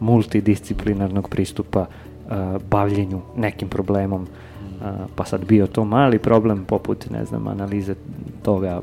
multidisciplinarnog 0.00 1.28
pristupa 1.28 1.80
uh, 1.80 2.62
bavljenju 2.70 3.20
nekim 3.36 3.68
problemom, 3.68 4.22
uh, 4.22 4.86
pa 5.14 5.24
sad 5.24 5.44
bio 5.44 5.66
to 5.66 5.84
mali 5.84 6.18
problem 6.18 6.64
poput, 6.64 7.10
ne 7.10 7.24
znam, 7.24 7.46
analize 7.46 7.94
toga 8.42 8.80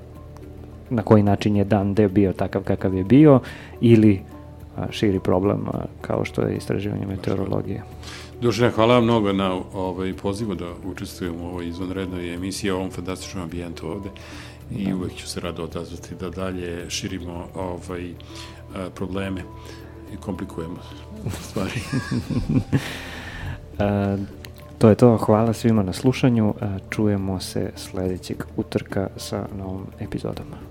na 0.89 1.01
koji 1.01 1.23
način 1.23 1.55
je 1.55 1.63
dan 1.63 1.93
D 1.93 2.07
bio 2.07 2.33
takav 2.33 2.63
kakav 2.63 2.95
je 2.95 3.03
bio 3.03 3.39
ili 3.81 4.21
širi 4.89 5.19
problem 5.19 5.65
kao 6.01 6.25
što 6.25 6.41
je 6.41 6.55
istraživanje 6.55 7.05
meteorologije. 7.05 7.83
Dušan, 8.41 8.71
hvala 8.71 8.93
vam 8.93 9.03
mnogo 9.03 9.33
na 9.33 9.53
ovaj 9.73 10.13
pozivu 10.13 10.55
da 10.55 10.65
učestvujem 10.85 11.41
u 11.41 11.47
ovoj 11.47 11.67
izvanrednoj 11.67 12.33
emisiji 12.33 12.71
o 12.71 12.75
ovom 12.75 12.91
fantastičnom 12.91 13.43
ambijentu 13.43 13.87
ovde 13.87 14.09
i 14.71 14.85
da. 14.85 14.95
uvek 14.95 15.13
ću 15.15 15.27
se 15.27 15.39
rado 15.39 15.63
odazvati 15.63 16.15
da 16.19 16.29
dalje 16.29 16.89
širimo 16.89 17.45
ovaj, 17.55 18.09
probleme 18.95 19.41
i 20.13 20.17
komplikujemo 20.17 20.77
stvari. 21.41 21.81
A, 23.79 24.17
to 24.77 24.89
je 24.89 24.95
to, 24.95 25.17
hvala 25.17 25.53
svima 25.53 25.83
na 25.83 25.93
slušanju, 25.93 26.53
čujemo 26.89 27.39
se 27.39 27.71
sledećeg 27.75 28.43
utrka 28.57 29.07
sa 29.17 29.47
novom 29.57 29.85
epizodama. 29.99 30.68